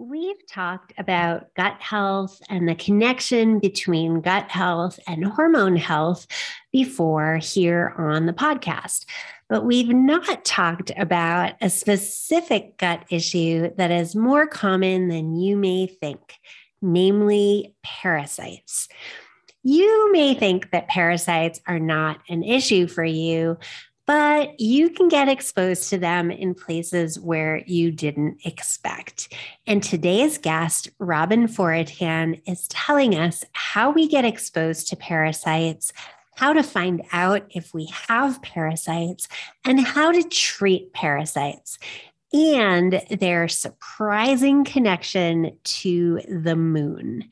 We've 0.00 0.46
talked 0.46 0.94
about 0.96 1.52
gut 1.56 1.76
health 1.78 2.40
and 2.48 2.66
the 2.66 2.74
connection 2.74 3.58
between 3.58 4.22
gut 4.22 4.50
health 4.50 4.98
and 5.06 5.26
hormone 5.26 5.76
health 5.76 6.26
before 6.72 7.36
here 7.36 7.92
on 7.98 8.24
the 8.24 8.32
podcast, 8.32 9.04
but 9.50 9.66
we've 9.66 9.90
not 9.90 10.42
talked 10.46 10.90
about 10.96 11.52
a 11.60 11.68
specific 11.68 12.78
gut 12.78 13.04
issue 13.10 13.72
that 13.76 13.90
is 13.90 14.16
more 14.16 14.46
common 14.46 15.08
than 15.08 15.36
you 15.36 15.54
may 15.54 15.86
think, 15.86 16.38
namely 16.80 17.74
parasites. 17.82 18.88
You 19.62 20.10
may 20.12 20.32
think 20.32 20.70
that 20.70 20.88
parasites 20.88 21.60
are 21.66 21.78
not 21.78 22.20
an 22.30 22.42
issue 22.42 22.86
for 22.86 23.04
you, 23.04 23.58
but 24.10 24.58
you 24.58 24.90
can 24.90 25.06
get 25.06 25.28
exposed 25.28 25.88
to 25.88 25.96
them 25.96 26.32
in 26.32 26.52
places 26.52 27.20
where 27.20 27.58
you 27.68 27.92
didn't 27.92 28.44
expect. 28.44 29.32
And 29.68 29.80
today's 29.80 30.36
guest, 30.36 30.90
Robin 30.98 31.46
Foroutan, 31.46 32.42
is 32.44 32.66
telling 32.66 33.14
us 33.14 33.44
how 33.52 33.92
we 33.92 34.08
get 34.08 34.24
exposed 34.24 34.88
to 34.88 34.96
parasites, 34.96 35.92
how 36.34 36.52
to 36.52 36.64
find 36.64 37.04
out 37.12 37.46
if 37.50 37.72
we 37.72 37.86
have 38.08 38.42
parasites, 38.42 39.28
and 39.64 39.78
how 39.78 40.10
to 40.10 40.24
treat 40.24 40.92
parasites 40.92 41.78
and 42.32 43.00
their 43.10 43.46
surprising 43.46 44.64
connection 44.64 45.56
to 45.62 46.20
the 46.28 46.56
moon. 46.56 47.28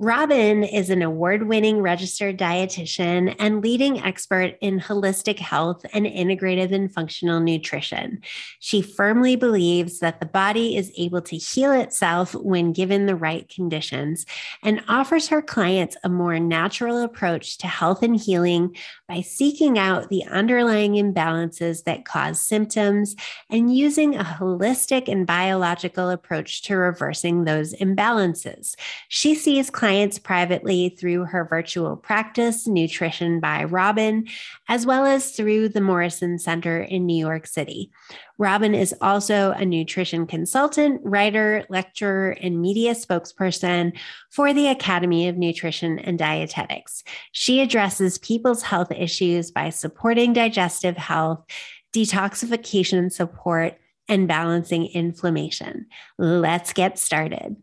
Robin 0.00 0.62
is 0.62 0.90
an 0.90 1.02
award 1.02 1.48
winning 1.48 1.82
registered 1.82 2.38
dietitian 2.38 3.34
and 3.40 3.64
leading 3.64 4.00
expert 4.00 4.56
in 4.60 4.78
holistic 4.78 5.40
health 5.40 5.84
and 5.92 6.06
integrative 6.06 6.70
and 6.70 6.94
functional 6.94 7.40
nutrition. 7.40 8.22
She 8.60 8.80
firmly 8.80 9.34
believes 9.34 9.98
that 9.98 10.20
the 10.20 10.26
body 10.26 10.76
is 10.76 10.92
able 10.96 11.20
to 11.22 11.36
heal 11.36 11.72
itself 11.72 12.32
when 12.36 12.72
given 12.72 13.06
the 13.06 13.16
right 13.16 13.48
conditions 13.48 14.24
and 14.62 14.84
offers 14.86 15.26
her 15.26 15.42
clients 15.42 15.96
a 16.04 16.08
more 16.08 16.38
natural 16.38 17.02
approach 17.02 17.58
to 17.58 17.66
health 17.66 18.04
and 18.04 18.14
healing 18.14 18.76
by 19.08 19.20
seeking 19.20 19.80
out 19.80 20.10
the 20.10 20.22
underlying 20.26 20.92
imbalances 20.92 21.82
that 21.82 22.04
cause 22.04 22.40
symptoms 22.40 23.16
and 23.50 23.76
using 23.76 24.14
a 24.14 24.22
holistic 24.22 25.08
and 25.08 25.26
biological 25.26 26.08
approach 26.08 26.62
to 26.62 26.76
reversing 26.76 27.42
those 27.42 27.74
imbalances. 27.74 28.76
She 29.08 29.34
sees 29.34 29.70
clients 29.70 29.87
clients 29.88 30.18
privately 30.18 30.90
through 30.90 31.24
her 31.24 31.46
virtual 31.46 31.96
practice, 31.96 32.66
Nutrition 32.66 33.40
by 33.40 33.64
Robin, 33.64 34.26
as 34.68 34.84
well 34.84 35.06
as 35.06 35.30
through 35.30 35.70
the 35.70 35.80
Morrison 35.80 36.38
Center 36.38 36.82
in 36.82 37.06
New 37.06 37.16
York 37.16 37.46
City. 37.46 37.90
Robin 38.36 38.74
is 38.74 38.94
also 39.00 39.52
a 39.52 39.64
nutrition 39.64 40.26
consultant, 40.26 41.00
writer, 41.04 41.64
lecturer, 41.70 42.36
and 42.42 42.60
media 42.60 42.92
spokesperson 42.92 43.98
for 44.28 44.52
the 44.52 44.68
Academy 44.68 45.26
of 45.26 45.38
Nutrition 45.38 45.98
and 46.00 46.18
Dietetics. 46.18 47.02
She 47.32 47.62
addresses 47.62 48.18
people's 48.18 48.60
health 48.60 48.92
issues 48.92 49.50
by 49.50 49.70
supporting 49.70 50.34
digestive 50.34 50.98
health, 50.98 51.46
detoxification 51.94 53.10
support, 53.10 53.78
and 54.06 54.28
balancing 54.28 54.84
inflammation. 54.88 55.86
Let's 56.18 56.74
get 56.74 56.98
started. 56.98 57.56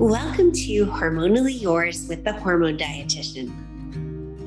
Welcome 0.00 0.50
to 0.52 0.86
Hormonally 0.86 1.60
Yours 1.60 2.08
with 2.08 2.24
the 2.24 2.32
Hormone 2.32 2.78
Dietitian. 2.78 3.52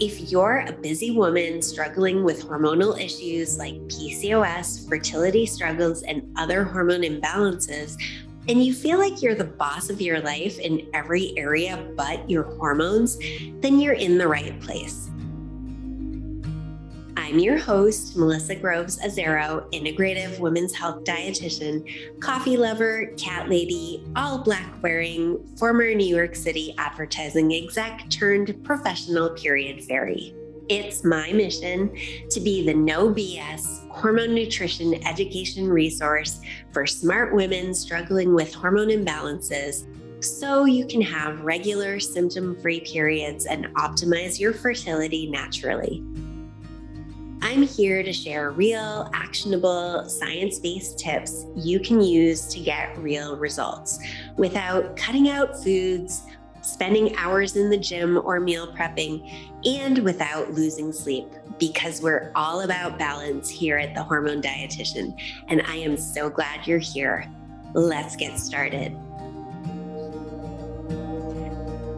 If 0.02 0.32
you're 0.32 0.66
a 0.68 0.72
busy 0.72 1.12
woman 1.12 1.62
struggling 1.62 2.23
with 2.23 2.44
hormonal 2.44 3.00
issues 3.00 3.59
like 3.59 3.76
PCOS, 3.81 4.90
fertility 4.90 5.46
struggles, 5.46 6.02
and 6.02 6.28
other 6.38 6.64
hormone 6.64 7.04
imbalances, 7.04 8.02
and 8.50 8.66
you 8.66 8.74
feel 8.74 8.98
like 8.98 9.22
you're 9.22 9.36
the 9.36 9.44
boss 9.44 9.92
of 9.92 10.02
your 10.02 10.22
life 10.22 10.58
in 10.58 10.90
every 10.92 11.38
area 11.38 11.88
but 11.96 12.28
your 12.28 12.46
hormones, 12.58 13.20
then 13.59 13.80
you're 13.80 13.94
in 13.94 14.18
the 14.18 14.28
right 14.28 14.59
place. 14.59 15.12
I'm 17.23 17.39
your 17.39 17.57
host, 17.57 18.17
Melissa 18.17 18.53
Groves 18.53 19.00
Azzaro, 19.00 19.72
integrative 19.72 20.39
women's 20.39 20.75
health 20.75 21.06
dietitian, 21.06 22.19
coffee 22.19 22.57
lover, 22.57 23.13
cat 23.17 23.47
lady, 23.50 24.03
all 24.17 24.44
black 24.44 24.84
wearing, 24.84 25.41
former 25.56 25.94
New 25.94 26.06
York 26.06 26.35
City 26.35 26.75
advertising 26.78 27.53
exec 27.53 28.09
turned 28.09 28.61
professional 28.66 29.29
period 29.29 29.85
fairy. 29.85 30.35
It's 30.67 31.06
my 31.06 31.31
mission 31.31 31.95
to 32.29 32.41
be 32.41 32.66
the 32.66 32.73
no 32.73 33.07
BS 33.07 33.90
hormone 33.90 34.35
nutrition 34.35 35.01
education 35.07 35.69
resource 35.69 36.41
for 36.73 36.85
smart 36.85 37.34
women 37.34 37.73
struggling 37.73 38.35
with 38.35 38.53
hormone 38.53 38.90
imbalances 38.90 39.85
so 40.22 40.66
you 40.66 40.85
can 40.85 41.00
have 41.00 41.40
regular 41.40 42.01
symptom 42.01 42.59
free 42.61 42.81
periods 42.81 43.45
and 43.45 43.67
optimize 43.75 44.41
your 44.41 44.51
fertility 44.51 45.31
naturally. 45.31 46.03
I'm 47.44 47.64
here 47.64 48.04
to 48.04 48.14
share 48.14 48.52
real, 48.52 49.12
actionable, 49.14 50.08
science 50.08 50.59
based 50.59 50.98
tips 50.98 51.46
you 51.58 51.78
can 51.78 52.00
use 52.00 52.48
to 52.48 52.62
get 52.62 52.98
real 52.98 53.36
results 53.36 54.00
without 54.38 54.96
cutting 54.96 55.28
out 55.28 55.62
foods, 55.62 56.24
spending 56.62 57.14
hours 57.18 57.58
in 57.58 57.70
the 57.70 57.78
gym 57.78 58.18
or 58.24 58.40
meal 58.40 58.74
prepping, 58.74 59.30
and 59.66 60.00
without 60.00 60.53
losing 60.53 60.94
sleep, 60.94 61.28
because 61.59 62.02
we're 62.02 62.32
all 62.34 62.62
about 62.62 62.98
balance 62.98 63.50
here 63.50 63.78
at 63.78 63.94
the 63.94 64.02
Hormone 64.02 64.42
Dietitian. 64.42 65.14
And 65.50 65.64
I 65.64 65.76
am 65.76 65.98
so 65.98 66.30
glad 66.30 66.66
you're 66.66 66.80
here. 66.80 67.30
Let's 67.74 68.16
get 68.16 68.40
started. 68.40 68.98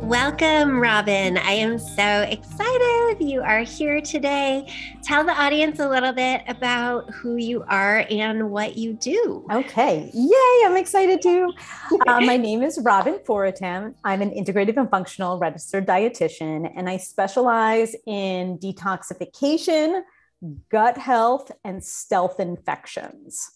Welcome, 0.05 0.79
Robin. 0.79 1.39
I 1.39 1.53
am 1.53 1.79
so 1.79 2.21
excited 2.21 3.17
you 3.19 3.41
are 3.41 3.61
here 3.61 4.01
today. 4.01 4.71
Tell 5.01 5.23
the 5.23 5.31
audience 5.31 5.79
a 5.79 5.89
little 5.89 6.13
bit 6.13 6.43
about 6.47 7.09
who 7.11 7.37
you 7.37 7.63
are 7.67 8.05
and 8.11 8.51
what 8.51 8.77
you 8.77 8.93
do. 8.93 9.47
Okay. 9.51 10.11
Yay. 10.13 10.65
I'm 10.67 10.77
excited 10.77 11.23
too. 11.23 11.51
Uh, 12.05 12.21
my 12.21 12.37
name 12.37 12.61
is 12.61 12.79
Robin 12.83 13.17
Foroutan. 13.27 13.95
I'm 14.03 14.21
an 14.21 14.29
integrative 14.29 14.77
and 14.77 14.91
functional 14.91 15.39
registered 15.39 15.87
dietitian, 15.87 16.71
and 16.75 16.87
I 16.87 16.97
specialize 16.97 17.95
in 18.05 18.59
detoxification, 18.59 20.03
gut 20.69 20.99
health, 20.99 21.51
and 21.63 21.83
stealth 21.83 22.39
infections. 22.39 23.54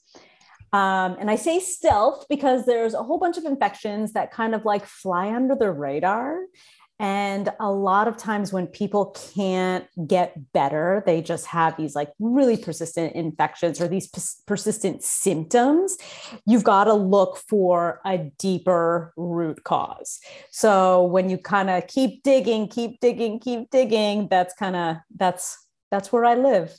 Um, 0.72 1.18
and 1.20 1.30
I 1.32 1.36
say 1.36 1.60
stealth 1.60 2.26
because 2.30 2.66
there's 2.66 2.94
a 2.94 3.04
whole 3.04 3.18
bunch 3.18 3.38
of 3.38 3.46
infections 3.46 4.14
that 4.14 4.32
kind 4.32 4.54
of 4.54 4.66
like 4.66 4.86
fly 4.86 5.34
under 5.34 5.56
the 5.56 5.72
radar. 5.72 6.42
And 7.02 7.50
a 7.62 7.72
lot 7.72 8.10
of 8.10 8.18
times 8.18 8.52
when 8.52 8.68
people 8.68 9.18
can't 9.34 9.86
get 10.06 10.52
better, 10.52 11.02
they 11.06 11.22
just 11.22 11.46
have 11.46 11.78
these 11.78 11.96
like 11.96 12.12
really 12.20 12.58
persistent 12.58 13.16
infections 13.16 13.80
or 13.80 13.88
these 13.88 14.10
persistent 14.46 15.02
symptoms. 15.02 15.98
You've 16.46 16.66
got 16.66 16.84
to 16.84 16.94
look 16.94 17.38
for 17.38 18.02
a 18.06 18.30
deeper 18.38 19.14
root 19.16 19.64
cause. 19.64 20.20
So 20.52 21.06
when 21.06 21.30
you 21.30 21.38
kind 21.38 21.70
of 21.70 21.88
keep 21.88 22.22
digging, 22.24 22.68
keep 22.68 23.00
digging, 23.00 23.40
keep 23.40 23.70
digging, 23.70 24.28
that's 24.30 24.54
kind 24.56 24.76
of 24.76 24.98
that's 25.16 25.58
that's 25.92 26.12
where 26.12 26.26
I 26.26 26.36
live 26.36 26.78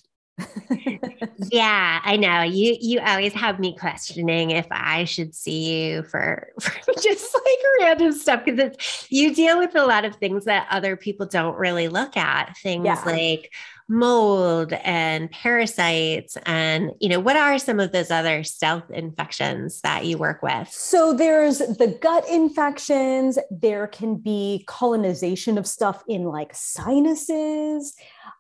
yeah, 1.51 2.01
I 2.05 2.17
know. 2.17 2.43
You 2.43 2.77
you 2.81 3.01
always 3.01 3.33
have 3.33 3.59
me 3.59 3.77
questioning 3.77 4.51
if 4.51 4.67
I 4.71 5.05
should 5.05 5.35
see 5.35 5.91
you 5.91 6.03
for, 6.05 6.49
for 6.61 6.93
just 7.01 7.35
like 7.35 7.59
random 7.81 8.13
stuff 8.13 8.45
because 8.45 8.77
you 9.09 9.35
deal 9.35 9.59
with 9.59 9.75
a 9.75 9.85
lot 9.85 10.05
of 10.05 10.17
things 10.17 10.45
that 10.45 10.67
other 10.71 10.97
people 10.97 11.27
don't 11.27 11.57
really 11.57 11.89
look 11.89 12.17
at. 12.17 12.57
Things 12.59 12.85
yeah. 12.85 13.03
like 13.05 13.53
mold 13.91 14.73
and 14.85 15.31
parasites 15.33 16.39
and 16.47 16.93
you 17.01 17.09
know 17.09 17.19
what 17.19 17.37
are 17.37 17.59
some 17.59 17.81
of 17.81 17.91
those 17.91 18.11
other 18.11 18.45
stealth 18.45 18.89
infections 18.91 19.81
that 19.81 20.07
you 20.07 20.17
work 20.17 20.43
with 20.43 20.69
so 20.71 21.13
there's 21.13 21.59
the 21.59 21.99
gut 22.01 22.25
infections 22.29 23.37
there 23.51 23.87
can 23.89 24.15
be 24.15 24.65
colonization 24.69 25.59
of 25.59 25.67
stuff 25.67 26.05
in 26.09 26.23
like 26.23 26.53
sinuses 26.55 27.95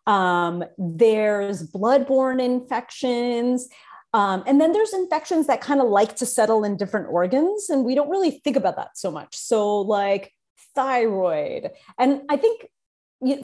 um, 0.06 0.64
there's 0.78 1.70
bloodborne 1.70 2.42
infections. 2.42 3.68
Um, 4.12 4.42
and 4.46 4.60
then 4.60 4.72
there's 4.72 4.92
infections 4.92 5.46
that 5.46 5.60
kind 5.60 5.80
of 5.80 5.88
like 5.88 6.16
to 6.16 6.26
settle 6.26 6.64
in 6.64 6.76
different 6.76 7.08
organs, 7.10 7.70
and 7.70 7.84
we 7.84 7.94
don't 7.94 8.10
really 8.10 8.32
think 8.42 8.56
about 8.56 8.76
that 8.76 8.96
so 8.96 9.10
much. 9.10 9.36
So, 9.36 9.80
like 9.80 10.32
thyroid. 10.74 11.70
And 11.96 12.22
I 12.28 12.36
think, 12.36 12.66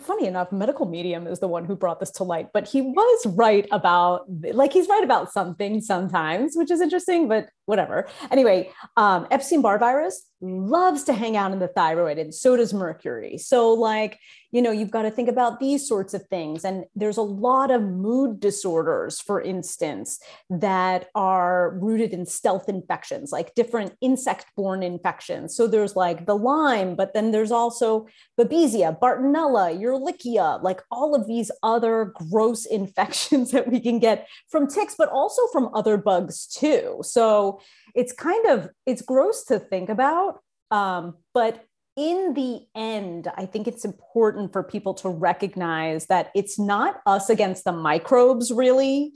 funny 0.01 0.27
enough, 0.27 0.53
medical 0.53 0.87
medium 0.87 1.27
is 1.27 1.39
the 1.41 1.49
one 1.49 1.65
who 1.65 1.77
brought 1.77 2.01
this 2.01 2.11
to 2.13 2.25
light, 2.25 2.49
but 2.53 2.67
he 2.67 2.81
was 2.81 3.27
right 3.27 3.67
about, 3.71 4.25
like, 4.55 4.73
he's 4.73 4.89
right 4.89 5.05
about 5.05 5.33
something 5.33 5.81
sometimes, 5.81 6.55
which 6.55 6.71
is 6.71 6.81
interesting. 6.81 7.29
But 7.29 7.49
whatever. 7.67 8.09
Anyway, 8.31 8.71
um, 8.97 9.27
Epstein 9.31 9.61
Barr 9.61 9.79
virus 9.79 10.25
loves 10.41 11.05
to 11.05 11.13
hang 11.13 11.37
out 11.37 11.53
in 11.53 11.59
the 11.59 11.69
thyroid, 11.69 12.19
and 12.19 12.35
so 12.35 12.57
does 12.57 12.75
mercury. 12.75 13.39
So, 13.39 13.73
like, 13.73 14.19
you 14.53 14.63
know, 14.63 14.71
you've 14.71 14.91
got 14.91 15.03
to 15.03 15.11
think 15.11 15.29
about 15.29 15.61
these 15.61 15.87
sorts 15.87 16.15
of 16.15 16.27
things. 16.29 16.65
And 16.65 16.85
there's 16.95 17.17
a 17.17 17.23
lot 17.23 17.71
of 17.71 17.83
mood 17.83 18.39
disorders, 18.39 19.21
for 19.21 19.41
instance, 19.41 20.19
that 20.49 21.09
are 21.15 21.79
rooted 21.81 22.13
in 22.13 22.27
stealth 22.27 22.69
infections, 22.69 23.33
like 23.33 23.55
different 23.55 23.95
insect 24.01 24.47
borne 24.57 24.83
infections. 24.83 25.57
So, 25.57 25.67
there's 25.67 25.97
like 25.97 26.27
the 26.27 26.37
Lyme, 26.37 26.97
but 26.97 27.15
then 27.15 27.33
there's 27.33 27.51
also 27.53 28.07
Babesia, 28.39 28.99
Bartonella, 28.99 29.77
Ehrlichia, 29.79 30.63
like 30.63 30.83
all 30.91 31.15
of 31.15 31.27
these 31.27 31.51
other 31.63 32.13
gross 32.31 32.67
infections 32.77 33.51
that 33.53 33.71
we 33.71 33.81
can 33.81 33.99
get 33.99 34.29
from 34.49 34.67
ticks, 34.67 34.95
but 34.97 35.09
also 35.09 35.43
from 35.49 35.71
other 35.75 35.97
bugs 35.97 36.47
too. 36.47 36.99
So, 37.03 37.56
it's 37.95 38.13
kind 38.13 38.47
of 38.47 38.69
it's 38.85 39.03
gross 39.03 39.45
to 39.45 39.59
think 39.59 39.89
about 39.89 40.41
um, 40.71 41.15
but 41.33 41.65
in 41.97 42.35
the 42.35 42.61
end 42.75 43.27
i 43.37 43.47
think 43.47 43.67
it's 43.67 43.85
important 43.85 44.53
for 44.53 44.63
people 44.63 44.93
to 44.93 45.09
recognize 45.09 46.07
that 46.07 46.31
it's 46.35 46.59
not 46.59 47.01
us 47.07 47.31
against 47.31 47.65
the 47.65 47.73
microbes 47.73 48.53
really. 48.53 49.13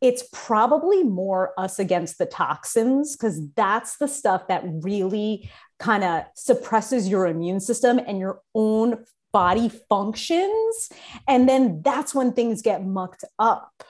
It's 0.00 0.28
probably 0.32 1.02
more 1.02 1.52
us 1.58 1.78
against 1.78 2.18
the 2.18 2.26
toxins 2.26 3.16
because 3.16 3.40
that's 3.54 3.96
the 3.96 4.08
stuff 4.08 4.48
that 4.48 4.62
really 4.66 5.50
kind 5.78 6.04
of 6.04 6.24
suppresses 6.34 7.08
your 7.08 7.26
immune 7.26 7.60
system 7.60 7.98
and 7.98 8.18
your 8.18 8.40
own 8.54 9.04
body 9.32 9.70
functions. 9.88 10.90
And 11.26 11.48
then 11.48 11.82
that's 11.82 12.14
when 12.14 12.32
things 12.32 12.62
get 12.62 12.84
mucked 12.84 13.24
up 13.38 13.84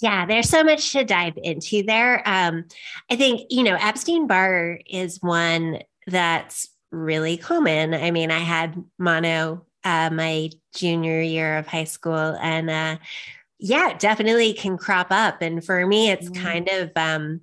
yeah, 0.00 0.26
there's 0.26 0.48
so 0.48 0.64
much 0.64 0.92
to 0.92 1.04
dive 1.04 1.34
into 1.36 1.82
there. 1.82 2.22
Um, 2.26 2.64
I 3.10 3.16
think, 3.16 3.46
you 3.50 3.62
know, 3.62 3.76
Epstein 3.80 4.26
Barr 4.26 4.80
is 4.86 5.18
one 5.22 5.80
that's 6.06 6.68
really 6.90 7.36
common. 7.36 7.94
I 7.94 8.10
mean, 8.10 8.30
I 8.30 8.40
had 8.40 8.82
mono 8.98 9.64
uh, 9.84 10.10
my 10.10 10.50
junior 10.74 11.20
year 11.20 11.58
of 11.58 11.66
high 11.66 11.84
school, 11.84 12.36
and 12.40 12.70
uh, 12.70 12.96
yeah, 13.58 13.96
definitely 13.98 14.52
can 14.54 14.78
crop 14.78 15.08
up. 15.10 15.42
And 15.42 15.64
for 15.64 15.86
me, 15.86 16.10
it's 16.10 16.30
mm. 16.30 16.42
kind 16.42 16.68
of, 16.70 16.90
um, 16.96 17.42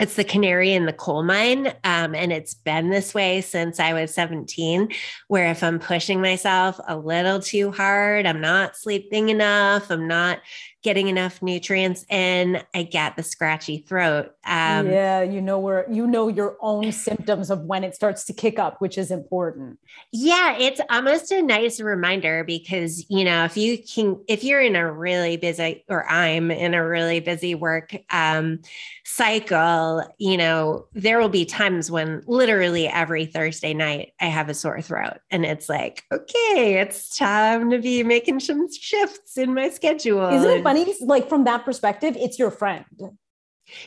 it's 0.00 0.16
the 0.16 0.24
canary 0.24 0.72
in 0.72 0.86
the 0.86 0.92
coal 0.92 1.22
mine. 1.22 1.68
Um, 1.84 2.14
and 2.14 2.32
it's 2.32 2.54
been 2.54 2.90
this 2.90 3.14
way 3.14 3.40
since 3.40 3.78
I 3.78 3.92
was 3.92 4.12
17, 4.12 4.88
where 5.28 5.50
if 5.50 5.62
I'm 5.62 5.78
pushing 5.78 6.20
myself 6.20 6.80
a 6.88 6.96
little 6.96 7.38
too 7.38 7.70
hard, 7.70 8.26
I'm 8.26 8.40
not 8.40 8.76
sleeping 8.76 9.28
enough, 9.28 9.90
I'm 9.90 10.08
not 10.08 10.40
getting 10.84 11.08
enough 11.08 11.42
nutrients 11.42 12.04
in, 12.10 12.62
I 12.74 12.84
get 12.84 13.16
the 13.16 13.24
scratchy 13.24 13.78
throat. 13.78 14.33
Um, 14.46 14.90
yeah, 14.90 15.22
you 15.22 15.40
know 15.40 15.58
where 15.58 15.86
you 15.90 16.06
know 16.06 16.28
your 16.28 16.56
own 16.60 16.92
symptoms 16.92 17.50
of 17.50 17.62
when 17.62 17.82
it 17.82 17.94
starts 17.94 18.24
to 18.26 18.32
kick 18.32 18.58
up, 18.58 18.80
which 18.80 18.98
is 18.98 19.10
important. 19.10 19.78
Yeah, 20.12 20.56
it's 20.58 20.80
almost 20.90 21.32
a 21.32 21.40
nice 21.40 21.80
reminder 21.80 22.44
because 22.44 23.06
you 23.08 23.24
know 23.24 23.44
if 23.44 23.56
you 23.56 23.78
can, 23.78 24.22
if 24.28 24.44
you're 24.44 24.60
in 24.60 24.76
a 24.76 24.90
really 24.90 25.36
busy, 25.36 25.84
or 25.88 26.06
I'm 26.10 26.50
in 26.50 26.74
a 26.74 26.86
really 26.86 27.20
busy 27.20 27.54
work 27.54 27.96
um, 28.10 28.60
cycle, 29.04 30.02
you 30.18 30.36
know 30.36 30.86
there 30.92 31.18
will 31.18 31.30
be 31.30 31.46
times 31.46 31.90
when 31.90 32.22
literally 32.26 32.86
every 32.86 33.24
Thursday 33.24 33.72
night 33.72 34.12
I 34.20 34.26
have 34.26 34.50
a 34.50 34.54
sore 34.54 34.82
throat, 34.82 35.18
and 35.30 35.46
it's 35.46 35.70
like, 35.70 36.02
okay, 36.12 36.80
it's 36.80 37.16
time 37.16 37.70
to 37.70 37.78
be 37.78 38.02
making 38.02 38.40
some 38.40 38.70
shifts 38.70 39.38
in 39.38 39.54
my 39.54 39.70
schedule. 39.70 40.28
Isn't 40.28 40.50
it 40.50 40.62
funny? 40.62 40.94
Like 41.00 41.30
from 41.30 41.44
that 41.44 41.64
perspective, 41.64 42.14
it's 42.18 42.38
your 42.38 42.50
friend. 42.50 42.84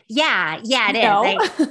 Yeah, 0.08 0.60
yeah, 0.64 0.92
it 0.94 1.50
is. 1.50 1.68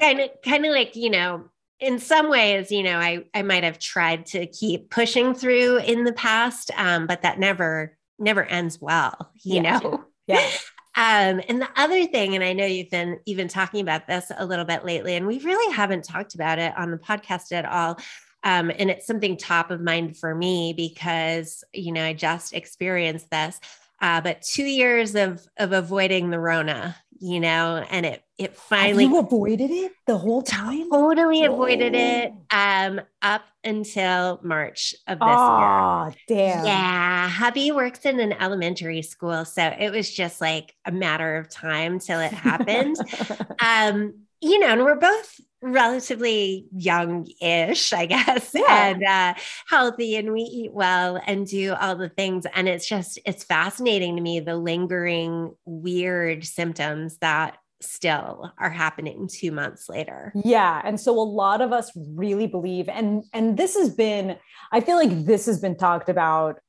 kind 0.00 0.20
of, 0.20 0.30
kind 0.44 0.66
of 0.66 0.72
like 0.72 0.96
you 0.96 1.10
know, 1.10 1.44
in 1.80 1.98
some 1.98 2.28
ways, 2.30 2.70
you 2.70 2.82
know, 2.82 2.98
I 2.98 3.24
I 3.34 3.42
might 3.42 3.64
have 3.64 3.78
tried 3.78 4.26
to 4.26 4.46
keep 4.46 4.90
pushing 4.90 5.34
through 5.34 5.78
in 5.78 6.04
the 6.04 6.12
past, 6.12 6.70
um, 6.76 7.06
but 7.06 7.22
that 7.22 7.38
never 7.38 7.96
never 8.18 8.44
ends 8.44 8.80
well. 8.80 9.32
You 9.42 9.62
yeah. 9.62 9.78
know. 9.78 10.04
Yeah. 10.26 10.48
Um, 10.96 11.40
and 11.48 11.60
the 11.60 11.68
other 11.74 12.06
thing, 12.06 12.36
and 12.36 12.44
I 12.44 12.52
know 12.52 12.66
you've 12.66 12.90
been 12.90 13.18
even 13.26 13.48
talking 13.48 13.80
about 13.80 14.06
this 14.06 14.30
a 14.36 14.46
little 14.46 14.64
bit 14.64 14.84
lately, 14.84 15.16
and 15.16 15.26
we 15.26 15.40
really 15.40 15.74
haven't 15.74 16.04
talked 16.04 16.36
about 16.36 16.60
it 16.60 16.72
on 16.78 16.92
the 16.92 16.98
podcast 16.98 17.50
at 17.50 17.64
all. 17.64 17.98
Um, 18.44 18.70
and 18.78 18.90
it's 18.90 19.06
something 19.06 19.36
top 19.36 19.70
of 19.70 19.80
mind 19.80 20.16
for 20.16 20.34
me 20.34 20.72
because 20.72 21.64
you 21.72 21.90
know 21.90 22.04
I 22.04 22.12
just 22.12 22.52
experienced 22.52 23.28
this. 23.30 23.58
Uh, 24.00 24.20
but 24.20 24.42
two 24.42 24.64
years 24.64 25.14
of 25.14 25.44
of 25.56 25.72
avoiding 25.72 26.30
the 26.30 26.38
Rona, 26.38 26.94
you 27.20 27.40
know, 27.40 27.84
and 27.90 28.06
it 28.06 28.22
it 28.36 28.56
finally 28.56 29.04
Have 29.04 29.12
you 29.12 29.18
avoided 29.18 29.70
it 29.70 29.92
the 30.06 30.18
whole 30.18 30.42
time. 30.42 30.90
Totally 30.90 31.44
avoided 31.44 31.94
it 31.94 32.32
um 32.50 33.00
up 33.22 33.42
until 33.62 34.40
March 34.42 34.94
of 35.06 35.18
this 35.18 35.26
year. 35.26 35.36
oh, 35.38 36.06
year. 36.06 36.14
damn. 36.28 36.64
Yeah, 36.66 37.28
hubby 37.28 37.72
works 37.72 38.04
in 38.04 38.20
an 38.20 38.32
elementary 38.34 39.02
school, 39.02 39.44
so 39.44 39.62
it 39.78 39.90
was 39.90 40.10
just 40.10 40.40
like 40.40 40.74
a 40.84 40.92
matter 40.92 41.36
of 41.36 41.48
time 41.48 41.98
till 41.98 42.20
it 42.20 42.32
happened. 42.32 42.96
um, 43.60 44.14
you 44.40 44.58
know, 44.58 44.68
and 44.68 44.84
we're 44.84 44.96
both 44.96 45.40
relatively 45.64 46.66
young-ish, 46.76 47.92
I 47.92 48.06
guess, 48.06 48.50
yeah. 48.54 48.88
and 48.88 49.04
uh, 49.04 49.34
healthy, 49.68 50.16
and 50.16 50.32
we 50.32 50.42
eat 50.42 50.72
well 50.72 51.20
and 51.26 51.46
do 51.46 51.74
all 51.74 51.96
the 51.96 52.10
things. 52.10 52.46
And 52.54 52.68
it's 52.68 52.86
just 52.86 53.18
it's 53.24 53.44
fascinating 53.44 54.16
to 54.16 54.22
me 54.22 54.40
the 54.40 54.56
lingering 54.56 55.54
weird 55.64 56.44
symptoms 56.44 57.18
that 57.18 57.58
still 57.80 58.52
are 58.58 58.70
happening 58.70 59.28
two 59.30 59.52
months 59.52 59.90
later 59.90 60.32
yeah 60.42 60.80
and 60.84 60.98
so 60.98 61.12
a 61.12 61.20
lot 61.20 61.60
of 61.60 61.70
us 61.70 61.90
really 62.14 62.46
believe 62.46 62.88
and 62.88 63.24
and 63.34 63.58
this 63.58 63.76
has 63.76 63.90
been 63.90 64.38
i 64.72 64.80
feel 64.80 64.96
like 64.96 65.26
this 65.26 65.44
has 65.44 65.60
been 65.60 65.76
talked 65.76 66.08
about 66.08 66.60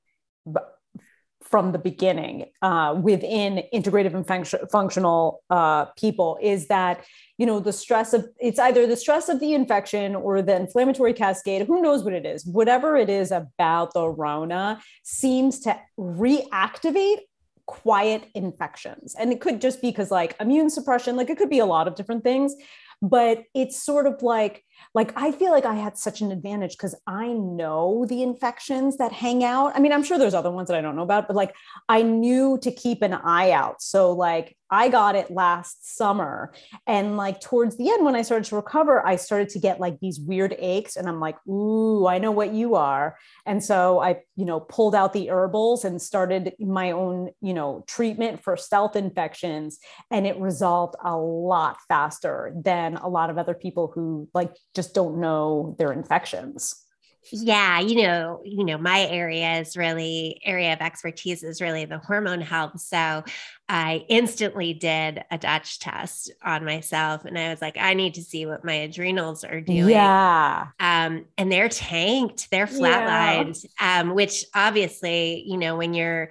from 1.45 1.71
the 1.71 1.79
beginning 1.79 2.45
uh, 2.61 2.99
within 3.01 3.63
integrative 3.73 4.13
and 4.13 4.27
function, 4.27 4.59
functional 4.71 5.43
uh, 5.49 5.85
people 5.97 6.37
is 6.41 6.67
that 6.67 7.05
you 7.37 7.45
know 7.45 7.59
the 7.59 7.71
stress 7.71 8.13
of 8.13 8.27
it's 8.39 8.59
either 8.59 8.87
the 8.87 8.97
stress 8.97 9.29
of 9.29 9.39
the 9.39 9.53
infection 9.53 10.15
or 10.15 10.41
the 10.41 10.55
inflammatory 10.55 11.13
cascade 11.13 11.67
who 11.67 11.81
knows 11.81 12.03
what 12.03 12.13
it 12.13 12.25
is. 12.25 12.45
Whatever 12.45 12.97
it 12.97 13.09
is 13.09 13.31
about 13.31 13.93
the 13.93 14.07
rona 14.09 14.81
seems 15.03 15.59
to 15.61 15.79
reactivate 15.97 17.19
quiet 17.67 18.25
infections. 18.35 19.15
And 19.17 19.31
it 19.31 19.41
could 19.41 19.61
just 19.61 19.81
be 19.81 19.89
because 19.89 20.11
like 20.11 20.35
immune 20.39 20.69
suppression 20.69 21.15
like 21.15 21.29
it 21.29 21.37
could 21.37 21.49
be 21.49 21.59
a 21.59 21.65
lot 21.65 21.87
of 21.87 21.95
different 21.95 22.23
things 22.23 22.55
but 23.01 23.43
it's 23.53 23.81
sort 23.81 24.07
of 24.07 24.21
like 24.21 24.63
like 24.93 25.11
i 25.15 25.31
feel 25.31 25.51
like 25.51 25.65
i 25.65 25.75
had 25.75 25.97
such 25.97 26.21
an 26.21 26.31
advantage 26.31 26.71
because 26.71 26.95
i 27.07 27.27
know 27.27 28.05
the 28.07 28.23
infections 28.23 28.97
that 28.97 29.11
hang 29.11 29.43
out. 29.43 29.71
I 29.75 29.79
mean 29.79 29.91
i'm 29.91 30.03
sure 30.03 30.17
there's 30.17 30.33
other 30.33 30.51
ones 30.51 30.67
that 30.69 30.77
i 30.77 30.81
don't 30.81 30.95
know 30.95 31.03
about 31.03 31.27
but 31.27 31.35
like 31.35 31.53
i 31.89 32.01
knew 32.01 32.57
to 32.61 32.71
keep 32.71 33.01
an 33.01 33.13
eye 33.13 33.51
out. 33.51 33.81
So 33.81 34.11
like 34.11 34.57
i 34.71 34.89
got 34.89 35.15
it 35.15 35.29
last 35.29 35.95
summer 35.95 36.51
and 36.87 37.17
like 37.17 37.39
towards 37.39 37.77
the 37.77 37.89
end 37.89 38.03
when 38.03 38.15
i 38.15 38.21
started 38.23 38.45
to 38.45 38.55
recover 38.55 39.05
i 39.05 39.15
started 39.15 39.47
to 39.47 39.59
get 39.59 39.79
like 39.79 39.99
these 39.99 40.19
weird 40.19 40.55
aches 40.57 40.95
and 40.95 41.07
i'm 41.07 41.19
like 41.19 41.37
ooh 41.47 42.07
i 42.07 42.17
know 42.17 42.31
what 42.31 42.53
you 42.53 42.75
are. 42.75 43.17
And 43.45 43.63
so 43.63 43.99
i 43.99 44.21
you 44.35 44.45
know 44.45 44.59
pulled 44.59 44.95
out 44.95 45.13
the 45.13 45.29
herbals 45.29 45.85
and 45.85 46.01
started 46.01 46.53
my 46.59 46.91
own 46.91 47.29
you 47.41 47.53
know 47.53 47.83
treatment 47.87 48.43
for 48.43 48.57
stealth 48.57 48.95
infections 48.95 49.79
and 50.11 50.25
it 50.25 50.39
resolved 50.39 50.95
a 51.03 51.15
lot 51.15 51.77
faster 51.87 52.53
than 52.55 52.97
a 52.97 53.07
lot 53.07 53.29
of 53.29 53.37
other 53.37 53.53
people 53.53 53.91
who 53.93 54.27
like 54.33 54.53
just 54.75 54.93
don't 54.93 55.19
know 55.19 55.75
their 55.79 55.91
infections. 55.91 56.85
Yeah 57.31 57.79
you 57.79 58.03
know 58.03 58.41
you 58.43 58.63
know 58.63 58.77
my 58.77 59.07
area 59.07 59.59
is 59.59 59.75
really 59.75 60.39
area 60.43 60.73
of 60.73 60.79
expertise 60.79 61.43
is 61.43 61.61
really 61.61 61.85
the 61.85 61.97
hormone 61.97 62.41
health 62.41 62.79
so 62.79 63.23
i 63.67 64.05
instantly 64.09 64.73
did 64.73 65.23
a 65.31 65.37
dutch 65.37 65.79
test 65.79 66.31
on 66.43 66.65
myself 66.65 67.25
and 67.25 67.37
i 67.37 67.49
was 67.49 67.61
like 67.61 67.77
i 67.77 67.93
need 67.93 68.15
to 68.15 68.21
see 68.21 68.45
what 68.45 68.63
my 68.63 68.73
adrenals 68.73 69.43
are 69.43 69.61
doing. 69.61 69.89
Yeah. 69.89 70.67
Um 70.79 71.25
and 71.37 71.51
they're 71.51 71.69
tanked 71.69 72.49
they're 72.51 72.67
flatlined 72.67 73.65
yeah. 73.79 74.01
um 74.01 74.13
which 74.13 74.45
obviously 74.53 75.43
you 75.47 75.57
know 75.57 75.77
when 75.77 75.93
you're 75.93 76.29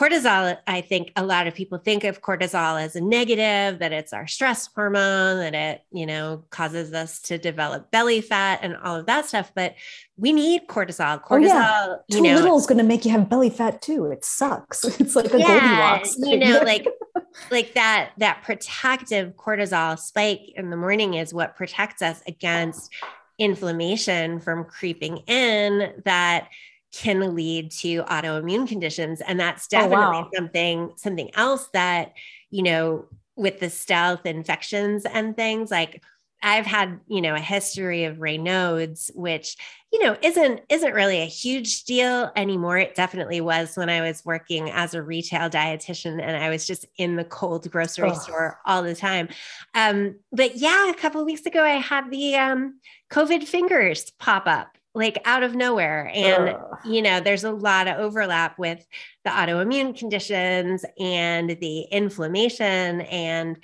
cortisol, 0.00 0.56
I 0.66 0.80
think 0.80 1.12
a 1.14 1.22
lot 1.22 1.46
of 1.46 1.54
people 1.54 1.76
think 1.76 2.04
of 2.04 2.22
cortisol 2.22 2.82
as 2.82 2.96
a 2.96 3.02
negative, 3.02 3.80
that 3.80 3.92
it's 3.92 4.14
our 4.14 4.26
stress 4.26 4.66
hormone, 4.74 5.38
that 5.40 5.54
it, 5.54 5.82
you 5.92 6.06
know, 6.06 6.44
causes 6.48 6.94
us 6.94 7.20
to 7.22 7.36
develop 7.36 7.90
belly 7.90 8.22
fat 8.22 8.60
and 8.62 8.76
all 8.78 8.96
of 8.96 9.04
that 9.06 9.26
stuff. 9.26 9.52
But 9.54 9.74
we 10.16 10.32
need 10.32 10.62
cortisol. 10.68 11.22
Cortisol, 11.22 11.50
oh, 11.52 11.98
yeah. 12.08 12.16
Too 12.16 12.22
know, 12.22 12.34
little 12.34 12.56
is 12.56 12.66
going 12.66 12.78
to 12.78 12.84
make 12.84 13.04
you 13.04 13.10
have 13.10 13.28
belly 13.28 13.50
fat 13.50 13.82
too. 13.82 14.06
It 14.06 14.24
sucks. 14.24 14.84
It's 15.00 15.16
like 15.16 15.34
a 15.34 15.38
yeah, 15.38 15.46
Goldilocks. 15.46 16.14
Thing. 16.14 16.30
You 16.30 16.38
know, 16.38 16.60
like 16.60 16.86
like 17.50 17.74
that 17.74 18.12
that 18.18 18.42
protective 18.42 19.34
cortisol 19.36 19.98
spike 19.98 20.52
in 20.56 20.70
the 20.70 20.76
morning 20.76 21.14
is 21.14 21.34
what 21.34 21.56
protects 21.56 22.00
us 22.00 22.22
against 22.26 22.90
inflammation 23.38 24.40
from 24.40 24.64
creeping 24.64 25.18
in 25.26 25.92
that 26.04 26.48
can 26.92 27.34
lead 27.34 27.70
to 27.70 28.02
autoimmune 28.04 28.66
conditions 28.66 29.20
and 29.20 29.38
that's 29.38 29.68
definitely 29.68 29.96
oh, 29.96 30.10
wow. 30.10 30.30
something 30.34 30.92
something 30.96 31.30
else 31.34 31.68
that 31.72 32.14
you 32.50 32.62
know 32.62 33.06
with 33.36 33.60
the 33.60 33.70
stealth 33.70 34.26
infections 34.26 35.04
and 35.06 35.36
things 35.36 35.70
like 35.70 36.02
I've 36.42 36.66
had, 36.66 37.00
you 37.06 37.20
know, 37.20 37.34
a 37.34 37.40
history 37.40 38.04
of 38.04 38.16
Raynaud's, 38.16 39.10
which, 39.14 39.56
you 39.92 40.02
know, 40.02 40.16
isn't 40.22 40.60
isn't 40.70 40.94
really 40.94 41.20
a 41.20 41.26
huge 41.26 41.84
deal 41.84 42.30
anymore. 42.34 42.78
It 42.78 42.94
definitely 42.94 43.40
was 43.42 43.76
when 43.76 43.90
I 43.90 44.00
was 44.00 44.24
working 44.24 44.70
as 44.70 44.94
a 44.94 45.02
retail 45.02 45.50
dietitian 45.50 46.20
and 46.20 46.42
I 46.42 46.48
was 46.48 46.66
just 46.66 46.86
in 46.96 47.16
the 47.16 47.24
cold 47.24 47.70
grocery 47.70 48.10
oh. 48.10 48.18
store 48.18 48.58
all 48.64 48.82
the 48.82 48.94
time. 48.94 49.28
Um, 49.74 50.16
but 50.32 50.56
yeah, 50.56 50.88
a 50.88 50.94
couple 50.94 51.24
weeks 51.24 51.44
ago 51.44 51.62
I 51.62 51.74
had 51.74 52.10
the 52.10 52.36
um, 52.36 52.80
COVID 53.10 53.44
fingers 53.44 54.10
pop 54.18 54.46
up 54.46 54.78
like 54.94 55.20
out 55.24 55.42
of 55.42 55.54
nowhere. 55.54 56.10
And, 56.12 56.56
you 56.84 57.02
know, 57.02 57.20
there's 57.20 57.44
a 57.44 57.52
lot 57.52 57.86
of 57.86 57.98
overlap 57.98 58.58
with 58.58 58.84
the 59.24 59.30
autoimmune 59.30 59.96
conditions 59.96 60.84
and 60.98 61.50
the 61.60 61.82
inflammation 61.82 63.02
and 63.02 63.56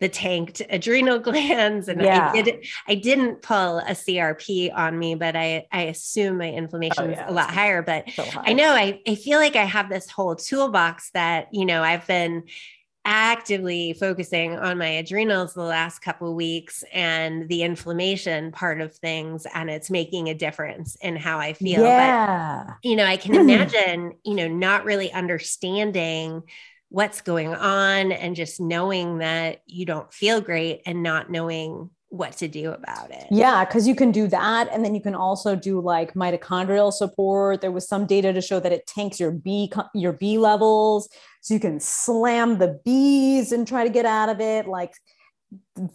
the 0.00 0.08
tanked 0.08 0.62
adrenal 0.70 1.18
glands 1.18 1.88
and 1.88 2.00
yeah. 2.00 2.30
I 2.32 2.42
did 2.42 2.66
I 2.86 2.94
didn't 2.94 3.42
pull 3.42 3.78
a 3.78 3.90
CRP 3.90 4.72
on 4.74 4.98
me 4.98 5.14
but 5.14 5.34
I 5.34 5.66
I 5.72 5.82
assume 5.82 6.38
my 6.38 6.50
oh, 6.50 6.54
inflammation 6.56 7.04
oh, 7.04 7.10
yeah. 7.10 7.28
a 7.28 7.32
lot 7.32 7.50
higher 7.50 7.82
but 7.82 8.08
so 8.10 8.22
high. 8.24 8.44
I 8.46 8.52
know 8.52 8.70
I 8.70 9.00
I 9.06 9.14
feel 9.14 9.38
like 9.38 9.56
I 9.56 9.64
have 9.64 9.88
this 9.88 10.08
whole 10.10 10.36
toolbox 10.36 11.10
that 11.14 11.48
you 11.52 11.66
know 11.66 11.82
I've 11.82 12.06
been 12.06 12.44
actively 13.04 13.94
focusing 13.94 14.58
on 14.58 14.76
my 14.76 14.88
adrenals 14.88 15.54
the 15.54 15.62
last 15.62 16.00
couple 16.00 16.34
weeks 16.34 16.84
and 16.92 17.48
the 17.48 17.62
inflammation 17.62 18.52
part 18.52 18.80
of 18.80 18.94
things 18.94 19.46
and 19.54 19.70
it's 19.70 19.90
making 19.90 20.28
a 20.28 20.34
difference 20.34 20.96
in 20.96 21.16
how 21.16 21.38
I 21.38 21.54
feel 21.54 21.80
yeah. 21.80 22.64
but 22.66 22.76
you 22.82 22.96
know 22.96 23.04
I 23.04 23.16
can 23.16 23.34
imagine 23.48 24.12
you 24.24 24.34
know 24.34 24.48
not 24.48 24.84
really 24.84 25.10
understanding 25.10 26.42
what's 26.90 27.20
going 27.20 27.54
on 27.54 28.12
and 28.12 28.36
just 28.36 28.60
knowing 28.60 29.18
that 29.18 29.62
you 29.66 29.86
don't 29.86 30.12
feel 30.12 30.40
great 30.40 30.82
and 30.86 31.02
not 31.02 31.30
knowing 31.30 31.90
what 32.10 32.32
to 32.38 32.48
do 32.48 32.72
about 32.72 33.10
it. 33.10 33.26
Yeah, 33.30 33.64
because 33.64 33.86
you 33.86 33.94
can 33.94 34.12
do 34.12 34.28
that. 34.28 34.68
And 34.72 34.84
then 34.84 34.94
you 34.94 35.00
can 35.00 35.14
also 35.14 35.54
do 35.54 35.80
like 35.80 36.14
mitochondrial 36.14 36.92
support. 36.92 37.60
There 37.60 37.70
was 37.70 37.86
some 37.86 38.06
data 38.06 38.32
to 38.32 38.40
show 38.40 38.60
that 38.60 38.72
it 38.72 38.86
tanks 38.86 39.20
your 39.20 39.30
B 39.30 39.70
your 39.94 40.12
B 40.12 40.38
levels. 40.38 41.08
So 41.40 41.54
you 41.54 41.60
can 41.60 41.80
slam 41.80 42.58
the 42.58 42.80
Bs 42.86 43.52
and 43.52 43.66
try 43.66 43.84
to 43.84 43.90
get 43.90 44.06
out 44.06 44.28
of 44.28 44.40
it. 44.40 44.66
Like 44.66 44.92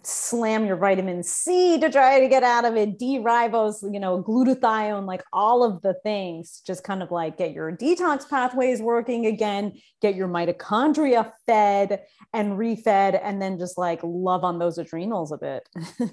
slam 0.04 0.66
your 0.66 0.78
vitamin 0.78 1.22
C 1.24 1.80
to 1.80 1.90
try 1.92 2.20
to 2.20 2.28
get 2.28 2.44
out 2.44 2.66
of 2.66 2.76
it, 2.76 2.98
D-ribose, 2.98 3.84
you 3.94 4.00
know, 4.00 4.24
glutathione, 4.24 5.06
like 5.06 5.24
all 5.32 5.64
of 5.64 5.82
the 5.82 5.94
things, 6.04 6.62
just 6.66 6.84
kind 6.84 7.04
of 7.04 7.12
like 7.12 7.38
get 7.38 7.54
your 7.54 7.76
detox 7.76 8.28
pathways 8.28 8.82
working 8.82 9.26
again, 9.26 9.74
get 10.02 10.16
your 10.16 10.28
mitochondria 10.28 11.32
fed 11.46 12.04
and 12.34 12.54
refed, 12.54 13.20
and 13.22 13.42
then 13.42 13.60
just 13.60 13.78
like 13.78 14.00
love 14.04 14.44
on 14.44 14.58
those 14.58 14.78
adrenals 14.78 15.32
a 15.32 15.38
bit. 15.38 15.68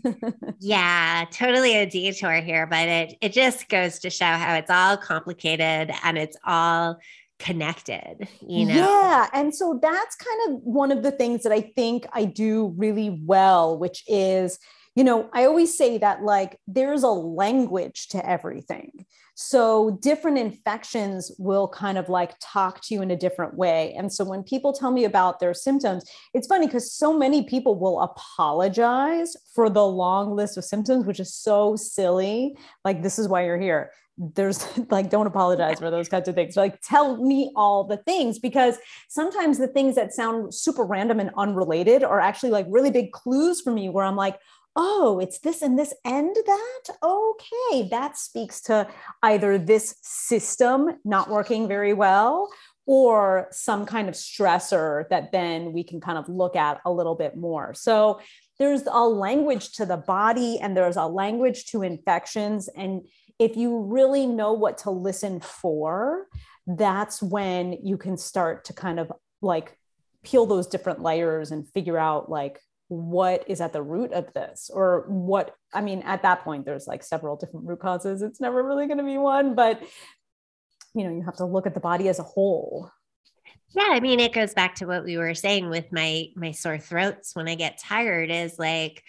yeah, 0.59 1.25
totally 1.30 1.76
a 1.76 1.87
detour 1.87 2.40
here, 2.40 2.66
but 2.66 2.88
it 2.88 3.14
it 3.20 3.32
just 3.32 3.68
goes 3.68 4.00
to 4.00 4.11
show 4.11 4.25
how 4.25 4.54
it's 4.54 4.70
all 4.70 4.97
complicated 4.97 5.94
and 6.02 6.18
it's 6.18 6.37
all 6.44 6.99
connected 7.40 8.28
you 8.47 8.66
know? 8.66 8.75
Yeah 8.75 9.28
and 9.32 9.54
so 9.54 9.78
that's 9.82 10.14
kind 10.16 10.40
of 10.49 10.62
one 10.62 10.92
of 10.92 11.02
the 11.02 11.11
things 11.11 11.42
that 11.42 11.52
i 11.52 11.61
think 11.61 12.06
i 12.12 12.25
do 12.25 12.75
really 12.76 13.20
well 13.25 13.78
which 13.78 14.04
is 14.06 14.59
you 14.94 15.02
know 15.02 15.28
i 15.32 15.44
always 15.44 15.76
say 15.76 15.99
that 15.99 16.23
like 16.23 16.59
there's 16.68 17.02
a 17.02 17.09
language 17.09 18.09
to 18.09 18.28
everything 18.28 19.06
so 19.42 19.99
different 20.02 20.37
infections 20.37 21.32
will 21.38 21.66
kind 21.66 21.97
of 21.97 22.11
like 22.11 22.35
talk 22.42 22.82
to 22.82 22.94
you 22.94 23.00
in 23.00 23.11
a 23.11 23.16
different 23.16 23.54
way. 23.54 23.94
And 23.97 24.12
so 24.12 24.23
when 24.23 24.42
people 24.42 24.70
tell 24.70 24.90
me 24.90 25.04
about 25.04 25.40
their 25.40 25.54
symptoms 25.54 26.04
it's 26.35 26.47
funny 26.47 26.66
because 26.66 26.92
so 26.92 27.16
many 27.16 27.44
people 27.44 27.78
will 27.78 28.02
apologize 28.02 29.35
for 29.54 29.70
the 29.70 29.87
long 29.87 30.37
list 30.37 30.59
of 30.59 30.64
symptoms 30.64 31.06
which 31.06 31.20
is 31.20 31.35
so 31.35 31.75
silly. 31.75 32.54
Like 32.85 33.02
this 33.02 33.18
is 33.18 33.28
why 33.28 33.47
you're 33.47 33.59
here. 33.59 33.92
There's 34.18 34.62
like 34.90 35.09
don't 35.09 35.26
apologize 35.26 35.78
for 35.78 35.90
those 35.90 36.11
kinds 36.11 36.28
of 36.28 36.35
things. 36.35 36.54
Like 36.54 36.78
tell 36.82 37.16
me 37.16 37.50
all 37.56 37.85
the 37.85 37.97
things 37.97 38.38
because 38.38 38.76
sometimes 39.09 39.56
the 39.56 39.68
things 39.68 39.94
that 39.94 40.12
sound 40.12 40.54
super 40.54 40.85
random 40.85 41.18
and 41.18 41.30
unrelated 41.38 42.04
are 42.04 42.20
actually 42.20 42.50
like 42.50 42.66
really 42.68 42.90
big 42.90 43.12
clues 43.12 43.62
for 43.62 43.73
me 43.73 43.88
where 43.88 44.04
i'm 44.04 44.16
like 44.16 44.38
oh 44.76 45.18
it's 45.20 45.38
this 45.40 45.62
and 45.62 45.78
this 45.78 45.94
and 46.04 46.34
that? 46.34 46.82
Okay 47.02 47.88
that 47.90 48.16
speaks 48.16 48.60
to 48.62 48.88
either 49.22 49.58
this 49.58 49.96
system 50.02 50.98
not 51.04 51.28
working 51.28 51.68
very 51.68 51.92
well 51.92 52.50
or 52.86 53.46
some 53.52 53.86
kind 53.86 54.08
of 54.08 54.14
stressor 54.14 55.08
that 55.10 55.30
then 55.30 55.72
we 55.72 55.84
can 55.84 56.00
kind 56.00 56.18
of 56.18 56.28
look 56.28 56.56
at 56.56 56.80
a 56.84 56.90
little 56.90 57.14
bit 57.14 57.36
more. 57.36 57.72
So 57.72 58.20
there's 58.58 58.82
a 58.90 59.06
language 59.06 59.72
to 59.74 59.86
the 59.86 59.96
body 59.96 60.58
and 60.60 60.76
there's 60.76 60.96
a 60.96 61.06
language 61.06 61.66
to 61.66 61.82
infections. 61.82 62.68
And 62.76 63.06
if 63.38 63.56
you 63.56 63.78
really 63.78 64.26
know 64.26 64.52
what 64.54 64.78
to 64.78 64.90
listen 64.90 65.38
for, 65.38 66.26
that's 66.66 67.22
when 67.22 67.78
you 67.84 67.96
can 67.96 68.16
start 68.16 68.64
to 68.64 68.72
kind 68.72 68.98
of 68.98 69.12
like 69.40 69.78
peel 70.24 70.44
those 70.46 70.66
different 70.66 71.00
layers 71.00 71.52
and 71.52 71.68
figure 71.68 71.96
out 71.96 72.28
like 72.28 72.60
what 72.90 73.44
is 73.47 73.61
at 73.61 73.73
the 73.73 73.82
root 73.82 74.12
of 74.12 74.32
this 74.35 74.68
or 74.73 75.04
what 75.06 75.54
i 75.73 75.80
mean 75.80 76.02
at 76.02 76.23
that 76.23 76.42
point 76.42 76.64
there's 76.64 76.88
like 76.88 77.04
several 77.04 77.37
different 77.37 77.66
root 77.66 77.80
causes. 77.80 78.20
It's 78.20 78.40
never 78.40 78.62
really 78.62 78.87
going 78.87 78.99
to 78.99 79.04
be 79.04 79.16
one 79.16 79.54
but 79.54 79.80
you 80.94 81.04
know 81.04 81.14
you 81.14 81.23
have 81.23 81.37
to 81.37 81.44
look 81.44 81.66
at 81.66 81.75
the 81.75 81.80
body 81.80 82.09
as 82.09 82.18
a 82.18 82.25
whole. 82.25 82.90
Yeah 83.75 83.88
i 83.90 84.00
mean 84.00 84.18
it 84.18 84.32
goes 84.32 84.54
back 84.54 84.75
to 84.76 84.87
what 84.87 85.04
we 85.04 85.16
were 85.16 85.35
saying 85.35 85.70
with 85.70 85.92
my 85.92 86.26
my 86.35 86.50
sore 86.50 86.78
throats 86.78 87.37
when 87.37 87.49
i 87.49 87.54
get 87.54 87.78
tired 87.78 88.30
is 88.30 88.59
like 88.59 89.04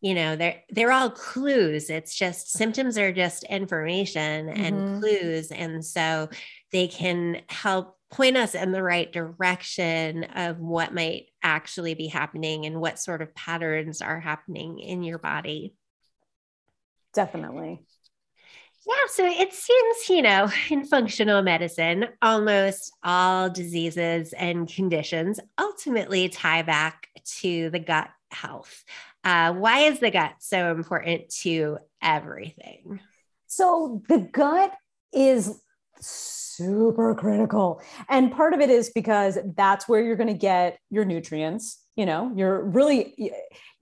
you 0.00 0.14
know 0.14 0.34
they're 0.34 0.62
they're 0.70 0.92
all 0.92 1.10
clues. 1.10 1.90
It's 1.90 2.14
just 2.14 2.52
symptoms 2.52 2.96
are 2.98 3.12
just 3.12 3.44
information 3.44 4.46
mm-hmm. 4.46 4.64
and 4.64 5.00
clues 5.00 5.50
and 5.50 5.84
so 5.84 6.28
they 6.72 6.88
can 6.88 7.42
help 7.48 7.96
point 8.10 8.36
us 8.36 8.54
in 8.54 8.72
the 8.72 8.82
right 8.82 9.12
direction 9.12 10.24
of 10.24 10.58
what 10.58 10.94
might 10.94 11.26
actually 11.42 11.94
be 11.94 12.06
happening 12.06 12.66
and 12.66 12.80
what 12.80 12.98
sort 12.98 13.22
of 13.22 13.34
patterns 13.34 14.02
are 14.02 14.20
happening 14.20 14.78
in 14.78 15.02
your 15.02 15.18
body 15.18 15.74
definitely 17.12 17.80
yeah, 18.86 18.94
so 19.08 19.26
it 19.26 19.52
seems, 19.52 20.08
you 20.08 20.22
know, 20.22 20.48
in 20.70 20.86
functional 20.86 21.42
medicine, 21.42 22.06
almost 22.22 22.92
all 23.02 23.50
diseases 23.50 24.32
and 24.32 24.66
conditions 24.72 25.38
ultimately 25.58 26.30
tie 26.30 26.62
back 26.62 27.08
to 27.40 27.68
the 27.70 27.78
gut 27.78 28.08
health. 28.30 28.84
Uh, 29.22 29.52
why 29.52 29.80
is 29.80 30.00
the 30.00 30.10
gut 30.10 30.32
so 30.38 30.70
important 30.70 31.28
to 31.42 31.78
everything? 32.00 33.00
So, 33.46 34.02
the 34.08 34.18
gut 34.18 34.72
is 35.12 35.60
super 36.00 37.14
critical. 37.14 37.80
And 38.08 38.32
part 38.32 38.54
of 38.54 38.60
it 38.60 38.70
is 38.70 38.90
because 38.90 39.38
that's 39.56 39.88
where 39.88 40.02
you're 40.02 40.16
going 40.16 40.28
to 40.28 40.34
get 40.34 40.78
your 40.90 41.04
nutrients. 41.04 41.82
You 41.96 42.06
know, 42.06 42.32
you're 42.34 42.62
really, 42.64 43.32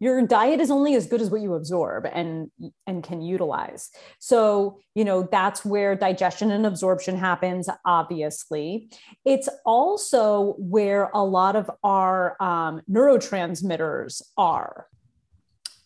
your 0.00 0.26
diet 0.26 0.60
is 0.60 0.70
only 0.70 0.94
as 0.94 1.06
good 1.06 1.20
as 1.20 1.30
what 1.30 1.40
you 1.40 1.54
absorb 1.54 2.06
and 2.06 2.50
and 2.86 3.02
can 3.02 3.20
utilize 3.20 3.90
so 4.18 4.78
you 4.94 5.04
know 5.04 5.28
that's 5.30 5.64
where 5.64 5.94
digestion 5.94 6.50
and 6.50 6.66
absorption 6.66 7.16
happens 7.16 7.68
obviously 7.84 8.88
it's 9.24 9.48
also 9.64 10.54
where 10.58 11.10
a 11.14 11.24
lot 11.24 11.56
of 11.56 11.70
our 11.82 12.40
um, 12.40 12.80
neurotransmitters 12.90 14.22
are 14.36 14.86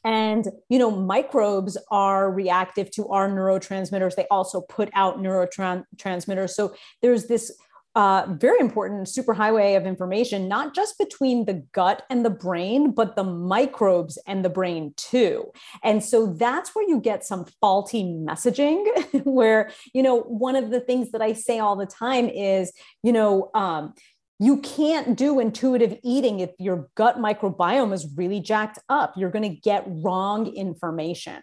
and 0.04 0.48
you 0.68 0.78
know 0.78 0.90
microbes 0.90 1.76
are 1.90 2.30
reactive 2.30 2.90
to 2.90 3.06
our 3.08 3.28
neurotransmitters 3.28 4.14
they 4.14 4.26
also 4.30 4.60
put 4.62 4.90
out 4.94 5.18
neurotransmitters 5.18 6.50
so 6.50 6.74
there's 7.00 7.26
this 7.26 7.52
uh, 7.94 8.26
very 8.38 8.58
important 8.58 9.06
superhighway 9.06 9.76
of 9.76 9.84
information, 9.84 10.48
not 10.48 10.74
just 10.74 10.96
between 10.98 11.44
the 11.44 11.62
gut 11.72 12.04
and 12.08 12.24
the 12.24 12.30
brain, 12.30 12.90
but 12.92 13.16
the 13.16 13.24
microbes 13.24 14.18
and 14.26 14.44
the 14.44 14.48
brain 14.48 14.94
too. 14.96 15.44
And 15.84 16.02
so 16.02 16.26
that's 16.26 16.74
where 16.74 16.88
you 16.88 17.00
get 17.00 17.24
some 17.24 17.44
faulty 17.60 18.04
messaging, 18.04 18.86
where, 19.24 19.70
you 19.92 20.02
know, 20.02 20.20
one 20.20 20.56
of 20.56 20.70
the 20.70 20.80
things 20.80 21.10
that 21.10 21.20
I 21.20 21.34
say 21.34 21.58
all 21.58 21.76
the 21.76 21.86
time 21.86 22.28
is, 22.28 22.72
you 23.02 23.12
know, 23.12 23.50
um, 23.54 23.92
you 24.42 24.56
can't 24.58 25.16
do 25.16 25.38
intuitive 25.38 25.98
eating 26.02 26.40
if 26.40 26.50
your 26.58 26.88
gut 26.96 27.16
microbiome 27.16 27.92
is 27.92 28.08
really 28.16 28.40
jacked 28.40 28.80
up. 28.88 29.14
You're 29.16 29.30
going 29.30 29.48
to 29.48 29.60
get 29.60 29.84
wrong 29.86 30.48
information. 30.48 31.42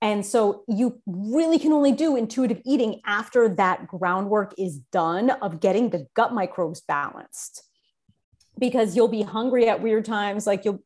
And 0.00 0.24
so 0.24 0.64
you 0.66 1.02
really 1.06 1.58
can 1.58 1.70
only 1.72 1.92
do 1.92 2.16
intuitive 2.16 2.62
eating 2.64 3.02
after 3.04 3.46
that 3.56 3.86
groundwork 3.86 4.54
is 4.56 4.78
done 4.90 5.28
of 5.28 5.60
getting 5.60 5.90
the 5.90 6.06
gut 6.14 6.32
microbes 6.32 6.80
balanced. 6.80 7.62
Because 8.58 8.96
you'll 8.96 9.08
be 9.08 9.22
hungry 9.22 9.68
at 9.68 9.82
weird 9.82 10.06
times. 10.06 10.46
Like 10.46 10.64
you'll, 10.64 10.82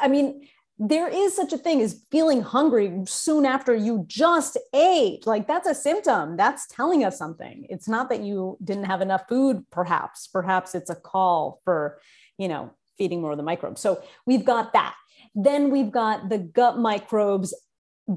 I 0.00 0.08
mean, 0.08 0.48
there 0.78 1.08
is 1.08 1.34
such 1.34 1.52
a 1.52 1.58
thing 1.58 1.80
as 1.82 2.02
feeling 2.10 2.40
hungry 2.40 3.02
soon 3.06 3.44
after 3.44 3.74
you 3.74 4.04
just 4.06 4.56
ate. 4.72 5.26
Like 5.26 5.48
that's 5.48 5.66
a 5.66 5.74
symptom. 5.74 6.36
That's 6.36 6.68
telling 6.68 7.04
us 7.04 7.18
something. 7.18 7.66
It's 7.68 7.88
not 7.88 8.08
that 8.10 8.22
you 8.22 8.56
didn't 8.62 8.84
have 8.84 9.00
enough 9.00 9.28
food, 9.28 9.66
perhaps. 9.72 10.28
Perhaps 10.28 10.76
it's 10.76 10.90
a 10.90 10.94
call 10.94 11.60
for, 11.64 12.00
you 12.38 12.46
know, 12.46 12.72
feeding 12.96 13.20
more 13.20 13.32
of 13.32 13.38
the 13.38 13.42
microbes. 13.42 13.80
So 13.80 14.02
we've 14.24 14.44
got 14.44 14.72
that. 14.72 14.94
Then 15.34 15.70
we've 15.70 15.90
got 15.90 16.28
the 16.28 16.38
gut 16.38 16.78
microbes 16.78 17.54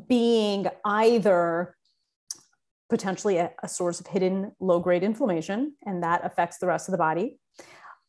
being 0.07 0.67
either 0.85 1.75
potentially 2.89 3.37
a, 3.37 3.51
a 3.63 3.67
source 3.67 3.99
of 3.99 4.07
hidden 4.07 4.51
low 4.59 4.79
grade 4.79 5.03
inflammation, 5.03 5.73
and 5.85 6.03
that 6.03 6.23
affects 6.23 6.59
the 6.59 6.67
rest 6.67 6.87
of 6.87 6.91
the 6.91 6.97
body 6.97 7.39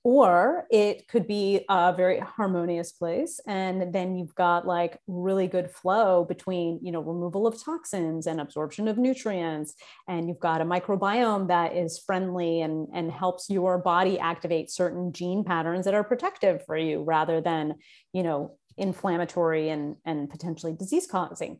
or 0.05 0.67
it 0.71 1.07
could 1.07 1.29
be 1.29 1.65
a 1.69 1.93
very 1.97 2.19
harmonious 2.19 2.91
place 2.91 3.39
and 3.47 3.95
then 3.95 4.17
you've 4.17 4.35
got 4.35 4.67
like 4.67 4.99
really 5.07 5.47
good 5.47 5.71
flow 5.71 6.25
between 6.25 6.81
you 6.83 6.91
know 6.91 7.01
removal 7.01 7.47
of 7.47 7.63
toxins 7.63 8.27
and 8.27 8.41
absorption 8.41 8.89
of 8.89 8.99
nutrients 8.99 9.75
and 10.09 10.29
you've 10.29 10.41
got 10.41 10.61
a 10.61 10.65
microbiome 10.65 11.47
that 11.47 11.77
is 11.77 12.01
friendly 12.01 12.63
and 12.63 12.89
and 12.93 13.13
helps 13.13 13.49
your 13.49 13.79
body 13.79 14.19
activate 14.19 14.71
certain 14.71 15.13
gene 15.13 15.45
patterns 15.45 15.85
that 15.85 15.95
are 15.95 16.05
protective 16.05 16.65
for 16.67 16.77
you 16.77 17.03
rather 17.03 17.41
than 17.41 17.75
you 18.13 18.25
know 18.25 18.57
inflammatory 18.77 19.69
and 19.69 19.97
and 20.05 20.31
potentially 20.31 20.73
disease 20.73 21.07
causing 21.07 21.59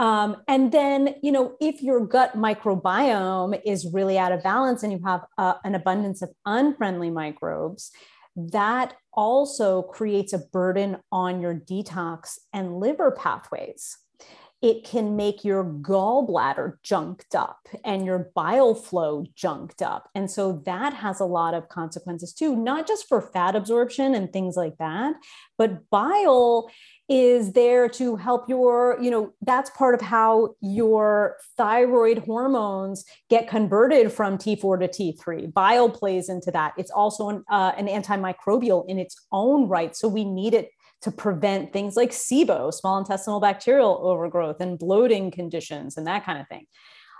um, 0.00 0.38
and 0.48 0.72
then, 0.72 1.16
you 1.22 1.30
know, 1.30 1.56
if 1.60 1.82
your 1.82 2.06
gut 2.06 2.34
microbiome 2.34 3.60
is 3.66 3.86
really 3.92 4.18
out 4.18 4.32
of 4.32 4.42
balance 4.42 4.82
and 4.82 4.90
you 4.90 5.00
have 5.04 5.26
uh, 5.36 5.54
an 5.62 5.74
abundance 5.74 6.22
of 6.22 6.30
unfriendly 6.46 7.10
microbes, 7.10 7.90
that 8.34 8.94
also 9.12 9.82
creates 9.82 10.32
a 10.32 10.38
burden 10.38 10.96
on 11.12 11.42
your 11.42 11.54
detox 11.54 12.38
and 12.54 12.80
liver 12.80 13.10
pathways. 13.10 13.98
It 14.62 14.84
can 14.84 15.16
make 15.16 15.44
your 15.44 15.64
gallbladder 15.64 16.74
junked 16.82 17.34
up 17.34 17.60
and 17.84 18.06
your 18.06 18.30
bile 18.34 18.74
flow 18.74 19.26
junked 19.34 19.82
up. 19.82 20.08
And 20.14 20.30
so 20.30 20.62
that 20.64 20.94
has 20.94 21.20
a 21.20 21.26
lot 21.26 21.52
of 21.52 21.68
consequences 21.68 22.32
too, 22.32 22.56
not 22.56 22.86
just 22.86 23.06
for 23.06 23.20
fat 23.20 23.54
absorption 23.54 24.14
and 24.14 24.32
things 24.32 24.56
like 24.56 24.78
that, 24.78 25.14
but 25.58 25.90
bile 25.90 26.70
is 27.10 27.54
there 27.54 27.88
to 27.88 28.14
help 28.14 28.48
your, 28.48 28.96
you 29.02 29.10
know, 29.10 29.32
that's 29.42 29.68
part 29.70 29.96
of 29.96 30.00
how 30.00 30.54
your 30.60 31.36
thyroid 31.56 32.18
hormones 32.18 33.04
get 33.28 33.48
converted 33.48 34.12
from 34.12 34.38
T4 34.38 34.78
to 34.78 34.88
T3. 34.88 35.52
Bile 35.52 35.90
plays 35.90 36.28
into 36.28 36.52
that. 36.52 36.72
It's 36.78 36.92
also 36.92 37.28
an, 37.28 37.44
uh, 37.50 37.72
an 37.76 37.88
antimicrobial 37.88 38.88
in 38.88 39.00
its 39.00 39.26
own 39.32 39.66
right. 39.68 39.96
So 39.96 40.06
we 40.06 40.24
need 40.24 40.54
it 40.54 40.70
to 41.02 41.10
prevent 41.10 41.72
things 41.72 41.96
like 41.96 42.10
SIBO, 42.10 42.72
small 42.72 42.98
intestinal 42.98 43.40
bacterial 43.40 44.00
overgrowth, 44.04 44.60
and 44.60 44.78
bloating 44.78 45.32
conditions 45.32 45.96
and 45.96 46.06
that 46.06 46.24
kind 46.24 46.40
of 46.40 46.46
thing. 46.46 46.66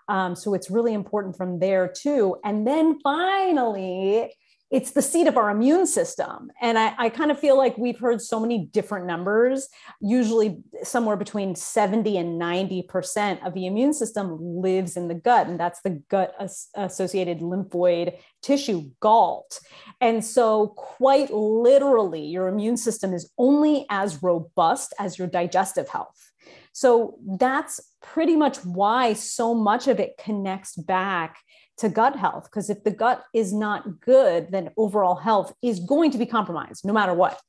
Um, 0.08 0.36
so 0.36 0.54
it's 0.54 0.70
really 0.70 0.94
important 0.94 1.36
from 1.36 1.58
there 1.58 1.88
too. 1.88 2.36
And 2.44 2.64
then 2.64 3.00
finally, 3.00 4.32
it's 4.70 4.92
the 4.92 5.02
seat 5.02 5.26
of 5.26 5.36
our 5.36 5.50
immune 5.50 5.84
system. 5.84 6.50
And 6.60 6.78
I, 6.78 6.94
I, 6.96 7.08
kind 7.08 7.32
of 7.32 7.38
feel 7.40 7.56
like 7.56 7.76
we've 7.76 7.98
heard 7.98 8.22
so 8.22 8.38
many 8.38 8.66
different 8.66 9.04
numbers, 9.04 9.68
usually 10.00 10.62
somewhere 10.84 11.16
between 11.16 11.56
70 11.56 12.16
and 12.16 12.40
90% 12.40 13.44
of 13.44 13.54
the 13.54 13.66
immune 13.66 13.92
system 13.92 14.38
lives 14.40 14.96
in 14.96 15.08
the 15.08 15.14
gut. 15.14 15.48
And 15.48 15.58
that's 15.58 15.80
the 15.82 16.00
gut 16.08 16.34
associated 16.76 17.40
lymphoid 17.40 18.16
tissue, 18.42 18.90
GALT. 19.00 19.58
And 20.00 20.24
so, 20.24 20.68
quite 20.68 21.32
literally, 21.32 22.24
your 22.24 22.46
immune 22.46 22.76
system 22.76 23.12
is 23.12 23.30
only 23.38 23.86
as 23.90 24.22
robust 24.22 24.94
as 25.00 25.18
your 25.18 25.26
digestive 25.26 25.88
health. 25.88 26.30
So, 26.72 27.18
that's 27.26 27.80
pretty 28.00 28.36
much 28.36 28.58
why 28.58 29.14
so 29.14 29.52
much 29.52 29.88
of 29.88 29.98
it 29.98 30.16
connects 30.16 30.76
back 30.76 31.38
to 31.80 31.88
gut 31.88 32.14
health 32.14 32.44
because 32.44 32.68
if 32.68 32.84
the 32.84 32.90
gut 32.90 33.24
is 33.34 33.52
not 33.52 34.00
good 34.00 34.50
then 34.50 34.70
overall 34.76 35.16
health 35.16 35.54
is 35.62 35.80
going 35.80 36.10
to 36.10 36.18
be 36.18 36.26
compromised 36.26 36.84
no 36.84 36.92
matter 36.92 37.14
what 37.14 37.40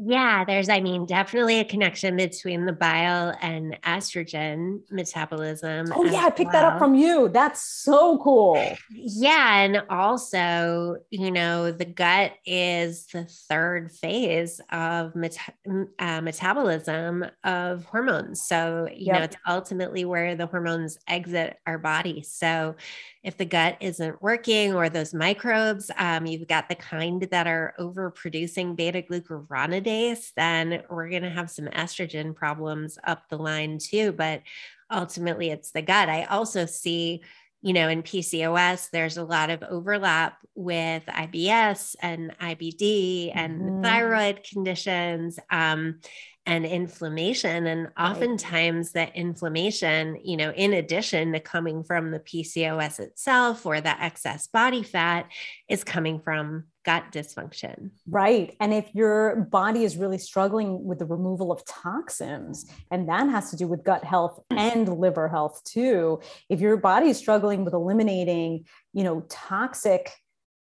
yeah, 0.00 0.44
there's, 0.44 0.68
I 0.68 0.80
mean, 0.80 1.06
definitely 1.06 1.58
a 1.58 1.64
connection 1.64 2.16
between 2.16 2.66
the 2.66 2.72
bile 2.72 3.36
and 3.42 3.76
estrogen 3.82 4.80
metabolism. 4.90 5.86
Oh, 5.92 6.04
yeah, 6.04 6.26
I 6.26 6.30
picked 6.30 6.52
well. 6.52 6.62
that 6.62 6.72
up 6.74 6.78
from 6.78 6.94
you. 6.94 7.28
That's 7.28 7.62
so 7.62 8.18
cool. 8.18 8.62
Yeah. 8.90 9.62
And 9.62 9.82
also, 9.90 10.98
you 11.10 11.32
know, 11.32 11.72
the 11.72 11.84
gut 11.84 12.32
is 12.46 13.06
the 13.06 13.24
third 13.24 13.90
phase 13.90 14.60
of 14.70 15.16
meta- 15.16 15.54
uh, 15.98 16.20
metabolism 16.20 17.26
of 17.42 17.84
hormones. 17.84 18.42
So, 18.42 18.88
you 18.92 19.06
yep. 19.06 19.16
know, 19.16 19.22
it's 19.24 19.36
ultimately 19.48 20.04
where 20.04 20.36
the 20.36 20.46
hormones 20.46 20.98
exit 21.08 21.58
our 21.66 21.78
body. 21.78 22.22
So, 22.22 22.76
if 23.22 23.36
the 23.36 23.44
gut 23.44 23.76
isn't 23.80 24.22
working 24.22 24.74
or 24.74 24.88
those 24.88 25.12
microbes, 25.12 25.90
um, 25.96 26.26
you've 26.26 26.48
got 26.48 26.68
the 26.68 26.74
kind 26.74 27.22
that 27.30 27.46
are 27.46 27.74
overproducing 27.78 28.76
beta 28.76 29.02
glucuronidase, 29.02 30.32
then 30.36 30.82
we're 30.88 31.08
going 31.08 31.22
to 31.22 31.30
have 31.30 31.50
some 31.50 31.66
estrogen 31.66 32.34
problems 32.34 32.98
up 33.04 33.28
the 33.28 33.36
line 33.36 33.78
too. 33.78 34.12
But 34.12 34.42
ultimately, 34.90 35.50
it's 35.50 35.72
the 35.72 35.82
gut. 35.82 36.08
I 36.08 36.24
also 36.24 36.66
see 36.66 37.22
you 37.60 37.72
know, 37.72 37.88
in 37.88 38.02
PCOS, 38.02 38.90
there's 38.90 39.16
a 39.16 39.24
lot 39.24 39.50
of 39.50 39.64
overlap 39.64 40.38
with 40.54 41.04
IBS 41.06 41.96
and 42.00 42.32
IBD 42.38 43.32
and 43.34 43.60
mm-hmm. 43.60 43.82
thyroid 43.82 44.44
conditions. 44.44 45.40
Um, 45.50 46.00
and 46.48 46.64
inflammation. 46.64 47.66
And 47.66 47.88
oftentimes, 47.98 48.92
that 48.92 49.14
inflammation, 49.14 50.18
you 50.24 50.36
know, 50.36 50.50
in 50.50 50.72
addition 50.72 51.32
to 51.34 51.40
coming 51.40 51.84
from 51.84 52.10
the 52.10 52.20
PCOS 52.20 52.98
itself 53.00 53.66
or 53.66 53.82
the 53.82 54.02
excess 54.02 54.46
body 54.46 54.82
fat, 54.82 55.30
is 55.68 55.84
coming 55.84 56.20
from 56.20 56.64
gut 56.86 57.04
dysfunction. 57.12 57.90
Right. 58.08 58.56
And 58.60 58.72
if 58.72 58.88
your 58.94 59.36
body 59.36 59.84
is 59.84 59.98
really 59.98 60.16
struggling 60.16 60.84
with 60.84 60.98
the 60.98 61.04
removal 61.04 61.52
of 61.52 61.62
toxins, 61.66 62.64
and 62.90 63.10
that 63.10 63.28
has 63.28 63.50
to 63.50 63.56
do 63.56 63.68
with 63.68 63.84
gut 63.84 64.04
health 64.04 64.40
mm. 64.50 64.56
and 64.56 64.88
liver 64.88 65.28
health 65.28 65.62
too, 65.64 66.20
if 66.48 66.60
your 66.60 66.78
body 66.78 67.10
is 67.10 67.18
struggling 67.18 67.62
with 67.62 67.74
eliminating, 67.74 68.64
you 68.94 69.04
know, 69.04 69.20
toxic 69.28 70.12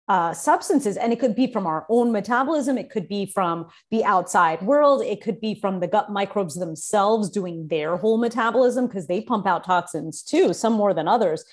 uh, 0.08 0.34
substances. 0.34 0.98
And 0.98 1.12
it 1.12 1.20
could 1.20 1.36
be 1.36 1.52
from 1.52 1.67
our 1.67 1.86
own 1.89 2.12
metabolism, 2.12 2.78
it 2.78 2.89
could 2.89 3.08
be 3.08 3.26
from 3.26 3.67
the 3.91 4.06
outside 4.06 4.62
world, 4.62 5.02
it 5.02 5.22
could 5.22 5.41
be 5.41 5.56
from 5.56 5.80
the 5.80 5.88
gut 5.88 6.12
microbes 6.12 6.56
themselves 6.56 7.30
doing 7.30 7.67
their 7.67 7.98
whole 7.98 8.17
metabolism 8.17 8.88
because 8.88 9.08
they 9.08 9.22
pump 9.22 9.46
out 9.46 9.63
toxins 9.63 10.24
too, 10.24 10.54
some 10.54 10.74
more 10.74 10.93
than 10.93 11.08
others. 11.08 11.43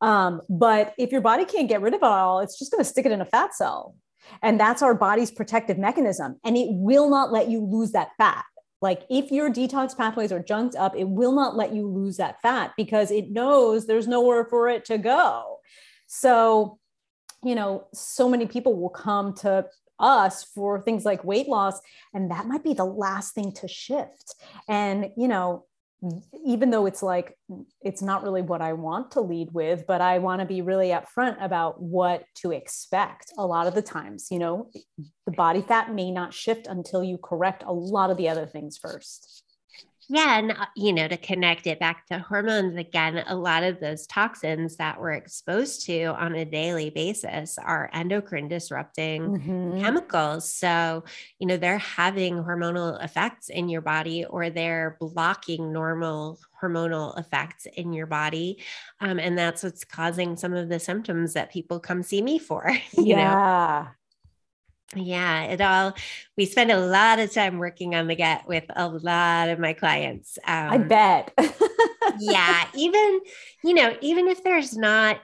Um, 0.00 0.42
but 0.48 0.94
if 0.96 1.12
your 1.12 1.20
body 1.20 1.44
can't 1.44 1.68
get 1.68 1.82
rid 1.82 1.94
of 1.94 2.02
it 2.02 2.04
all, 2.04 2.40
it's 2.40 2.58
just 2.58 2.70
going 2.70 2.82
to 2.82 2.88
stick 2.88 3.04
it 3.04 3.12
in 3.12 3.20
a 3.20 3.26
fat 3.26 3.54
cell. 3.54 3.94
And 4.42 4.60
that's 4.60 4.82
our 4.82 4.94
body's 4.94 5.30
protective 5.30 5.78
mechanism. 5.78 6.38
And 6.44 6.56
it 6.56 6.68
will 6.70 7.10
not 7.10 7.32
let 7.32 7.48
you 7.48 7.60
lose 7.60 7.92
that 7.92 8.10
fat. 8.16 8.44
Like 8.80 9.02
if 9.10 9.32
your 9.32 9.50
detox 9.50 9.96
pathways 9.96 10.30
are 10.30 10.42
junked 10.42 10.76
up, 10.76 10.94
it 10.96 11.08
will 11.08 11.32
not 11.32 11.56
let 11.56 11.74
you 11.74 11.88
lose 11.88 12.16
that 12.18 12.40
fat 12.42 12.72
because 12.76 13.10
it 13.10 13.30
knows 13.30 13.86
there's 13.86 14.06
nowhere 14.06 14.44
for 14.44 14.68
it 14.68 14.84
to 14.84 14.98
go. 14.98 15.58
So 16.06 16.78
you 17.44 17.54
know, 17.54 17.86
so 17.92 18.28
many 18.28 18.46
people 18.46 18.74
will 18.74 18.90
come 18.90 19.34
to 19.34 19.66
us 19.98 20.44
for 20.44 20.80
things 20.80 21.04
like 21.04 21.24
weight 21.24 21.48
loss, 21.48 21.80
and 22.14 22.30
that 22.30 22.46
might 22.46 22.62
be 22.62 22.74
the 22.74 22.84
last 22.84 23.34
thing 23.34 23.52
to 23.52 23.68
shift. 23.68 24.34
And, 24.68 25.10
you 25.16 25.28
know, 25.28 25.64
even 26.46 26.70
though 26.70 26.86
it's 26.86 27.02
like 27.02 27.36
it's 27.82 28.02
not 28.02 28.22
really 28.22 28.42
what 28.42 28.62
I 28.62 28.72
want 28.72 29.10
to 29.12 29.20
lead 29.20 29.52
with, 29.52 29.84
but 29.88 30.00
I 30.00 30.20
want 30.20 30.40
to 30.40 30.46
be 30.46 30.62
really 30.62 30.90
upfront 30.90 31.42
about 31.44 31.82
what 31.82 32.22
to 32.36 32.52
expect. 32.52 33.32
A 33.36 33.44
lot 33.44 33.66
of 33.66 33.74
the 33.74 33.82
times, 33.82 34.28
you 34.30 34.38
know, 34.38 34.70
the 35.26 35.32
body 35.32 35.60
fat 35.60 35.92
may 35.92 36.12
not 36.12 36.32
shift 36.32 36.68
until 36.68 37.02
you 37.02 37.18
correct 37.18 37.64
a 37.66 37.72
lot 37.72 38.10
of 38.10 38.16
the 38.16 38.28
other 38.28 38.46
things 38.46 38.78
first. 38.78 39.42
Yeah. 40.10 40.38
And, 40.38 40.52
uh, 40.52 40.66
you 40.74 40.92
know, 40.92 41.06
to 41.06 41.18
connect 41.18 41.66
it 41.66 41.78
back 41.78 42.06
to 42.06 42.18
hormones 42.18 42.76
again, 42.76 43.22
a 43.26 43.36
lot 43.36 43.62
of 43.62 43.78
those 43.78 44.06
toxins 44.06 44.76
that 44.76 44.98
we're 44.98 45.12
exposed 45.12 45.84
to 45.86 46.04
on 46.06 46.34
a 46.34 46.46
daily 46.46 46.88
basis 46.88 47.58
are 47.58 47.90
endocrine 47.92 48.48
disrupting 48.48 49.22
mm-hmm. 49.22 49.80
chemicals. 49.80 50.50
So, 50.50 51.04
you 51.38 51.46
know, 51.46 51.58
they're 51.58 51.78
having 51.78 52.36
hormonal 52.36 53.02
effects 53.04 53.50
in 53.50 53.68
your 53.68 53.82
body 53.82 54.24
or 54.24 54.48
they're 54.48 54.96
blocking 54.98 55.72
normal 55.72 56.38
hormonal 56.62 57.18
effects 57.18 57.66
in 57.76 57.92
your 57.92 58.06
body. 58.06 58.58
Um, 59.00 59.18
and 59.18 59.38
that's 59.38 59.62
what's 59.62 59.84
causing 59.84 60.36
some 60.36 60.54
of 60.54 60.68
the 60.68 60.80
symptoms 60.80 61.34
that 61.34 61.52
people 61.52 61.80
come 61.80 62.02
see 62.02 62.22
me 62.22 62.38
for. 62.38 62.70
yeah. 62.92 63.84
Know? 63.84 63.97
Yeah, 64.96 65.44
it 65.44 65.60
all, 65.60 65.94
we 66.36 66.46
spend 66.46 66.70
a 66.70 66.78
lot 66.78 67.18
of 67.18 67.32
time 67.32 67.58
working 67.58 67.94
on 67.94 68.06
the 68.06 68.16
gut 68.16 68.48
with 68.48 68.64
a 68.74 68.88
lot 68.88 69.50
of 69.50 69.58
my 69.58 69.74
clients. 69.74 70.38
Um, 70.46 70.70
I 70.70 70.78
bet. 70.78 71.32
yeah, 72.18 72.64
even, 72.74 73.20
you 73.62 73.74
know, 73.74 73.96
even 74.00 74.28
if 74.28 74.42
there's 74.42 74.76
not, 74.76 75.20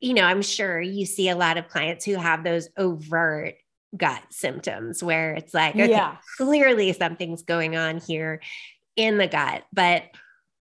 you 0.00 0.12
know, 0.12 0.24
I'm 0.24 0.42
sure 0.42 0.80
you 0.80 1.06
see 1.06 1.28
a 1.28 1.36
lot 1.36 1.56
of 1.56 1.68
clients 1.68 2.04
who 2.04 2.16
have 2.16 2.42
those 2.42 2.68
overt 2.76 3.54
gut 3.96 4.22
symptoms 4.30 5.02
where 5.02 5.34
it's 5.34 5.54
like, 5.54 5.74
okay, 5.74 5.88
yeah. 5.88 6.16
clearly 6.36 6.92
something's 6.92 7.42
going 7.42 7.76
on 7.76 7.98
here 7.98 8.40
in 8.96 9.18
the 9.18 9.28
gut. 9.28 9.62
But 9.72 10.02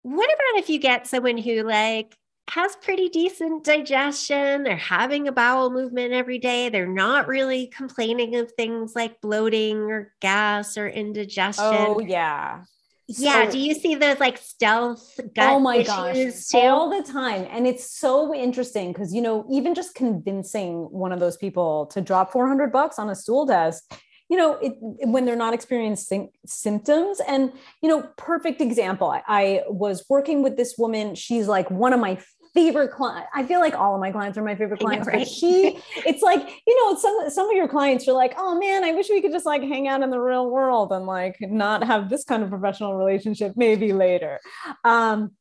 what 0.03 0.27
about 0.27 0.63
if 0.63 0.71
you 0.71 0.79
get 0.79 1.07
someone 1.07 1.39
who 1.39 1.63
like 1.63 2.17
has 2.51 2.77
pretty 2.77 3.09
decent 3.09 3.65
digestion. 3.65 4.63
They're 4.63 4.77
having 4.77 5.29
a 5.29 5.33
bowel 5.33 5.71
movement 5.71 6.13
every 6.13 6.39
day. 6.39 6.69
They're 6.69 6.87
not 6.87 7.29
really 7.29 7.67
complaining 7.69 8.37
of 8.37 8.53
things 8.53 8.95
like 8.95 9.21
bloating 9.21 9.79
or 9.91 10.13
gas 10.21 10.79
or 10.79 10.89
indigestion. 10.89 11.65
Oh, 11.67 12.01
yeah. 12.01 12.65
Yeah. 13.07 13.47
So, 13.47 13.53
do 13.53 13.59
you 13.59 13.75
see 13.75 13.95
those 13.95 14.21
like 14.21 14.37
stealth 14.37 15.19
gut 15.35 15.55
Oh 15.55 15.61
my 15.61 15.83
gosh. 15.83 16.17
Too? 16.17 16.59
All 16.59 16.91
the 16.91 17.11
time. 17.11 17.47
And 17.51 17.67
it's 17.67 17.99
so 17.99 18.35
interesting 18.35 18.93
because, 18.93 19.15
you 19.15 19.23
know, 19.23 19.47
even 19.51 19.75
just 19.75 19.95
convincing 19.95 20.89
one 20.91 21.13
of 21.13 21.21
those 21.21 21.39
people 21.39 21.87
to 21.87 22.03
drop 22.03 22.33
400 22.33 22.71
bucks 22.71 22.99
on 22.99 23.09
a 23.09 23.15
stool 23.15 23.47
test 23.47 23.91
you 24.29 24.37
know, 24.37 24.59
it, 24.61 24.75
when 24.81 25.25
they're 25.25 25.37
not 25.37 25.55
experiencing 25.55 26.31
symptoms. 26.45 27.21
And, 27.27 27.53
you 27.83 27.89
know, 27.89 28.03
perfect 28.17 28.61
example. 28.61 29.09
I, 29.09 29.23
I 29.27 29.63
was 29.69 30.05
working 30.09 30.43
with 30.43 30.57
this 30.57 30.77
woman. 30.77 31.15
She's 31.15 31.49
like 31.49 31.71
one 31.71 31.93
of 31.93 32.01
my 32.01 32.19
favorite 32.55 32.93
client. 32.93 33.27
I 33.35 33.45
feel 33.45 33.61
like 33.61 33.75
all 33.75 33.95
of 33.95 34.01
my 34.01 34.11
clients 34.11 34.39
are 34.39 34.43
my 34.43 34.55
favorite 34.55 34.81
clients. 34.81 35.07
Know, 35.07 35.13
right? 35.13 35.21
But 35.21 35.29
she, 35.29 35.79
it's 36.07 36.23
like, 36.23 36.49
you 36.67 36.77
know, 36.77 36.99
some 36.99 37.31
some 37.31 37.49
of 37.49 37.57
your 37.57 37.69
clients 37.69 38.07
are 38.09 38.13
like, 38.13 38.35
oh 38.37 38.59
man, 38.59 38.85
I 38.85 38.93
wish 38.93 39.09
we 39.09 39.21
could 39.21 39.33
just 39.33 39.47
like 39.47 39.63
hang 39.63 39.89
out 39.89 40.03
in 40.03 40.11
the 40.11 40.21
real 40.21 40.51
world 40.51 40.93
and 40.93 41.07
like 41.07 41.37
not 41.41 41.85
have 41.85 42.09
this 42.09 42.25
kind 42.25 42.43
of 42.43 42.51
professional 42.51 42.97
relationship 42.97 43.53
maybe 43.57 43.93
later. 43.93 44.41
Um, 44.85 45.33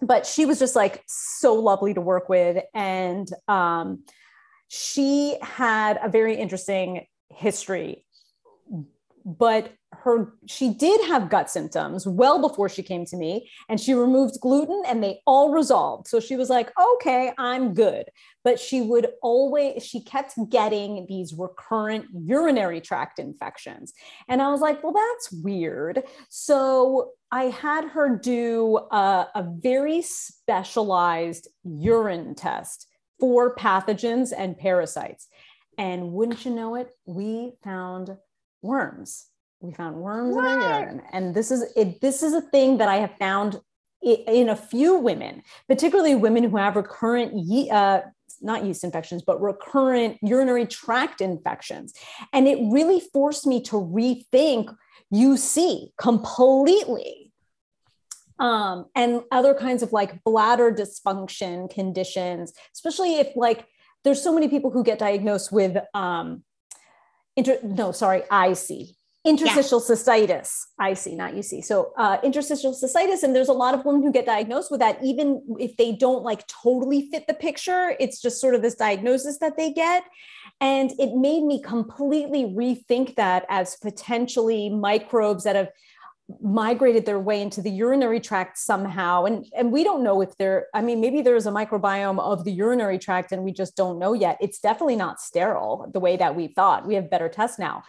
but 0.00 0.26
she 0.26 0.46
was 0.46 0.58
just 0.58 0.74
like 0.74 1.02
so 1.06 1.54
lovely 1.54 1.94
to 1.94 2.00
work 2.00 2.28
with. 2.28 2.62
And 2.74 3.28
um, 3.46 4.04
she 4.68 5.36
had 5.42 5.98
a 6.02 6.08
very 6.08 6.34
interesting 6.34 7.06
history 7.30 8.04
but 9.24 9.72
her 9.92 10.32
she 10.46 10.72
did 10.72 11.00
have 11.06 11.28
gut 11.28 11.50
symptoms 11.50 12.06
well 12.06 12.40
before 12.40 12.68
she 12.68 12.82
came 12.82 13.04
to 13.04 13.16
me 13.16 13.48
and 13.68 13.80
she 13.80 13.94
removed 13.94 14.40
gluten 14.40 14.82
and 14.86 15.02
they 15.02 15.20
all 15.26 15.50
resolved. 15.50 16.08
So 16.08 16.20
she 16.20 16.36
was 16.36 16.50
like 16.50 16.72
okay 16.78 17.32
i'm 17.38 17.74
good. 17.74 18.06
But 18.44 18.58
she 18.58 18.80
would 18.80 19.08
always 19.22 19.84
she 19.84 20.02
kept 20.02 20.34
getting 20.48 21.06
these 21.08 21.34
recurrent 21.34 22.06
urinary 22.14 22.80
tract 22.80 23.18
infections. 23.18 23.92
And 24.28 24.40
i 24.42 24.50
was 24.50 24.60
like 24.60 24.82
well 24.82 24.92
that's 24.92 25.32
weird. 25.42 26.02
So 26.28 27.10
i 27.30 27.44
had 27.44 27.88
her 27.88 28.16
do 28.16 28.78
a, 28.90 29.28
a 29.34 29.46
very 29.60 30.02
specialized 30.02 31.48
urine 31.64 32.34
test 32.34 32.88
for 33.20 33.54
pathogens 33.54 34.32
and 34.36 34.58
parasites. 34.58 35.28
And 35.78 36.12
wouldn't 36.12 36.44
you 36.44 36.50
know 36.52 36.74
it 36.74 36.90
we 37.06 37.52
found 37.62 38.16
worms. 38.62 39.26
We 39.62 39.72
found 39.72 39.96
worms 39.96 40.34
what? 40.34 40.44
in 40.44 40.50
our 40.50 40.80
urine, 40.80 41.02
and 41.12 41.34
this 41.34 41.52
is 41.52 41.72
it. 41.76 42.00
This 42.00 42.22
is 42.22 42.32
a 42.32 42.40
thing 42.40 42.78
that 42.78 42.88
I 42.88 42.96
have 42.96 43.16
found 43.18 43.60
in 44.02 44.48
a 44.48 44.56
few 44.56 44.96
women, 44.96 45.42
particularly 45.68 46.16
women 46.16 46.42
who 46.42 46.56
have 46.56 46.74
recurrent 46.74 47.32
ye- 47.36 47.70
uh, 47.70 48.00
not 48.40 48.64
yeast 48.64 48.82
infections, 48.82 49.22
but 49.22 49.40
recurrent 49.40 50.18
urinary 50.20 50.66
tract 50.66 51.20
infections. 51.20 51.94
And 52.32 52.48
it 52.48 52.58
really 52.72 53.00
forced 53.12 53.46
me 53.46 53.62
to 53.62 53.76
rethink 53.76 54.74
UC 55.14 55.92
completely. 55.96 57.30
Um, 58.40 58.86
and 58.96 59.22
other 59.30 59.54
kinds 59.54 59.84
of 59.84 59.92
like 59.92 60.24
bladder 60.24 60.72
dysfunction 60.72 61.70
conditions, 61.70 62.52
especially 62.74 63.20
if 63.20 63.28
like 63.36 63.68
there's 64.02 64.20
so 64.20 64.34
many 64.34 64.48
people 64.48 64.72
who 64.72 64.82
get 64.82 64.98
diagnosed 64.98 65.52
with 65.52 65.76
um, 65.94 66.42
inter, 67.36 67.58
no, 67.62 67.92
sorry, 67.92 68.22
IC, 68.32 68.96
interstitial 69.24 69.80
yeah. 69.80 69.94
cystitis, 69.94 70.98
see, 70.98 71.14
not 71.14 71.34
UC. 71.34 71.64
So 71.64 71.92
uh, 71.96 72.18
interstitial 72.24 72.72
cystitis, 72.72 73.22
and 73.22 73.34
there's 73.34 73.48
a 73.48 73.52
lot 73.52 73.74
of 73.74 73.84
women 73.84 74.02
who 74.02 74.10
get 74.10 74.26
diagnosed 74.26 74.70
with 74.70 74.80
that, 74.80 74.98
even 75.02 75.42
if 75.60 75.76
they 75.76 75.92
don't 75.92 76.24
like 76.24 76.46
totally 76.48 77.08
fit 77.10 77.26
the 77.28 77.34
picture. 77.34 77.94
It's 78.00 78.20
just 78.20 78.40
sort 78.40 78.54
of 78.54 78.62
this 78.62 78.74
diagnosis 78.74 79.38
that 79.38 79.56
they 79.56 79.72
get. 79.72 80.04
And 80.60 80.92
it 80.98 81.14
made 81.14 81.44
me 81.44 81.62
completely 81.62 82.44
rethink 82.44 83.16
that 83.16 83.46
as 83.48 83.76
potentially 83.76 84.70
microbes 84.70 85.44
that 85.44 85.56
have 85.56 85.68
migrated 86.40 87.04
their 87.04 87.18
way 87.18 87.42
into 87.42 87.60
the 87.60 87.70
urinary 87.70 88.20
tract 88.20 88.56
somehow 88.56 89.24
and 89.24 89.44
and 89.56 89.72
we 89.72 89.82
don't 89.84 90.02
know 90.02 90.20
if 90.20 90.36
there 90.38 90.66
i 90.72 90.80
mean 90.80 91.00
maybe 91.00 91.20
there's 91.20 91.46
a 91.46 91.50
microbiome 91.50 92.18
of 92.20 92.44
the 92.44 92.52
urinary 92.52 92.98
tract 92.98 93.32
and 93.32 93.42
we 93.42 93.52
just 93.52 93.76
don't 93.76 93.98
know 93.98 94.12
yet 94.12 94.38
it's 94.40 94.60
definitely 94.60 94.96
not 94.96 95.20
sterile 95.20 95.90
the 95.92 96.00
way 96.00 96.16
that 96.16 96.34
we 96.34 96.46
thought 96.46 96.86
we 96.86 96.94
have 96.94 97.10
better 97.10 97.28
tests 97.28 97.58
now 97.58 97.82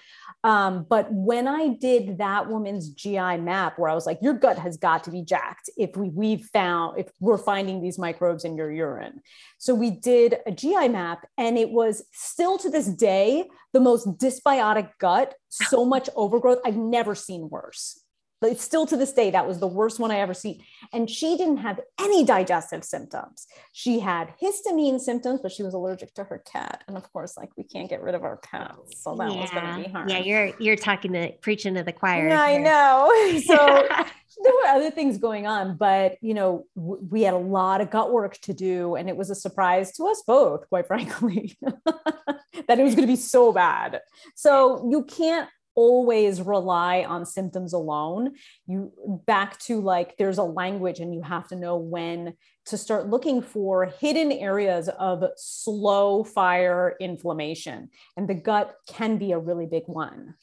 um, 0.44 0.86
but 0.90 1.08
when 1.12 1.48
i 1.48 1.70
did 1.80 2.18
that 2.18 2.48
woman's 2.48 2.90
gi 2.90 3.38
map 3.38 3.78
where 3.78 3.90
i 3.90 3.94
was 3.94 4.06
like 4.06 4.20
your 4.22 4.34
gut 4.34 4.58
has 4.58 4.78
got 4.78 5.04
to 5.04 5.12
be 5.12 5.22
jacked 5.22 5.70
if 5.78 5.96
we 5.96 6.10
we've 6.10 6.46
found 6.54 7.00
if 7.00 7.12
we're 7.20 7.38
finding 7.38 7.82
these 7.82 7.98
microbes 7.98 8.46
in 8.46 8.56
your 8.56 8.72
urine. 8.72 9.22
So 9.58 9.74
we 9.74 9.92
did 9.92 10.38
a 10.46 10.52
gi 10.52 10.88
map 10.88 11.28
and 11.38 11.58
it 11.58 11.70
was 11.70 12.04
still 12.12 12.58
to 12.60 12.70
this 12.70 12.88
day 12.88 13.50
the 13.74 13.80
most 13.80 14.08
dysbiotic 14.18 14.90
gut 15.00 15.34
so 15.50 15.86
much 15.86 16.10
overgrowth. 16.16 16.60
I've 16.66 16.78
never 16.78 17.16
seen 17.16 17.50
worse 17.50 18.00
but 18.44 18.60
still 18.60 18.86
to 18.86 18.98
this 18.98 19.14
day, 19.14 19.32
that 19.32 19.48
was 19.48 19.60
the 19.60 19.68
worst 19.68 20.00
one 20.00 20.12
I 20.12 20.20
ever 20.20 20.34
seen. 20.34 20.62
And 20.92 21.10
she 21.10 21.38
didn't 21.38 21.58
have 21.58 21.80
any 21.98 22.26
digestive 22.26 22.84
symptoms. 22.84 23.48
She 23.72 24.02
had 24.02 24.34
histamine 24.42 25.00
symptoms, 25.00 25.40
but 25.42 25.54
she 25.54 25.64
was 25.64 25.74
allergic 25.74 26.14
to 26.16 26.26
her 26.26 26.40
cat. 26.40 26.84
And 26.90 26.98
of 26.98 27.10
course, 27.14 27.38
like 27.38 27.52
we 27.56 27.64
can't 27.64 27.90
get 27.90 28.04
rid 28.04 28.16
of 28.16 28.24
our 28.26 28.36
cats. 28.36 29.02
So 29.02 29.16
that 29.16 29.32
yeah. 29.32 29.40
was 29.40 29.50
going 29.50 29.66
to 29.66 29.82
be 29.82 29.90
hard. 29.90 30.10
Yeah, 30.12 30.18
you're 30.18 30.52
you're 30.60 30.76
talking 30.76 31.14
to 31.14 31.32
preaching 31.40 31.76
to 31.76 31.84
the 31.84 31.94
choir. 31.94 32.28
Yeah, 32.28 32.42
I 32.42 32.58
know. 32.58 33.12
So 33.44 33.56
there 34.44 34.54
were 34.54 34.68
other 34.68 34.92
things 34.92 35.18
going 35.18 35.48
on, 35.48 35.78
but 35.78 36.18
you 36.20 36.34
know, 36.34 36.66
w- 36.76 37.02
we 37.10 37.22
had 37.22 37.34
a 37.34 37.38
lot 37.38 37.80
of 37.80 37.90
gut 37.90 38.12
work 38.12 38.38
to 38.42 38.54
do. 38.54 38.96
And 38.96 39.08
it 39.08 39.16
was 39.16 39.30
a 39.30 39.36
surprise 39.36 39.94
to 39.94 40.08
us 40.08 40.22
both, 40.28 40.68
quite 40.68 40.88
frankly, 40.88 41.58
that 41.62 42.80
it 42.80 42.84
was 42.84 42.94
going 42.94 43.08
to 43.08 43.14
be 43.14 43.16
so 43.16 43.54
bad. 43.54 44.02
So 44.36 44.90
you 44.92 45.06
can't 45.06 45.48
always 45.76 46.42
rely 46.42 47.04
on 47.04 47.26
symptoms 47.26 47.74
alone. 47.74 48.34
You 48.68 48.92
back 49.26 49.60
to 49.62 49.82
like 49.82 50.18
there's 50.18 50.38
a 50.38 50.44
language 50.44 51.00
and 51.00 51.14
you 51.14 51.22
have 51.22 51.48
to 51.50 51.56
know 51.56 51.78
when 51.78 52.34
to 52.66 52.78
start 52.78 53.10
looking 53.10 53.42
for 53.42 53.86
hidden 53.86 54.32
areas 54.32 54.90
of 54.90 55.24
slow 55.36 56.24
fire 56.24 56.96
inflammation. 57.00 57.90
And 58.16 58.28
the 58.28 58.36
gut 58.36 58.76
can 58.88 59.18
be 59.18 59.32
a 59.32 59.40
really 59.40 59.66
big 59.66 59.84
one 59.88 60.36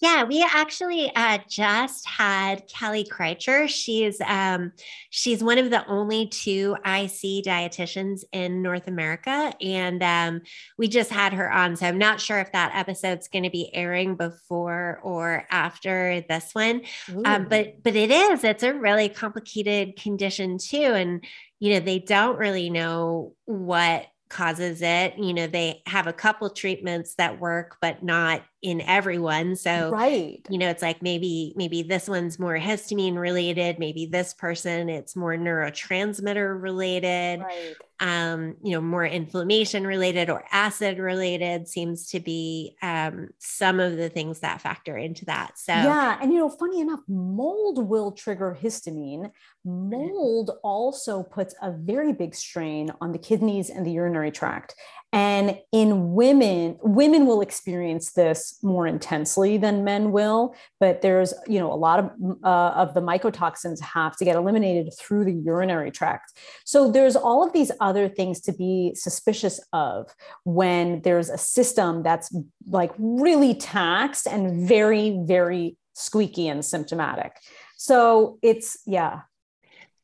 yeah, 0.00 0.22
we 0.22 0.46
actually 0.48 1.10
uh, 1.16 1.38
just 1.48 2.06
had 2.06 2.68
Kelly 2.68 3.04
Kreitcher. 3.04 3.68
She's 3.68 4.20
um, 4.20 4.72
she's 5.10 5.42
one 5.42 5.58
of 5.58 5.70
the 5.70 5.84
only 5.88 6.28
two 6.28 6.76
IC 6.84 7.44
dietitians 7.44 8.22
in 8.30 8.62
North 8.62 8.86
America, 8.86 9.52
and 9.60 10.00
um, 10.02 10.42
we 10.76 10.86
just 10.86 11.10
had 11.10 11.32
her 11.32 11.50
on. 11.50 11.74
So 11.74 11.86
I'm 11.86 11.98
not 11.98 12.20
sure 12.20 12.38
if 12.38 12.52
that 12.52 12.76
episode's 12.76 13.26
going 13.26 13.42
to 13.42 13.50
be 13.50 13.74
airing 13.74 14.14
before 14.14 15.00
or 15.02 15.46
after 15.50 16.24
this 16.28 16.50
one, 16.52 16.82
um, 17.24 17.48
but 17.48 17.82
but 17.82 17.96
it 17.96 18.12
is. 18.12 18.44
It's 18.44 18.62
a 18.62 18.74
really 18.74 19.08
complicated 19.08 19.96
condition 19.96 20.58
too, 20.58 20.76
and 20.76 21.24
you 21.58 21.74
know 21.74 21.80
they 21.80 21.98
don't 21.98 22.38
really 22.38 22.70
know 22.70 23.34
what 23.46 24.06
causes 24.28 24.82
it. 24.82 25.18
You 25.18 25.32
know, 25.32 25.46
they 25.46 25.82
have 25.86 26.06
a 26.06 26.12
couple 26.12 26.50
treatments 26.50 27.14
that 27.16 27.40
work, 27.40 27.76
but 27.80 28.02
not 28.02 28.42
in 28.62 28.80
everyone. 28.80 29.56
So, 29.56 29.90
right. 29.90 30.44
you 30.50 30.58
know, 30.58 30.68
it's 30.68 30.82
like 30.82 31.02
maybe, 31.02 31.52
maybe 31.56 31.82
this 31.82 32.08
one's 32.08 32.38
more 32.38 32.58
histamine 32.58 33.16
related. 33.16 33.78
Maybe 33.78 34.06
this 34.06 34.34
person, 34.34 34.88
it's 34.88 35.14
more 35.14 35.36
neurotransmitter 35.36 36.60
related. 36.60 37.40
Right 37.40 37.76
um, 38.00 38.56
you 38.62 38.72
know, 38.72 38.80
more 38.80 39.04
inflammation 39.04 39.86
related 39.86 40.30
or 40.30 40.44
acid 40.52 40.98
related 40.98 41.66
seems 41.66 42.08
to 42.10 42.20
be 42.20 42.76
um, 42.80 43.30
some 43.38 43.80
of 43.80 43.96
the 43.96 44.08
things 44.08 44.40
that 44.40 44.60
factor 44.60 44.96
into 44.96 45.24
that. 45.24 45.58
So, 45.58 45.72
yeah. 45.72 46.18
And, 46.20 46.32
you 46.32 46.38
know, 46.38 46.48
funny 46.48 46.80
enough, 46.80 47.00
mold 47.08 47.88
will 47.88 48.12
trigger 48.12 48.56
histamine. 48.60 49.32
Mold 49.64 50.52
also 50.62 51.24
puts 51.24 51.54
a 51.60 51.72
very 51.72 52.12
big 52.12 52.34
strain 52.34 52.92
on 53.00 53.12
the 53.12 53.18
kidneys 53.18 53.68
and 53.68 53.84
the 53.84 53.92
urinary 53.92 54.30
tract. 54.30 54.76
And 55.12 55.58
in 55.72 56.12
women, 56.12 56.78
women 56.82 57.26
will 57.26 57.40
experience 57.40 58.12
this 58.12 58.47
more 58.62 58.86
intensely 58.86 59.56
than 59.56 59.84
men 59.84 60.12
will. 60.12 60.54
But 60.80 61.02
there's, 61.02 61.34
you 61.46 61.58
know, 61.58 61.72
a 61.72 61.74
lot 61.74 61.98
of 62.00 62.10
uh, 62.44 62.72
of 62.76 62.94
the 62.94 63.00
mycotoxins 63.00 63.80
have 63.80 64.16
to 64.16 64.24
get 64.24 64.36
eliminated 64.36 64.92
through 64.98 65.24
the 65.24 65.32
urinary 65.32 65.90
tract. 65.90 66.32
So 66.64 66.90
there's 66.90 67.16
all 67.16 67.46
of 67.46 67.52
these 67.52 67.70
other 67.80 68.08
things 68.08 68.40
to 68.42 68.52
be 68.52 68.92
suspicious 68.94 69.60
of 69.72 70.14
when 70.44 71.02
there's 71.02 71.30
a 71.30 71.38
system 71.38 72.02
that's 72.02 72.34
like 72.68 72.92
really 72.98 73.54
taxed 73.54 74.26
and 74.26 74.68
very, 74.68 75.18
very 75.24 75.76
squeaky 75.94 76.48
and 76.48 76.64
symptomatic. 76.64 77.32
So 77.76 78.38
it's 78.42 78.78
yeah, 78.86 79.20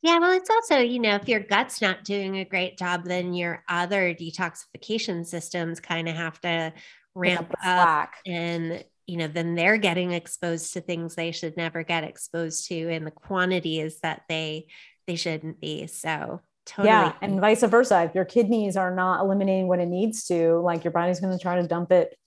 yeah, 0.05 0.19
well, 0.19 0.33
it's 0.33 0.51
also, 0.51 0.77
you 0.77 0.99
know, 0.99 1.15
if 1.15 1.27
your 1.27 1.39
gut's 1.39 1.81
not 1.81 2.03
doing 2.03 2.37
a 2.37 2.45
great 2.45 2.77
job, 2.77 3.05
then 3.05 3.33
your 3.33 3.63
other 3.67 4.13
detoxification 4.13 5.25
systems 5.25 5.79
kind 5.79 6.07
of 6.07 6.15
have 6.15 6.39
to 6.41 6.73
ramp 7.15 7.53
up 7.63 8.09
and 8.25 8.83
you 9.07 9.17
know 9.17 9.27
then 9.27 9.55
they're 9.55 9.77
getting 9.77 10.11
exposed 10.11 10.73
to 10.73 10.81
things 10.81 11.15
they 11.15 11.31
should 11.31 11.55
never 11.55 11.83
get 11.83 12.03
exposed 12.03 12.67
to 12.67 12.89
and 12.89 13.07
the 13.07 13.11
quantities 13.11 13.99
that 14.01 14.23
they 14.27 14.67
they 15.07 15.15
shouldn't 15.15 15.59
be 15.61 15.87
so 15.87 16.41
Totally. 16.65 16.89
Yeah. 16.89 17.13
And 17.21 17.39
vice 17.39 17.63
versa. 17.63 18.03
If 18.03 18.15
your 18.15 18.25
kidneys 18.25 18.75
are 18.75 18.93
not 18.93 19.21
eliminating 19.21 19.67
what 19.67 19.79
it 19.79 19.87
needs 19.87 20.25
to, 20.25 20.59
like 20.61 20.83
your 20.83 20.91
body's 20.91 21.19
going 21.19 21.37
to 21.37 21.41
try 21.41 21.61
to 21.61 21.67
dump 21.67 21.91
it, 21.91 22.17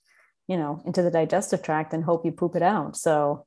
you 0.47 0.57
know, 0.57 0.81
into 0.87 1.03
the 1.03 1.11
digestive 1.11 1.63
tract 1.63 1.93
and 1.93 2.05
hope 2.05 2.25
you 2.25 2.33
poop 2.33 2.55
it 2.55 2.63
out. 2.63 2.97
So 2.97 3.47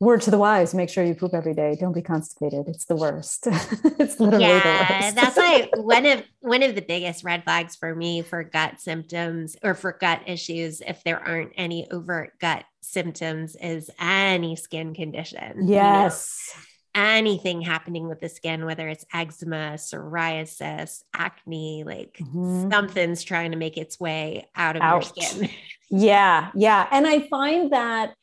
word 0.00 0.20
to 0.20 0.30
the 0.30 0.38
wise 0.38 0.74
make 0.74 0.88
sure 0.88 1.04
you 1.04 1.14
poop 1.14 1.34
every 1.34 1.54
day 1.54 1.76
don't 1.78 1.92
be 1.92 2.02
constipated 2.02 2.68
it's 2.68 2.84
the 2.86 2.96
worst 2.96 3.46
it's 3.46 4.20
literally 4.20 4.44
yeah, 4.44 4.88
the 4.88 4.94
worst 4.94 5.14
that's 5.16 5.36
like 5.36 5.70
one 5.76 6.04
of 6.04 6.22
one 6.40 6.62
of 6.62 6.74
the 6.74 6.82
biggest 6.82 7.24
red 7.24 7.42
flags 7.44 7.76
for 7.76 7.94
me 7.94 8.22
for 8.22 8.42
gut 8.42 8.80
symptoms 8.80 9.56
or 9.62 9.74
for 9.74 9.92
gut 9.92 10.20
issues 10.26 10.80
if 10.80 11.02
there 11.04 11.20
aren't 11.20 11.52
any 11.56 11.90
overt 11.90 12.38
gut 12.40 12.64
symptoms 12.80 13.56
is 13.56 13.90
any 13.98 14.56
skin 14.56 14.94
condition 14.94 15.66
yes 15.68 16.52
you 16.54 16.60
know? 16.60 16.64
anything 16.94 17.60
happening 17.60 18.08
with 18.08 18.20
the 18.20 18.28
skin, 18.28 18.64
whether 18.64 18.88
it's 18.88 19.04
eczema, 19.12 19.74
psoriasis, 19.74 21.02
acne, 21.12 21.84
like 21.84 22.18
mm-hmm. 22.20 22.70
something's 22.70 23.22
trying 23.22 23.50
to 23.50 23.56
make 23.56 23.76
its 23.76 23.98
way 23.98 24.48
out 24.54 24.76
of 24.76 24.82
your 24.82 25.02
skin. 25.02 25.50
yeah. 25.90 26.50
Yeah. 26.54 26.86
And 26.90 27.06
I 27.06 27.26
find 27.28 27.72
that 27.72 28.14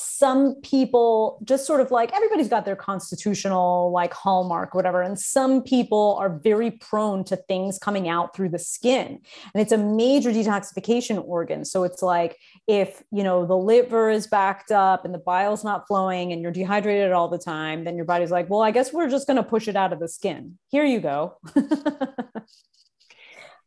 some 0.00 0.54
people 0.62 1.40
just 1.42 1.66
sort 1.66 1.80
of 1.80 1.90
like 1.90 2.14
everybody's 2.14 2.48
got 2.48 2.64
their 2.64 2.76
constitutional 2.76 3.90
like 3.90 4.14
hallmark 4.14 4.72
whatever 4.72 5.02
and 5.02 5.18
some 5.18 5.60
people 5.60 6.16
are 6.20 6.38
very 6.38 6.70
prone 6.70 7.24
to 7.24 7.34
things 7.34 7.80
coming 7.80 8.08
out 8.08 8.34
through 8.34 8.48
the 8.48 8.60
skin 8.60 9.18
and 9.52 9.60
it's 9.60 9.72
a 9.72 9.76
major 9.76 10.30
detoxification 10.30 11.20
organ. 11.26 11.64
So 11.64 11.82
it's 11.82 12.00
like 12.00 12.36
if 12.68 13.02
you 13.10 13.24
know 13.24 13.44
the 13.44 13.56
liver 13.56 14.08
is 14.08 14.28
backed 14.28 14.70
up 14.70 15.04
and 15.04 15.12
the 15.12 15.18
bile's 15.18 15.64
not 15.64 15.88
flowing 15.88 16.32
and 16.32 16.42
you're 16.42 16.52
dehydrated 16.52 17.10
all 17.10 17.28
the 17.28 17.38
time 17.38 17.82
then 17.82 17.96
your 17.96 18.04
body's 18.04 18.30
like 18.30 18.48
well 18.48 18.62
i 18.62 18.70
guess 18.70 18.92
we're 18.92 19.08
just 19.08 19.26
going 19.26 19.36
to 19.36 19.42
push 19.42 19.66
it 19.66 19.74
out 19.74 19.92
of 19.92 19.98
the 19.98 20.08
skin. 20.08 20.58
Here 20.68 20.84
you 20.84 21.00
go 21.00 21.38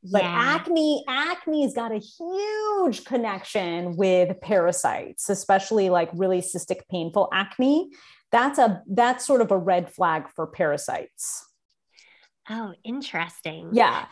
But 0.03 0.23
yeah. 0.23 0.57
acne, 0.57 1.03
acne's 1.07 1.73
got 1.73 1.91
a 1.91 1.99
huge 1.99 3.05
connection 3.05 3.95
with 3.95 4.39
parasites, 4.41 5.29
especially 5.29 5.89
like 5.89 6.09
really 6.13 6.41
cystic 6.41 6.81
painful 6.89 7.29
acne. 7.31 7.91
That's 8.31 8.57
a 8.57 8.81
that's 8.89 9.27
sort 9.27 9.41
of 9.41 9.51
a 9.51 9.57
red 9.57 9.93
flag 9.93 10.27
for 10.35 10.47
parasites. 10.47 11.45
Oh, 12.49 12.73
interesting. 12.83 13.69
Yeah. 13.73 14.05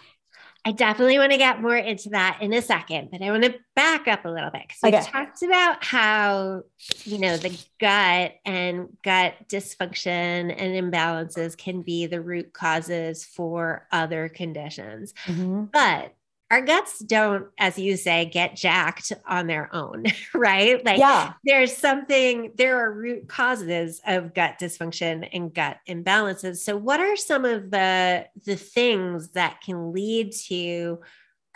I 0.70 0.72
definitely 0.72 1.18
want 1.18 1.32
to 1.32 1.38
get 1.40 1.64
more 1.64 1.76
into 1.76 2.10
that 2.10 2.38
in 2.42 2.54
a 2.54 2.62
second, 2.62 3.10
but 3.12 3.24
I 3.24 3.32
want 3.32 3.44
to 3.44 3.56
back 3.76 4.08
up 4.08 4.24
a 4.24 4.30
little 4.30 4.52
bit 4.52 4.62
because 4.68 4.78
we 4.84 4.90
okay. 4.90 5.04
talked 5.04 5.42
about 5.42 5.84
how, 5.84 6.62
you 7.06 7.18
know, 7.18 7.38
the 7.38 7.58
gut 7.80 8.34
and 8.46 8.90
gut 9.04 9.34
dysfunction 9.48 10.54
and 10.56 10.94
imbalances 10.94 11.58
can 11.58 11.82
be 11.82 12.06
the 12.06 12.22
root 12.22 12.54
causes 12.54 13.26
for 13.26 13.88
other 13.92 14.30
conditions. 14.30 15.16
Mm-hmm. 15.26 15.64
But 15.74 16.14
our 16.52 16.62
guts 16.62 17.00
don't, 17.00 17.48
as 17.60 17.78
you 17.78 17.96
say, 17.96 18.26
get 18.26 18.56
jacked 18.56 19.14
on 19.28 19.46
their 19.46 19.74
own, 19.74 20.06
right? 20.34 20.84
Like 20.84 21.00
yeah. 21.00 21.34
there's 21.44 21.76
something, 21.76 22.54
there 22.56 22.80
are 22.80 22.92
root 22.92 23.28
causes 23.28 24.02
of 24.08 24.34
gut 24.34 24.56
dysfunction 24.60 25.30
and 25.32 25.54
gut 25.54 25.78
imbalances. 25.88 26.58
So 26.58 26.76
what 26.76 27.00
are 27.00 27.16
some 27.16 27.46
of 27.46 27.70
the 27.70 28.26
the 28.46 28.56
things 28.56 29.30
that 29.30 29.62
can 29.62 29.94
lead 29.94 30.32
to 30.48 31.00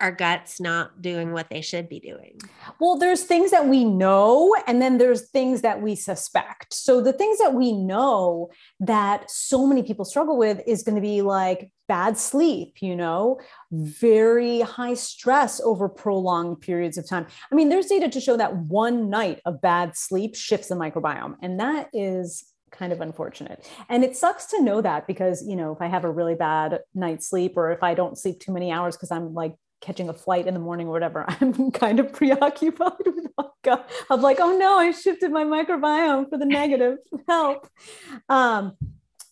our 0.03 0.11
guts 0.11 0.59
not 0.59 1.01
doing 1.01 1.31
what 1.31 1.49
they 1.49 1.61
should 1.61 1.87
be 1.87 1.99
doing? 1.99 2.37
Well, 2.79 2.97
there's 2.97 3.23
things 3.23 3.51
that 3.51 3.67
we 3.67 3.85
know, 3.85 4.53
and 4.67 4.81
then 4.81 4.97
there's 4.97 5.29
things 5.29 5.61
that 5.61 5.81
we 5.81 5.95
suspect. 5.95 6.73
So, 6.73 6.99
the 6.99 7.13
things 7.13 7.39
that 7.39 7.53
we 7.53 7.71
know 7.71 8.49
that 8.81 9.31
so 9.31 9.65
many 9.65 9.81
people 9.81 10.03
struggle 10.03 10.37
with 10.37 10.61
is 10.67 10.83
going 10.83 10.95
to 10.95 11.01
be 11.01 11.21
like 11.21 11.71
bad 11.87 12.17
sleep, 12.17 12.81
you 12.81 12.97
know, 12.97 13.39
very 13.71 14.59
high 14.59 14.93
stress 14.93 15.61
over 15.61 15.87
prolonged 15.87 16.59
periods 16.59 16.97
of 16.97 17.07
time. 17.07 17.25
I 17.49 17.55
mean, 17.55 17.69
there's 17.69 17.87
data 17.87 18.09
to 18.09 18.19
show 18.19 18.35
that 18.35 18.55
one 18.57 19.09
night 19.09 19.39
of 19.45 19.61
bad 19.61 19.95
sleep 19.95 20.35
shifts 20.35 20.67
the 20.67 20.75
microbiome, 20.75 21.37
and 21.41 21.61
that 21.61 21.87
is 21.93 22.43
kind 22.71 22.91
of 22.91 22.99
unfortunate. 22.99 23.65
And 23.87 24.03
it 24.03 24.17
sucks 24.17 24.47
to 24.47 24.61
know 24.61 24.81
that 24.81 25.07
because, 25.07 25.47
you 25.47 25.55
know, 25.55 25.71
if 25.71 25.81
I 25.81 25.87
have 25.87 26.03
a 26.03 26.11
really 26.11 26.35
bad 26.35 26.79
night's 26.93 27.29
sleep 27.29 27.55
or 27.55 27.71
if 27.71 27.83
I 27.83 27.93
don't 27.93 28.17
sleep 28.17 28.39
too 28.39 28.51
many 28.51 28.71
hours 28.71 28.97
because 28.97 29.11
I'm 29.11 29.33
like 29.33 29.53
catching 29.83 30.09
a 30.09 30.13
flight 30.13 30.47
in 30.47 30.53
the 30.53 30.59
morning 30.59 30.87
or 30.87 30.91
whatever, 30.91 31.25
I'm 31.41 31.71
kind 31.71 31.99
of 31.99 32.11
preoccupied 32.13 33.05
with 33.05 33.27
like, 33.37 33.79
I'm 34.09 34.21
like, 34.21 34.37
oh 34.39 34.57
no, 34.57 34.77
I 34.77 34.91
shifted 34.91 35.31
my 35.31 35.43
microbiome 35.43 36.29
for 36.29 36.37
the 36.37 36.45
negative. 36.45 36.97
Help. 37.27 37.67
Um, 38.29 38.77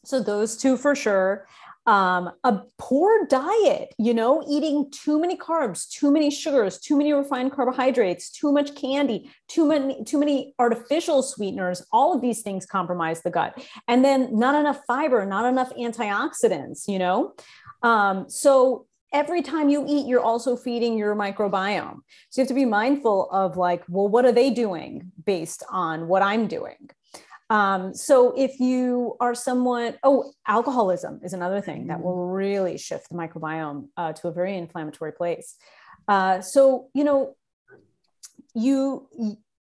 so 0.05 0.21
those 0.21 0.57
two 0.57 0.77
for 0.77 0.95
sure. 0.95 1.47
Um, 1.87 2.29
a 2.43 2.59
poor 2.77 3.25
diet, 3.25 3.95
you 3.97 4.13
know, 4.13 4.43
eating 4.47 4.91
too 4.91 5.19
many 5.19 5.35
carbs, 5.35 5.89
too 5.89 6.11
many 6.11 6.29
sugars, 6.29 6.79
too 6.79 6.95
many 6.95 7.11
refined 7.11 7.53
carbohydrates, 7.53 8.29
too 8.29 8.51
much 8.51 8.75
candy, 8.75 9.31
too 9.47 9.67
many, 9.67 10.03
too 10.03 10.19
many 10.19 10.53
artificial 10.59 11.23
sweeteners, 11.23 11.83
all 11.91 12.13
of 12.13 12.21
these 12.21 12.43
things 12.43 12.67
compromise 12.67 13.23
the 13.23 13.31
gut. 13.31 13.59
And 13.87 14.05
then 14.05 14.37
not 14.37 14.53
enough 14.53 14.81
fiber, 14.85 15.25
not 15.25 15.45
enough 15.45 15.73
antioxidants, 15.73 16.87
you 16.87 16.99
know. 16.99 17.33
Um, 17.81 18.29
so 18.29 18.85
every 19.13 19.41
time 19.41 19.69
you 19.69 19.85
eat, 19.87 20.07
you're 20.07 20.21
also 20.21 20.55
feeding 20.55 20.97
your 20.97 21.15
microbiome. 21.15 21.99
So 22.29 22.41
you 22.41 22.43
have 22.43 22.47
to 22.47 22.53
be 22.53 22.65
mindful 22.65 23.29
of 23.31 23.57
like, 23.57 23.83
well, 23.87 24.07
what 24.07 24.25
are 24.25 24.31
they 24.31 24.49
doing 24.51 25.11
based 25.25 25.63
on 25.69 26.07
what 26.07 26.21
I'm 26.21 26.47
doing? 26.47 26.89
Um, 27.49 27.93
so 27.93 28.33
if 28.37 28.61
you 28.61 29.17
are 29.19 29.35
someone, 29.35 29.95
oh, 30.03 30.31
alcoholism 30.47 31.19
is 31.21 31.33
another 31.33 31.59
thing 31.59 31.87
that 31.87 32.01
will 32.01 32.15
mm. 32.15 32.33
really 32.33 32.77
shift 32.77 33.09
the 33.09 33.15
microbiome 33.15 33.89
uh, 33.97 34.13
to 34.13 34.29
a 34.29 34.31
very 34.31 34.57
inflammatory 34.57 35.11
place. 35.11 35.55
Uh, 36.07 36.39
so, 36.39 36.87
you 36.93 37.03
know, 37.03 37.35
you 38.55 39.07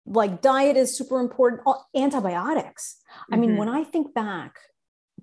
like 0.06 0.40
diet 0.40 0.76
is 0.76 0.96
super 0.96 1.18
important. 1.18 1.62
Antibiotics. 1.96 2.96
Mm-hmm. 2.96 3.34
I 3.34 3.36
mean, 3.36 3.50
mm-hmm. 3.50 3.58
when 3.58 3.68
I 3.68 3.82
think 3.82 4.14
back 4.14 4.56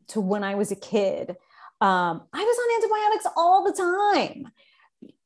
to 0.09 0.21
when 0.21 0.43
I 0.43 0.55
was 0.55 0.71
a 0.71 0.75
kid, 0.75 1.37
um, 1.79 2.23
I 2.33 2.43
was 2.43 2.57
on 2.59 2.83
antibiotics 2.83 3.27
all 3.35 3.63
the 3.63 3.73
time. 3.73 4.51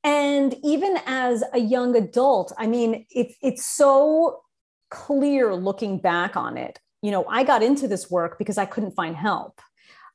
And 0.04 0.56
even 0.64 0.98
as 1.06 1.44
a 1.54 1.60
young 1.60 1.96
adult, 1.96 2.52
I 2.58 2.68
mean, 2.68 3.06
it's 3.12 3.36
it's 3.42 3.66
so 3.66 4.42
clear 4.90 5.56
looking 5.56 6.00
back 6.00 6.36
on 6.36 6.58
it. 6.58 6.80
You 7.02 7.12
know, 7.12 7.26
I 7.28 7.44
got 7.44 7.64
into 7.64 7.88
this 7.88 8.10
work 8.10 8.38
because 8.38 8.58
I 8.58 8.66
couldn't 8.66 8.92
find 8.92 9.16
help. 9.16 9.62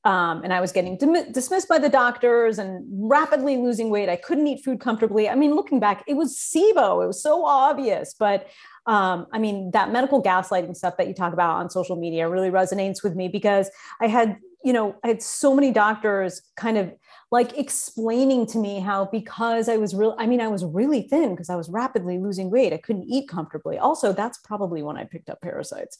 Um, 0.04 0.42
and 0.44 0.52
I 0.52 0.60
was 0.60 0.70
getting 0.70 0.96
dim- 0.96 1.32
dismissed 1.32 1.68
by 1.68 1.78
the 1.78 1.88
doctors 1.88 2.60
and 2.60 2.84
rapidly 2.88 3.56
losing 3.56 3.90
weight. 3.90 4.08
I 4.08 4.14
couldn't 4.14 4.46
eat 4.46 4.62
food 4.64 4.78
comfortably. 4.78 5.28
I 5.28 5.34
mean, 5.34 5.56
looking 5.56 5.80
back, 5.80 6.04
it 6.06 6.14
was 6.14 6.36
SIBO. 6.36 7.02
It 7.02 7.08
was 7.08 7.20
so 7.20 7.44
obvious. 7.44 8.14
But 8.16 8.46
um, 8.86 9.26
I 9.32 9.40
mean, 9.40 9.72
that 9.72 9.90
medical 9.90 10.22
gaslighting 10.22 10.76
stuff 10.76 10.96
that 10.98 11.08
you 11.08 11.14
talk 11.14 11.32
about 11.32 11.56
on 11.56 11.70
social 11.70 11.96
media 11.96 12.28
really 12.28 12.50
resonates 12.50 13.02
with 13.02 13.16
me 13.16 13.26
because 13.26 13.68
I 14.00 14.06
had 14.06 14.38
you 14.66 14.72
know, 14.72 14.96
I 15.04 15.06
had 15.06 15.22
so 15.22 15.54
many 15.54 15.70
doctors 15.70 16.42
kind 16.56 16.76
of 16.76 16.92
like 17.30 17.56
explaining 17.56 18.46
to 18.46 18.58
me 18.58 18.80
how 18.80 19.04
because 19.04 19.68
I 19.68 19.76
was 19.76 19.94
real, 19.94 20.16
I 20.18 20.26
mean, 20.26 20.40
I 20.40 20.48
was 20.48 20.64
really 20.64 21.02
thin 21.02 21.30
because 21.30 21.48
I 21.48 21.54
was 21.54 21.68
rapidly 21.68 22.18
losing 22.18 22.50
weight. 22.50 22.72
I 22.72 22.78
couldn't 22.78 23.08
eat 23.08 23.28
comfortably. 23.28 23.78
Also, 23.78 24.12
that's 24.12 24.38
probably 24.38 24.82
when 24.82 24.96
I 24.96 25.04
picked 25.04 25.30
up 25.30 25.40
parasites. 25.40 25.98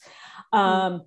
Mm. 0.53 0.59
Um, 0.59 1.01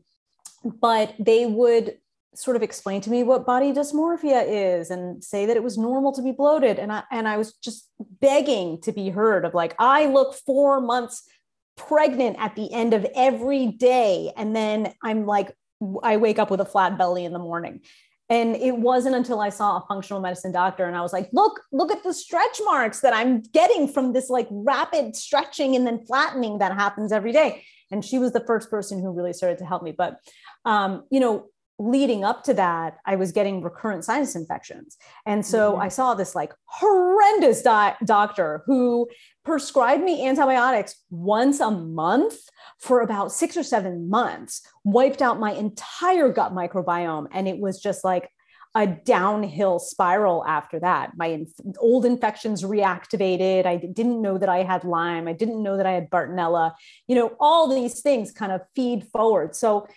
but 0.65 1.15
they 1.19 1.45
would 1.45 1.99
sort 2.35 2.57
of 2.57 2.63
explain 2.63 3.03
to 3.03 3.11
me 3.11 3.25
what 3.25 3.45
body 3.45 3.73
dysmorphia 3.73 4.43
is 4.47 4.91
and 4.91 5.23
say 5.23 5.45
that 5.45 5.57
it 5.59 5.63
was 5.63 5.77
normal 5.77 6.13
to 6.13 6.23
be 6.23 6.33
bloated. 6.33 6.79
And 6.79 6.91
I 6.91 7.03
and 7.11 7.29
I 7.29 7.37
was 7.37 7.53
just 7.53 7.91
begging 8.23 8.81
to 8.83 8.93
be 8.93 9.11
heard 9.11 9.45
of 9.45 9.53
like, 9.53 9.75
I 9.79 10.07
look 10.07 10.35
four 10.47 10.81
months 10.81 11.29
pregnant 11.77 12.37
at 12.39 12.57
the 12.57 12.73
end 12.73 12.95
of 12.95 13.07
every 13.15 13.67
day. 13.67 14.33
And 14.35 14.57
then 14.57 14.95
I'm 15.03 15.27
like 15.27 15.55
I 16.03 16.17
wake 16.17 16.39
up 16.39 16.51
with 16.51 16.61
a 16.61 16.65
flat 16.65 16.99
belly 16.99 17.25
in 17.25 17.33
the 17.33 17.39
morning. 17.39 17.81
And 18.29 18.55
it 18.55 18.77
wasn't 18.77 19.17
until 19.17 19.41
I 19.41 19.49
saw 19.49 19.79
a 19.79 19.87
functional 19.89 20.21
medicine 20.21 20.53
doctor 20.53 20.85
and 20.85 20.97
I 20.97 21.01
was 21.01 21.13
like, 21.13 21.29
look, 21.33 21.61
look 21.73 21.91
at 21.91 22.05
the 22.05 22.15
stretch 22.15 22.61
marks 22.65 23.01
that 23.01 23.13
I'm 23.13 23.43
getting 23.43 23.89
from 23.89 24.13
this 24.13 24.31
like 24.31 24.47
rapid 24.51 25.17
stretching 25.17 25.75
and 25.75 25.85
then 25.85 26.07
flattening 26.07 26.59
that 26.59 26.73
happens 26.73 27.11
every 27.11 27.33
day. 27.33 27.65
And 27.91 28.05
she 28.05 28.21
was 28.21 28.33
the 28.33 28.45
first 28.47 28.71
person 28.71 29.01
who 29.01 29.11
really 29.11 29.33
started 29.33 29.59
to 29.59 29.67
help 29.67 29.83
me. 29.83 29.91
But, 29.91 30.19
um, 30.65 31.05
you 31.11 31.19
know, 31.19 31.47
leading 31.81 32.25
up 32.25 32.45
to 32.45 32.53
that, 32.53 32.99
I 33.07 33.17
was 33.17 33.33
getting 33.33 33.63
recurrent 33.63 34.05
sinus 34.05 34.37
infections. 34.37 34.99
And 35.25 35.45
so 35.45 35.73
mm-hmm. 35.73 35.81
I 35.81 35.89
saw 35.89 36.15
this 36.15 36.35
like 36.35 36.53
horrendous 36.67 37.63
di- 37.63 37.97
doctor 38.05 38.63
who 38.67 39.09
prescribed 39.47 40.03
me 40.03 40.27
antibiotics 40.27 40.95
once 41.09 41.59
a 41.59 41.71
month 41.71 42.37
for 42.81 43.01
about 43.01 43.33
six 43.33 43.57
or 43.57 43.63
seven 43.63 44.11
months, 44.11 44.61
wiped 44.85 45.23
out 45.23 45.41
my 45.41 45.53
entire 45.53 46.29
gut 46.29 46.53
microbiome. 46.53 47.29
And 47.33 47.49
it 47.49 47.59
was 47.59 47.81
just 47.81 48.05
like 48.05 48.31
a 48.75 48.87
downhill 48.87 49.79
spiral 49.79 50.45
after 50.47 50.79
that. 50.81 51.13
My 51.17 51.29
inf- 51.29 51.77
old 51.79 52.05
infections 52.05 52.63
reactivated. 52.63 53.65
I 53.65 53.77
didn't 53.77 54.21
know 54.21 54.37
that 54.37 54.51
I 54.51 54.65
had 54.65 54.85
Lyme. 54.85 55.27
I 55.27 55.33
didn't 55.33 55.63
know 55.63 55.79
that 55.79 55.87
I 55.87 55.93
had 55.93 56.11
Bartonella. 56.11 56.73
You 57.09 57.17
know, 57.17 57.37
all 57.41 57.69
these 57.69 58.03
things 58.03 58.31
kind 58.31 58.53
of 58.53 58.61
feed 58.77 59.05
forward. 59.09 59.57
So 59.57 59.89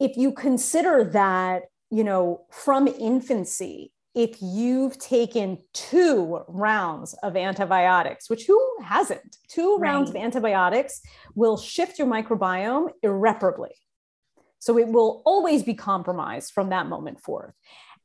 if 0.00 0.16
you 0.16 0.32
consider 0.32 1.04
that, 1.04 1.64
you 1.90 2.04
know, 2.04 2.42
from 2.50 2.88
infancy, 2.88 3.92
if 4.14 4.38
you've 4.40 4.98
taken 4.98 5.58
two 5.74 6.40
rounds 6.48 7.14
of 7.22 7.36
antibiotics, 7.36 8.30
which 8.30 8.46
who 8.46 8.58
hasn't? 8.82 9.36
Two 9.48 9.76
right. 9.76 9.90
rounds 9.90 10.08
of 10.08 10.16
antibiotics 10.16 11.02
will 11.34 11.58
shift 11.58 11.98
your 11.98 12.08
microbiome 12.08 12.90
irreparably. 13.02 13.74
So 14.58 14.78
it 14.78 14.88
will 14.88 15.22
always 15.26 15.62
be 15.62 15.74
compromised 15.74 16.52
from 16.52 16.70
that 16.70 16.86
moment 16.86 17.20
forth. 17.20 17.52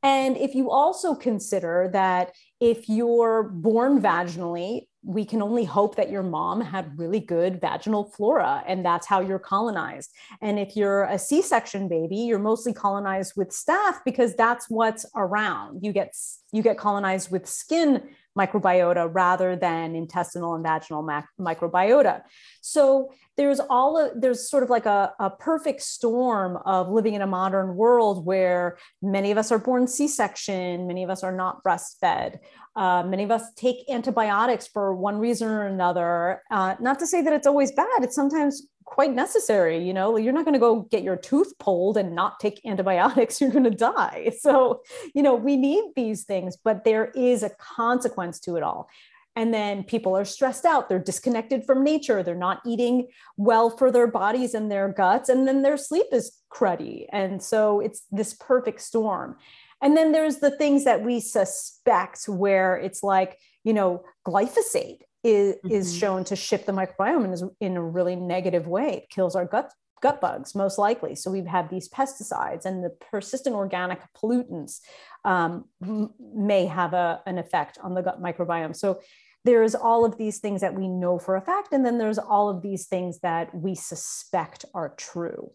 And 0.02 0.36
if 0.36 0.54
you 0.54 0.70
also 0.70 1.14
consider 1.14 1.88
that 1.92 2.32
if 2.60 2.88
you're 2.88 3.44
born 3.44 4.00
vaginally, 4.00 4.82
we 5.04 5.24
can 5.24 5.42
only 5.42 5.64
hope 5.64 5.96
that 5.96 6.10
your 6.10 6.22
mom 6.22 6.60
had 6.60 6.96
really 6.98 7.18
good 7.18 7.60
vaginal 7.60 8.04
flora 8.04 8.62
and 8.66 8.84
that's 8.84 9.06
how 9.06 9.20
you're 9.20 9.38
colonized. 9.38 10.12
And 10.40 10.58
if 10.58 10.76
you're 10.76 11.04
a 11.04 11.18
C 11.18 11.42
section 11.42 11.88
baby, 11.88 12.16
you're 12.16 12.38
mostly 12.38 12.72
colonized 12.72 13.32
with 13.36 13.50
staph 13.50 13.98
because 14.04 14.34
that's 14.36 14.70
what's 14.70 15.04
around. 15.16 15.82
You 15.82 15.92
get, 15.92 16.14
you 16.52 16.62
get 16.62 16.78
colonized 16.78 17.32
with 17.32 17.48
skin 17.48 18.02
microbiota 18.38 19.08
rather 19.12 19.56
than 19.56 19.94
intestinal 19.94 20.54
and 20.54 20.64
vaginal 20.64 21.02
mac- 21.02 21.28
microbiota. 21.38 22.22
So 22.60 23.12
there's 23.36 23.60
all 23.60 23.98
of, 23.98 24.20
there's 24.20 24.48
sort 24.48 24.62
of 24.62 24.70
like 24.70 24.86
a, 24.86 25.12
a 25.18 25.30
perfect 25.30 25.82
storm 25.82 26.58
of 26.64 26.90
living 26.90 27.14
in 27.14 27.22
a 27.22 27.26
modern 27.26 27.76
world 27.76 28.24
where 28.24 28.78
many 29.00 29.30
of 29.30 29.38
us 29.38 29.52
are 29.52 29.58
born 29.58 29.86
C-section, 29.86 30.86
many 30.86 31.02
of 31.02 31.10
us 31.10 31.22
are 31.22 31.34
not 31.34 31.62
breastfed. 31.62 32.38
Uh, 32.74 33.02
many 33.02 33.22
of 33.22 33.30
us 33.30 33.42
take 33.54 33.84
antibiotics 33.90 34.66
for 34.66 34.94
one 34.94 35.18
reason 35.18 35.48
or 35.48 35.66
another. 35.66 36.42
Uh, 36.50 36.74
not 36.80 36.98
to 36.98 37.06
say 37.06 37.22
that 37.22 37.32
it's 37.32 37.46
always 37.46 37.72
bad. 37.72 38.02
It's 38.02 38.14
sometimes 38.14 38.66
quite 38.92 39.14
necessary. 39.14 39.82
You 39.82 39.94
know, 39.94 40.18
you're 40.18 40.34
not 40.34 40.44
going 40.44 40.52
to 40.52 40.60
go 40.60 40.82
get 40.82 41.02
your 41.02 41.16
tooth 41.16 41.58
pulled 41.58 41.96
and 41.96 42.14
not 42.14 42.38
take 42.40 42.60
antibiotics. 42.66 43.40
You're 43.40 43.50
going 43.50 43.64
to 43.64 43.70
die. 43.70 44.32
So, 44.42 44.82
you 45.14 45.22
know, 45.22 45.36
we 45.36 45.56
need 45.56 45.84
these 45.94 46.24
things, 46.24 46.56
but 46.56 46.84
there 46.84 47.12
is 47.14 47.44
a 47.44 47.50
consequence 47.50 48.40
to 48.40 48.56
it 48.56 48.62
all. 48.62 48.88
And 49.36 49.54
then 49.54 49.84
people 49.84 50.16
are 50.16 50.24
stressed 50.24 50.64
out. 50.64 50.88
They're 50.88 50.98
disconnected 50.98 51.64
from 51.64 51.84
nature. 51.84 52.22
They're 52.22 52.34
not 52.34 52.60
eating 52.66 53.06
well 53.36 53.70
for 53.70 53.90
their 53.92 54.08
bodies 54.08 54.52
and 54.52 54.70
their 54.70 54.88
guts. 54.88 55.28
And 55.28 55.46
then 55.46 55.62
their 55.62 55.76
sleep 55.76 56.06
is 56.12 56.32
cruddy. 56.52 57.06
And 57.12 57.40
so 57.40 57.78
it's 57.80 58.02
this 58.10 58.34
perfect 58.34 58.80
storm. 58.80 59.36
And 59.80 59.96
then 59.96 60.12
there's 60.12 60.38
the 60.38 60.56
things 60.56 60.84
that 60.84 61.02
we 61.02 61.20
suspect 61.20 62.28
where 62.28 62.76
it's 62.76 63.02
like, 63.02 63.38
you 63.64 63.72
know, 63.72 64.02
glyphosate 64.26 65.02
is, 65.22 65.54
mm-hmm. 65.56 65.70
is 65.70 65.96
shown 65.96 66.24
to 66.24 66.36
shift 66.36 66.66
the 66.66 66.72
microbiome 66.72 67.24
in, 67.24 67.50
in 67.60 67.76
a 67.76 67.82
really 67.82 68.16
negative 68.16 68.66
way. 68.66 68.98
It 68.98 69.10
kills 69.10 69.36
our 69.36 69.44
gut 69.44 69.72
gut 70.02 70.20
bugs 70.20 70.54
most 70.54 70.78
likely. 70.78 71.14
So 71.14 71.30
we've 71.30 71.46
had 71.46 71.70
these 71.70 71.88
pesticides 71.88 72.66
and 72.66 72.84
the 72.84 72.90
persistent 72.90 73.54
organic 73.54 74.00
pollutants 74.14 74.80
um, 75.24 75.66
may 75.80 76.66
have 76.66 76.92
a, 76.92 77.22
an 77.24 77.38
effect 77.38 77.78
on 77.80 77.94
the 77.94 78.02
gut 78.02 78.20
microbiome. 78.20 78.76
So 78.76 79.00
there's 79.44 79.74
all 79.74 80.04
of 80.04 80.18
these 80.18 80.38
things 80.38 80.60
that 80.60 80.74
we 80.74 80.88
know 80.88 81.18
for 81.18 81.36
a 81.36 81.40
fact, 81.40 81.72
and 81.72 81.84
then 81.84 81.98
there's 81.98 82.18
all 82.18 82.48
of 82.48 82.62
these 82.62 82.86
things 82.86 83.20
that 83.20 83.52
we 83.54 83.74
suspect 83.74 84.64
are 84.74 84.90
true. 84.90 85.50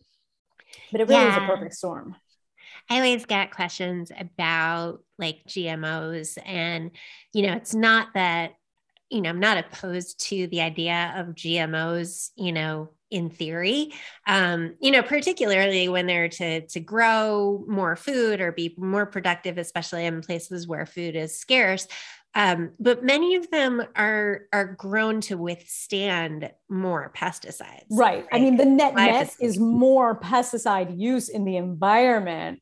But 0.91 1.01
it 1.01 1.07
really 1.07 1.21
yeah. 1.21 1.37
is 1.37 1.43
a 1.43 1.47
perfect 1.47 1.73
storm. 1.73 2.15
I 2.89 2.97
always 2.97 3.25
get 3.25 3.51
questions 3.51 4.11
about 4.17 5.03
like 5.17 5.39
GMOs, 5.47 6.37
and 6.45 6.91
you 7.33 7.43
know, 7.43 7.53
it's 7.53 7.73
not 7.73 8.09
that 8.13 8.55
you 9.09 9.21
know, 9.21 9.29
I'm 9.29 9.39
not 9.39 9.57
opposed 9.57 10.19
to 10.27 10.47
the 10.47 10.61
idea 10.61 11.13
of 11.15 11.27
GMOs, 11.27 12.31
you 12.35 12.51
know, 12.51 12.89
in 13.09 13.29
theory, 13.29 13.93
um, 14.25 14.75
you 14.81 14.91
know, 14.91 15.01
particularly 15.01 15.87
when 15.87 16.07
they're 16.07 16.27
to 16.27 16.61
to 16.67 16.79
grow 16.79 17.63
more 17.67 17.95
food 17.95 18.41
or 18.41 18.51
be 18.51 18.75
more 18.77 19.05
productive, 19.05 19.57
especially 19.57 20.05
in 20.05 20.21
places 20.21 20.67
where 20.67 20.85
food 20.85 21.15
is 21.15 21.37
scarce. 21.37 21.87
Um, 22.35 22.71
but 22.79 23.03
many 23.03 23.35
of 23.35 23.49
them 23.49 23.81
are 23.95 24.41
are 24.51 24.65
grown 24.65 25.21
to 25.21 25.37
withstand 25.37 26.51
more 26.69 27.11
pesticides. 27.15 27.85
Right. 27.89 28.25
right? 28.25 28.27
I 28.31 28.39
mean, 28.39 28.57
the 28.57 28.65
net 28.65 28.93
net 28.95 29.33
is 29.39 29.57
more 29.57 30.19
pesticide 30.19 30.99
use 30.99 31.29
in 31.29 31.45
the 31.45 31.55
environment, 31.55 32.59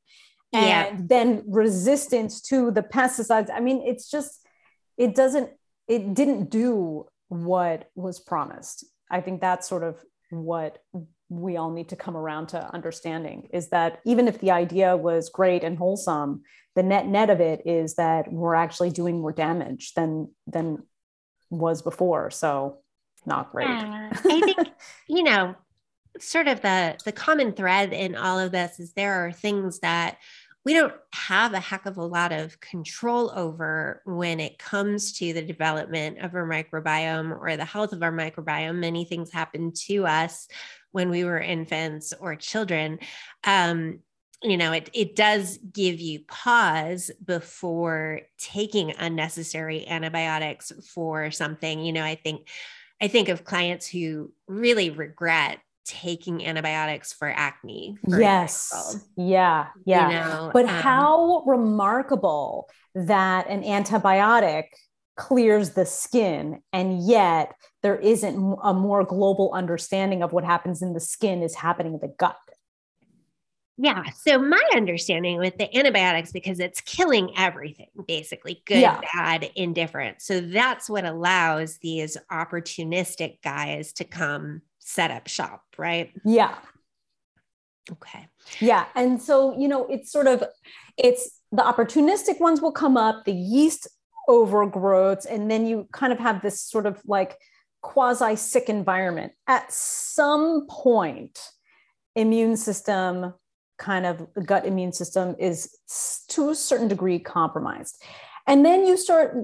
and 0.54 0.66
yeah. 0.68 0.96
then 0.98 1.44
resistance 1.48 2.42
to 2.44 2.72
the 2.72 2.84
pesticides. 2.84 3.50
I 3.52 3.60
mean, 3.60 3.82
it's 3.86 4.10
just 4.10 4.48
it 4.96 5.16
doesn't 5.16 5.50
it 5.88 6.14
didn't 6.14 6.50
do 6.50 7.08
what 7.30 7.90
was 7.96 8.20
promised. 8.20 8.86
I 9.10 9.22
think 9.22 9.42
that's 9.42 9.68
sort 9.68 9.84
of 9.84 10.04
what 10.30 10.80
we 11.30 11.58
all 11.58 11.72
need 11.72 11.90
to 11.90 11.96
come 11.96 12.16
around 12.16 12.48
to 12.48 12.74
understanding 12.74 13.48
is 13.52 13.70
that 13.70 14.00
even 14.06 14.28
if 14.28 14.40
the 14.40 14.52
idea 14.52 14.96
was 14.96 15.30
great 15.30 15.64
and 15.64 15.78
wholesome, 15.78 16.44
the 16.76 16.84
net 16.84 17.08
net 17.08 17.30
of 17.30 17.40
it 17.40 17.66
is 17.66 17.96
that 17.96 18.32
we're 18.32 18.56
actually 18.56 18.92
doing 18.92 19.22
more 19.22 19.32
damage 19.32 19.94
than 19.96 20.30
than 20.46 20.84
was 21.50 21.82
before. 21.82 22.30
So 22.30 22.80
not 23.26 23.52
great. 23.52 23.68
Yeah, 23.68 24.10
I 24.14 24.16
think 24.18 24.70
you 25.08 25.24
know, 25.24 25.56
sort 26.20 26.48
of 26.48 26.62
the 26.62 26.98
the 27.06 27.12
common 27.12 27.54
thread 27.54 27.94
in 27.94 28.16
all 28.16 28.40
of 28.40 28.52
this 28.52 28.80
is 28.80 28.94
there 28.94 29.26
are 29.26 29.32
things 29.32 29.80
that 29.80 30.18
we 30.66 30.74
don't 30.74 30.94
have 31.14 31.54
a 31.54 31.60
heck 31.60 31.86
of 31.86 31.98
a 31.98 32.06
lot 32.06 32.32
of 32.32 32.60
control 32.60 33.32
over 33.36 34.02
when 34.06 34.40
it 34.40 34.58
comes 34.58 35.14
to 35.20 35.32
the 35.32 35.44
development 35.44 36.18
of 36.18 36.34
our 36.34 36.48
microbiome 36.48 37.40
or 37.40 37.56
the 37.56 37.64
health 37.64 37.94
of 37.94 38.02
our 38.02 38.12
microbiome. 38.12 38.80
Many 38.80 39.06
things 39.06 39.32
happen 39.32 39.72
to 39.86 40.08
us 40.08 40.48
when 40.92 41.12
we 41.12 41.24
were 41.24 41.40
infants 41.40 42.14
or 42.20 42.36
children. 42.36 42.98
Um, 43.44 44.00
you 44.42 44.58
know, 44.58 44.72
it, 44.72 44.90
it 44.94 45.16
does 45.16 45.60
give 45.72 46.00
you 46.00 46.22
pause 46.28 47.12
before 47.24 48.22
taking 48.40 48.92
unnecessary 48.98 49.88
antibiotics 49.88 50.72
for 50.94 51.30
something. 51.30 51.86
You 51.86 51.94
know, 51.94 52.04
I 52.04 52.16
think 52.16 52.48
I 53.02 53.08
think 53.08 53.30
of 53.30 53.44
clients 53.44 53.86
who 53.86 54.32
really 54.48 54.90
regret 54.90 55.60
taking 55.86 56.46
antibiotics 56.46 57.14
for 57.14 57.30
acne. 57.30 57.98
For 58.10 58.20
yes. 58.20 58.72
Example. 58.74 59.08
Yeah. 59.18 59.68
Yeah. 59.86 60.10
You 60.10 60.16
know, 60.16 60.52
but 60.54 60.66
um, 60.66 60.72
how 60.72 61.44
remarkable 61.46 62.70
that 62.96 63.48
an 63.48 63.64
antibiotic 63.64 64.66
clears 65.16 65.72
the 65.72 65.86
skin 65.86 66.62
and 66.74 67.02
yet 67.08 67.54
there 67.84 67.98
isn't 67.98 68.58
a 68.64 68.74
more 68.74 69.06
global 69.06 69.52
understanding 69.54 70.22
of 70.22 70.34
what 70.34 70.44
happens 70.44 70.82
in 70.82 70.94
the 70.94 71.00
skin 71.00 71.42
is 71.42 71.56
happening 71.56 71.94
in 71.94 72.00
the 72.00 72.14
gut. 72.18 72.36
Yeah. 73.78 74.04
So 74.22 74.40
my 74.40 74.62
understanding 74.74 75.38
with 75.38 75.58
the 75.58 75.74
antibiotics, 75.78 76.32
because 76.32 76.60
it's 76.60 76.80
killing 76.82 77.32
everything, 77.38 77.90
basically 78.08 78.62
good, 78.66 78.80
yeah. 78.80 79.02
bad, 79.14 79.50
indifferent. 79.56 80.22
So 80.22 80.40
that's 80.40 80.90
what 80.90 81.06
allows 81.06 81.78
these 81.80 82.18
opportunistic 82.32 83.42
guys 83.44 83.92
to 83.94 84.06
come 84.06 84.62
set 84.86 85.12
up 85.12 85.28
shop, 85.28 85.64
right? 85.78 86.14
Yeah. 86.24 86.56
Okay. 87.92 88.28
Yeah. 88.60 88.86
And 88.96 89.22
so, 89.22 89.60
you 89.60 89.68
know, 89.68 89.86
it's 89.88 90.12
sort 90.12 90.28
of 90.28 90.44
it's 90.98 91.42
the 91.52 91.64
opportunistic 91.64 92.40
ones 92.40 92.62
will 92.62 92.72
come 92.72 92.96
up, 92.96 93.26
the 93.26 93.34
yeast 93.34 93.88
overgrowths, 94.30 95.26
and 95.26 95.50
then 95.50 95.66
you 95.66 95.88
kind 95.92 96.14
of 96.14 96.20
have 96.20 96.42
this 96.42 96.62
sort 96.62 96.86
of 96.86 97.02
like 97.06 97.38
quasi 97.82 98.36
sick 98.36 98.70
environment. 98.70 99.34
At 99.48 99.72
some 99.72 100.68
point, 100.68 101.40
immune 102.16 102.58
system 102.58 103.34
kind 103.78 104.06
of 104.06 104.26
gut 104.46 104.66
immune 104.66 104.94
system 104.94 105.36
is 105.38 105.78
to 106.30 106.50
a 106.50 106.56
certain 106.56 106.88
degree 106.88 107.20
compromised. 107.20 108.02
And 108.48 108.64
then 108.64 108.86
you 108.86 108.98
start 108.98 109.36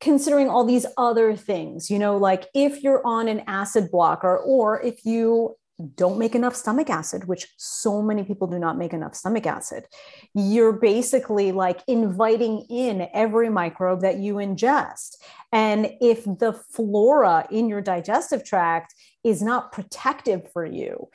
considering 0.00 0.48
all 0.48 0.64
these 0.64 0.86
other 0.96 1.34
things, 1.34 1.90
you 1.90 1.98
know, 1.98 2.16
like 2.16 2.46
if 2.54 2.82
you're 2.82 3.04
on 3.06 3.28
an 3.28 3.42
acid 3.46 3.90
blocker 3.90 4.36
or 4.38 4.80
if 4.82 5.04
you 5.04 5.56
don't 5.94 6.18
make 6.18 6.34
enough 6.34 6.56
stomach 6.56 6.90
acid, 6.90 7.28
which 7.28 7.46
so 7.56 8.02
many 8.02 8.24
people 8.24 8.48
do 8.48 8.58
not 8.58 8.76
make 8.76 8.92
enough 8.92 9.14
stomach 9.14 9.46
acid, 9.46 9.86
you're 10.34 10.72
basically 10.72 11.52
like 11.52 11.80
inviting 11.86 12.66
in 12.68 13.08
every 13.14 13.48
microbe 13.48 14.00
that 14.00 14.18
you 14.18 14.34
ingest. 14.34 15.16
And 15.52 15.92
if 16.00 16.24
the 16.24 16.60
flora 16.72 17.46
in 17.50 17.68
your 17.68 17.80
digestive 17.80 18.44
tract 18.44 18.92
is 19.22 19.40
not 19.40 19.70
protective 19.70 20.50
for 20.52 20.66
you, 20.66 21.08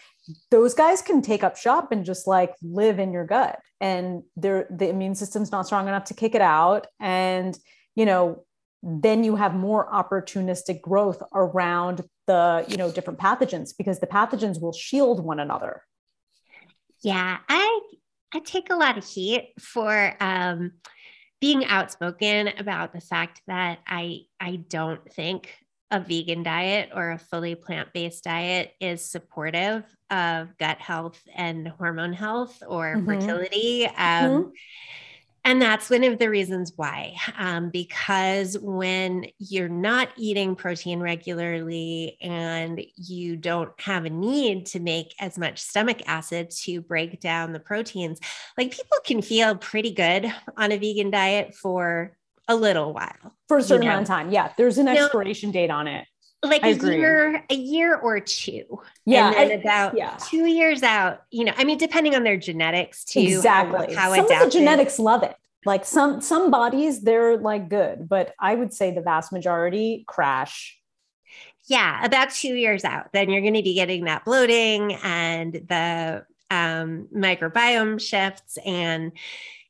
those 0.49 0.73
guys 0.73 1.01
can 1.01 1.21
take 1.21 1.43
up 1.43 1.57
shop 1.57 1.91
and 1.91 2.05
just 2.05 2.25
like 2.25 2.53
live 2.61 2.99
in 2.99 3.11
your 3.11 3.25
gut. 3.25 3.59
And 3.81 4.23
the 4.37 4.65
immune 4.79 5.15
system's 5.15 5.51
not 5.51 5.65
strong 5.65 5.89
enough 5.89 6.05
to 6.05 6.13
kick 6.13 6.35
it 6.35 6.41
out. 6.41 6.87
And, 7.01 7.57
you 7.95 8.05
know, 8.05 8.45
then 8.83 9.23
you 9.23 9.37
have 9.37 9.55
more 9.55 9.89
opportunistic 9.89 10.81
growth 10.81 11.23
around 11.33 12.01
the 12.27 12.65
you 12.67 12.75
know 12.75 12.91
different 12.91 13.17
pathogens 13.17 13.71
because 13.77 13.99
the 13.99 14.07
pathogens 14.07 14.61
will 14.61 14.73
shield 14.73 15.23
one 15.23 15.39
another. 15.39 15.83
Yeah 17.01 17.37
i 17.49 17.79
i 18.33 18.39
take 18.39 18.69
a 18.69 18.75
lot 18.75 18.97
of 18.97 19.05
heat 19.05 19.53
for 19.59 20.15
um 20.19 20.71
being 21.41 21.65
outspoken 21.65 22.49
about 22.57 22.93
the 22.93 23.01
fact 23.01 23.41
that 23.47 23.79
i 23.87 24.19
i 24.39 24.57
don't 24.69 25.11
think 25.11 25.53
a 25.91 25.99
vegan 25.99 26.41
diet 26.41 26.89
or 26.95 27.11
a 27.11 27.19
fully 27.19 27.55
plant-based 27.55 28.23
diet 28.23 28.71
is 28.79 29.05
supportive 29.05 29.83
of 30.09 30.57
gut 30.57 30.79
health 30.79 31.21
and 31.35 31.67
hormone 31.67 32.13
health 32.13 32.63
or 32.67 32.95
mm-hmm. 32.95 33.05
fertility. 33.05 33.85
Um, 33.85 33.93
mm-hmm 33.95 34.49
And 35.45 35.61
that's 35.61 35.89
one 35.89 36.05
of 36.05 36.19
the 36.19 36.29
reasons 36.29 36.71
why, 36.77 37.15
um, 37.37 37.69
because 37.69 38.57
when 38.59 39.25
you're 39.39 39.67
not 39.67 40.09
eating 40.15 40.55
protein 40.55 41.01
regularly 41.01 42.17
and 42.21 42.81
you 42.95 43.35
don't 43.35 43.71
have 43.81 44.05
a 44.05 44.09
need 44.09 44.67
to 44.67 44.79
make 44.79 45.13
as 45.19 45.37
much 45.37 45.59
stomach 45.59 46.01
acid 46.07 46.49
to 46.61 46.81
break 46.81 47.19
down 47.19 47.51
the 47.51 47.59
proteins, 47.59 48.19
like 48.57 48.71
people 48.71 48.97
can 49.05 49.21
feel 49.21 49.55
pretty 49.57 49.91
good 49.91 50.31
on 50.55 50.71
a 50.71 50.77
vegan 50.77 51.11
diet 51.11 51.53
for 51.53 52.15
a 52.47 52.55
little 52.55 52.93
while. 52.93 53.35
For 53.49 53.57
a 53.57 53.63
certain 53.63 53.83
you 53.83 53.89
know? 53.89 53.95
amount 53.95 54.03
of 54.03 54.15
time. 54.15 54.31
Yeah. 54.31 54.53
There's 54.57 54.77
an 54.77 54.87
expiration 54.87 55.51
date 55.51 55.71
on 55.71 55.87
it 55.87 56.07
like 56.43 56.63
I 56.63 56.69
a 56.69 56.71
agree. 56.73 56.97
year, 56.97 57.43
a 57.49 57.55
year 57.55 57.95
or 57.95 58.19
two. 58.19 58.81
Yeah. 59.05 59.29
And 59.29 59.51
then 59.51 59.59
about 59.59 59.97
yeah. 59.97 60.17
two 60.29 60.45
years 60.45 60.83
out, 60.83 61.23
you 61.31 61.45
know, 61.45 61.53
I 61.57 61.63
mean, 61.63 61.77
depending 61.77 62.15
on 62.15 62.23
their 62.23 62.37
genetics 62.37 63.03
too. 63.05 63.21
Exactly. 63.21 63.95
How, 63.95 64.11
how 64.11 64.15
some 64.15 64.25
adapted. 64.25 64.47
of 64.47 64.53
the 64.53 64.59
genetics 64.59 64.99
love 64.99 65.23
it. 65.23 65.35
Like 65.65 65.85
some 65.85 66.19
some 66.19 66.51
bodies, 66.51 67.01
they're 67.01 67.37
like 67.37 67.69
good, 67.69 68.09
but 68.09 68.33
I 68.37 68.53
would 68.53 68.73
say 68.73 68.91
the 68.91 69.01
vast 69.01 69.31
majority 69.31 70.03
crash. 70.07 70.77
Yeah, 71.67 72.03
about 72.03 72.31
two 72.31 72.55
years 72.55 72.83
out, 72.83 73.13
then 73.13 73.29
you're 73.29 73.39
going 73.39 73.53
to 73.53 73.63
be 73.63 73.73
getting 73.73 74.03
that 74.03 74.25
bloating 74.25 74.95
and 74.95 75.53
the 75.53 76.25
um, 76.51 77.07
microbiome 77.15 78.01
shifts 78.01 78.57
and 78.65 79.13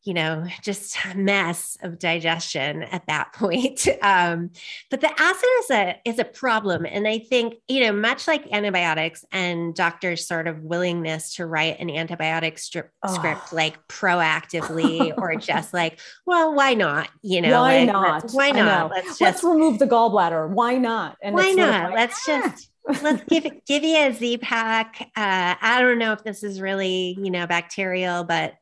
you 0.04 0.14
know, 0.14 0.46
just 0.62 0.98
a 1.06 1.16
mess 1.16 1.78
of 1.82 1.98
digestion 1.98 2.84
at 2.84 3.06
that 3.08 3.34
point. 3.36 3.88
Um, 4.02 4.52
but 4.90 5.02
the 5.02 5.10
acid 5.10 5.50
is 5.60 5.72
a 5.72 5.96
is 6.06 6.20
a 6.20 6.26
problem, 6.26 6.86
and 6.86 7.08
I 7.08 7.20
think 7.20 7.56
you 7.68 7.82
know, 7.86 7.94
much 7.94 8.28
like 8.28 8.52
antibiotics 8.52 9.24
and 9.32 9.74
doctors' 9.74 10.28
sort 10.28 10.48
of 10.48 10.62
willingness 10.62 11.36
to 11.36 11.46
write 11.46 11.80
an 11.80 11.88
antibiotic 11.88 12.60
strip, 12.60 12.90
oh. 13.04 13.14
script 13.14 13.54
like 13.54 13.88
proactively 13.88 15.14
or 15.18 15.36
just 15.36 15.74
like, 15.74 16.00
well, 16.26 16.54
why 16.54 16.74
not? 16.74 17.10
You 17.22 17.42
know, 17.42 17.62
why 17.62 17.80
like, 17.80 17.88
not? 17.88 18.32
Why 18.32 18.52
not? 18.52 18.92
Let's 18.92 19.08
just 19.08 19.22
let's 19.22 19.44
remove 19.44 19.80
the 19.80 19.88
gallbladder. 19.88 20.50
Why 20.50 20.78
not? 20.78 21.18
And 21.22 21.36
why 21.36 21.52
not? 21.52 21.92
Like, 21.92 21.96
let's 21.96 22.28
ah. 22.28 22.42
just 22.50 22.70
let's 23.04 23.24
give 23.26 23.46
give 23.66 23.84
you 23.84 23.98
a 23.98 24.14
Z 24.14 24.38
pack. 24.40 25.10
Uh, 25.16 25.56
I 25.62 25.80
don't 25.82 26.00
know 26.00 26.12
if 26.12 26.24
this 26.24 26.44
is 26.44 26.60
really 26.60 27.18
you 27.22 27.32
know 27.32 27.48
bacterial, 27.48 28.24
but 28.24 28.56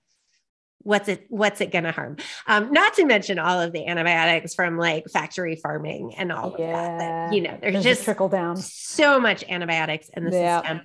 what's 0.84 1.08
it 1.08 1.26
what's 1.30 1.62
it 1.62 1.72
going 1.72 1.84
to 1.84 1.92
harm 1.92 2.18
um, 2.48 2.72
not 2.72 2.94
to 2.94 3.06
mention 3.06 3.40
all 3.40 3.60
of 3.60 3.72
the 3.72 3.86
antibiotics 3.88 4.54
from 4.54 4.78
like 4.78 5.06
factory 5.12 5.56
farming 5.56 6.14
and 6.18 6.32
all 6.32 6.56
yeah. 6.58 6.66
of 6.66 6.72
that, 6.72 7.00
that 7.00 7.34
you 7.34 7.42
know 7.42 7.58
there's, 7.62 7.74
there's 7.74 7.84
just 7.84 8.04
trickle 8.04 8.30
down 8.30 8.58
so 8.58 9.20
much 9.20 9.44
antibiotics 9.50 10.10
in 10.16 10.26
the 10.26 10.32
yeah. 10.32 10.62
system 10.62 10.82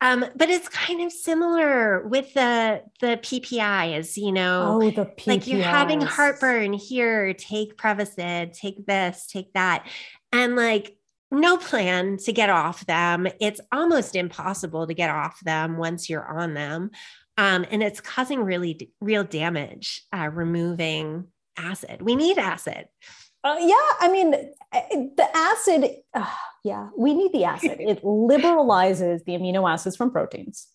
um, 0.00 0.24
but 0.36 0.50
it's 0.50 0.68
kind 0.68 1.00
of 1.00 1.12
similar 1.12 2.06
with 2.08 2.32
the 2.34 2.82
the 3.00 3.18
ppis 3.18 4.16
you 4.16 4.32
know 4.32 4.80
oh, 4.82 4.90
the 4.90 5.04
PPIs. 5.04 5.26
like 5.26 5.46
you're 5.46 5.62
having 5.62 6.00
heartburn 6.00 6.72
here 6.72 7.32
take 7.34 7.76
prevacid 7.76 8.52
take 8.52 8.86
this 8.86 9.26
take 9.26 9.52
that 9.54 9.86
and 10.32 10.56
like 10.56 10.98
no 11.30 11.58
plan 11.58 12.16
to 12.16 12.32
get 12.32 12.50
off 12.50 12.86
them. 12.86 13.26
It's 13.40 13.60
almost 13.70 14.16
impossible 14.16 14.86
to 14.86 14.94
get 14.94 15.10
off 15.10 15.40
them 15.40 15.76
once 15.76 16.08
you're 16.08 16.26
on 16.26 16.54
them. 16.54 16.90
Um, 17.38 17.64
and 17.70 17.84
it's 17.84 18.00
causing 18.00 18.42
really 18.42 18.74
d- 18.74 18.92
real 19.00 19.22
damage, 19.22 20.02
uh, 20.12 20.28
removing 20.32 21.28
acid. 21.56 22.02
We 22.02 22.16
need 22.16 22.36
acid. 22.36 22.88
Uh, 23.44 23.56
yeah, 23.60 23.88
I 24.00 24.08
mean, 24.10 24.34
eh, 24.72 25.06
the 25.16 25.28
acid, 25.36 25.88
uh, 26.12 26.26
yeah, 26.64 26.88
we 26.98 27.14
need 27.14 27.32
the 27.32 27.44
acid. 27.44 27.76
it 27.78 28.02
liberalizes 28.02 29.24
the 29.24 29.32
amino 29.32 29.70
acids 29.70 29.96
from 29.96 30.10
proteins. 30.10 30.66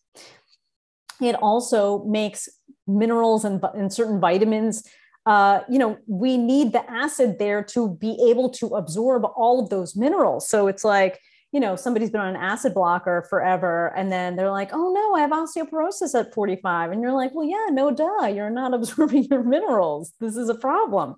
It 1.21 1.35
also 1.35 2.05
makes 2.05 2.47
minerals 2.87 3.43
and, 3.43 3.61
and 3.75 3.91
certain 3.91 4.21
vitamins. 4.21 4.87
Uh, 5.25 5.61
you 5.69 5.77
know, 5.77 5.97
we 6.07 6.37
need 6.37 6.71
the 6.71 6.89
acid 6.89 7.39
there 7.39 7.61
to 7.63 7.89
be 7.89 8.17
able 8.29 8.49
to 8.51 8.67
absorb 8.67 9.25
all 9.35 9.61
of 9.61 9.69
those 9.69 9.97
minerals. 9.97 10.47
So 10.47 10.67
it's 10.67 10.85
like, 10.85 11.19
you 11.53 11.59
know, 11.59 11.75
somebody's 11.75 12.09
been 12.09 12.19
on 12.19 12.35
an 12.35 12.41
acid 12.41 12.73
blocker 12.73 13.25
forever 13.29 13.93
and 13.95 14.11
then 14.11 14.35
they're 14.35 14.51
like, 14.51 14.71
oh 14.73 14.91
no, 14.91 15.15
I 15.15 15.21
have 15.21 15.29
osteoporosis 15.29 16.19
at 16.19 16.33
45. 16.33 16.91
And 16.91 17.01
you're 17.01 17.13
like, 17.13 17.33
well, 17.35 17.47
yeah, 17.47 17.67
no 17.69 17.91
duh, 17.91 18.25
you're 18.25 18.49
not 18.49 18.73
absorbing 18.73 19.25
your 19.25 19.43
minerals. 19.43 20.13
This 20.19 20.35
is 20.35 20.49
a 20.49 20.55
problem. 20.55 21.15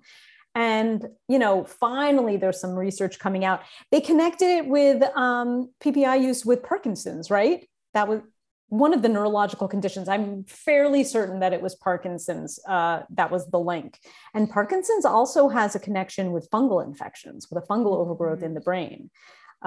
And, 0.54 1.06
you 1.28 1.38
know, 1.38 1.64
finally 1.64 2.36
there's 2.36 2.60
some 2.60 2.74
research 2.74 3.18
coming 3.18 3.46
out. 3.46 3.62
They 3.90 4.00
connected 4.02 4.46
it 4.46 4.66
with 4.68 5.02
um, 5.16 5.70
PPI 5.82 6.22
use 6.22 6.44
with 6.44 6.62
Parkinson's, 6.62 7.30
right? 7.30 7.66
That 7.94 8.06
was 8.06 8.20
one 8.68 8.92
of 8.92 9.00
the 9.00 9.08
neurological 9.08 9.68
conditions. 9.68 10.08
I'm 10.08 10.44
fairly 10.44 11.04
certain 11.04 11.40
that 11.40 11.52
it 11.52 11.62
was 11.62 11.76
Parkinson's. 11.76 12.58
Uh, 12.68 13.02
that 13.10 13.30
was 13.30 13.48
the 13.50 13.60
link. 13.60 13.98
And 14.34 14.50
Parkinson's 14.50 15.04
also 15.04 15.48
has 15.48 15.74
a 15.74 15.78
connection 15.78 16.32
with 16.32 16.50
fungal 16.50 16.84
infections, 16.84 17.48
with 17.50 17.62
a 17.62 17.66
fungal 17.66 17.96
overgrowth 17.96 18.42
in 18.42 18.54
the 18.54 18.60
brain 18.60 19.10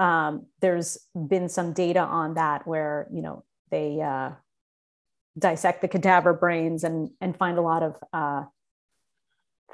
um, 0.00 0.46
there's 0.60 0.98
been 1.14 1.50
some 1.50 1.74
data 1.74 2.00
on 2.00 2.34
that 2.34 2.66
where 2.66 3.06
you 3.12 3.20
know 3.20 3.44
they 3.70 4.00
uh, 4.00 4.30
dissect 5.38 5.82
the 5.82 5.88
cadaver 5.88 6.32
brains 6.32 6.84
and 6.84 7.10
and 7.20 7.36
find 7.36 7.58
a 7.58 7.62
lot 7.62 7.82
of 7.82 7.96
uh, 8.12 8.44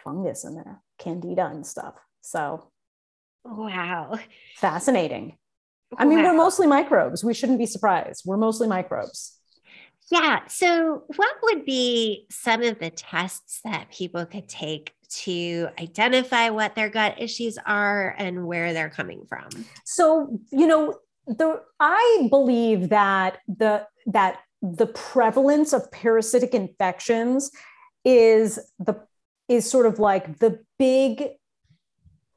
fungus 0.03 0.45
in 0.45 0.57
there, 0.57 0.83
candida 0.99 1.47
and 1.47 1.65
stuff. 1.65 1.95
So, 2.23 2.73
wow, 3.45 4.19
fascinating. 4.57 5.39
I 5.97 6.05
mean, 6.05 6.19
wow. 6.19 6.33
we're 6.33 6.37
mostly 6.37 6.67
microbes. 6.67 7.23
We 7.23 7.33
shouldn't 7.33 7.61
be 7.61 7.67
surprised. 7.67 8.25
We're 8.27 8.37
mostly 8.37 8.67
microbes. 8.67 9.39
Yeah. 10.11 10.47
So, 10.47 11.05
what 11.17 11.35
would 11.43 11.65
be 11.65 12.27
some 12.31 12.63
of 12.63 12.79
the 12.79 12.91
tests 12.91 13.61
that 13.65 13.91
people 13.91 14.25
could 14.25 14.49
take 14.49 14.93
to 15.09 15.69
identify 15.81 16.51
what 16.51 16.75
their 16.75 16.89
gut 16.89 17.17
issues 17.19 17.59
are 17.67 18.15
and 18.19 18.47
where 18.47 18.73
they're 18.73 18.91
coming 18.91 19.25
from? 19.29 19.49
So, 19.85 20.39
you 20.51 20.67
know, 20.67 20.95
the 21.27 21.61
I 21.81 22.29
believe 22.31 22.91
that 22.91 23.39
the 23.49 23.87
that 24.07 24.39
the 24.63 24.87
prevalence 24.87 25.73
of 25.73 25.91
parasitic 25.91 26.55
infections 26.55 27.51
is 28.05 28.59
the 28.79 28.95
is 29.49 29.69
sort 29.69 29.87
of 29.87 29.99
like 29.99 30.39
the 30.39 30.61
big 30.79 31.31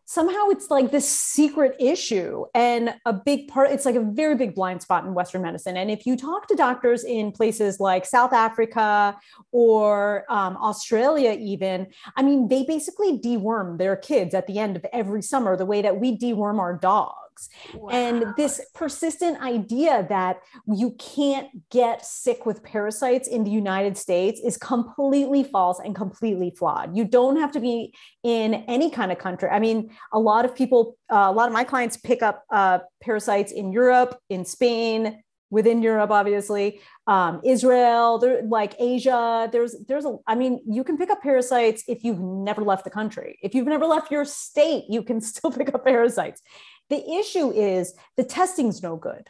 somehow 0.09 0.49
it's 0.49 0.71
like 0.71 0.89
this 0.89 1.07
secret 1.07 1.75
issue 1.79 2.43
and 2.55 2.95
a 3.05 3.13
big 3.13 3.47
part 3.47 3.69
it's 3.69 3.85
like 3.85 3.93
a 3.93 4.01
very 4.01 4.35
big 4.35 4.55
blind 4.55 4.81
spot 4.81 5.05
in 5.05 5.13
western 5.13 5.43
medicine. 5.43 5.77
And 5.77 5.91
if 5.91 6.07
you 6.07 6.17
talk 6.17 6.47
to 6.47 6.55
doctors 6.55 7.03
in 7.03 7.31
places 7.31 7.79
like 7.79 8.07
south 8.07 8.33
africa 8.33 9.15
or 9.51 10.25
um, 10.27 10.57
australia 10.57 11.37
even 11.39 11.85
i 12.17 12.23
mean 12.23 12.47
they 12.47 12.63
basically 12.63 13.19
deworm 13.19 13.77
their 13.77 13.95
kids 13.95 14.33
at 14.33 14.47
the 14.47 14.57
end 14.57 14.75
of 14.75 14.83
every 14.91 15.21
summer 15.21 15.55
the 15.55 15.67
way 15.67 15.83
that 15.83 15.99
we 15.99 16.17
deworm 16.17 16.57
our 16.57 16.75
dogs 16.75 17.28
Wow. 17.73 17.89
And 17.89 18.25
this 18.35 18.59
persistent 18.73 19.41
idea 19.41 20.05
that 20.09 20.41
you 20.67 20.91
can't 20.99 21.47
get 21.69 22.05
sick 22.05 22.45
with 22.45 22.63
parasites 22.63 23.27
in 23.27 23.43
the 23.43 23.51
United 23.51 23.97
States 23.97 24.41
is 24.43 24.57
completely 24.57 25.43
false 25.43 25.79
and 25.79 25.95
completely 25.95 26.51
flawed. 26.51 26.97
You 26.97 27.05
don't 27.05 27.37
have 27.37 27.51
to 27.53 27.59
be 27.59 27.93
in 28.23 28.53
any 28.67 28.89
kind 28.89 29.11
of 29.11 29.17
country. 29.17 29.49
I 29.49 29.59
mean, 29.59 29.91
a 30.11 30.19
lot 30.19 30.45
of 30.45 30.55
people, 30.55 30.97
uh, 31.11 31.27
a 31.29 31.31
lot 31.31 31.47
of 31.47 31.53
my 31.53 31.63
clients 31.63 31.97
pick 31.97 32.21
up 32.21 32.43
uh, 32.51 32.79
parasites 33.01 33.51
in 33.51 33.71
Europe, 33.71 34.19
in 34.29 34.45
Spain, 34.45 35.23
within 35.49 35.81
Europe, 35.81 36.11
obviously, 36.11 36.79
um, 37.07 37.41
Israel, 37.43 38.19
there, 38.19 38.41
like 38.43 38.75
Asia. 38.79 39.49
There's, 39.51 39.75
there's 39.87 40.05
a. 40.05 40.17
I 40.27 40.35
mean, 40.35 40.61
you 40.67 40.83
can 40.83 40.97
pick 40.97 41.09
up 41.09 41.21
parasites 41.21 41.83
if 41.87 42.03
you've 42.03 42.19
never 42.19 42.61
left 42.61 42.83
the 42.83 42.89
country. 42.89 43.39
If 43.41 43.55
you've 43.55 43.67
never 43.67 43.85
left 43.85 44.11
your 44.11 44.25
state, 44.25 44.85
you 44.89 45.03
can 45.03 45.21
still 45.31 45.51
pick 45.51 45.73
up 45.73 45.83
parasites. 45.83 46.41
The 46.89 47.17
issue 47.19 47.51
is 47.51 47.93
the 48.17 48.23
testing's 48.23 48.81
no 48.81 48.95
good. 48.95 49.29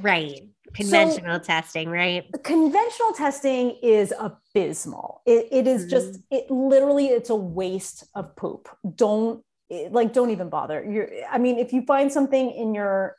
Right. 0.00 0.48
Conventional 0.72 1.40
so, 1.40 1.44
testing, 1.44 1.90
right? 1.90 2.24
Conventional 2.44 3.12
testing 3.12 3.76
is 3.82 4.14
abysmal. 4.18 5.22
It, 5.26 5.48
it 5.50 5.66
is 5.66 5.82
mm-hmm. 5.82 5.90
just, 5.90 6.20
it 6.30 6.50
literally, 6.50 7.06
it's 7.06 7.30
a 7.30 7.34
waste 7.34 8.04
of 8.14 8.36
poop. 8.36 8.68
Don't, 8.94 9.44
like, 9.90 10.12
don't 10.12 10.30
even 10.30 10.48
bother. 10.48 10.84
You're, 10.88 11.10
I 11.30 11.38
mean, 11.38 11.58
if 11.58 11.72
you 11.72 11.82
find 11.82 12.12
something 12.12 12.50
in 12.50 12.74
your 12.74 13.16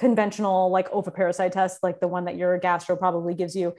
conventional 0.00 0.70
like 0.70 0.90
oviparasite 0.92 1.52
test 1.52 1.82
like 1.82 2.00
the 2.00 2.08
one 2.08 2.24
that 2.24 2.34
your 2.34 2.56
gastro 2.56 2.96
probably 2.96 3.34
gives 3.34 3.54
you 3.54 3.74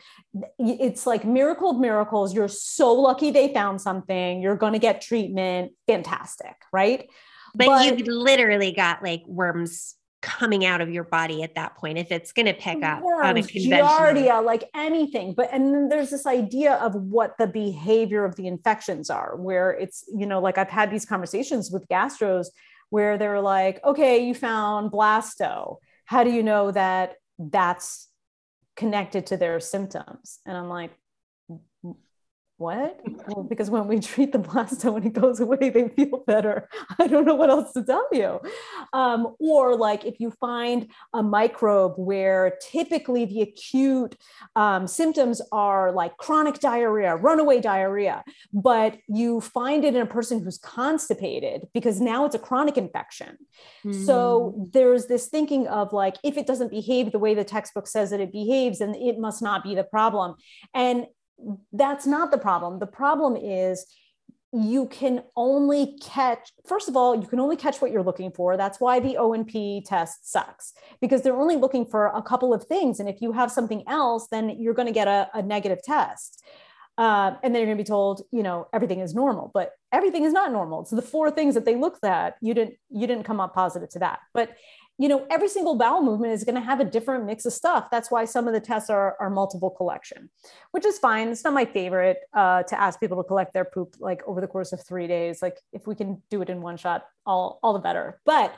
it's 0.60 1.08
like 1.08 1.26
miracle 1.26 1.72
of 1.72 1.80
miracles 1.80 2.32
you're 2.32 2.48
so 2.48 2.94
lucky 2.94 3.32
they 3.32 3.52
found 3.52 3.82
something 3.82 4.40
you're 4.40 4.56
going 4.56 4.74
to 4.74 4.78
get 4.78 5.02
treatment 5.02 5.72
fantastic 5.88 6.56
right 6.72 7.10
but, 7.56 7.68
but 7.68 7.86
you've 7.86 8.08
literally 8.08 8.72
got 8.72 9.04
like 9.04 9.24
worms 9.28 9.96
coming 10.22 10.64
out 10.66 10.82
of 10.82 10.90
your 10.90 11.04
body 11.04 11.42
at 11.42 11.56
that 11.56 11.76
point 11.76 11.98
if 11.98 12.12
it's 12.12 12.32
going 12.32 12.46
to 12.46 12.54
pick 12.54 12.84
up 12.84 13.02
worms, 13.02 13.26
on 13.26 13.38
a 13.38 13.44
conventional 13.44 13.88
giardia, 13.88 14.44
like 14.44 14.70
anything. 14.76 15.34
But 15.34 15.50
and 15.52 15.74
then 15.74 15.90
there's 15.90 16.12
this 16.12 16.26
idea 16.26 16.76
of 16.76 16.94
what 16.96 17.38
the 17.38 17.48
behavior 17.48 18.24
of 18.24 18.36
the 18.36 18.48
infections 18.48 19.10
are 19.10 19.36
where 19.36 19.72
it's 19.72 20.04
you 20.16 20.26
know 20.26 20.40
like 20.40 20.58
i've 20.58 20.70
had 20.70 20.92
these 20.92 21.06
conversations 21.06 21.72
with 21.72 21.88
gastros 21.88 22.48
where 22.90 23.18
they're 23.18 23.42
like 23.42 23.84
okay 23.84 24.26
you 24.26 24.36
found 24.36 24.92
blasto. 24.92 25.78
How 26.06 26.24
do 26.24 26.30
you 26.30 26.44
know 26.44 26.72
that 26.72 27.16
that's 27.40 28.10
connected 28.76 29.28
to 29.28 29.38
their 29.38 29.60
symptoms? 29.60 30.40
And 30.46 30.56
i'm 30.56 30.70
like 30.70 30.92
what? 32.62 33.00
Well, 33.28 33.44
because 33.44 33.72
when 33.72 33.88
we 33.88 34.00
treat 34.12 34.32
the 34.32 34.38
blastoma 34.38 34.98
and 34.98 35.08
it 35.08 35.14
goes 35.14 35.40
away, 35.40 35.70
they 35.70 35.90
feel 35.90 36.24
better. 36.28 36.70
I 37.00 37.08
don't 37.08 37.26
know 37.26 37.36
what 37.36 37.50
else 37.50 37.74
to 37.74 37.84
tell 37.84 38.08
you. 38.12 38.40
Um, 38.94 39.36
or 39.40 39.76
like 39.76 40.06
if 40.06 40.20
you 40.20 40.32
find 40.32 40.88
a 41.14 41.24
microbe 41.24 41.96
where 41.98 42.58
typically 42.62 43.26
the 43.26 43.42
acute 43.42 44.16
um, 44.56 44.86
symptoms 44.86 45.42
are 45.52 45.92
like 45.92 46.16
chronic 46.18 46.60
diarrhea, 46.60 47.16
runaway 47.16 47.60
diarrhea, 47.60 48.24
but 48.54 49.00
you 49.08 49.42
find 49.42 49.84
it 49.84 49.96
in 49.96 50.02
a 50.02 50.06
person 50.06 50.44
who's 50.44 50.60
constipated 50.60 51.68
because 51.74 52.00
now 52.00 52.26
it's 52.26 52.36
a 52.36 52.40
chronic 52.40 52.78
infection. 52.78 53.38
Mm. 53.84 54.06
So 54.06 54.54
hmm. 54.56 54.64
there's 54.72 55.08
this 55.08 55.28
thinking 55.28 55.68
of 55.68 55.94
like, 55.94 56.18
if 56.24 56.38
it 56.38 56.46
doesn't 56.46 56.70
behave 56.70 57.12
the 57.12 57.20
way 57.20 57.34
the 57.34 57.44
textbook 57.44 57.88
says 57.88 58.12
that 58.12 58.20
it 58.20 58.32
behaves, 58.32 58.80
then 58.80 58.94
it 58.94 59.18
must 59.18 59.42
not 59.42 59.64
be 59.64 59.74
the 59.74 59.84
problem. 59.84 60.36
And 60.76 61.08
that's 61.74 62.06
not 62.06 62.32
the 62.32 62.38
problem. 62.38 62.80
The 62.80 62.88
problem 62.88 63.36
is 63.36 63.86
you 64.54 64.86
can 64.88 65.24
only 65.38 65.98
catch 66.02 66.52
first 66.66 66.90
of 66.90 66.98
all 66.98 67.16
you 67.16 67.26
can 67.26 67.40
only 67.40 67.56
catch 67.56 67.82
what 67.82 67.92
you're 67.92 68.04
looking 68.04 68.32
for. 68.32 68.58
That's 68.58 68.82
why 68.82 69.00
the 69.00 69.18
O&P 69.18 69.84
test 69.86 70.30
sucks 70.30 70.74
because 71.00 71.22
they're 71.22 71.40
only 71.40 71.56
looking 71.56 71.86
for 71.86 72.08
a 72.08 72.22
couple 72.22 72.54
of 72.54 72.66
things. 72.66 73.00
And 73.00 73.08
if 73.08 73.22
you 73.22 73.32
have 73.32 73.52
something 73.52 73.84
else 73.88 74.28
then 74.30 74.50
you're 74.60 74.74
going 74.74 74.88
to 74.88 74.94
get 74.94 75.08
a, 75.08 75.30
a 75.34 75.42
negative 75.42 75.80
test. 75.84 76.44
Uh, 76.98 77.36
and 77.42 77.56
then 77.56 77.62
you're 77.62 77.68
going 77.68 77.78
to 77.78 77.84
be 77.84 77.88
told 77.88 78.24
you 78.32 78.44
know 78.44 78.68
everything 78.74 79.00
is 79.00 79.16
normal 79.16 79.50
but 79.54 79.72
everything 79.94 80.26
is 80.26 80.34
not 80.34 80.52
normal. 80.52 80.84
So 80.84 80.98
the 80.98 81.02
four 81.02 81.32
things 81.32 81.56
that 81.56 81.64
they 81.64 81.76
looked 81.76 82.04
at 82.04 82.36
you 82.42 82.54
didn't 82.54 82.76
you 82.90 83.08
didn't 83.08 83.24
come 83.24 83.40
up 83.40 83.54
positive 83.54 83.90
to 83.92 84.00
that. 84.00 84.20
But 84.34 84.56
you 85.02 85.08
know, 85.08 85.26
every 85.32 85.48
single 85.48 85.74
bowel 85.74 86.04
movement 86.04 86.32
is 86.32 86.44
going 86.44 86.54
to 86.54 86.62
have 86.62 86.80
a 86.80 86.86
different 86.86 87.26
mix 87.26 87.44
of 87.46 87.54
stuff. 87.54 87.88
That's 87.90 88.12
why 88.12 88.24
some 88.26 88.48
of 88.48 88.54
the 88.54 88.60
tests 88.60 88.88
are, 88.88 89.18
are 89.20 89.32
multiple 89.32 89.72
collection, 89.72 90.30
which 90.74 90.86
is 90.86 91.00
fine. 91.00 91.30
It's 91.30 91.44
not 91.44 91.56
my 91.56 91.66
favorite 91.66 92.20
uh, 92.36 92.62
to 92.62 92.80
ask 92.80 93.00
people 93.00 93.18
to 93.18 93.28
collect 93.28 93.52
their 93.52 93.66
poop 93.66 93.96
like 94.00 94.22
over 94.28 94.40
the 94.40 94.46
course 94.46 94.74
of 94.74 94.86
three 94.86 95.08
days. 95.08 95.42
Like 95.42 95.58
if 95.74 95.88
we 95.88 95.96
can 95.96 96.22
do 96.30 96.44
it 96.44 96.52
in 96.52 96.62
one 96.62 96.78
shot, 96.78 97.06
all, 97.26 97.58
all 97.64 97.74
the 97.74 97.80
better. 97.80 98.22
But 98.28 98.54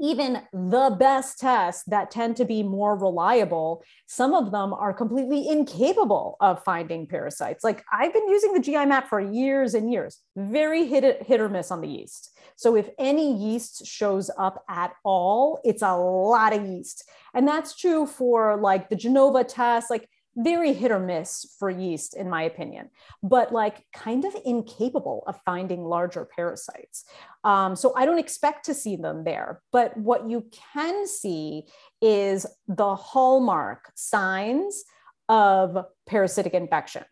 even 0.00 0.42
the 0.52 0.96
best 0.98 1.38
tests 1.38 1.84
that 1.86 2.10
tend 2.10 2.36
to 2.36 2.44
be 2.44 2.62
more 2.62 2.96
reliable, 2.96 3.82
some 4.06 4.34
of 4.34 4.50
them 4.50 4.72
are 4.72 4.92
completely 4.92 5.48
incapable 5.48 6.36
of 6.40 6.62
finding 6.64 7.06
parasites. 7.06 7.64
Like 7.64 7.84
I've 7.92 8.12
been 8.12 8.28
using 8.28 8.52
the 8.52 8.60
GI 8.60 8.86
map 8.86 9.08
for 9.08 9.20
years 9.20 9.74
and 9.74 9.92
years, 9.92 10.18
very 10.36 10.86
hit, 10.86 11.22
hit 11.22 11.40
or 11.40 11.48
miss 11.48 11.70
on 11.70 11.80
the 11.80 11.88
yeast. 11.88 12.36
So 12.56 12.76
if 12.76 12.88
any 12.98 13.36
yeast 13.36 13.86
shows 13.86 14.30
up 14.38 14.64
at 14.68 14.92
all, 15.04 15.60
it's 15.64 15.82
a 15.82 15.96
lot 15.96 16.54
of 16.54 16.66
yeast. 16.66 17.08
And 17.34 17.46
that's 17.46 17.76
true 17.76 18.06
for 18.06 18.56
like 18.56 18.88
the 18.88 18.96
Genova 18.96 19.44
test, 19.44 19.90
like 19.90 20.08
very 20.36 20.72
hit 20.72 20.90
or 20.90 20.98
miss 20.98 21.54
for 21.58 21.68
yeast, 21.68 22.14
in 22.14 22.30
my 22.30 22.42
opinion, 22.42 22.88
but 23.22 23.52
like 23.52 23.84
kind 23.92 24.24
of 24.24 24.34
incapable 24.44 25.24
of 25.26 25.38
finding 25.44 25.84
larger 25.84 26.24
parasites. 26.24 27.04
Um, 27.44 27.76
so 27.76 27.92
I 27.96 28.06
don't 28.06 28.18
expect 28.18 28.64
to 28.66 28.74
see 28.74 28.96
them 28.96 29.24
there. 29.24 29.60
But 29.72 29.96
what 29.96 30.28
you 30.28 30.46
can 30.74 31.06
see 31.06 31.64
is 32.00 32.46
the 32.66 32.94
hallmark 32.94 33.92
signs 33.94 34.84
of 35.28 35.84
parasitic 36.06 36.54
infection. 36.54 37.04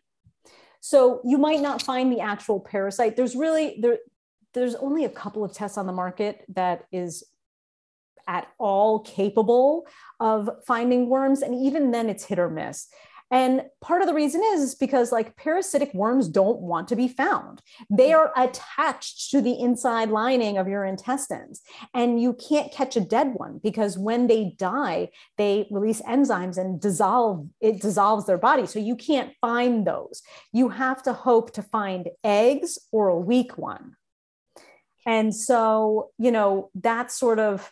So 0.79 1.21
you 1.23 1.37
might 1.37 1.61
not 1.61 1.81
find 1.81 2.11
the 2.11 2.21
actual 2.21 2.59
parasite. 2.59 3.15
There's 3.15 3.35
really 3.35 3.77
there, 3.79 3.99
there's 4.53 4.75
only 4.75 5.05
a 5.05 5.09
couple 5.09 5.43
of 5.43 5.53
tests 5.53 5.77
on 5.77 5.85
the 5.85 5.93
market 5.93 6.43
that 6.49 6.85
is 6.91 7.23
at 8.27 8.47
all 8.59 8.99
capable 8.99 9.87
of 10.19 10.49
finding 10.65 11.09
worms 11.09 11.41
and 11.41 11.55
even 11.55 11.91
then 11.91 12.09
it's 12.09 12.23
hit 12.23 12.39
or 12.39 12.49
miss 12.49 12.87
and 13.31 13.63
part 13.79 14.01
of 14.01 14.07
the 14.07 14.13
reason 14.13 14.41
is 14.53 14.75
because 14.75 15.13
like 15.13 15.37
parasitic 15.37 15.93
worms 15.93 16.27
don't 16.27 16.59
want 16.59 16.89
to 16.89 16.97
be 16.97 17.07
found. 17.07 17.61
They 17.89 18.09
mm-hmm. 18.09 18.19
are 18.19 18.45
attached 18.45 19.31
to 19.31 19.41
the 19.41 19.57
inside 19.57 20.09
lining 20.09 20.57
of 20.57 20.67
your 20.67 20.83
intestines. 20.83 21.61
And 21.93 22.21
you 22.21 22.33
can't 22.33 22.73
catch 22.73 22.97
a 22.97 23.01
dead 23.01 23.33
one 23.35 23.61
because 23.63 23.97
when 23.97 24.27
they 24.27 24.53
die, 24.57 25.09
they 25.37 25.67
release 25.71 26.01
enzymes 26.01 26.57
and 26.57 26.81
dissolve, 26.81 27.47
it 27.61 27.81
dissolves 27.81 28.25
their 28.25 28.37
body. 28.37 28.65
So 28.65 28.79
you 28.79 28.97
can't 28.97 29.33
find 29.39 29.87
those. 29.87 30.21
You 30.51 30.67
have 30.69 31.01
to 31.03 31.13
hope 31.13 31.53
to 31.53 31.63
find 31.63 32.09
eggs 32.25 32.77
or 32.91 33.07
a 33.07 33.17
weak 33.17 33.57
one. 33.57 33.95
And 35.05 35.33
so, 35.33 36.11
you 36.17 36.31
know, 36.31 36.69
that's 36.75 37.17
sort 37.17 37.39
of 37.39 37.71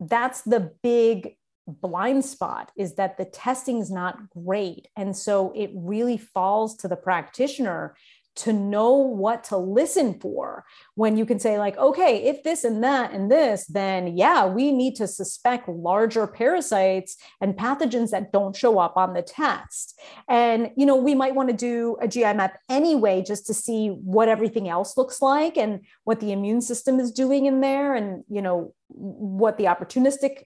that's 0.00 0.42
the 0.42 0.72
big 0.82 1.36
blind 1.66 2.24
spot 2.24 2.70
is 2.76 2.94
that 2.94 3.18
the 3.18 3.24
testing 3.24 3.78
is 3.78 3.90
not 3.90 4.30
great. 4.30 4.88
And 4.96 5.16
so 5.16 5.52
it 5.54 5.70
really 5.74 6.16
falls 6.16 6.76
to 6.78 6.88
the 6.88 6.96
practitioner 6.96 7.96
to 8.36 8.52
know 8.52 8.92
what 8.92 9.44
to 9.44 9.56
listen 9.56 10.20
for 10.20 10.64
when 10.94 11.16
you 11.16 11.24
can 11.24 11.38
say 11.38 11.58
like 11.58 11.76
okay 11.78 12.24
if 12.24 12.42
this 12.42 12.64
and 12.64 12.84
that 12.84 13.10
and 13.12 13.30
this 13.30 13.64
then 13.66 14.16
yeah 14.16 14.46
we 14.46 14.70
need 14.72 14.94
to 14.94 15.06
suspect 15.06 15.68
larger 15.68 16.26
parasites 16.26 17.16
and 17.40 17.56
pathogens 17.56 18.10
that 18.10 18.32
don't 18.32 18.54
show 18.54 18.78
up 18.78 18.96
on 18.96 19.14
the 19.14 19.22
test 19.22 19.98
and 20.28 20.70
you 20.76 20.84
know 20.84 20.96
we 20.96 21.14
might 21.14 21.34
want 21.34 21.48
to 21.48 21.56
do 21.56 21.96
a 22.02 22.06
gi 22.06 22.20
map 22.20 22.58
anyway 22.68 23.24
just 23.26 23.46
to 23.46 23.54
see 23.54 23.88
what 23.88 24.28
everything 24.28 24.68
else 24.68 24.96
looks 24.98 25.22
like 25.22 25.56
and 25.56 25.80
what 26.04 26.20
the 26.20 26.30
immune 26.30 26.60
system 26.60 27.00
is 27.00 27.10
doing 27.10 27.46
in 27.46 27.60
there 27.60 27.94
and 27.94 28.22
you 28.28 28.42
know 28.42 28.74
what 28.88 29.56
the 29.56 29.64
opportunistic 29.64 30.44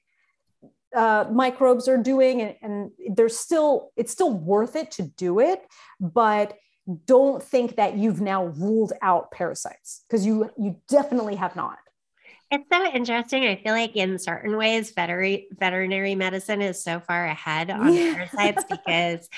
uh, 0.94 1.24
microbes 1.30 1.88
are 1.88 1.98
doing 1.98 2.40
and, 2.42 2.56
and 2.62 2.90
there's 3.16 3.38
still 3.38 3.90
it's 3.96 4.12
still 4.12 4.32
worth 4.32 4.76
it 4.76 4.90
to 4.90 5.02
do 5.02 5.38
it 5.38 5.62
but 6.00 6.56
don't 7.04 7.42
think 7.42 7.76
that 7.76 7.96
you've 7.96 8.20
now 8.20 8.46
ruled 8.46 8.92
out 9.02 9.30
parasites 9.30 10.04
because 10.08 10.26
you 10.26 10.50
you 10.58 10.76
definitely 10.88 11.36
have 11.36 11.54
not 11.54 11.78
it's 12.50 12.68
so 12.70 12.84
interesting. 12.84 13.44
I 13.44 13.56
feel 13.56 13.72
like 13.72 13.94
in 13.94 14.18
certain 14.18 14.56
ways, 14.56 14.90
veterinary 14.90 15.46
veterinary 15.52 16.16
medicine 16.16 16.60
is 16.60 16.82
so 16.82 16.98
far 16.98 17.24
ahead 17.24 17.70
on 17.70 17.94
yeah. 17.94 18.14
parasites 18.14 18.64
because, 18.70 19.28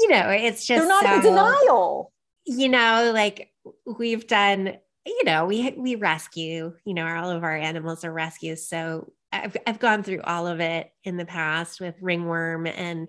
you 0.00 0.08
know, 0.08 0.28
it's 0.30 0.66
just 0.66 0.80
they're 0.80 0.88
not 0.88 1.04
so, 1.04 1.14
in 1.14 1.22
denial. 1.22 2.12
You 2.46 2.68
know, 2.68 3.12
like 3.14 3.52
we've 3.86 4.26
done, 4.26 4.76
you 5.06 5.24
know, 5.24 5.46
we 5.46 5.72
we 5.76 5.94
rescue, 5.94 6.74
you 6.84 6.94
know, 6.94 7.06
all 7.06 7.30
of 7.30 7.44
our 7.44 7.56
animals 7.56 8.04
are 8.04 8.12
rescues. 8.12 8.66
So 8.66 9.12
I've, 9.32 9.56
I've 9.66 9.78
gone 9.78 10.02
through 10.02 10.22
all 10.22 10.46
of 10.46 10.60
it 10.60 10.92
in 11.04 11.16
the 11.16 11.24
past 11.24 11.80
with 11.80 11.94
ringworm 12.00 12.66
and 12.66 13.08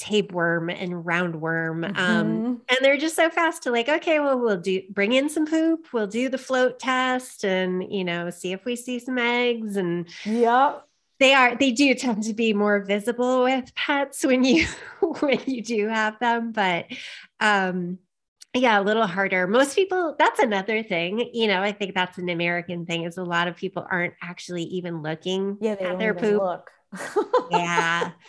tapeworm 0.00 0.70
and 0.70 1.04
roundworm. 1.04 1.84
Um, 1.84 1.94
mm-hmm. 1.94 2.00
Um, 2.00 2.62
and 2.68 2.78
they're 2.80 2.96
just 2.96 3.16
so 3.16 3.28
fast 3.28 3.64
to 3.64 3.70
like, 3.70 3.88
okay, 3.88 4.18
well, 4.18 4.38
we'll 4.38 4.60
do 4.60 4.82
bring 4.90 5.12
in 5.12 5.28
some 5.28 5.46
poop, 5.46 5.92
we'll 5.92 6.06
do 6.06 6.28
the 6.28 6.38
float 6.38 6.78
test 6.78 7.44
and, 7.44 7.92
you 7.92 8.02
know, 8.02 8.30
see 8.30 8.52
if 8.52 8.64
we 8.64 8.76
see 8.76 8.98
some 8.98 9.18
eggs. 9.18 9.76
And 9.76 10.08
yeah, 10.24 10.78
they 11.18 11.34
are, 11.34 11.54
they 11.54 11.70
do 11.70 11.94
tend 11.94 12.22
to 12.24 12.32
be 12.32 12.54
more 12.54 12.80
visible 12.80 13.44
with 13.44 13.74
pets 13.74 14.24
when 14.24 14.42
you, 14.42 14.66
when 15.20 15.40
you 15.46 15.62
do 15.62 15.88
have 15.88 16.18
them. 16.18 16.52
But, 16.52 16.86
um, 17.38 17.98
yeah, 18.54 18.80
a 18.80 18.82
little 18.82 19.06
harder. 19.06 19.46
Most 19.46 19.76
people, 19.76 20.16
that's 20.18 20.40
another 20.40 20.82
thing. 20.82 21.30
You 21.32 21.46
know, 21.46 21.62
I 21.62 21.72
think 21.72 21.94
that's 21.94 22.18
an 22.18 22.28
American 22.28 22.84
thing 22.84 23.04
is 23.04 23.16
a 23.16 23.24
lot 23.24 23.46
of 23.46 23.56
people 23.56 23.86
aren't 23.88 24.14
actually 24.22 24.64
even 24.64 25.02
looking 25.02 25.56
yeah, 25.60 25.72
at 25.72 25.98
their 25.98 26.14
poop. 26.14 26.42
Look. 26.42 26.70
yeah. 27.50 28.10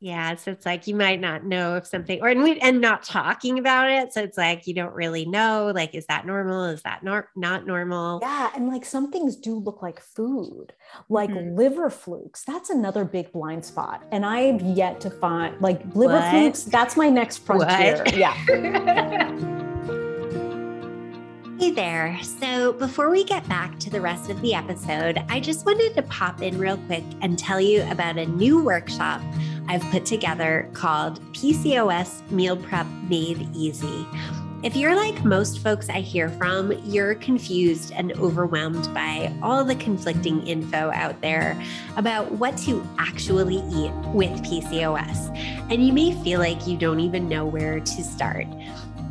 Yeah. 0.00 0.34
So 0.34 0.50
it's 0.50 0.66
like 0.66 0.86
you 0.86 0.94
might 0.94 1.20
not 1.20 1.44
know 1.44 1.76
if 1.76 1.86
something 1.86 2.20
or 2.20 2.28
and 2.28 2.42
we 2.42 2.58
and 2.58 2.80
not 2.80 3.02
talking 3.02 3.58
about 3.58 3.88
it. 3.88 4.12
So 4.12 4.22
it's 4.22 4.36
like 4.36 4.66
you 4.66 4.74
don't 4.74 4.92
really 4.92 5.24
know. 5.24 5.72
Like, 5.74 5.94
is 5.94 6.06
that 6.06 6.26
normal? 6.26 6.64
Is 6.64 6.82
that 6.82 7.02
not 7.02 7.26
not 7.36 7.66
normal? 7.66 8.18
Yeah. 8.20 8.50
And 8.54 8.68
like 8.68 8.84
some 8.84 9.10
things 9.10 9.36
do 9.36 9.56
look 9.56 9.82
like 9.82 10.00
food, 10.00 10.72
like 11.08 11.30
mm-hmm. 11.30 11.56
liver 11.56 11.88
flukes. 11.88 12.42
That's 12.44 12.68
another 12.68 13.04
big 13.04 13.32
blind 13.32 13.64
spot. 13.64 14.04
And 14.10 14.26
I've 14.26 14.60
yet 14.60 15.00
to 15.02 15.10
find 15.10 15.58
like 15.60 15.82
liver 15.94 16.14
what? 16.14 16.30
flukes. 16.30 16.64
That's 16.64 16.96
my 16.96 17.08
next 17.08 17.38
frontier. 17.38 17.98
What? 17.98 18.16
Yeah. 18.16 19.52
Hey 21.66 21.72
there. 21.72 22.16
So, 22.22 22.74
before 22.74 23.10
we 23.10 23.24
get 23.24 23.48
back 23.48 23.76
to 23.80 23.90
the 23.90 24.00
rest 24.00 24.30
of 24.30 24.40
the 24.40 24.54
episode, 24.54 25.20
I 25.28 25.40
just 25.40 25.66
wanted 25.66 25.94
to 25.94 26.02
pop 26.02 26.40
in 26.40 26.58
real 26.58 26.76
quick 26.86 27.02
and 27.22 27.36
tell 27.36 27.60
you 27.60 27.82
about 27.90 28.18
a 28.18 28.26
new 28.26 28.62
workshop 28.62 29.20
I've 29.66 29.82
put 29.90 30.06
together 30.06 30.70
called 30.74 31.20
PCOS 31.32 32.30
Meal 32.30 32.56
Prep 32.56 32.86
Made 33.10 33.48
Easy. 33.52 34.06
If 34.62 34.76
you're 34.76 34.94
like 34.94 35.24
most 35.24 35.58
folks 35.58 35.88
I 35.88 36.02
hear 36.02 36.28
from, 36.28 36.70
you're 36.84 37.16
confused 37.16 37.92
and 37.96 38.12
overwhelmed 38.12 38.94
by 38.94 39.34
all 39.42 39.64
the 39.64 39.74
conflicting 39.74 40.46
info 40.46 40.92
out 40.92 41.20
there 41.20 41.60
about 41.96 42.30
what 42.30 42.56
to 42.58 42.86
actually 42.98 43.56
eat 43.56 43.92
with 44.14 44.30
PCOS. 44.44 45.36
And 45.68 45.84
you 45.84 45.92
may 45.92 46.12
feel 46.22 46.38
like 46.38 46.64
you 46.68 46.76
don't 46.76 47.00
even 47.00 47.28
know 47.28 47.44
where 47.44 47.80
to 47.80 48.04
start. 48.04 48.46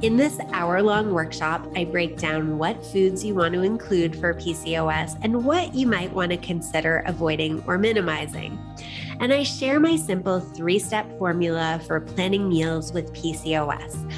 In 0.02 0.18
this 0.18 0.38
hour 0.52 0.84
long 0.84 1.14
workshop, 1.14 1.66
I 1.74 1.86
break 1.86 2.18
down 2.18 2.58
what 2.58 2.86
foods 2.86 3.24
you 3.24 3.34
want 3.34 3.54
to 3.54 3.62
include 3.62 4.14
for 4.14 4.34
PCOS 4.34 5.18
and 5.22 5.46
what 5.46 5.74
you 5.74 5.88
might 5.88 6.12
want 6.12 6.32
to 6.32 6.38
consider 6.38 7.02
avoiding 7.08 7.64
or 7.66 7.78
minimizing. 7.78 8.60
And 9.22 9.32
I 9.32 9.44
share 9.44 9.80
my 9.80 9.96
simple 9.96 10.42
three 10.42 10.80
step 10.80 11.18
formula 11.18 11.82
for 11.88 12.02
planning 12.02 12.50
meals 12.50 12.92
with 12.92 13.14
PCOS. 13.14 14.12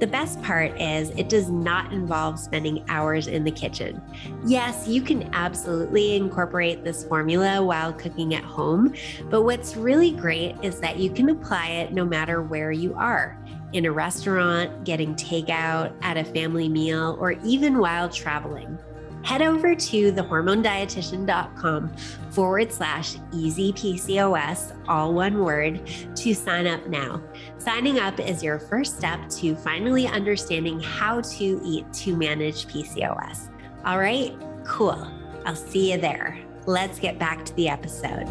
The 0.00 0.06
best 0.06 0.42
part 0.42 0.78
is 0.78 1.10
it 1.10 1.30
does 1.30 1.48
not 1.48 1.92
involve 1.92 2.38
spending 2.38 2.84
hours 2.88 3.26
in 3.26 3.44
the 3.44 3.52
kitchen. 3.52 4.02
Yes, 4.44 4.86
you 4.86 5.00
can 5.00 5.32
absolutely 5.32 6.14
incorporate 6.14 6.84
this 6.84 7.04
formula 7.04 7.64
while 7.64 7.92
cooking 7.92 8.34
at 8.34 8.44
home, 8.44 8.94
but 9.30 9.42
what's 9.42 9.76
really 9.76 10.10
great 10.10 10.56
is 10.60 10.78
that 10.80 10.98
you 10.98 11.08
can 11.08 11.30
apply 11.30 11.68
it 11.68 11.92
no 11.92 12.04
matter 12.04 12.42
where 12.42 12.72
you 12.72 12.94
are 12.94 13.41
in 13.72 13.86
a 13.86 13.92
restaurant, 13.92 14.84
getting 14.84 15.14
takeout, 15.14 15.92
at 16.02 16.16
a 16.16 16.24
family 16.24 16.68
meal, 16.68 17.16
or 17.20 17.32
even 17.42 17.78
while 17.78 18.08
traveling 18.08 18.78
head 19.24 19.42
over 19.42 19.74
to 19.74 20.12
thehormonedietitian.com 20.12 21.96
forward 22.30 22.72
slash 22.72 23.16
easy 23.32 23.72
PCOS, 23.72 24.76
all 24.88 25.14
one 25.14 25.38
word, 25.40 25.86
to 26.16 26.34
sign 26.34 26.66
up 26.66 26.86
now. 26.88 27.22
Signing 27.58 27.98
up 27.98 28.18
is 28.18 28.42
your 28.42 28.58
first 28.58 28.98
step 28.98 29.28
to 29.30 29.54
finally 29.56 30.06
understanding 30.06 30.80
how 30.80 31.20
to 31.20 31.60
eat 31.64 31.90
to 31.92 32.16
manage 32.16 32.66
PCOS. 32.66 33.48
All 33.84 33.98
right, 33.98 34.34
cool. 34.64 35.08
I'll 35.44 35.56
see 35.56 35.92
you 35.92 35.98
there. 35.98 36.38
Let's 36.66 36.98
get 36.98 37.18
back 37.18 37.44
to 37.44 37.54
the 37.54 37.68
episode. 37.68 38.28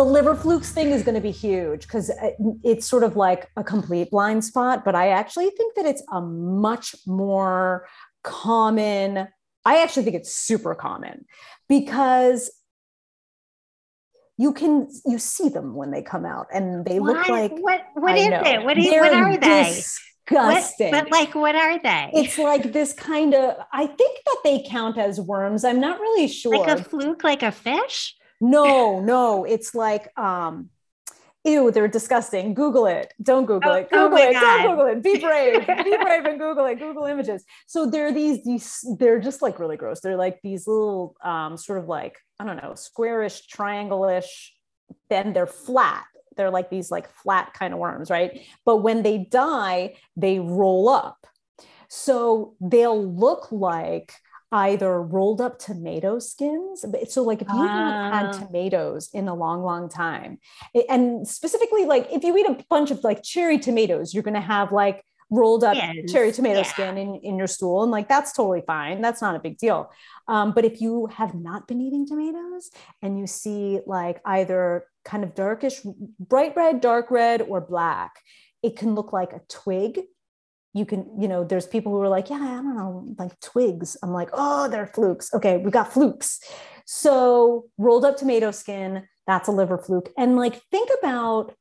The 0.00 0.04
liver 0.04 0.34
flukes 0.34 0.70
thing 0.72 0.92
is 0.92 1.02
going 1.02 1.16
to 1.16 1.20
be 1.20 1.30
huge 1.30 1.82
because 1.82 2.08
uh, 2.08 2.30
it's 2.64 2.86
sort 2.86 3.04
of 3.04 3.16
like 3.16 3.50
a 3.58 3.62
complete 3.62 4.10
blind 4.10 4.42
spot, 4.42 4.82
but 4.82 4.94
I 4.94 5.08
actually 5.08 5.50
think 5.50 5.74
that 5.74 5.84
it's 5.84 6.02
a 6.10 6.22
much 6.22 6.94
more 7.06 7.86
common. 8.24 9.28
I 9.66 9.82
actually 9.82 10.04
think 10.04 10.16
it's 10.16 10.34
super 10.34 10.74
common 10.74 11.26
because 11.68 12.50
you 14.38 14.54
can 14.54 14.88
you 15.04 15.18
see 15.18 15.50
them 15.50 15.74
when 15.74 15.90
they 15.90 16.00
come 16.00 16.24
out 16.24 16.46
and 16.50 16.82
they 16.86 16.98
what? 16.98 17.16
look 17.18 17.28
like 17.28 17.52
what 17.58 17.82
what 17.92 18.16
is 18.16 18.28
it? 18.28 18.64
What, 18.64 18.78
is, 18.78 18.86
what 18.86 19.12
are 19.12 19.36
they? 19.36 19.64
Disgusting 19.64 20.92
what, 20.92 21.10
but 21.10 21.12
like 21.12 21.34
what 21.34 21.54
are 21.54 21.78
they? 21.78 22.10
It's 22.14 22.38
like 22.38 22.72
this 22.72 22.94
kind 22.94 23.34
of 23.34 23.56
i 23.70 23.86
think 23.86 24.18
that 24.24 24.38
they 24.44 24.64
count 24.66 24.96
as 24.96 25.20
worms 25.20 25.62
i'm 25.62 25.80
not 25.80 26.00
really 26.00 26.26
sure 26.26 26.56
like 26.56 26.78
a 26.78 26.82
fluke 26.82 27.22
like 27.22 27.42
a 27.42 27.52
fish 27.52 28.14
no 28.40 29.00
no 29.00 29.44
it's 29.44 29.74
like 29.74 30.16
um 30.18 30.70
ew, 31.44 31.70
they're 31.70 31.88
disgusting. 31.88 32.54
Google 32.54 32.86
it. 32.86 33.12
Don't 33.22 33.46
Google 33.46 33.70
oh, 33.70 33.74
it. 33.74 33.88
Oh 33.92 34.08
Google 34.08 34.24
oh 34.24 34.28
it. 34.28 34.32
God. 34.32 34.62
Don't 34.62 34.76
Google 34.76 34.86
it. 34.86 35.02
Be 35.02 35.18
brave. 35.20 35.66
Be 35.66 35.96
brave 35.96 36.24
and 36.24 36.38
Google 36.38 36.66
it. 36.66 36.78
Google 36.78 37.04
images. 37.04 37.44
So 37.66 37.86
they're 37.86 38.12
these, 38.12 38.44
these, 38.44 38.84
they're 38.98 39.20
just 39.20 39.42
like 39.42 39.58
really 39.58 39.76
gross. 39.76 40.00
They're 40.00 40.16
like 40.16 40.40
these 40.42 40.66
little 40.66 41.16
um, 41.22 41.56
sort 41.56 41.78
of 41.78 41.86
like, 41.88 42.18
I 42.38 42.44
don't 42.44 42.62
know, 42.62 42.74
squarish, 42.74 43.46
triangle-ish, 43.46 44.54
then 45.08 45.32
they're 45.32 45.46
flat. 45.46 46.04
They're 46.36 46.50
like 46.50 46.70
these 46.70 46.90
like 46.90 47.10
flat 47.10 47.54
kind 47.54 47.74
of 47.74 47.80
worms, 47.80 48.10
right? 48.10 48.42
But 48.64 48.78
when 48.78 49.02
they 49.02 49.18
die, 49.18 49.94
they 50.16 50.38
roll 50.40 50.88
up. 50.88 51.26
So 51.88 52.54
they'll 52.60 53.04
look 53.04 53.50
like 53.50 54.12
either 54.52 55.00
rolled 55.00 55.40
up 55.40 55.58
tomato 55.58 56.18
skins. 56.18 56.84
So, 57.08 57.22
like, 57.22 57.42
if 57.42 57.48
you 57.48 57.56
haven't 57.56 58.12
had 58.12 58.26
ah. 58.26 58.32
tomatoes 58.32 59.08
in 59.12 59.28
a 59.28 59.34
long, 59.34 59.62
long 59.62 59.88
time, 59.88 60.38
and 60.88 61.26
specifically, 61.26 61.84
like, 61.84 62.08
if 62.12 62.24
you 62.24 62.36
eat 62.36 62.46
a 62.46 62.64
bunch 62.68 62.90
of 62.90 63.04
like 63.04 63.22
cherry 63.22 63.58
tomatoes, 63.58 64.12
you're 64.12 64.22
going 64.22 64.34
to 64.34 64.40
have 64.40 64.72
like 64.72 65.04
rolled 65.30 65.62
up 65.62 65.76
yes. 65.76 66.10
cherry 66.10 66.32
tomato 66.32 66.58
yeah. 66.58 66.66
skin 66.66 66.98
in, 66.98 67.14
in 67.16 67.38
your 67.38 67.46
stool. 67.46 67.82
And 67.82 67.92
like, 67.92 68.08
that's 68.08 68.32
totally 68.32 68.62
fine. 68.66 69.00
That's 69.00 69.22
not 69.22 69.36
a 69.36 69.38
big 69.38 69.58
deal. 69.58 69.90
Um, 70.26 70.52
but 70.52 70.64
if 70.64 70.80
you 70.80 71.06
have 71.06 71.34
not 71.34 71.68
been 71.68 71.80
eating 71.80 72.06
tomatoes 72.06 72.70
and 73.00 73.18
you 73.18 73.26
see 73.26 73.80
like 73.86 74.20
either 74.24 74.86
kind 75.04 75.22
of 75.22 75.34
darkish, 75.34 75.80
bright 76.18 76.56
red, 76.56 76.80
dark 76.80 77.10
red, 77.10 77.42
or 77.42 77.60
black, 77.60 78.20
it 78.62 78.76
can 78.76 78.94
look 78.94 79.12
like 79.12 79.32
a 79.32 79.40
twig 79.48 80.00
you 80.72 80.86
can, 80.86 81.10
you 81.20 81.26
know, 81.26 81.44
there's 81.44 81.66
people 81.66 81.92
who 81.92 82.00
are 82.00 82.08
like, 82.08 82.30
yeah, 82.30 82.36
I 82.36 82.62
don't 82.62 82.76
know, 82.76 83.14
like 83.18 83.38
twigs. 83.40 83.96
I'm 84.02 84.12
like, 84.12 84.30
oh, 84.32 84.68
they're 84.68 84.86
flukes. 84.86 85.32
Okay, 85.34 85.56
we 85.56 85.70
got 85.70 85.92
flukes. 85.92 86.40
So 86.86 87.66
rolled 87.78 88.04
up 88.04 88.16
tomato 88.16 88.50
skin, 88.50 89.06
that's 89.26 89.48
a 89.48 89.52
liver 89.52 89.78
fluke. 89.78 90.10
And 90.16 90.36
like, 90.36 90.60
think 90.70 90.90
about 91.00 91.54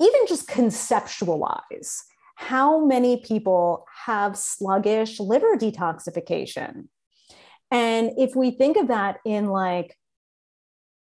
even 0.00 0.26
just 0.26 0.48
conceptualize 0.48 1.98
how 2.36 2.84
many 2.84 3.18
people 3.18 3.86
have 4.06 4.36
sluggish 4.36 5.20
liver 5.20 5.56
detoxification. 5.56 6.88
And 7.70 8.12
if 8.16 8.34
we 8.34 8.50
think 8.50 8.76
of 8.76 8.88
that 8.88 9.18
in 9.24 9.46
like 9.46 9.96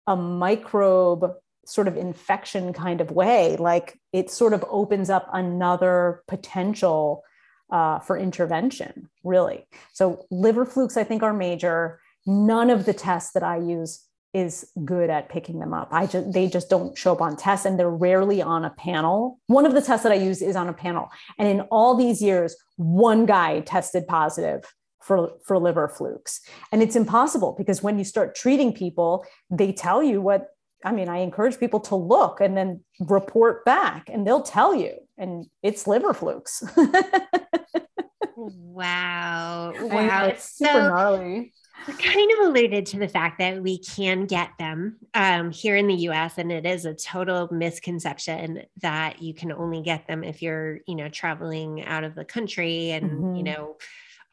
a 0.07 0.15
microbe 0.15 1.33
sort 1.65 1.89
of 1.89 1.97
infection 1.97 2.73
kind 2.73 3.01
of 3.01 3.11
way 3.11 3.57
like 3.57 3.99
it 4.13 4.31
sort 4.31 4.53
of 4.53 4.65
opens 4.69 5.09
up 5.11 5.29
another 5.33 6.23
potential 6.27 7.23
uh, 7.71 7.99
for 8.01 8.19
intervention 8.19 9.09
really. 9.25 9.67
So 9.93 10.27
liver 10.31 10.65
flukes 10.67 10.97
i 10.97 11.05
think 11.05 11.23
are 11.23 11.33
major. 11.33 12.01
None 12.27 12.71
of 12.71 12.85
the 12.85 12.93
tests 12.93 13.33
that 13.33 13.43
i 13.43 13.57
use 13.57 14.05
is 14.35 14.71
good 14.85 15.11
at 15.11 15.29
picking 15.29 15.59
them 15.59 15.75
up. 15.75 15.89
I 15.93 16.07
just 16.07 16.33
they 16.33 16.49
just 16.49 16.71
don't 16.71 16.97
show 16.97 17.13
up 17.13 17.21
on 17.21 17.37
tests 17.37 17.67
and 17.67 17.79
they're 17.79 17.91
rarely 17.91 18.41
on 18.41 18.65
a 18.65 18.71
panel. 18.71 19.39
One 19.47 19.67
of 19.67 19.75
the 19.75 19.83
tests 19.83 20.03
that 20.05 20.13
i 20.13 20.17
use 20.17 20.43
is 20.43 20.57
on 20.57 20.69
a 20.69 20.73
panel. 20.73 21.11
And 21.39 21.49
in 21.49 21.61
all 21.71 21.95
these 21.95 22.23
years 22.23 22.57
one 22.77 23.27
guy 23.27 23.61
tested 23.61 24.07
positive 24.07 24.65
for, 25.03 25.33
for 25.45 25.59
liver 25.59 25.89
flukes. 25.89 26.41
And 26.71 26.83
it's 26.83 26.97
impossible 26.97 27.55
because 27.59 27.83
when 27.83 27.99
you 27.99 28.05
start 28.05 28.35
treating 28.35 28.73
people, 28.73 29.25
they 29.51 29.73
tell 29.73 30.03
you 30.03 30.21
what 30.21 30.49
I 30.85 30.93
mean, 30.93 31.09
I 31.09 31.19
encourage 31.19 31.59
people 31.59 31.81
to 31.81 31.97
look 31.97 32.41
and 32.41 32.57
then 32.57 32.81
report 33.01 33.65
back, 33.65 34.09
and 34.09 34.27
they'll 34.27 34.43
tell 34.43 34.75
you. 34.75 34.95
And 35.19 35.47
it's 35.63 35.87
liver 35.87 36.15
flukes. 36.15 36.63
wow! 38.37 39.73
Wow! 39.81 40.25
It's 40.27 40.57
super 40.57 40.73
so, 40.73 40.89
gnarly. 40.89 41.53
We 41.87 41.95
kind 41.95 42.31
of 42.33 42.47
alluded 42.47 42.87
to 42.87 42.99
the 42.99 43.09
fact 43.09 43.39
that 43.39 43.61
we 43.63 43.79
can 43.79 44.27
get 44.27 44.51
them 44.59 44.99
um, 45.15 45.51
here 45.51 45.77
in 45.77 45.89
the 45.89 45.95
U.S., 45.95 46.39
and 46.39 46.53
it 46.53 46.65
is 46.65 46.85
a 46.85 46.95
total 46.95 47.49
misconception 47.51 48.63
that 48.81 49.21
you 49.21 49.35
can 49.35 49.53
only 49.53 49.83
get 49.83 50.07
them 50.07 50.23
if 50.23 50.43
you're, 50.43 50.79
you 50.87 50.95
know, 50.95 51.09
traveling 51.09 51.85
out 51.85 52.05
of 52.05 52.15
the 52.15 52.25
country 52.25 52.91
and 52.91 53.11
mm-hmm. 53.11 53.35
you 53.35 53.43
know 53.43 53.77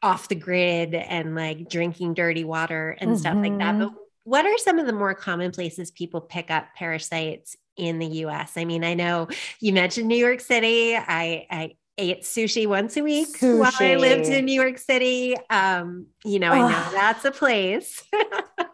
off 0.02 0.28
the 0.28 0.34
grid 0.34 0.94
and 0.94 1.34
like 1.34 1.68
drinking 1.68 2.14
dirty 2.14 2.44
water 2.44 2.96
and 3.00 3.10
mm-hmm. 3.10 3.18
stuff 3.18 3.36
like 3.36 3.58
that. 3.58 3.74
Mm-hmm. 3.74 3.80
But 3.80 3.92
what 4.24 4.46
are 4.46 4.58
some 4.58 4.78
of 4.78 4.86
the 4.86 4.92
more 4.92 5.14
common 5.14 5.50
places 5.50 5.90
people 5.90 6.20
pick 6.20 6.50
up 6.50 6.66
parasites 6.74 7.56
in 7.76 7.98
the 7.98 8.06
US? 8.06 8.56
I 8.56 8.64
mean, 8.64 8.84
I 8.84 8.94
know 8.94 9.28
you 9.60 9.72
mentioned 9.72 10.08
New 10.08 10.16
York 10.16 10.40
City. 10.40 10.96
I, 10.96 11.46
I 11.50 11.74
ate 11.98 12.22
sushi 12.22 12.66
once 12.66 12.96
a 12.96 13.02
week 13.02 13.28
sushi. 13.28 13.58
while 13.58 13.72
I 13.78 13.96
lived 13.96 14.26
in 14.26 14.44
New 14.44 14.60
York 14.60 14.78
City. 14.78 15.36
Um, 15.48 16.06
you 16.24 16.38
know, 16.38 16.52
I 16.52 16.58
know 16.60 16.92
that's 16.92 17.24
a 17.24 17.30
place. 17.30 18.02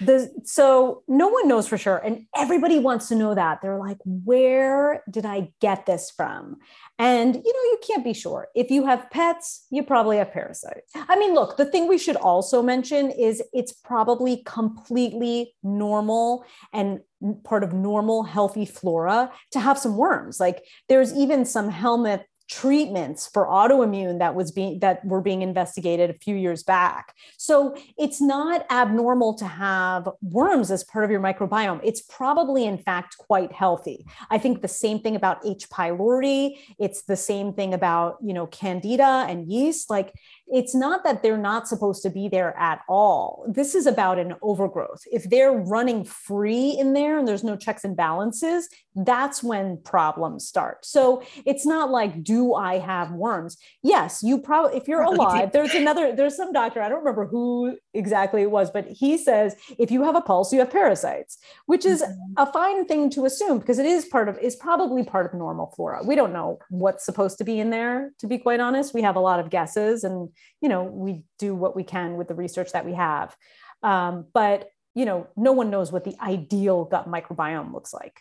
the 0.00 0.30
so 0.44 1.02
no 1.08 1.28
one 1.28 1.48
knows 1.48 1.68
for 1.68 1.78
sure 1.78 1.98
and 1.98 2.26
everybody 2.36 2.78
wants 2.78 3.08
to 3.08 3.14
know 3.14 3.34
that. 3.34 3.60
They're 3.62 3.78
like 3.78 3.98
where 4.04 5.02
did 5.10 5.26
i 5.26 5.52
get 5.60 5.86
this 5.86 6.10
from? 6.10 6.56
And 6.98 7.34
you 7.34 7.40
know 7.40 7.70
you 7.70 7.78
can't 7.86 8.04
be 8.04 8.14
sure. 8.14 8.48
If 8.54 8.70
you 8.70 8.86
have 8.86 9.10
pets 9.10 9.66
you 9.70 9.82
probably 9.82 10.18
have 10.18 10.32
parasites. 10.32 10.92
I 10.94 11.18
mean 11.18 11.34
look 11.34 11.56
the 11.56 11.66
thing 11.66 11.88
we 11.88 11.98
should 11.98 12.16
also 12.16 12.62
mention 12.62 13.10
is 13.10 13.42
it's 13.52 13.72
probably 13.72 14.42
completely 14.44 15.54
normal 15.62 16.44
and 16.72 17.00
part 17.44 17.62
of 17.62 17.72
normal 17.72 18.24
healthy 18.24 18.64
flora 18.66 19.30
to 19.52 19.60
have 19.60 19.78
some 19.78 19.96
worms. 19.96 20.40
Like 20.40 20.64
there's 20.88 21.14
even 21.14 21.44
some 21.44 21.70
helminth 21.70 22.24
treatments 22.52 23.30
for 23.32 23.46
autoimmune 23.46 24.18
that 24.18 24.34
was 24.34 24.52
being 24.52 24.78
that 24.80 25.02
were 25.06 25.22
being 25.22 25.40
investigated 25.40 26.10
a 26.10 26.12
few 26.12 26.36
years 26.36 26.62
back. 26.62 27.14
So 27.38 27.74
it's 27.96 28.20
not 28.20 28.66
abnormal 28.70 29.34
to 29.38 29.46
have 29.46 30.06
worms 30.20 30.70
as 30.70 30.84
part 30.84 31.02
of 31.06 31.10
your 31.10 31.20
microbiome. 31.20 31.80
It's 31.82 32.02
probably 32.02 32.66
in 32.66 32.76
fact 32.76 33.16
quite 33.16 33.52
healthy. 33.52 34.04
I 34.28 34.36
think 34.36 34.60
the 34.60 34.68
same 34.68 35.00
thing 35.00 35.16
about 35.16 35.38
H 35.46 35.70
pylori, 35.70 36.58
it's 36.78 37.02
the 37.02 37.16
same 37.16 37.54
thing 37.54 37.72
about, 37.72 38.18
you 38.22 38.34
know, 38.34 38.46
candida 38.46 39.24
and 39.28 39.50
yeast 39.50 39.88
like 39.88 40.12
it's 40.52 40.74
not 40.74 41.02
that 41.04 41.22
they're 41.22 41.38
not 41.38 41.66
supposed 41.66 42.02
to 42.02 42.10
be 42.10 42.28
there 42.28 42.54
at 42.58 42.82
all. 42.86 43.46
This 43.48 43.74
is 43.74 43.86
about 43.86 44.18
an 44.18 44.34
overgrowth. 44.42 45.02
If 45.10 45.24
they're 45.30 45.52
running 45.52 46.04
free 46.04 46.76
in 46.78 46.92
there 46.92 47.18
and 47.18 47.26
there's 47.26 47.42
no 47.42 47.56
checks 47.56 47.84
and 47.84 47.96
balances, 47.96 48.68
that's 48.94 49.42
when 49.42 49.78
problems 49.78 50.46
start. 50.46 50.84
So 50.84 51.22
it's 51.46 51.64
not 51.64 51.90
like, 51.90 52.22
do 52.22 52.52
I 52.52 52.78
have 52.78 53.12
worms? 53.12 53.56
Yes, 53.82 54.22
you 54.22 54.38
probably, 54.38 54.76
if 54.76 54.86
you're 54.86 55.02
alive, 55.14 55.52
there's 55.52 55.74
another, 55.74 56.14
there's 56.14 56.36
some 56.36 56.52
doctor, 56.52 56.82
I 56.82 56.90
don't 56.90 56.98
remember 56.98 57.26
who 57.26 57.78
exactly 57.94 58.42
it 58.42 58.50
was, 58.50 58.70
but 58.70 58.86
he 58.86 59.16
says 59.16 59.56
if 59.78 59.90
you 59.90 60.02
have 60.02 60.16
a 60.16 60.20
pulse, 60.20 60.52
you 60.52 60.58
have 60.58 60.70
parasites, 60.70 61.38
which 61.64 61.86
is 61.86 62.02
mm-hmm. 62.02 62.34
a 62.36 62.52
fine 62.52 62.84
thing 62.84 63.08
to 63.10 63.24
assume 63.24 63.58
because 63.58 63.78
it 63.78 63.86
is 63.86 64.04
part 64.04 64.28
of, 64.28 64.38
is 64.38 64.54
probably 64.54 65.02
part 65.02 65.24
of 65.24 65.32
normal 65.32 65.72
flora. 65.74 66.02
We 66.04 66.14
don't 66.14 66.34
know 66.34 66.58
what's 66.68 67.06
supposed 67.06 67.38
to 67.38 67.44
be 67.44 67.58
in 67.58 67.70
there, 67.70 68.12
to 68.18 68.26
be 68.26 68.36
quite 68.36 68.60
honest. 68.60 68.92
We 68.92 69.00
have 69.00 69.16
a 69.16 69.20
lot 69.20 69.40
of 69.40 69.48
guesses 69.48 70.04
and 70.04 70.28
you 70.60 70.68
know 70.68 70.84
we 70.84 71.24
do 71.38 71.54
what 71.54 71.74
we 71.76 71.84
can 71.84 72.16
with 72.16 72.28
the 72.28 72.34
research 72.34 72.72
that 72.72 72.84
we 72.84 72.94
have 72.94 73.36
um, 73.82 74.26
but 74.32 74.68
you 74.94 75.04
know 75.04 75.26
no 75.36 75.52
one 75.52 75.70
knows 75.70 75.90
what 75.90 76.04
the 76.04 76.14
ideal 76.20 76.84
gut 76.84 77.08
microbiome 77.08 77.72
looks 77.72 77.92
like 77.92 78.20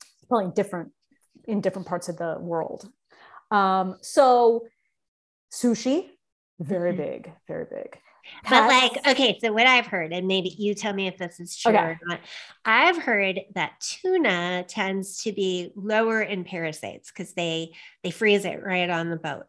it's 0.00 0.28
probably 0.28 0.52
different 0.52 0.92
in 1.46 1.60
different 1.60 1.86
parts 1.86 2.08
of 2.08 2.16
the 2.16 2.36
world. 2.40 2.88
Um, 3.50 3.96
so 4.00 4.66
sushi, 5.52 6.08
very 6.58 6.92
mm-hmm. 6.92 7.02
big, 7.02 7.32
very 7.46 7.66
big. 7.70 7.98
But 8.48 8.68
like, 8.68 9.06
okay, 9.06 9.38
so 9.38 9.52
what 9.52 9.66
I've 9.66 9.86
heard, 9.86 10.14
and 10.14 10.26
maybe 10.26 10.48
you 10.48 10.74
tell 10.74 10.94
me 10.94 11.06
if 11.06 11.18
this 11.18 11.38
is 11.40 11.54
true 11.54 11.74
okay. 11.74 11.78
or 11.78 12.00
not. 12.06 12.20
I've 12.64 12.96
heard 12.96 13.40
that 13.54 13.72
tuna 13.80 14.64
tends 14.66 15.22
to 15.24 15.32
be 15.32 15.72
lower 15.76 16.22
in 16.22 16.44
parasites 16.44 17.10
because 17.10 17.34
they 17.34 17.74
they 18.02 18.10
freeze 18.10 18.46
it 18.46 18.62
right 18.64 18.88
on 18.88 19.10
the 19.10 19.16
boat. 19.16 19.44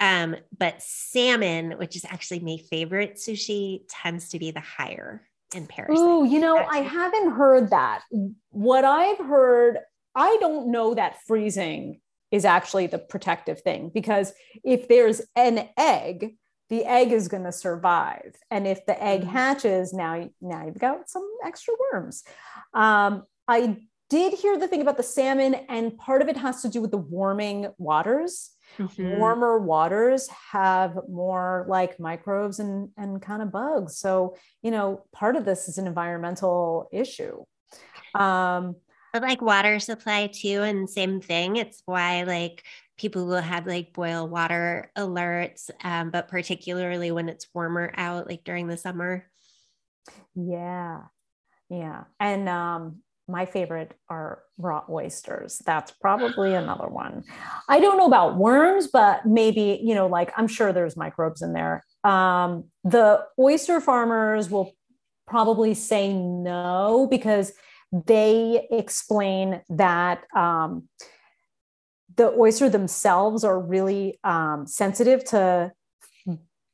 Um, 0.00 0.36
but 0.56 0.80
salmon, 0.80 1.72
which 1.72 1.96
is 1.96 2.04
actually 2.04 2.40
my 2.40 2.58
favorite 2.70 3.16
sushi, 3.16 3.82
tends 3.88 4.28
to 4.30 4.38
be 4.38 4.50
the 4.50 4.60
higher 4.60 5.28
in 5.54 5.66
parasites. 5.66 6.00
Oh, 6.00 6.24
you 6.24 6.38
know, 6.38 6.56
I 6.56 6.78
haven't 6.78 7.32
heard 7.32 7.70
that. 7.70 8.02
What 8.50 8.84
I've 8.84 9.18
heard, 9.18 9.78
I 10.14 10.36
don't 10.40 10.70
know 10.70 10.94
that 10.94 11.22
freezing 11.26 12.00
is 12.30 12.44
actually 12.44 12.86
the 12.86 12.98
protective 12.98 13.60
thing 13.62 13.90
because 13.92 14.32
if 14.62 14.88
there's 14.88 15.22
an 15.34 15.68
egg, 15.76 16.36
the 16.68 16.84
egg 16.84 17.12
is 17.12 17.28
going 17.28 17.44
to 17.44 17.52
survive 17.52 18.36
and 18.50 18.66
if 18.66 18.84
the 18.86 19.02
egg 19.02 19.22
mm-hmm. 19.22 19.30
hatches 19.30 19.92
now 19.92 20.28
now 20.40 20.66
you've 20.66 20.78
got 20.78 21.08
some 21.08 21.28
extra 21.44 21.74
worms 21.92 22.24
um, 22.74 23.22
i 23.46 23.76
did 24.10 24.34
hear 24.34 24.58
the 24.58 24.68
thing 24.68 24.80
about 24.80 24.96
the 24.96 25.02
salmon 25.02 25.54
and 25.68 25.96
part 25.96 26.22
of 26.22 26.28
it 26.28 26.36
has 26.36 26.62
to 26.62 26.68
do 26.68 26.80
with 26.80 26.90
the 26.90 26.98
warming 26.98 27.68
waters 27.78 28.50
mm-hmm. 28.78 29.18
warmer 29.18 29.58
waters 29.58 30.28
have 30.52 30.98
more 31.08 31.66
like 31.68 32.00
microbes 32.00 32.58
and 32.58 32.90
and 32.96 33.20
kind 33.20 33.42
of 33.42 33.52
bugs 33.52 33.98
so 33.98 34.36
you 34.62 34.70
know 34.70 35.04
part 35.12 35.36
of 35.36 35.44
this 35.44 35.68
is 35.68 35.78
an 35.78 35.86
environmental 35.86 36.88
issue 36.92 37.42
um, 38.14 38.76
but 39.12 39.22
like 39.22 39.42
water 39.42 39.78
supply 39.78 40.26
too 40.26 40.62
and 40.62 40.88
same 40.88 41.20
thing 41.20 41.56
it's 41.56 41.82
why 41.86 42.22
like 42.22 42.64
people 42.98 43.26
will 43.26 43.40
have 43.40 43.66
like 43.66 43.92
boil 43.92 44.28
water 44.28 44.90
alerts, 44.98 45.70
um, 45.82 46.10
but 46.10 46.28
particularly 46.28 47.10
when 47.12 47.28
it's 47.28 47.46
warmer 47.54 47.92
out, 47.96 48.26
like 48.26 48.44
during 48.44 48.66
the 48.66 48.76
summer. 48.76 49.24
Yeah. 50.34 51.02
Yeah. 51.70 52.04
And 52.18 52.48
um, 52.48 52.98
my 53.28 53.44
favorite 53.44 53.94
are 54.08 54.42
raw 54.56 54.82
oysters. 54.88 55.60
That's 55.66 55.90
probably 55.90 56.54
another 56.54 56.88
one. 56.88 57.24
I 57.68 57.78
don't 57.78 57.98
know 57.98 58.06
about 58.06 58.36
worms, 58.36 58.88
but 58.88 59.26
maybe, 59.26 59.80
you 59.82 59.94
know, 59.94 60.06
like 60.06 60.32
I'm 60.36 60.48
sure 60.48 60.72
there's 60.72 60.96
microbes 60.96 61.42
in 61.42 61.52
there. 61.52 61.84
Um, 62.04 62.64
the 62.84 63.24
oyster 63.38 63.80
farmers 63.80 64.50
will 64.50 64.72
probably 65.26 65.74
say 65.74 66.12
no 66.12 67.06
because 67.10 67.52
they 67.92 68.66
explain 68.70 69.60
that 69.68 70.24
um, 70.34 70.88
the 72.16 72.32
oyster 72.32 72.70
themselves 72.70 73.44
are 73.44 73.60
really 73.60 74.18
um, 74.24 74.66
sensitive 74.66 75.24
to 75.26 75.72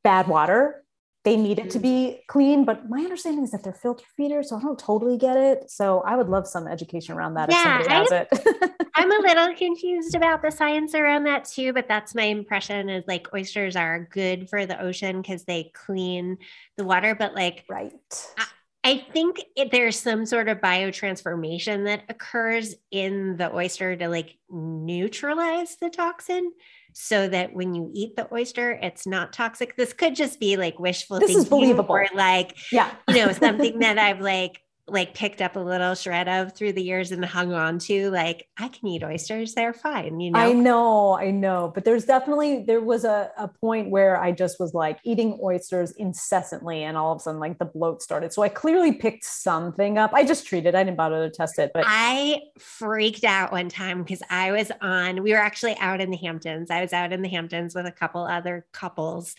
bad 0.04 0.28
water. 0.28 0.83
They 1.24 1.36
need 1.38 1.58
it 1.58 1.70
to 1.70 1.78
be 1.78 1.88
mm. 1.88 2.26
clean, 2.26 2.66
but 2.66 2.90
my 2.90 2.98
understanding 2.98 3.44
is 3.44 3.50
that 3.52 3.62
they're 3.62 3.72
filter 3.72 4.04
feeders, 4.14 4.50
so 4.50 4.56
I 4.56 4.60
don't 4.60 4.78
totally 4.78 5.16
get 5.16 5.38
it. 5.38 5.70
So 5.70 6.00
I 6.00 6.16
would 6.16 6.28
love 6.28 6.46
some 6.46 6.68
education 6.68 7.16
around 7.16 7.34
that 7.34 7.50
yeah, 7.50 7.80
if 7.80 7.86
somebody 7.86 7.88
has 7.90 8.12
I'm, 8.12 8.26
it. 8.30 8.72
I'm 8.94 9.10
a 9.10 9.26
little 9.26 9.54
confused 9.54 10.14
about 10.14 10.42
the 10.42 10.50
science 10.50 10.94
around 10.94 11.24
that 11.24 11.46
too, 11.46 11.72
but 11.72 11.88
that's 11.88 12.14
my 12.14 12.24
impression 12.24 12.90
is 12.90 13.04
like 13.08 13.32
oysters 13.34 13.74
are 13.74 14.06
good 14.12 14.50
for 14.50 14.66
the 14.66 14.78
ocean 14.80 15.22
because 15.22 15.44
they 15.44 15.72
clean 15.72 16.36
the 16.76 16.84
water. 16.84 17.14
But 17.14 17.34
like, 17.34 17.64
right. 17.70 17.92
I, 18.36 18.44
I 18.84 19.06
think 19.14 19.40
it, 19.56 19.70
there's 19.70 19.98
some 19.98 20.26
sort 20.26 20.50
of 20.50 20.58
biotransformation 20.58 21.86
that 21.86 22.02
occurs 22.10 22.74
in 22.90 23.38
the 23.38 23.50
oyster 23.54 23.96
to 23.96 24.08
like 24.08 24.36
neutralize 24.50 25.76
the 25.76 25.88
toxin 25.88 26.52
so 26.94 27.28
that 27.28 27.52
when 27.52 27.74
you 27.74 27.90
eat 27.92 28.16
the 28.16 28.32
oyster, 28.32 28.78
it's 28.80 29.06
not 29.06 29.32
toxic. 29.32 29.76
This 29.76 29.92
could 29.92 30.14
just 30.14 30.38
be 30.38 30.56
like 30.56 30.78
wishful 30.78 31.18
this 31.18 31.26
thinking 31.26 31.42
is 31.42 31.48
believable. 31.48 31.94
or 31.94 32.06
like, 32.14 32.56
yeah, 32.72 32.94
you 33.08 33.16
know, 33.16 33.32
something 33.32 33.78
that 33.80 33.98
I've 33.98 34.20
like 34.20 34.62
like 34.86 35.14
picked 35.14 35.40
up 35.40 35.56
a 35.56 35.60
little 35.60 35.94
shred 35.94 36.28
of 36.28 36.54
through 36.54 36.72
the 36.72 36.82
years 36.82 37.10
and 37.10 37.24
hung 37.24 37.54
on 37.54 37.78
to 37.78 38.10
like 38.10 38.46
i 38.58 38.68
can 38.68 38.86
eat 38.86 39.02
oysters 39.02 39.54
they're 39.54 39.72
fine 39.72 40.20
you 40.20 40.30
know 40.30 40.38
i 40.38 40.52
know? 40.52 41.16
i 41.18 41.30
know 41.30 41.72
but 41.74 41.86
there's 41.86 42.04
definitely 42.04 42.64
there 42.66 42.82
was 42.82 43.04
a, 43.04 43.30
a 43.38 43.48
point 43.48 43.88
where 43.88 44.20
i 44.20 44.30
just 44.30 44.60
was 44.60 44.74
like 44.74 44.98
eating 45.02 45.38
oysters 45.42 45.92
incessantly 45.92 46.82
and 46.82 46.98
all 46.98 47.12
of 47.12 47.16
a 47.16 47.20
sudden 47.20 47.40
like 47.40 47.58
the 47.58 47.64
bloat 47.64 48.02
started. 48.02 48.32
So 48.32 48.42
i 48.42 48.48
clearly 48.50 48.92
picked 48.92 49.24
something 49.24 49.96
up. 49.96 50.12
I 50.12 50.24
just 50.24 50.46
treated 50.46 50.74
i 50.74 50.84
didn't 50.84 50.98
bother 50.98 51.28
to 51.28 51.34
test 51.34 51.58
it 51.58 51.70
but 51.72 51.84
i 51.86 52.40
freaked 52.58 53.24
out 53.24 53.52
one 53.52 53.70
time 53.70 54.02
because 54.02 54.22
i 54.28 54.52
was 54.52 54.70
on 54.82 55.22
we 55.22 55.32
were 55.32 55.38
actually 55.38 55.76
out 55.78 56.00
in 56.00 56.10
the 56.10 56.18
hamptons. 56.18 56.70
I 56.70 56.82
was 56.82 56.92
out 56.92 57.12
in 57.12 57.22
the 57.22 57.28
hamptons 57.28 57.74
with 57.74 57.86
a 57.86 57.92
couple 57.92 58.22
other 58.24 58.66
couples 58.72 59.34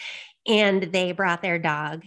and 0.47 0.83
they 0.83 1.11
brought 1.11 1.41
their 1.41 1.59
dog 1.59 2.03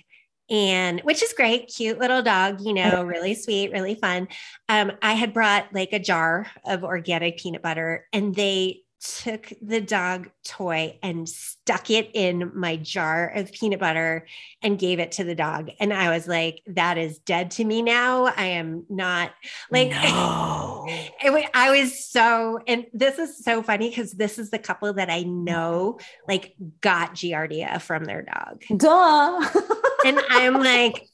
and 0.51 1.01
which 1.01 1.23
is 1.23 1.33
great, 1.35 1.69
cute 1.69 1.99
little 1.99 2.23
dog, 2.23 2.61
you 2.61 2.73
know, 2.73 3.03
really 3.07 3.35
sweet, 3.35 3.73
really 3.73 3.95
fun. 3.95 4.29
Um, 4.69 4.93
I 5.03 5.15
had 5.15 5.33
brought 5.33 5.73
like 5.73 5.93
a 5.93 5.99
jar 5.99 6.47
of 6.65 6.85
organic 6.85 7.39
peanut 7.39 7.63
butter, 7.63 8.07
and 8.13 8.35
they 8.35 8.83
took 9.01 9.53
the 9.63 9.81
dog 9.81 10.29
toy 10.45 10.99
and 11.03 11.29
stuck 11.29 11.91
it 11.91 12.11
in 12.15 12.51
my 12.55 12.77
jar 12.77 13.29
of 13.29 13.53
peanut 13.53 13.79
butter 13.79 14.27
and 14.63 14.79
gave 14.79 14.99
it 14.99 15.13
to 15.13 15.25
the 15.25 15.35
dog. 15.35 15.71
And 15.79 15.93
I 15.93 16.11
was 16.11 16.27
like, 16.27 16.63
that 16.67 16.99
is 16.99 17.19
dead 17.19 17.51
to 17.53 17.65
me 17.65 17.83
now. 17.83 18.27
I 18.27 18.47
am 18.47 18.85
not 18.89 19.33
like, 19.71 19.91
no. 19.91 20.85
it, 20.89 21.51
I 21.55 21.79
was 21.79 22.05
so, 22.05 22.61
and 22.67 22.87
this 22.93 23.19
is 23.19 23.43
so 23.45 23.63
funny 23.63 23.89
because 23.89 24.13
this 24.13 24.39
is 24.39 24.51
the 24.51 24.59
couple 24.59 24.93
that 24.95 25.11
I 25.11 25.23
know 25.23 25.99
like 26.27 26.55
got 26.81 27.15
Giardia 27.15 27.81
from 27.81 28.05
their 28.05 28.23
dog. 28.23 28.65
Duh. 28.77 29.49
and 30.05 30.21
I'm 30.31 30.55
like, 30.55 31.09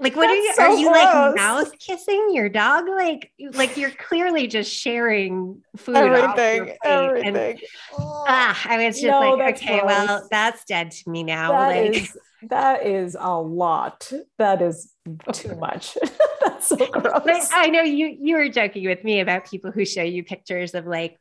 like 0.00 0.16
what 0.16 0.28
That's 0.28 0.32
are 0.32 0.42
you 0.42 0.54
so 0.54 0.62
are 0.62 0.78
you 0.78 0.88
gross. 0.88 1.04
like 1.04 1.36
mouth 1.36 1.78
kissing 1.78 2.30
your 2.32 2.48
dog? 2.48 2.88
Like 2.88 3.32
like 3.52 3.76
you're 3.76 3.90
clearly 3.90 4.46
just 4.46 4.72
sharing 4.72 5.62
food. 5.76 5.96
Everything. 5.96 6.74
everything. 6.82 7.36
And, 7.36 7.60
ah, 7.98 8.60
I 8.64 8.86
was 8.86 8.98
just 8.98 9.06
no, 9.06 9.34
like, 9.34 9.56
okay, 9.56 9.80
gross. 9.80 9.86
well, 9.86 10.28
that's 10.30 10.64
dead 10.64 10.90
to 10.92 11.10
me 11.10 11.22
now. 11.22 11.52
That 11.52 11.66
like 11.66 11.96
is, 11.96 12.18
that 12.48 12.86
is 12.86 13.16
a 13.18 13.38
lot. 13.38 14.10
That 14.38 14.62
is 14.62 14.90
too 15.32 15.54
much. 15.56 15.98
that's 16.40 16.68
so 16.68 16.76
gross. 16.76 17.22
But 17.22 17.50
I 17.52 17.66
know 17.66 17.82
you 17.82 18.06
you 18.06 18.36
were 18.36 18.48
joking 18.48 18.86
with 18.86 19.04
me 19.04 19.20
about 19.20 19.44
people 19.44 19.70
who 19.70 19.84
show 19.84 20.02
you 20.02 20.24
pictures 20.24 20.74
of 20.74 20.86
like 20.86 21.18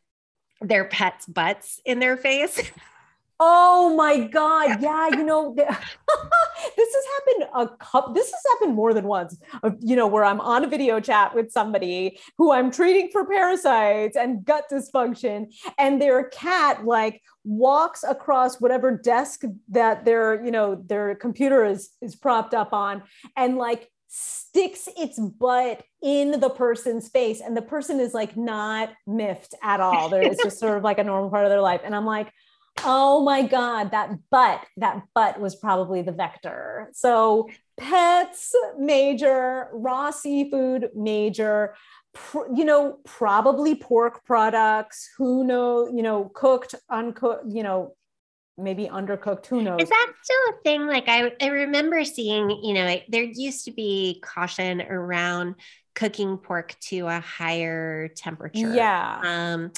their 0.62 0.86
pets' 0.86 1.26
butts 1.26 1.82
in 1.84 2.00
their 2.00 2.16
face. 2.16 2.62
Oh 3.40 3.96
my 3.96 4.20
God. 4.20 4.82
Yeah. 4.82 5.10
You 5.10 5.24
know, 5.24 5.56
this 5.56 5.68
has 5.68 7.06
happened 7.16 7.50
a 7.56 7.78
couple, 7.84 8.14
this 8.14 8.32
has 8.32 8.42
happened 8.52 8.76
more 8.76 8.94
than 8.94 9.06
once, 9.06 9.38
you 9.80 9.96
know, 9.96 10.08
where 10.08 10.26
I'm 10.26 10.42
on 10.42 10.66
a 10.66 10.68
video 10.68 11.00
chat 11.00 11.34
with 11.34 11.52
somebody 11.52 12.20
who 12.38 12.52
I'm 12.52 12.70
treating 12.70 13.10
for 13.12 13.26
parasites 13.26 14.18
and 14.18 14.44
gut 14.44 14.66
dysfunction, 14.72 15.54
and 15.78 16.02
their 16.02 16.26
cat 16.26 16.86
like 16.86 17.22
walks 17.46 18.04
across 18.04 18.60
whatever 18.60 18.96
desk 18.98 19.44
that 19.70 20.04
their, 20.04 20.44
you 20.44 20.52
know, 20.52 20.76
their 20.76 21.16
computer 21.16 21.64
is, 21.64 21.92
is 22.02 22.16
propped 22.16 22.54
up 22.54 22.74
on 22.74 23.04
and 23.38 23.58
like 23.58 23.90
sticks 24.10 24.90
its 24.98 25.20
butt 25.20 25.84
in 26.02 26.40
the 26.40 26.50
person's 26.50 27.08
face. 27.10 27.42
And 27.42 27.56
the 27.56 27.62
person 27.62 28.00
is 28.00 28.14
like 28.14 28.36
not 28.36 28.90
miffed 29.08 29.56
at 29.64 29.80
all. 29.80 30.10
There, 30.10 30.22
it's 30.22 30.44
just 30.44 30.60
sort 30.60 30.78
of 30.78 30.84
like 30.84 30.98
a 30.98 31.04
normal 31.04 31.30
part 31.30 31.46
of 31.46 31.52
their 31.52 31.62
life. 31.62 31.82
And 31.86 31.96
I'm 31.96 32.06
like, 32.06 32.34
Oh 32.84 33.21
my 33.23 33.43
God, 33.43 33.91
that 33.91 34.11
butt, 34.30 34.65
that 34.77 35.03
butt 35.13 35.39
was 35.39 35.55
probably 35.55 36.01
the 36.01 36.11
vector. 36.11 36.89
So 36.93 37.49
pets, 37.77 38.53
major, 38.77 39.69
raw 39.73 40.11
seafood, 40.11 40.89
major, 40.95 41.75
pr- 42.13 42.53
you 42.55 42.65
know, 42.65 42.99
probably 43.05 43.75
pork 43.75 44.25
products, 44.25 45.09
who 45.17 45.43
know, 45.43 45.88
you 45.88 46.03
know, 46.03 46.32
cooked, 46.34 46.75
uncooked, 46.89 47.45
you 47.47 47.63
know, 47.63 47.95
maybe 48.57 48.88
undercooked, 48.88 49.45
who 49.45 49.61
knows? 49.61 49.82
Is 49.82 49.89
that 49.89 50.13
still 50.21 50.38
a 50.49 50.61
thing? 50.63 50.88
Like 50.88 51.07
I, 51.07 51.32
I 51.41 51.47
remember 51.47 52.03
seeing, 52.03 52.49
you 52.49 52.73
know, 52.73 52.99
there 53.07 53.23
used 53.23 53.65
to 53.65 53.71
be 53.71 54.21
caution 54.23 54.82
around 54.82 55.55
cooking 55.95 56.38
pork 56.38 56.75
to 56.80 57.07
a 57.07 57.19
higher 57.19 58.09
temperature. 58.09 58.73
Yeah. 58.73 59.21
Um, 59.23 59.71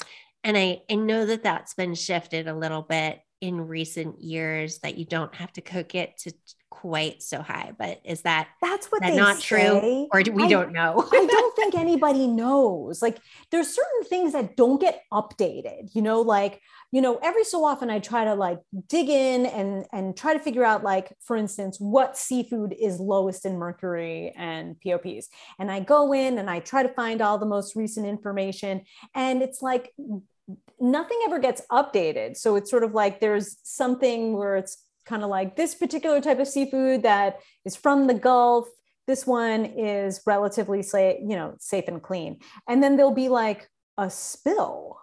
and 0.44 0.56
I, 0.56 0.82
I 0.90 0.94
know 0.94 1.26
that 1.26 1.42
that's 1.42 1.74
been 1.74 1.94
shifted 1.94 2.48
a 2.48 2.54
little 2.54 2.82
bit 2.82 3.20
in 3.40 3.66
recent 3.66 4.20
years 4.20 4.78
that 4.78 4.96
you 4.96 5.04
don't 5.04 5.34
have 5.34 5.52
to 5.52 5.60
cook 5.60 5.94
it 5.94 6.16
to 6.16 6.32
quite 6.70 7.22
so 7.22 7.42
high 7.42 7.72
but 7.78 8.00
is 8.04 8.22
that 8.22 8.48
that's 8.62 8.86
what 8.86 9.02
that 9.02 9.14
not 9.14 9.36
say. 9.36 9.42
true 9.42 10.08
or 10.10 10.22
do 10.22 10.32
we 10.32 10.44
I, 10.44 10.48
don't 10.48 10.72
know. 10.72 11.06
I 11.12 11.26
don't 11.30 11.56
think 11.56 11.74
anybody 11.74 12.26
knows. 12.26 13.02
Like 13.02 13.18
there's 13.50 13.68
certain 13.68 14.04
things 14.04 14.32
that 14.32 14.56
don't 14.56 14.80
get 14.80 15.02
updated 15.12 15.94
you 15.94 16.02
know 16.02 16.22
like 16.22 16.60
you 16.92 17.00
know 17.00 17.18
every 17.22 17.42
so 17.44 17.64
often 17.64 17.90
i 17.90 17.98
try 17.98 18.24
to 18.24 18.34
like 18.34 18.58
dig 18.88 19.08
in 19.08 19.46
and 19.46 19.86
and 19.92 20.16
try 20.16 20.32
to 20.32 20.38
figure 20.38 20.64
out 20.64 20.84
like 20.84 21.12
for 21.20 21.36
instance 21.36 21.78
what 21.80 22.16
seafood 22.16 22.74
is 22.78 23.00
lowest 23.00 23.44
in 23.44 23.58
mercury 23.58 24.32
and 24.36 24.76
pops 24.80 25.28
and 25.58 25.70
i 25.70 25.80
go 25.80 26.12
in 26.12 26.38
and 26.38 26.48
i 26.48 26.60
try 26.60 26.82
to 26.82 26.88
find 26.90 27.20
all 27.20 27.38
the 27.38 27.46
most 27.46 27.74
recent 27.74 28.06
information 28.06 28.82
and 29.14 29.42
it's 29.42 29.62
like 29.62 29.92
nothing 30.80 31.18
ever 31.24 31.38
gets 31.38 31.62
updated. 31.70 32.36
So 32.36 32.56
it's 32.56 32.70
sort 32.70 32.84
of 32.84 32.94
like 32.94 33.20
there's 33.20 33.56
something 33.62 34.36
where 34.36 34.56
it's 34.56 34.84
kind 35.06 35.22
of 35.22 35.30
like 35.30 35.56
this 35.56 35.74
particular 35.74 36.20
type 36.20 36.38
of 36.38 36.48
seafood 36.48 37.02
that 37.02 37.40
is 37.64 37.76
from 37.76 38.06
the 38.06 38.14
Gulf. 38.14 38.68
This 39.06 39.26
one 39.26 39.64
is 39.64 40.20
relatively 40.26 40.82
safe, 40.82 41.18
you 41.20 41.36
know, 41.36 41.54
safe 41.58 41.88
and 41.88 42.02
clean. 42.02 42.38
And 42.68 42.82
then 42.82 42.96
there'll 42.96 43.14
be 43.14 43.28
like 43.28 43.68
a 43.98 44.10
spill. 44.10 44.98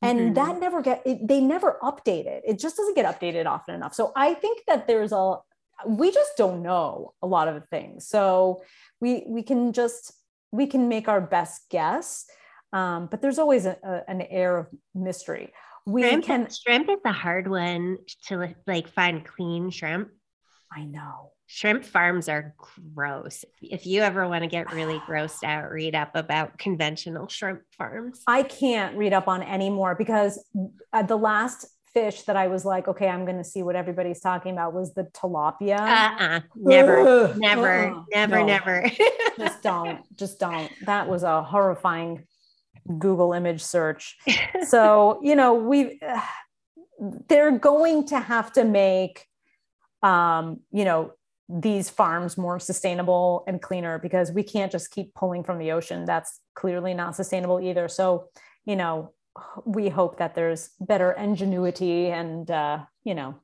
And 0.00 0.18
mm-hmm. 0.18 0.34
that 0.34 0.60
never 0.60 0.82
get 0.82 1.02
it, 1.06 1.26
they 1.26 1.40
never 1.40 1.78
update 1.82 2.26
it. 2.26 2.42
It 2.46 2.58
just 2.58 2.76
doesn't 2.76 2.96
get 2.96 3.06
updated 3.06 3.46
often 3.46 3.74
enough. 3.74 3.94
So 3.94 4.12
I 4.16 4.34
think 4.34 4.62
that 4.66 4.86
there's 4.86 5.12
a 5.12 5.36
we 5.86 6.12
just 6.12 6.36
don't 6.36 6.62
know 6.62 7.12
a 7.22 7.26
lot 7.26 7.48
of 7.48 7.66
things. 7.68 8.06
So 8.08 8.62
we 9.00 9.24
we 9.28 9.42
can 9.42 9.72
just 9.72 10.12
we 10.50 10.66
can 10.66 10.88
make 10.88 11.08
our 11.08 11.20
best 11.20 11.68
guess 11.70 12.26
um, 12.72 13.06
but 13.10 13.20
there's 13.20 13.38
always 13.38 13.66
a, 13.66 13.76
a, 13.82 14.10
an 14.10 14.22
air 14.22 14.56
of 14.58 14.66
mystery. 14.94 15.52
We 15.84 16.02
shrimp, 16.02 16.24
can 16.24 16.48
shrimp 16.50 16.88
is 16.88 16.98
a 17.04 17.12
hard 17.12 17.48
one 17.48 17.98
to 18.26 18.54
like 18.66 18.88
find 18.88 19.24
clean 19.24 19.70
shrimp. 19.70 20.08
I 20.74 20.84
know. 20.84 21.32
Shrimp 21.46 21.84
farms 21.84 22.30
are 22.30 22.54
gross. 22.94 23.44
If 23.60 23.86
you 23.86 24.00
ever 24.00 24.26
want 24.26 24.42
to 24.42 24.48
get 24.48 24.72
really 24.72 24.98
grossed 25.06 25.44
out, 25.44 25.70
read 25.70 25.94
up 25.94 26.12
about 26.14 26.56
conventional 26.56 27.28
shrimp 27.28 27.62
farms. 27.76 28.22
I 28.26 28.42
can't 28.42 28.96
read 28.96 29.12
up 29.12 29.28
on 29.28 29.42
any 29.42 29.68
more 29.68 29.94
because 29.94 30.42
uh, 30.92 31.02
the 31.02 31.18
last 31.18 31.66
fish 31.92 32.22
that 32.22 32.36
I 32.36 32.46
was 32.46 32.64
like, 32.64 32.88
okay, 32.88 33.08
I'm 33.08 33.24
going 33.24 33.36
to 33.36 33.44
see 33.44 33.62
what 33.62 33.76
everybody's 33.76 34.20
talking 34.20 34.52
about 34.52 34.72
was 34.72 34.94
the 34.94 35.04
tilapia. 35.04 35.78
Uh-uh. 35.78 36.40
Never, 36.56 37.34
never, 37.36 37.90
uh-uh. 37.90 38.04
never, 38.14 38.38
no. 38.38 38.46
never. 38.46 38.90
just 39.38 39.62
don't, 39.62 40.00
just 40.16 40.38
don't. 40.38 40.70
That 40.86 41.08
was 41.08 41.22
a 41.22 41.42
horrifying 41.42 42.24
Google 42.98 43.32
image 43.32 43.62
search. 43.62 44.16
so, 44.68 45.20
you 45.22 45.36
know, 45.36 45.54
we 45.54 46.00
they're 47.28 47.58
going 47.58 48.06
to 48.06 48.20
have 48.20 48.52
to 48.52 48.64
make 48.64 49.26
um, 50.02 50.60
you 50.70 50.84
know, 50.84 51.12
these 51.48 51.90
farms 51.90 52.36
more 52.38 52.58
sustainable 52.58 53.44
and 53.46 53.60
cleaner 53.60 53.98
because 53.98 54.32
we 54.32 54.42
can't 54.42 54.72
just 54.72 54.90
keep 54.90 55.14
pulling 55.14 55.44
from 55.44 55.58
the 55.58 55.72
ocean. 55.72 56.04
That's 56.04 56.40
clearly 56.54 56.94
not 56.94 57.14
sustainable 57.14 57.60
either. 57.60 57.88
So, 57.88 58.28
you 58.64 58.76
know, 58.76 59.12
we 59.64 59.88
hope 59.88 60.18
that 60.18 60.34
there's 60.34 60.70
better 60.80 61.12
ingenuity 61.12 62.08
and 62.08 62.50
uh, 62.50 62.80
you 63.04 63.14
know, 63.14 63.36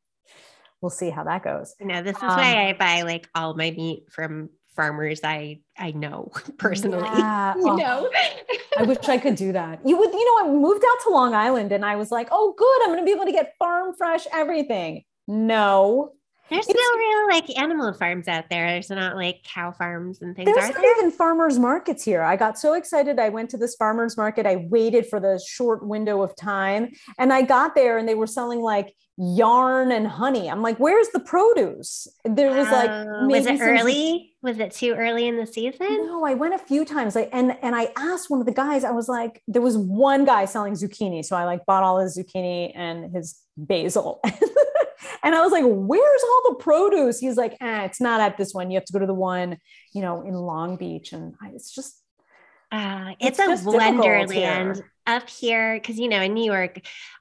we'll 0.81 0.91
see 0.91 1.11
how 1.11 1.25
that 1.25 1.43
goes. 1.43 1.75
You 1.81 1.87
know, 1.87 2.03
this 2.03 2.17
is 2.17 2.23
um, 2.23 2.37
why 2.37 2.69
I 2.69 2.73
buy 2.73 3.03
like 3.03 3.29
all 3.35 3.55
my 3.55 3.71
meat 3.71 4.05
from 4.11 4.51
farmers 4.79 5.21
I 5.25 5.59
I 5.77 5.91
know 5.91 6.31
personally. 6.59 7.03
Yeah. 7.03 7.57
you 7.57 7.69
oh, 7.69 7.77
know, 7.77 8.11
I 8.79 8.85
wish 8.85 9.09
I 9.09 9.19
could 9.19 9.35
do 9.35 9.53
that. 9.53 9.81
You 9.85 9.99
would, 9.99 10.13
you 10.13 10.25
know, 10.25 10.49
I 10.49 10.55
moved 10.55 10.85
out 10.89 11.03
to 11.03 11.11
Long 11.11 11.35
Island 11.35 11.73
and 11.73 11.85
I 11.85 11.97
was 11.97 12.13
like, 12.13 12.29
oh, 12.31 12.55
good, 12.57 12.83
I'm 12.83 12.89
going 12.95 13.01
to 13.01 13.05
be 13.05 13.11
able 13.11 13.25
to 13.25 13.33
get 13.33 13.55
farm 13.59 13.93
fresh 13.99 14.25
everything. 14.33 15.03
No, 15.27 16.13
there's 16.51 16.67
it's, 16.69 16.79
no 16.79 16.99
real 16.99 17.29
like 17.29 17.59
animal 17.59 17.93
farms 17.93 18.29
out 18.29 18.45
there. 18.51 18.69
There's 18.69 18.91
not 18.91 19.17
like 19.17 19.43
cow 19.45 19.73
farms 19.73 20.23
and 20.23 20.35
things. 20.35 20.47
There's 20.47 20.69
not 20.69 20.75
there? 20.75 20.99
even 20.99 21.11
farmers 21.11 21.59
markets 21.59 22.05
here. 22.05 22.23
I 22.23 22.37
got 22.37 22.59
so 22.59 22.75
excited. 22.75 23.19
I 23.19 23.29
went 23.29 23.51
to 23.51 23.57
this 23.57 23.75
farmers 23.77 24.17
market. 24.17 24.47
I 24.47 24.67
waited 24.69 25.07
for 25.07 25.21
the 25.21 25.41
short 25.47 25.87
window 25.87 26.23
of 26.23 26.35
time 26.37 26.91
and 27.19 27.33
I 27.33 27.43
got 27.43 27.75
there 27.75 27.99
and 27.99 28.09
they 28.09 28.15
were 28.15 28.27
selling 28.27 28.61
like 28.61 28.95
yarn 29.19 29.91
and 29.91 30.07
honey. 30.07 30.49
I'm 30.49 30.63
like, 30.63 30.79
where's 30.79 31.09
the 31.09 31.21
produce? 31.21 32.07
There 32.25 32.51
was 32.51 32.71
like, 32.71 32.89
uh, 32.89 33.05
was 33.27 33.47
it 33.47 33.61
early? 33.61 34.33
Was 34.43 34.59
it 34.61 34.71
too 34.71 34.95
early 34.95 35.27
in 35.27 35.37
the 35.37 35.47
season? 35.47 36.07
No, 36.07 36.25
I 36.25 36.35
went 36.35 36.55
a 36.55 36.59
few 36.59 36.85
times. 36.85 37.17
Like, 37.17 37.29
and 37.33 37.57
and 37.61 37.75
I 37.75 37.93
asked 37.97 38.31
one 38.31 38.41
of 38.41 38.47
the 38.47 38.53
guys. 38.53 38.85
I 38.85 38.93
was 38.93 39.09
like, 39.09 39.43
there 39.49 39.63
was 39.63 39.77
one 39.77 40.25
guy 40.25 40.45
selling 40.45 40.75
zucchini, 40.75 41.25
so 41.25 41.37
I 41.37 41.45
like 41.45 41.67
bought 41.67 41.83
all 41.83 41.99
his 41.99 42.17
zucchini 42.17 42.73
and 42.75 43.13
his 43.15 43.41
basil. 43.57 44.21
and 45.23 45.35
I 45.35 45.41
was 45.43 45.53
like, 45.53 45.65
where's 45.67 46.23
all 46.23 46.51
the 46.51 46.55
produce? 46.57 47.19
He's 47.19 47.37
like, 47.37 47.57
eh, 47.61 47.85
it's 47.85 48.01
not 48.01 48.21
at 48.21 48.37
this 48.37 48.53
one. 48.53 48.71
You 48.71 48.77
have 48.77 48.85
to 48.87 48.93
go 48.93 48.99
to 48.99 49.07
the 49.07 49.15
one, 49.15 49.59
you 49.93 50.03
know, 50.03 50.23
in 50.23 50.35
Long 50.35 50.77
Beach. 50.77 51.13
And 51.13 51.35
I, 51.41 51.51
it's 51.55 51.75
just, 51.75 52.03
uh, 52.71 53.13
it's, 53.21 53.39
it's 53.39 53.63
a 53.63 53.71
wonderland 53.71 54.83
up 55.07 55.31
here 55.31 55.75
because 55.75 55.99
you 55.99 56.09
know 56.09 56.21
in 56.21 56.35
New 56.35 56.45
York, 56.45 56.81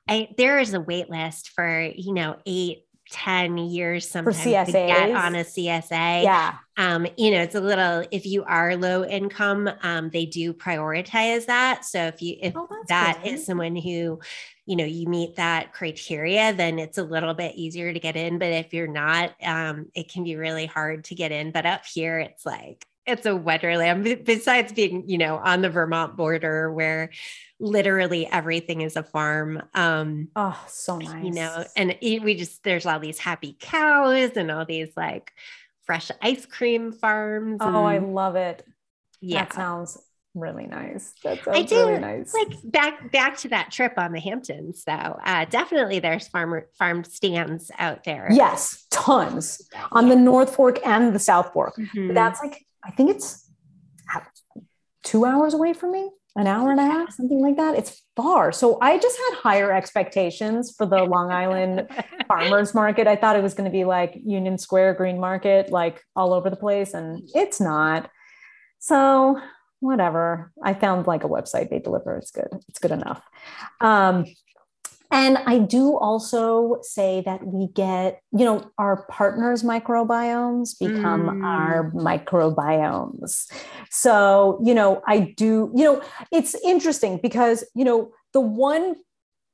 I 0.10 0.28
there 0.38 0.60
is 0.60 0.74
a 0.74 0.82
wait 0.82 1.10
list 1.10 1.52
for 1.56 1.90
you 1.96 2.14
know 2.14 2.36
eight 2.46 2.84
10 3.12 3.58
years 3.58 4.10
sometimes 4.10 4.44
to 4.44 4.72
get 4.72 5.12
on 5.12 5.36
a 5.36 5.44
CSA. 5.44 6.24
Yeah. 6.24 6.56
Um, 6.76 7.08
you 7.18 7.32
know, 7.32 7.42
it's 7.42 7.56
a 7.56 7.62
little 7.62 8.06
if 8.12 8.26
you 8.26 8.44
are 8.44 8.76
low 8.76 9.06
income, 9.06 9.70
um, 9.82 10.10
they 10.10 10.26
do 10.26 10.54
prioritize 10.54 11.46
that. 11.46 11.86
So 11.86 12.08
if 12.08 12.22
you 12.22 12.36
if 12.42 12.54
oh, 12.56 12.68
that 12.90 13.22
good. 13.24 13.34
is 13.34 13.46
someone 13.46 13.76
who, 13.76 14.20
you 14.68 14.76
know, 14.76 14.86
you 14.86 15.08
meet 15.08 15.38
that 15.38 15.74
criteria, 15.74 16.54
then 16.54 16.78
it's 16.78 16.98
a 16.98 17.04
little 17.04 17.34
bit 17.34 17.56
easier 17.56 17.94
to 17.94 18.00
get 18.00 18.18
in. 18.18 18.38
But 18.38 18.50
if 18.50 18.74
you're 18.74 18.86
not, 18.86 19.34
um, 19.42 19.88
it 19.96 20.12
can 20.12 20.26
be 20.26 20.36
really 20.36 20.66
hard 20.66 21.06
to 21.06 21.16
get 21.16 21.32
in. 21.32 21.52
But 21.52 21.66
up 21.66 21.86
here, 21.86 22.20
it's 22.20 22.46
like 22.46 22.86
it's 23.06 23.26
a 23.26 23.36
wonderland 23.36 24.26
besides 24.26 24.74
being 24.74 25.08
you 25.08 25.18
know 25.18 25.38
on 25.38 25.62
the 25.62 25.70
vermont 25.70 26.18
border 26.18 26.72
where 26.72 27.10
literally 27.60 28.28
everything 28.30 28.82
is 28.82 28.98
a 28.98 29.04
farm 29.04 29.64
um 29.74 30.28
oh 30.36 30.62
so 30.68 30.98
nice 30.98 31.24
you 31.24 31.32
know 31.32 31.64
and 31.78 31.96
we 32.02 32.36
just 32.36 32.62
there's 32.64 32.86
all 32.86 33.00
these 33.00 33.18
happy 33.18 33.56
cows 33.60 34.32
and 34.36 34.52
all 34.52 34.66
these 34.66 34.90
like 34.98 35.32
fresh 35.86 36.12
ice 36.22 36.46
cream 36.46 36.92
farms 36.92 37.60
oh 37.62 37.86
i 37.86 37.98
love 37.98 38.36
it 38.36 38.66
yeah 39.22 39.46
that 39.46 39.54
sounds 39.54 39.98
really 40.40 40.68
nice. 40.68 41.14
That 41.24 41.44
sounds 41.44 41.58
I 41.58 41.62
do, 41.64 41.88
really 41.88 42.00
nice. 42.00 42.34
Like 42.34 42.58
back 42.64 43.12
back 43.12 43.38
to 43.38 43.50
that 43.50 43.72
trip 43.72 43.94
on 43.98 44.12
the 44.12 44.20
Hamptons, 44.20 44.84
though. 44.86 45.20
Uh, 45.24 45.46
definitely, 45.46 46.00
there's 46.00 46.28
farmer 46.28 46.68
farm 46.78 47.04
stands 47.04 47.72
out 47.78 48.04
there. 48.04 48.28
Yes, 48.32 48.86
tons 48.92 49.62
on 49.92 50.10
the 50.10 50.16
North 50.16 50.56
Fork 50.56 50.80
and 50.86 51.14
the 51.14 51.20
South 51.20 51.52
Fork. 51.54 51.76
Mm-hmm. 51.78 52.14
That's 52.14 52.42
like 52.42 52.66
I 52.84 52.92
think 52.92 53.12
it's 53.12 53.48
two 55.08 55.24
hours 55.26 55.54
away 55.54 55.74
from 55.74 55.92
me, 55.92 56.10
an 56.36 56.48
hour 56.48 56.70
and 56.70 56.80
a 56.80 56.84
half, 56.84 57.14
something 57.14 57.42
like 57.42 57.56
that. 57.56 57.76
It's 57.76 58.04
far. 58.18 58.52
So 58.52 58.78
I 58.82 58.98
just 59.00 59.18
had 59.18 59.38
higher 59.38 59.72
expectations 59.72 60.74
for 60.76 60.86
the 60.86 61.04
Long 61.04 61.32
Island 61.32 61.88
farmers 62.28 62.74
market. 62.74 63.08
I 63.08 63.16
thought 63.16 63.38
it 63.38 63.44
was 63.44 63.54
going 63.54 63.70
to 63.70 63.72
be 63.72 63.86
like 63.86 64.20
Union 64.26 64.58
Square 64.58 64.96
Green 64.96 65.18
Market, 65.20 65.72
like 65.72 66.04
all 66.16 66.34
over 66.34 66.50
the 66.50 66.58
place, 66.58 66.94
and 66.94 67.28
it's 67.34 67.62
not. 67.62 68.10
So 68.80 69.40
whatever. 69.80 70.52
I 70.64 70.74
found 70.74 71.08
like 71.08 71.24
a 71.24 71.30
website 71.30 71.70
they 71.70 71.80
deliver. 71.80 72.18
It's 72.18 72.32
good. 72.32 72.50
It's 72.68 72.80
good 72.80 72.92
enough. 72.92 73.22
Um, 73.82 74.26
and 75.10 75.38
I 75.38 75.60
do 75.60 75.98
also 75.98 76.80
say 76.82 77.22
that 77.26 77.46
we 77.46 77.68
get, 77.68 78.22
you 78.34 78.44
know, 78.44 78.70
our 78.78 79.06
partners' 79.08 79.64
microbiomes 79.64 80.78
become 80.78 81.28
mm. 81.28 81.46
our 81.46 81.92
microbiomes. 81.92 83.50
So, 83.90 84.62
you 84.66 84.74
know, 84.74 85.02
I 85.08 85.34
do, 85.38 85.72
you 85.74 85.84
know, 85.86 86.02
it's 86.32 86.56
interesting 86.56 87.20
because, 87.22 87.64
you 87.74 87.86
know, 87.86 88.12
the 88.34 88.42
one 88.42 88.96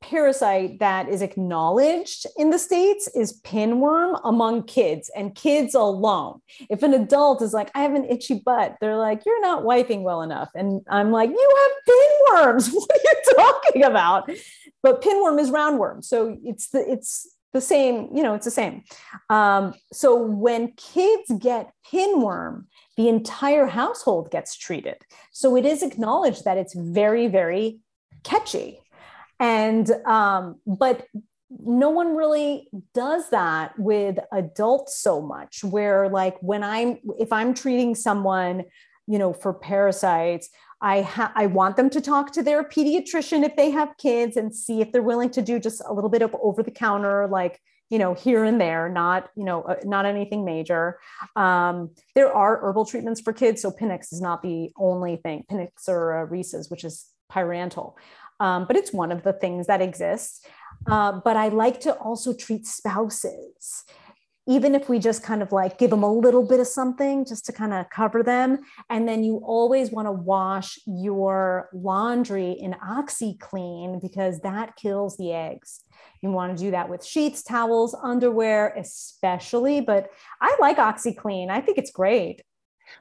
parasite 0.03 0.79
that 0.79 1.07
is 1.07 1.21
acknowledged 1.21 2.27
in 2.37 2.49
the 2.49 2.59
states 2.59 3.07
is 3.15 3.39
pinworm 3.41 4.19
among 4.23 4.63
kids 4.63 5.09
and 5.15 5.33
kids 5.33 5.73
alone. 5.73 6.41
If 6.69 6.83
an 6.83 6.93
adult 6.93 7.41
is 7.41 7.53
like, 7.53 7.71
I 7.73 7.81
have 7.83 7.95
an 7.95 8.05
itchy 8.05 8.41
butt, 8.45 8.75
they're 8.81 8.97
like, 8.97 9.25
you're 9.25 9.41
not 9.41 9.63
wiping 9.63 10.03
well 10.03 10.21
enough. 10.21 10.49
And 10.55 10.81
I'm 10.89 11.11
like, 11.11 11.29
you 11.29 11.55
have 11.61 11.95
pinworms. 11.95 12.71
What 12.83 12.91
are 12.91 13.01
you 13.03 13.35
talking 13.35 13.83
about? 13.83 14.29
But 14.81 15.01
pinworm 15.01 15.39
is 15.39 15.49
roundworm. 15.49 16.03
So 16.03 16.37
it's 16.43 16.69
the 16.69 16.79
it's 16.91 17.29
the 17.53 17.61
same, 17.61 18.09
you 18.13 18.23
know, 18.23 18.33
it's 18.33 18.45
the 18.45 18.51
same. 18.51 18.83
Um, 19.29 19.73
so 19.93 20.21
when 20.21 20.73
kids 20.73 21.31
get 21.39 21.71
pinworm, 21.89 22.65
the 22.97 23.07
entire 23.07 23.67
household 23.67 24.31
gets 24.31 24.57
treated. 24.57 24.97
So 25.31 25.55
it 25.55 25.65
is 25.65 25.81
acknowledged 25.81 26.45
that 26.45 26.57
it's 26.57 26.73
very, 26.73 27.27
very 27.27 27.79
catchy 28.23 28.82
and 29.39 29.89
um, 30.05 30.59
but 30.65 31.05
no 31.59 31.89
one 31.89 32.15
really 32.15 32.67
does 32.93 33.29
that 33.29 33.77
with 33.77 34.17
adults 34.31 34.99
so 34.99 35.21
much 35.21 35.63
where 35.63 36.09
like 36.09 36.35
when 36.41 36.63
i'm 36.63 36.97
if 37.19 37.31
i'm 37.31 37.53
treating 37.53 37.93
someone 37.93 38.63
you 39.05 39.19
know 39.19 39.33
for 39.33 39.53
parasites 39.53 40.49
i 40.81 41.01
ha- 41.01 41.31
i 41.35 41.45
want 41.45 41.75
them 41.75 41.91
to 41.91 42.01
talk 42.01 42.31
to 42.31 42.41
their 42.41 42.63
pediatrician 42.63 43.43
if 43.43 43.55
they 43.55 43.69
have 43.69 43.95
kids 43.97 44.35
and 44.35 44.55
see 44.55 44.81
if 44.81 44.91
they're 44.91 45.03
willing 45.03 45.29
to 45.29 45.43
do 45.43 45.59
just 45.59 45.81
a 45.87 45.93
little 45.93 46.09
bit 46.09 46.23
of 46.23 46.35
over 46.41 46.63
the 46.63 46.71
counter 46.71 47.27
like 47.27 47.59
you 47.93 47.99
know 47.99 48.15
here 48.15 48.43
and 48.43 48.59
there 48.59 48.89
not 48.89 49.29
you 49.35 49.43
know 49.43 49.61
uh, 49.61 49.75
not 49.83 50.07
anything 50.07 50.43
major. 50.43 50.99
Um, 51.35 51.91
there 52.15 52.33
are 52.33 52.59
herbal 52.59 52.85
treatments 52.85 53.21
for 53.21 53.33
kids 53.33 53.61
so 53.61 53.69
Pin-X 53.69 54.11
is 54.11 54.19
not 54.19 54.41
the 54.41 54.71
only 54.77 55.17
thing. 55.17 55.45
Pin-X 55.47 55.87
or 55.87 56.17
uh, 56.17 56.23
Reese's 56.23 56.71
which 56.71 56.83
is 56.83 57.05
pyrantel 57.31 57.93
um, 58.39 58.65
but 58.65 58.75
it's 58.75 58.93
one 58.93 59.11
of 59.11 59.23
the 59.23 59.33
things 59.33 59.67
that 59.67 59.81
exists. 59.81 60.41
Uh, 60.89 61.19
but 61.23 61.37
I 61.37 61.49
like 61.49 61.79
to 61.81 61.93
also 61.93 62.33
treat 62.33 62.65
spouses 62.65 63.85
even 64.45 64.75
if 64.75 64.89
we 64.89 64.99
just 64.99 65.23
kind 65.23 65.41
of 65.41 65.51
like 65.51 65.77
give 65.77 65.89
them 65.89 66.03
a 66.03 66.11
little 66.11 66.45
bit 66.45 66.59
of 66.59 66.67
something 66.67 67.25
just 67.25 67.45
to 67.45 67.53
kind 67.53 67.73
of 67.73 67.89
cover 67.89 68.21
them. 68.21 68.59
And 68.89 69.07
then 69.07 69.23
you 69.23 69.37
always 69.37 69.89
want 69.89 70.07
to 70.07 70.11
wash 70.11 70.77
your 70.85 71.69
laundry 71.73 72.51
in 72.51 72.73
OxiClean 72.73 74.01
because 74.01 74.41
that 74.41 74.75
kills 74.75 75.15
the 75.17 75.31
eggs. 75.31 75.81
You 76.21 76.31
want 76.31 76.57
to 76.57 76.63
do 76.63 76.71
that 76.71 76.89
with 76.89 77.05
sheets, 77.05 77.41
towels, 77.41 77.95
underwear, 78.01 78.73
especially. 78.77 79.79
But 79.79 80.09
I 80.41 80.57
like 80.59 80.77
OxiClean. 80.77 81.49
I 81.49 81.61
think 81.61 81.77
it's 81.77 81.91
great. 81.91 82.41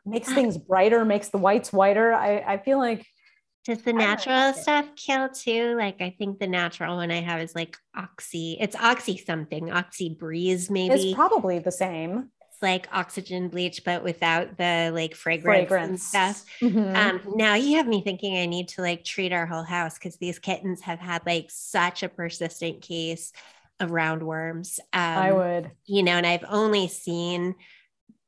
Makes 0.07 0.33
things 0.33 0.57
brighter, 0.57 1.05
makes 1.05 1.31
the 1.31 1.39
whites 1.39 1.73
whiter. 1.73 2.13
I, 2.13 2.39
I 2.39 2.59
feel 2.59 2.79
like 2.79 3.05
does 3.65 3.83
the 3.83 3.93
natural 3.93 4.53
stuff 4.55 4.87
kill 4.97 5.29
too? 5.29 5.77
Like 5.77 6.01
I 6.01 6.15
think 6.19 6.39
the 6.39 6.49
natural 6.49 6.97
one 6.97 7.11
I 7.11 7.21
have 7.21 7.41
is 7.41 7.55
like 7.55 7.77
oxy. 7.97 8.57
It's 8.61 8.75
oxy 8.77 9.17
something, 9.17 9.71
oxy 9.71 10.17
breeze 10.19 10.71
maybe. 10.71 10.95
It's 10.95 11.15
probably 11.15 11.61
the 11.61 11.71
same. 11.71 12.31
It's 12.51 12.61
like 12.61 12.89
oxygen 12.93 13.49
bleach, 13.49 13.85
but 13.85 14.03
without 14.03 14.57
the 14.59 14.91
like 14.93 15.15
fragrance, 15.15 15.69
fragrance. 15.69 15.91
and 15.91 16.01
stuff. 16.01 16.45
Mm-hmm. 16.61 16.97
Um, 16.97 17.35
now 17.37 17.55
you 17.55 17.77
have 17.77 17.87
me 17.87 18.03
thinking 18.03 18.37
I 18.37 18.47
need 18.47 18.69
to 18.69 18.83
like 18.83 19.05
treat 19.05 19.33
our 19.33 19.47
whole 19.47 19.65
house 19.65 19.95
because 19.95 20.17
these 20.17 20.41
kittens 20.41 20.81
have 20.83 20.99
had 20.99 21.23
like 21.25 21.47
such 21.51 22.03
a 22.03 22.09
persistent 22.09 22.83
case 22.83 23.33
of 23.79 23.91
roundworms. 23.91 24.81
Um, 24.93 25.01
I 25.01 25.33
would, 25.33 25.71
you 25.87 26.03
know, 26.03 26.13
and 26.13 26.27
I've 26.27 26.45
only 26.49 26.89
seen 26.89 27.55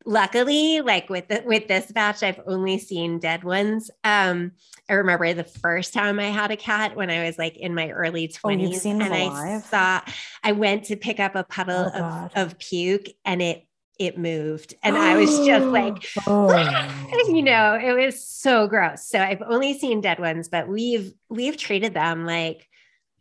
luckily 0.05 0.81
like 0.81 1.09
with 1.09 1.29
the, 1.29 1.43
with 1.47 1.67
this 1.67 1.91
batch 1.91 2.23
i've 2.23 2.41
only 2.47 2.79
seen 2.79 3.19
dead 3.19 3.43
ones. 3.43 3.91
Um 4.03 4.53
i 4.89 4.95
remember 4.95 5.33
the 5.33 5.45
first 5.45 5.95
time 5.95 6.21
i 6.21 6.29
had 6.29 6.51
a 6.51 6.57
cat 6.57 6.95
when 6.95 7.11
i 7.11 7.25
was 7.25 7.39
like 7.39 7.57
in 7.57 7.75
my 7.75 7.91
early 7.91 8.29
20s 8.29 8.85
oh, 8.85 8.91
and 8.91 9.03
i 9.03 9.61
saw 9.61 10.01
i 10.43 10.53
went 10.53 10.85
to 10.85 10.97
pick 10.97 11.21
up 11.21 11.35
a 11.35 11.45
puddle 11.45 11.91
oh, 11.95 12.31
of, 12.35 12.51
of 12.51 12.59
puke 12.59 13.09
and 13.25 13.41
it 13.41 13.67
it 13.99 14.19
moved 14.19 14.75
and 14.83 14.97
i 14.97 15.17
was 15.17 15.31
just 15.47 15.67
like 15.69 16.07
oh. 16.27 16.53
you 17.29 17.43
know 17.43 17.75
it 17.75 17.93
was 17.93 18.27
so 18.27 18.67
gross. 18.67 19.07
So 19.07 19.19
i've 19.19 19.43
only 19.43 19.79
seen 19.79 20.01
dead 20.01 20.19
ones 20.19 20.49
but 20.49 20.69
we've 20.69 21.13
we've 21.31 21.57
treated 21.57 21.95
them 21.95 22.27
like 22.27 22.69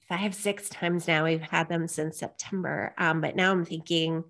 five 0.09 0.35
six 0.35 0.67
times 0.67 1.07
now. 1.07 1.23
We've 1.23 1.41
had 1.41 1.69
them 1.69 1.87
since 1.87 2.19
september. 2.19 2.93
Um 2.97 3.21
but 3.21 3.35
now 3.35 3.51
i'm 3.51 3.63
thinking 3.63 4.25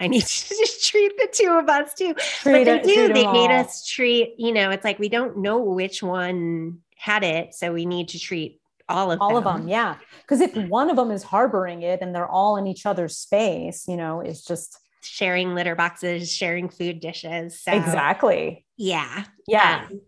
I 0.00 0.08
need 0.08 0.22
to 0.26 0.48
just 0.48 0.88
treat 0.88 1.16
the 1.16 1.28
two 1.32 1.52
of 1.52 1.68
us 1.68 1.94
too. 1.94 2.14
Treat 2.14 2.52
but 2.52 2.64
they 2.64 2.76
it, 2.76 2.82
do. 2.82 3.08
They 3.12 3.26
made 3.26 3.50
all. 3.50 3.60
us 3.60 3.86
treat, 3.86 4.34
you 4.38 4.52
know, 4.52 4.70
it's 4.70 4.84
like 4.84 4.98
we 4.98 5.08
don't 5.08 5.38
know 5.38 5.58
which 5.58 6.02
one 6.02 6.78
had 6.96 7.22
it. 7.22 7.54
So 7.54 7.72
we 7.72 7.86
need 7.86 8.08
to 8.08 8.18
treat 8.18 8.60
all 8.88 9.12
of 9.12 9.20
all 9.20 9.34
them. 9.34 9.46
of 9.46 9.60
them. 9.60 9.68
Yeah. 9.68 9.96
Because 10.22 10.40
if 10.40 10.56
one 10.68 10.90
of 10.90 10.96
them 10.96 11.10
is 11.10 11.22
harboring 11.22 11.82
it 11.82 12.00
and 12.00 12.14
they're 12.14 12.28
all 12.28 12.56
in 12.56 12.66
each 12.66 12.86
other's 12.86 13.16
space, 13.16 13.86
you 13.86 13.96
know, 13.96 14.20
it's 14.20 14.44
just 14.44 14.76
sharing 15.02 15.54
litter 15.54 15.74
boxes, 15.74 16.32
sharing 16.32 16.68
food 16.68 17.00
dishes. 17.00 17.60
So, 17.60 17.72
exactly. 17.72 18.64
Yeah. 18.76 19.24
Yeah. 19.46 19.86
Um, 19.90 20.00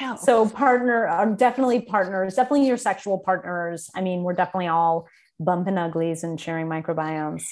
yeah. 0.00 0.14
So 0.16 0.48
partner, 0.48 1.06
um, 1.08 1.36
definitely 1.36 1.82
partners, 1.82 2.34
definitely 2.34 2.66
your 2.66 2.78
sexual 2.78 3.18
partners. 3.18 3.90
I 3.94 4.00
mean, 4.00 4.22
we're 4.22 4.32
definitely 4.32 4.68
all 4.68 5.06
bumping 5.38 5.76
uglies 5.76 6.24
and 6.24 6.40
sharing 6.40 6.66
microbiomes 6.66 7.44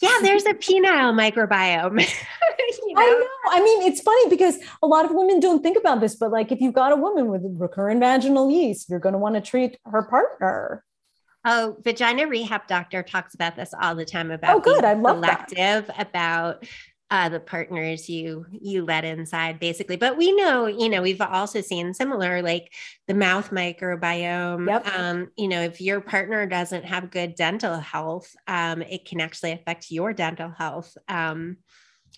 yeah, 0.00 0.18
there's 0.20 0.44
a 0.44 0.54
penile 0.54 1.14
microbiome. 1.14 2.00
you 2.86 2.94
know? 2.94 3.00
I 3.00 3.06
know. 3.06 3.50
I 3.50 3.62
mean, 3.62 3.90
it's 3.90 4.00
funny 4.00 4.28
because 4.28 4.58
a 4.82 4.86
lot 4.86 5.04
of 5.04 5.12
women 5.12 5.40
don't 5.40 5.62
think 5.62 5.78
about 5.78 6.00
this, 6.00 6.16
but 6.16 6.30
like 6.30 6.52
if 6.52 6.60
you've 6.60 6.74
got 6.74 6.92
a 6.92 6.96
woman 6.96 7.28
with 7.28 7.42
recurrent 7.44 8.00
vaginal 8.00 8.50
yeast, 8.50 8.88
you're 8.88 9.00
going 9.00 9.14
to 9.14 9.18
want 9.18 9.36
to 9.36 9.40
treat 9.40 9.78
her 9.86 10.02
partner. 10.02 10.84
Oh, 11.44 11.76
vagina 11.82 12.26
rehab 12.26 12.66
doctor 12.66 13.02
talks 13.02 13.34
about 13.34 13.54
this 13.54 13.72
all 13.80 13.94
the 13.94 14.04
time 14.04 14.30
about 14.32 14.56
oh, 14.56 14.60
good. 14.60 14.84
I 14.84 14.94
love 14.94 15.18
selective 15.18 15.86
that. 15.86 16.08
about 16.08 16.66
uh, 17.10 17.28
the 17.28 17.40
partners 17.40 18.08
you 18.08 18.46
you 18.50 18.84
let 18.84 19.04
inside 19.04 19.60
basically. 19.60 19.96
But 19.96 20.16
we 20.16 20.32
know 20.32 20.66
you 20.66 20.88
know 20.88 21.02
we've 21.02 21.20
also 21.20 21.60
seen 21.60 21.94
similar 21.94 22.42
like 22.42 22.72
the 23.06 23.14
mouth 23.14 23.50
microbiome 23.50 24.68
yep. 24.68 24.86
um 24.96 25.30
you 25.36 25.48
know 25.48 25.60
if 25.60 25.80
your 25.80 26.00
partner 26.00 26.46
doesn't 26.46 26.84
have 26.84 27.10
good 27.10 27.34
dental 27.36 27.78
health 27.78 28.34
um 28.48 28.82
it 28.82 29.04
can 29.04 29.20
actually 29.20 29.52
affect 29.52 29.90
your 29.90 30.12
dental 30.12 30.50
health 30.50 30.96
um 31.08 31.56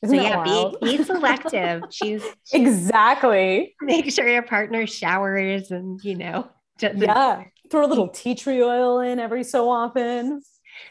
so 0.05 0.13
yeah 0.13 0.43
be, 0.45 0.77
be 0.81 1.05
selective. 1.05 1.83
Choose 1.91 2.23
exactly. 2.53 3.75
make 3.83 4.11
sure 4.11 4.29
your 4.29 4.43
partner 4.43 4.87
showers 4.87 5.71
and 5.71 6.03
you 6.03 6.17
know 6.17 6.49
yeah. 6.81 7.45
Throw 7.71 7.85
a 7.85 7.89
little 7.89 8.09
tea 8.09 8.35
tree 8.35 8.63
oil 8.63 9.01
in 9.01 9.19
every 9.19 9.45
so 9.45 9.69
often. 9.69 10.41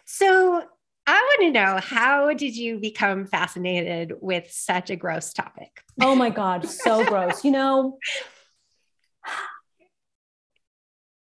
So 0.06 0.64
I 1.08 1.14
want 1.14 1.42
to 1.42 1.52
know 1.52 1.80
how 1.82 2.34
did 2.34 2.58
you 2.58 2.80
become 2.80 3.26
fascinated 3.26 4.14
with 4.20 4.52
such 4.52 4.90
a 4.90 4.98
gross 4.98 5.32
topic? 5.32 5.82
Oh 6.02 6.16
my 6.16 6.30
God, 6.30 6.66
so 6.66 7.06
gross. 7.08 7.46
You 7.46 7.52
know, 7.52 7.98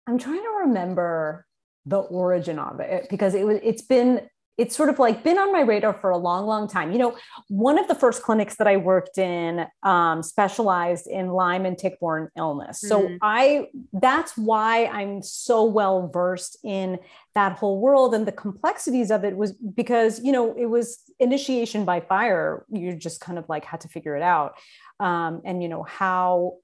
I'm 0.05 0.17
trying 0.17 0.43
to 0.43 0.63
remember 0.65 1.47
the 1.85 1.99
origin 1.99 2.59
of 2.59 2.81
it 2.81 3.07
because 3.09 3.33
it 3.33 3.45
was 3.45 3.59
it's 3.63 3.81
been 3.81 4.27
it's 4.57 4.75
sort 4.75 4.89
of 4.89 4.99
like 4.99 5.23
been 5.23 5.37
on 5.37 5.51
my 5.51 5.61
radar 5.61 5.93
for 5.93 6.09
a 6.09 6.17
long, 6.17 6.45
long 6.45 6.67
time. 6.67 6.91
You 6.91 6.99
know, 6.99 7.17
one 7.47 7.79
of 7.79 7.87
the 7.87 7.95
first 7.95 8.21
clinics 8.21 8.57
that 8.57 8.67
I 8.67 8.77
worked 8.77 9.17
in 9.17 9.65
um, 9.83 10.21
specialized 10.21 11.07
in 11.07 11.29
Lyme 11.29 11.65
and 11.65 11.77
tick-borne 11.77 12.29
illness. 12.37 12.79
So 12.81 13.01
mm-hmm. 13.01 13.15
I 13.21 13.67
that's 13.93 14.37
why 14.37 14.85
I'm 14.87 15.23
so 15.23 15.63
well 15.63 16.09
versed 16.13 16.57
in 16.63 16.99
that 17.33 17.53
whole 17.53 17.79
world 17.79 18.13
and 18.13 18.27
the 18.27 18.31
complexities 18.31 19.09
of 19.09 19.23
it 19.23 19.35
was 19.35 19.53
because 19.53 20.21
you 20.23 20.31
know 20.31 20.55
it 20.57 20.65
was 20.65 20.99
initiation 21.19 21.85
by 21.85 22.01
fire. 22.01 22.65
You 22.69 22.95
just 22.95 23.21
kind 23.21 23.39
of 23.39 23.47
like 23.47 23.65
had 23.65 23.81
to 23.81 23.87
figure 23.87 24.15
it 24.15 24.23
out, 24.23 24.55
um, 24.99 25.41
and 25.45 25.63
you 25.63 25.69
know 25.69 25.83
how 25.83 26.57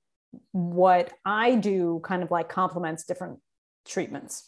what 0.51 1.13
I 1.25 1.55
do 1.55 2.01
kind 2.03 2.21
of 2.21 2.31
like 2.31 2.49
complements 2.49 3.05
different 3.05 3.39
treatments. 3.85 4.43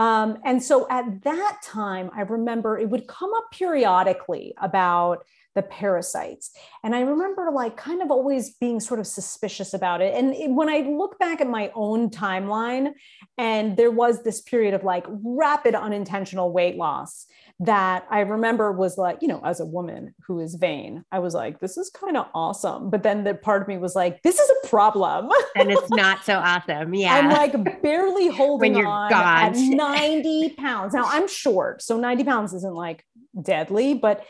Um, 0.00 0.38
and 0.46 0.62
so 0.62 0.86
at 0.88 1.24
that 1.24 1.58
time, 1.62 2.10
I 2.16 2.22
remember 2.22 2.78
it 2.78 2.88
would 2.88 3.06
come 3.06 3.34
up 3.34 3.50
periodically 3.52 4.54
about 4.58 5.26
the 5.54 5.60
parasites. 5.60 6.52
And 6.82 6.94
I 6.94 7.00
remember 7.00 7.50
like 7.52 7.76
kind 7.76 8.00
of 8.00 8.10
always 8.10 8.54
being 8.54 8.80
sort 8.80 8.98
of 8.98 9.06
suspicious 9.06 9.74
about 9.74 10.00
it. 10.00 10.14
And 10.14 10.32
it, 10.32 10.50
when 10.52 10.70
I 10.70 10.78
look 10.88 11.18
back 11.18 11.42
at 11.42 11.48
my 11.48 11.70
own 11.74 12.08
timeline, 12.08 12.92
and 13.36 13.76
there 13.76 13.90
was 13.90 14.22
this 14.22 14.40
period 14.40 14.72
of 14.72 14.84
like 14.84 15.04
rapid 15.06 15.74
unintentional 15.74 16.50
weight 16.50 16.76
loss 16.76 17.26
that 17.60 18.06
I 18.10 18.20
remember 18.20 18.72
was 18.72 18.96
like, 18.96 19.18
you 19.20 19.28
know, 19.28 19.40
as 19.44 19.60
a 19.60 19.66
woman 19.66 20.14
who 20.26 20.40
is 20.40 20.54
vain, 20.54 21.04
I 21.12 21.18
was 21.18 21.34
like, 21.34 21.60
this 21.60 21.76
is 21.76 21.90
kind 21.90 22.16
of 22.16 22.26
awesome. 22.34 22.88
But 22.88 23.02
then 23.02 23.22
the 23.24 23.34
part 23.34 23.60
of 23.60 23.68
me 23.68 23.76
was 23.76 23.94
like, 23.94 24.22
this 24.22 24.38
is 24.38 24.50
a 24.64 24.68
problem. 24.68 25.30
and 25.54 25.70
it's 25.70 25.90
not 25.90 26.24
so 26.24 26.38
awesome. 26.38 26.94
Yeah. 26.94 27.14
I'm 27.14 27.28
like 27.28 27.82
barely 27.82 28.28
holding 28.28 28.76
on 28.76 29.10
gone. 29.10 29.20
at 29.20 29.56
90 29.56 30.54
pounds. 30.56 30.94
Now 30.94 31.04
I'm 31.04 31.28
short. 31.28 31.82
So 31.82 31.98
90 31.98 32.24
pounds 32.24 32.54
isn't 32.54 32.74
like 32.74 33.04
deadly, 33.42 33.92
but 33.92 34.24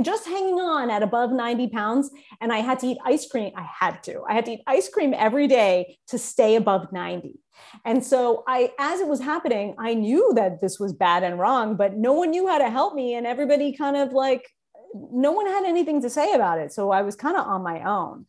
just 0.00 0.26
hanging 0.26 0.54
on 0.54 0.90
at 0.90 1.02
above 1.02 1.32
90 1.32 1.68
pounds. 1.68 2.10
And 2.40 2.50
I 2.50 2.58
had 2.58 2.78
to 2.78 2.86
eat 2.86 2.98
ice 3.04 3.28
cream. 3.28 3.52
I 3.56 3.66
had 3.78 4.02
to, 4.04 4.22
I 4.26 4.32
had 4.32 4.46
to 4.46 4.52
eat 4.52 4.62
ice 4.66 4.88
cream 4.88 5.12
every 5.14 5.48
day 5.48 5.98
to 6.08 6.18
stay 6.18 6.56
above 6.56 6.92
90. 6.92 7.39
And 7.84 8.04
so 8.04 8.44
I, 8.46 8.72
as 8.78 9.00
it 9.00 9.08
was 9.08 9.20
happening, 9.20 9.74
I 9.78 9.94
knew 9.94 10.32
that 10.34 10.60
this 10.60 10.78
was 10.78 10.92
bad 10.92 11.22
and 11.22 11.38
wrong, 11.38 11.76
but 11.76 11.96
no 11.96 12.12
one 12.12 12.30
knew 12.30 12.46
how 12.46 12.58
to 12.58 12.70
help 12.70 12.94
me. 12.94 13.14
And 13.14 13.26
everybody 13.26 13.72
kind 13.72 13.96
of 13.96 14.12
like, 14.12 14.48
no 14.94 15.32
one 15.32 15.46
had 15.46 15.64
anything 15.64 16.02
to 16.02 16.10
say 16.10 16.32
about 16.32 16.58
it. 16.58 16.72
So 16.72 16.90
I 16.90 17.02
was 17.02 17.16
kind 17.16 17.36
of 17.36 17.46
on 17.46 17.62
my 17.62 17.82
own. 17.84 18.26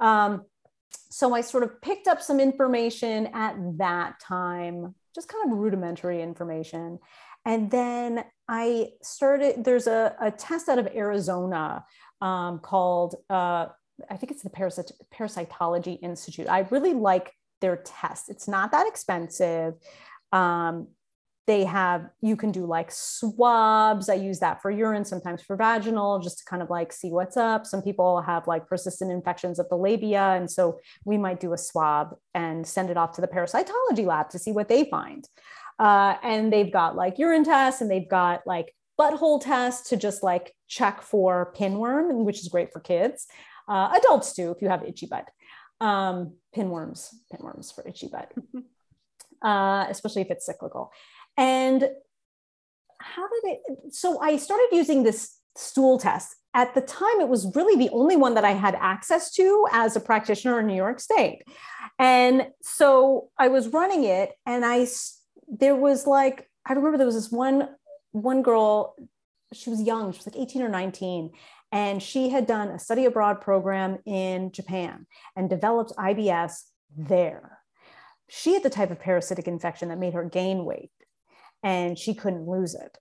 Um, 0.00 0.42
so 1.10 1.34
I 1.34 1.40
sort 1.40 1.62
of 1.62 1.80
picked 1.80 2.08
up 2.08 2.20
some 2.20 2.40
information 2.40 3.28
at 3.28 3.56
that 3.78 4.20
time, 4.20 4.94
just 5.14 5.28
kind 5.28 5.50
of 5.50 5.58
rudimentary 5.58 6.22
information. 6.22 6.98
And 7.46 7.70
then 7.70 8.24
I 8.48 8.88
started, 9.02 9.64
there's 9.64 9.86
a, 9.86 10.16
a 10.20 10.30
test 10.30 10.68
out 10.68 10.78
of 10.78 10.88
Arizona 10.88 11.84
um, 12.20 12.58
called, 12.58 13.16
uh, 13.30 13.66
I 14.10 14.16
think 14.16 14.32
it's 14.32 14.42
the 14.42 14.50
Parasit- 14.50 14.92
Parasitology 15.14 15.98
Institute. 16.02 16.48
I 16.48 16.66
really 16.70 16.94
like 16.94 17.32
their 17.60 17.76
test. 17.76 18.28
It's 18.28 18.48
not 18.48 18.72
that 18.72 18.86
expensive. 18.86 19.74
Um, 20.32 20.88
they 21.46 21.64
have, 21.64 22.08
you 22.22 22.36
can 22.36 22.52
do 22.52 22.64
like 22.64 22.90
swabs. 22.90 24.08
I 24.08 24.14
use 24.14 24.38
that 24.40 24.62
for 24.62 24.70
urine, 24.70 25.04
sometimes 25.04 25.42
for 25.42 25.56
vaginal, 25.56 26.18
just 26.18 26.38
to 26.38 26.44
kind 26.44 26.62
of 26.62 26.70
like 26.70 26.90
see 26.90 27.10
what's 27.10 27.36
up. 27.36 27.66
Some 27.66 27.82
people 27.82 28.22
have 28.22 28.46
like 28.46 28.66
persistent 28.66 29.12
infections 29.12 29.58
of 29.58 29.68
the 29.68 29.76
labia. 29.76 30.32
And 30.36 30.50
so 30.50 30.80
we 31.04 31.18
might 31.18 31.40
do 31.40 31.52
a 31.52 31.58
swab 31.58 32.16
and 32.32 32.66
send 32.66 32.88
it 32.88 32.96
off 32.96 33.12
to 33.16 33.20
the 33.20 33.28
parasitology 33.28 34.06
lab 34.06 34.30
to 34.30 34.38
see 34.38 34.52
what 34.52 34.68
they 34.68 34.84
find. 34.84 35.28
Uh, 35.78 36.14
and 36.22 36.50
they've 36.50 36.72
got 36.72 36.96
like 36.96 37.18
urine 37.18 37.44
tests 37.44 37.82
and 37.82 37.90
they've 37.90 38.08
got 38.08 38.46
like 38.46 38.74
butthole 38.98 39.42
tests 39.42 39.90
to 39.90 39.96
just 39.96 40.22
like 40.22 40.54
check 40.68 41.02
for 41.02 41.52
pinworm, 41.56 42.24
which 42.24 42.40
is 42.40 42.48
great 42.48 42.72
for 42.72 42.80
kids. 42.80 43.26
Uh, 43.68 43.90
adults 43.96 44.34
too, 44.34 44.50
if 44.50 44.62
you 44.62 44.68
have 44.68 44.84
itchy 44.84 45.06
butt. 45.06 45.28
Um, 45.80 46.34
pinworms, 46.56 47.08
pinworms 47.32 47.74
for 47.74 47.86
itchy 47.86 48.08
butt, 48.08 48.32
uh, 49.42 49.86
especially 49.90 50.22
if 50.22 50.30
it's 50.30 50.46
cyclical. 50.46 50.92
And 51.36 51.82
how 53.00 53.28
did 53.28 53.52
it? 53.52 53.60
So 53.92 54.20
I 54.20 54.36
started 54.36 54.68
using 54.72 55.02
this 55.02 55.38
stool 55.56 55.98
test 55.98 56.36
at 56.54 56.72
the 56.74 56.80
time, 56.80 57.20
it 57.20 57.28
was 57.28 57.54
really 57.56 57.76
the 57.76 57.92
only 57.92 58.16
one 58.16 58.34
that 58.34 58.44
I 58.44 58.52
had 58.52 58.76
access 58.76 59.32
to 59.32 59.66
as 59.72 59.96
a 59.96 60.00
practitioner 60.00 60.60
in 60.60 60.68
New 60.68 60.76
York 60.76 61.00
State. 61.00 61.42
And 61.98 62.48
so 62.62 63.28
I 63.36 63.48
was 63.48 63.68
running 63.68 64.04
it, 64.04 64.30
and 64.46 64.64
I, 64.64 64.86
there 65.48 65.74
was 65.74 66.06
like, 66.06 66.48
I 66.64 66.72
remember 66.72 66.96
there 66.96 67.06
was 67.06 67.16
this 67.16 67.30
one, 67.30 67.68
one 68.12 68.42
girl, 68.42 68.94
she 69.52 69.68
was 69.68 69.82
young, 69.82 70.12
she 70.12 70.18
was 70.18 70.28
like 70.28 70.36
18 70.36 70.62
or 70.62 70.68
19. 70.68 71.32
And 71.74 72.00
she 72.00 72.30
had 72.30 72.46
done 72.46 72.68
a 72.68 72.78
study 72.78 73.04
abroad 73.04 73.40
program 73.40 73.98
in 74.06 74.52
Japan 74.52 75.06
and 75.34 75.50
developed 75.50 75.92
IBS 75.98 76.62
there. 76.96 77.58
She 78.28 78.54
had 78.54 78.62
the 78.62 78.70
type 78.70 78.92
of 78.92 79.00
parasitic 79.00 79.48
infection 79.48 79.88
that 79.88 79.98
made 79.98 80.14
her 80.14 80.24
gain 80.24 80.64
weight 80.64 80.92
and 81.64 81.98
she 81.98 82.14
couldn't 82.14 82.46
lose 82.46 82.76
it. 82.76 82.96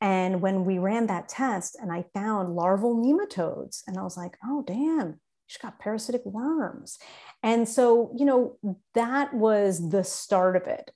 And 0.00 0.40
when 0.40 0.64
we 0.64 0.78
ran 0.78 1.06
that 1.08 1.28
test 1.28 1.76
and 1.80 1.92
I 1.92 2.06
found 2.14 2.54
larval 2.54 2.96
nematodes, 2.96 3.82
and 3.86 3.98
I 3.98 4.02
was 4.02 4.16
like, 4.16 4.36
oh, 4.44 4.64
damn, 4.66 5.20
she's 5.46 5.60
got 5.60 5.78
parasitic 5.78 6.24
worms. 6.24 6.98
And 7.42 7.68
so, 7.68 8.14
you 8.16 8.24
know, 8.24 8.58
that 8.94 9.34
was 9.34 9.90
the 9.90 10.04
start 10.04 10.56
of 10.56 10.66
it. 10.66 10.90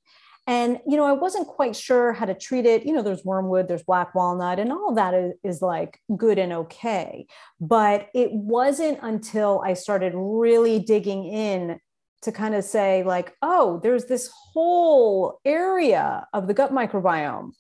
And, 0.51 0.81
you 0.85 0.97
know, 0.97 1.05
I 1.05 1.13
wasn't 1.13 1.47
quite 1.47 1.77
sure 1.77 2.13
how 2.13 2.27
to 2.27 2.35
treat 2.35 2.67
it. 2.67 2.85
You 2.85 2.93
know, 2.93 3.03
there's 3.03 3.25
wormwood, 3.25 3.69
there's 3.69 3.85
black 3.85 4.17
walnut, 4.17 4.59
and 4.59 4.73
all 4.73 4.93
that 4.95 5.15
is, 5.15 5.35
is 5.45 5.63
like 5.63 6.01
good 6.17 6.41
and 6.41 6.53
okay. 6.53 7.29
But 7.61 8.09
it 8.15 8.33
wasn't 8.33 8.99
until 9.01 9.63
I 9.65 9.75
started 9.75 10.13
really 10.17 10.81
digging 10.81 11.25
in 11.25 11.79
to 12.23 12.33
kind 12.33 12.57
of 12.57 12.65
say, 12.65 13.05
like, 13.05 13.33
oh, 13.43 13.79
there's 13.85 14.07
this 14.07 14.29
whole 14.53 15.39
area 15.45 16.27
of 16.35 16.49
the 16.49 16.55
gut 16.55 16.73
microbiome 16.73 17.53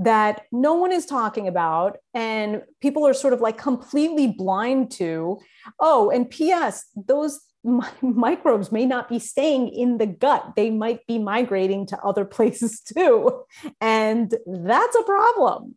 that 0.00 0.42
no 0.52 0.74
one 0.74 0.92
is 0.92 1.06
talking 1.06 1.48
about 1.48 1.96
and 2.12 2.60
people 2.82 3.06
are 3.06 3.14
sort 3.14 3.32
of 3.32 3.40
like 3.40 3.56
completely 3.56 4.26
blind 4.26 4.90
to 4.90 5.38
oh 5.78 6.10
and 6.10 6.28
ps 6.30 6.86
those 6.96 7.40
microbes 8.02 8.70
may 8.70 8.86
not 8.86 9.08
be 9.08 9.18
staying 9.18 9.68
in 9.68 9.98
the 9.98 10.06
gut. 10.06 10.52
They 10.56 10.70
might 10.70 11.06
be 11.06 11.18
migrating 11.18 11.86
to 11.86 11.98
other 12.00 12.24
places 12.36 12.80
too. 12.80 13.44
And 13.80 14.34
that's 14.46 14.96
a 14.96 15.02
problem. 15.02 15.76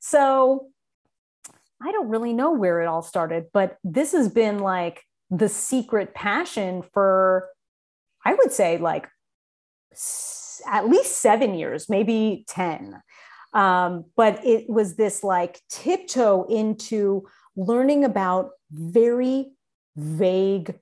So 0.00 0.70
i 1.82 1.92
don't 1.92 2.08
really 2.08 2.32
know 2.32 2.52
where 2.52 2.80
it 2.80 2.86
all 2.86 3.02
started 3.02 3.46
but 3.52 3.76
this 3.82 4.12
has 4.12 4.28
been 4.28 4.58
like 4.58 5.02
the 5.30 5.48
secret 5.48 6.14
passion 6.14 6.82
for 6.92 7.48
i 8.24 8.34
would 8.34 8.52
say 8.52 8.78
like 8.78 9.08
at 10.66 10.88
least 10.88 11.20
seven 11.20 11.54
years 11.54 11.88
maybe 11.88 12.44
10 12.48 13.00
um, 13.52 14.04
but 14.16 14.44
it 14.46 14.70
was 14.70 14.94
this 14.94 15.24
like 15.24 15.60
tiptoe 15.68 16.44
into 16.44 17.26
learning 17.56 18.04
about 18.04 18.50
very 18.70 19.50
vague 19.96 20.78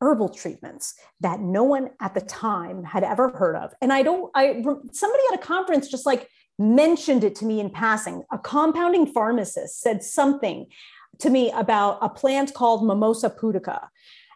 herbal 0.00 0.30
treatments 0.30 0.94
that 1.20 1.40
no 1.40 1.62
one 1.62 1.90
at 2.00 2.14
the 2.14 2.20
time 2.20 2.84
had 2.84 3.04
ever 3.04 3.30
heard 3.30 3.56
of. 3.56 3.72
And 3.80 3.92
I 3.92 4.02
don't, 4.02 4.30
I, 4.34 4.62
somebody 4.92 5.22
at 5.32 5.38
a 5.38 5.42
conference 5.42 5.88
just 5.88 6.06
like 6.06 6.28
mentioned 6.58 7.24
it 7.24 7.34
to 7.36 7.44
me 7.44 7.60
in 7.60 7.70
passing. 7.70 8.22
A 8.32 8.38
compounding 8.38 9.06
pharmacist 9.06 9.80
said 9.80 10.02
something 10.02 10.66
to 11.18 11.30
me 11.30 11.50
about 11.52 11.98
a 12.00 12.08
plant 12.08 12.54
called 12.54 12.86
Mimosa 12.86 13.30
pudica. 13.30 13.88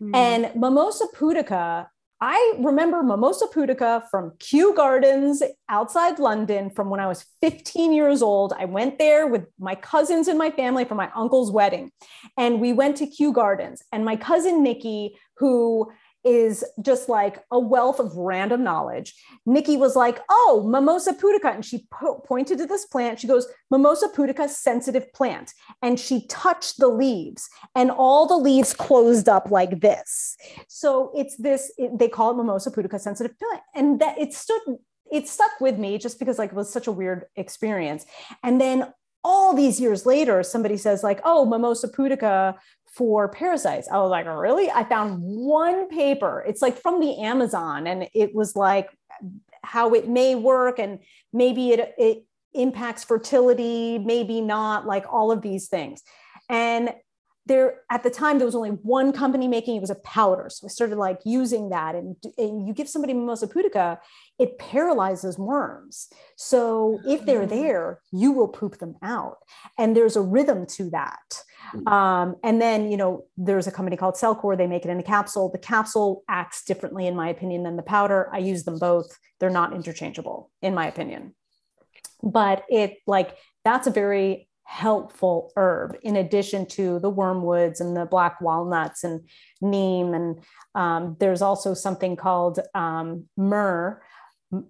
Mm. 0.02 0.14
And 0.14 0.60
Mimosa 0.60 1.06
pudica 1.14 1.86
I 2.26 2.54
remember 2.58 3.02
Mimosa 3.02 3.46
pudica 3.48 4.08
from 4.10 4.32
Kew 4.38 4.74
Gardens 4.74 5.42
outside 5.68 6.18
London 6.18 6.70
from 6.70 6.88
when 6.88 6.98
I 6.98 7.06
was 7.06 7.26
15 7.42 7.92
years 7.92 8.22
old. 8.22 8.54
I 8.58 8.64
went 8.64 8.98
there 8.98 9.26
with 9.26 9.44
my 9.58 9.74
cousins 9.74 10.26
and 10.28 10.38
my 10.38 10.50
family 10.50 10.86
for 10.86 10.94
my 10.94 11.10
uncle's 11.14 11.50
wedding. 11.50 11.90
And 12.38 12.62
we 12.62 12.72
went 12.72 12.96
to 12.98 13.06
Kew 13.06 13.30
Gardens. 13.32 13.82
And 13.92 14.06
my 14.06 14.16
cousin 14.16 14.62
Nikki, 14.62 15.18
who 15.36 15.90
is 16.24 16.64
just 16.80 17.08
like 17.08 17.44
a 17.50 17.58
wealth 17.58 18.00
of 18.00 18.16
random 18.16 18.64
knowledge. 18.64 19.14
Nikki 19.44 19.76
was 19.76 19.94
like, 19.94 20.20
"Oh, 20.30 20.64
Mimosa 20.66 21.12
pudica," 21.12 21.54
and 21.54 21.64
she 21.64 21.86
po- 21.90 22.20
pointed 22.26 22.58
to 22.58 22.66
this 22.66 22.86
plant. 22.86 23.20
She 23.20 23.26
goes, 23.26 23.46
"Mimosa 23.70 24.08
pudica, 24.08 24.48
sensitive 24.48 25.12
plant," 25.12 25.52
and 25.82 26.00
she 26.00 26.26
touched 26.26 26.78
the 26.78 26.88
leaves, 26.88 27.48
and 27.74 27.90
all 27.90 28.26
the 28.26 28.38
leaves 28.38 28.72
closed 28.72 29.28
up 29.28 29.50
like 29.50 29.80
this. 29.80 30.36
So 30.66 31.12
it's 31.14 31.36
this. 31.36 31.72
It, 31.76 31.98
they 31.98 32.08
call 32.08 32.30
it 32.30 32.36
Mimosa 32.36 32.70
pudica, 32.70 32.98
sensitive 32.98 33.38
plant, 33.38 33.62
and 33.74 34.00
that 34.00 34.18
it 34.18 34.32
stood. 34.32 34.62
It 35.12 35.28
stuck 35.28 35.60
with 35.60 35.78
me 35.78 35.98
just 35.98 36.18
because 36.18 36.38
like 36.38 36.50
it 36.50 36.56
was 36.56 36.72
such 36.72 36.86
a 36.86 36.92
weird 36.92 37.26
experience. 37.36 38.06
And 38.42 38.60
then 38.60 38.92
all 39.22 39.54
these 39.54 39.78
years 39.80 40.06
later, 40.06 40.42
somebody 40.42 40.78
says 40.78 41.02
like, 41.02 41.20
"Oh, 41.22 41.44
Mimosa 41.44 41.88
pudica 41.88 42.56
for 42.96 43.28
parasites. 43.28 43.88
I 43.88 43.98
was 43.98 44.10
like, 44.10 44.26
really? 44.26 44.70
I 44.70 44.84
found 44.84 45.20
one 45.20 45.88
paper. 45.88 46.44
It's 46.46 46.62
like 46.62 46.80
from 46.80 47.00
the 47.00 47.18
Amazon, 47.18 47.86
and 47.86 48.08
it 48.14 48.34
was 48.34 48.54
like 48.54 48.90
how 49.62 49.94
it 49.94 50.08
may 50.08 50.34
work, 50.34 50.78
and 50.78 51.00
maybe 51.32 51.70
it 51.70 51.94
it 51.98 52.24
impacts 52.52 53.04
fertility, 53.04 53.98
maybe 53.98 54.40
not, 54.40 54.86
like 54.86 55.04
all 55.12 55.32
of 55.32 55.42
these 55.42 55.68
things. 55.68 56.02
And 56.48 56.94
there 57.46 57.80
at 57.90 58.02
the 58.02 58.10
time 58.10 58.38
there 58.38 58.46
was 58.46 58.54
only 58.54 58.70
one 58.70 59.12
company 59.12 59.48
making 59.48 59.76
it 59.76 59.80
was 59.80 59.90
a 59.90 59.96
powder 59.96 60.48
so 60.48 60.66
i 60.66 60.68
started 60.68 60.96
like 60.96 61.18
using 61.26 61.68
that 61.68 61.94
and, 61.94 62.16
and 62.38 62.66
you 62.66 62.72
give 62.72 62.88
somebody 62.88 63.12
mimosa 63.12 63.46
pudica 63.46 63.98
it 64.38 64.58
paralyzes 64.58 65.38
worms 65.38 66.08
so 66.36 66.98
if 67.06 67.26
they're 67.26 67.46
mm. 67.46 67.50
there 67.50 68.00
you 68.12 68.32
will 68.32 68.48
poop 68.48 68.78
them 68.78 68.94
out 69.02 69.36
and 69.78 69.96
there's 69.96 70.16
a 70.16 70.20
rhythm 70.20 70.66
to 70.66 70.90
that. 70.90 71.42
Um, 71.86 72.36
and 72.42 72.60
then 72.60 72.90
you 72.90 72.96
know 72.96 73.24
there's 73.36 73.66
a 73.66 73.72
company 73.72 73.96
called 73.96 74.14
CellCore 74.14 74.56
they 74.56 74.66
make 74.66 74.84
it 74.84 74.90
in 74.90 75.00
a 75.00 75.02
capsule. 75.02 75.50
The 75.50 75.58
capsule 75.58 76.22
acts 76.28 76.64
differently 76.64 77.06
in 77.06 77.16
my 77.16 77.28
opinion 77.28 77.62
than 77.62 77.76
the 77.76 77.82
powder. 77.82 78.28
I 78.32 78.38
use 78.38 78.64
them 78.64 78.78
both. 78.78 79.18
They're 79.40 79.50
not 79.50 79.74
interchangeable 79.74 80.50
in 80.62 80.74
my 80.74 80.86
opinion. 80.86 81.34
But 82.22 82.64
it 82.68 82.98
like 83.06 83.36
that's 83.64 83.86
a 83.86 83.90
very 83.90 84.48
helpful 84.64 85.52
herb 85.56 85.96
in 86.02 86.16
addition 86.16 86.66
to 86.66 86.98
the 86.98 87.12
wormwoods 87.12 87.80
and 87.80 87.96
the 87.96 88.06
black 88.06 88.40
walnuts 88.40 89.04
and 89.04 89.28
neem. 89.60 90.14
And 90.14 90.42
um, 90.74 91.16
there's 91.20 91.42
also 91.42 91.74
something 91.74 92.16
called 92.16 92.60
um, 92.74 93.24
myrrh. 93.36 94.00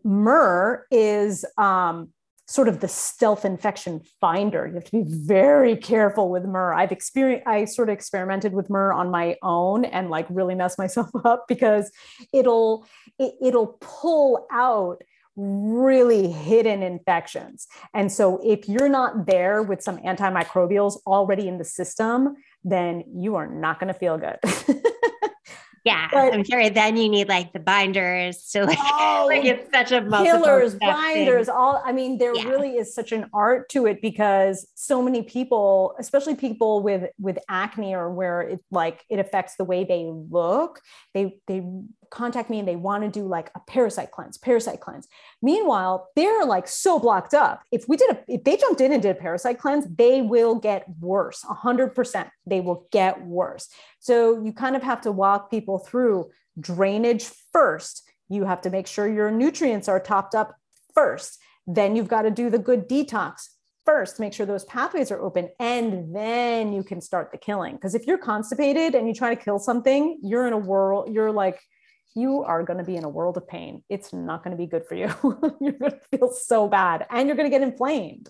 Myrrh 0.03 0.87
is 0.91 1.45
um, 1.57 2.11
sort 2.47 2.69
of 2.69 2.81
the 2.81 2.89
stealth 2.89 3.45
infection 3.45 4.01
finder 4.21 4.67
you 4.67 4.75
have 4.75 4.85
to 4.85 4.93
be 4.93 5.05
very 5.07 5.77
careful 5.77 6.31
with 6.31 6.45
myrrh 6.45 6.75
i've 6.75 6.93
experienced 6.93 7.47
i 7.47 7.65
sort 7.65 7.89
of 7.89 7.95
experimented 7.95 8.53
with 8.53 8.69
myrrh 8.69 8.93
on 8.93 9.11
my 9.11 9.37
own 9.43 9.85
and 9.85 10.11
like 10.11 10.27
really 10.29 10.55
mess 10.55 10.77
myself 10.79 11.09
up 11.25 11.45
because 11.49 11.91
it'll 12.33 12.87
it, 13.19 13.35
it'll 13.41 13.79
pull 13.81 14.47
out 14.51 15.03
really 15.37 16.31
hidden 16.31 16.83
infections. 16.83 17.67
And 17.93 18.13
so 18.13 18.41
if 18.45 18.69
you're 18.69 18.89
not 18.89 19.27
there 19.27 19.63
with 19.63 19.83
some 19.83 19.99
antimicrobials 19.99 20.99
already 21.07 21.49
in 21.49 21.59
the 21.59 21.65
system, 21.65 22.37
then 22.63 23.05
you 23.15 23.35
are 23.35 23.47
not 23.47 23.81
going 23.81 23.93
to 23.93 23.99
feel 23.99 24.19
good. 24.19 24.39
Yeah, 25.85 26.09
but, 26.11 26.33
I'm 26.33 26.45
sure. 26.45 26.71
Then 26.71 26.97
you 26.97 27.11
need 27.11 27.29
like 27.29 27.53
the 27.53 27.61
binders 27.61 28.49
to 28.53 28.65
like, 28.65 28.79
oh, 28.81 29.27
like 29.29 29.45
it's 29.45 29.71
such 29.71 29.93
a 29.93 30.01
killers, 30.01 30.75
binders. 30.77 31.47
Thing. 31.47 31.55
All 31.55 31.83
I 31.85 31.93
mean, 31.93 32.17
there 32.17 32.35
yeah. 32.35 32.45
really 32.45 32.77
is 32.77 32.95
such 32.95 33.13
an 33.13 33.29
art 33.35 33.69
to 33.71 33.87
it 33.87 34.01
because 34.01 34.67
so 34.75 35.03
many 35.03 35.23
people, 35.23 35.95
especially 35.99 36.37
people 36.37 36.83
with 36.83 37.11
with 37.21 37.39
acne 37.51 37.95
or 37.95 38.11
where 38.11 38.41
it 38.41 38.61
like 38.71 39.05
it 39.11 39.19
affects 39.19 39.57
the 39.57 39.65
way 39.65 39.85
they 39.85 40.07
look, 40.09 40.81
they 41.13 41.37
they 41.47 41.63
contact 42.15 42.49
me 42.49 42.59
and 42.59 42.69
they 42.69 42.77
want 42.77 43.03
to 43.03 43.11
do 43.11 43.27
like 43.27 43.51
a 43.55 43.61
parasite 43.67 44.11
cleanse, 44.11 44.39
parasite 44.39 44.81
cleanse. 44.81 45.09
Meanwhile, 45.43 46.09
they're 46.17 46.45
like 46.45 46.69
so 46.69 46.99
blocked 46.99 47.35
up. 47.35 47.63
If 47.73 47.89
we 47.89 47.97
did 47.97 48.11
a, 48.13 48.25
if 48.29 48.45
they 48.45 48.57
jumped 48.57 48.81
in 48.81 48.93
and 48.93 49.03
did 49.03 49.17
a 49.17 49.21
parasite 49.21 49.59
cleanse, 49.59 49.87
they 49.87 50.23
will 50.23 50.55
get 50.55 50.87
worse. 51.01 51.45
A 51.49 51.55
hundred 51.55 51.95
percent, 51.95 52.29
they 52.47 52.61
will 52.61 52.87
get 52.93 53.27
worse. 53.27 53.69
So 53.99 54.43
you 54.43 54.53
kind 54.53 54.77
of 54.77 54.83
have 54.83 55.01
to 55.03 55.13
walk 55.13 55.51
people 55.51 55.79
through 55.79 56.31
drainage 56.59 57.25
first. 57.53 58.09
You 58.29 58.45
have 58.45 58.63
to 58.63 58.71
make 58.71 58.87
sure 58.87 59.07
your 59.07 59.31
nutrients 59.31 59.89
are 59.89 60.01
topped 60.01 60.35
up 60.35 60.55
first. 60.95 61.39
Then 61.67 61.97
you've 61.97 62.09
got 62.09 62.23
to 62.23 62.31
do 62.31 62.49
the 62.49 62.59
good 62.59 62.89
detox 62.89 63.49
first 63.85 64.19
make 64.19 64.33
sure 64.33 64.47
those 64.47 64.65
pathways 64.65 65.11
are 65.11 65.21
open 65.21 65.49
and 65.61 66.15
then 66.17 66.73
you 66.73 66.83
can 66.83 67.01
start 67.01 67.31
the 67.31 67.39
killing 67.39 67.75
because 67.75 67.95
if 67.95 68.07
you're 68.07 68.19
constipated 68.19 68.95
and 68.95 69.07
you 69.07 69.15
try 69.15 69.35
to 69.35 69.41
kill 69.41 69.59
something 69.59 70.19
you're 70.23 70.47
in 70.47 70.53
a 70.53 70.59
world 70.59 71.13
you're 71.13 71.33
like 71.33 71.61
you 72.15 72.45
are 72.45 72.63
going 72.63 72.79
to 72.79 72.85
be 72.85 72.97
in 72.97 73.05
a 73.05 73.09
world 73.09 73.37
of 73.37 73.49
pain. 73.49 73.83
It's 73.89 74.13
not 74.13 74.45
going 74.45 74.57
to 74.57 74.63
be 74.63 74.67
good 74.67 74.87
for 74.87 74.95
you. 74.95 75.09
you're 75.61 75.73
going 75.73 75.93
to 75.93 76.01
feel 76.11 76.33
so 76.33 76.69
bad 76.69 77.07
and 77.11 77.27
you're 77.27 77.37
going 77.37 77.51
to 77.51 77.57
get 77.57 77.67
inflamed. 77.67 78.29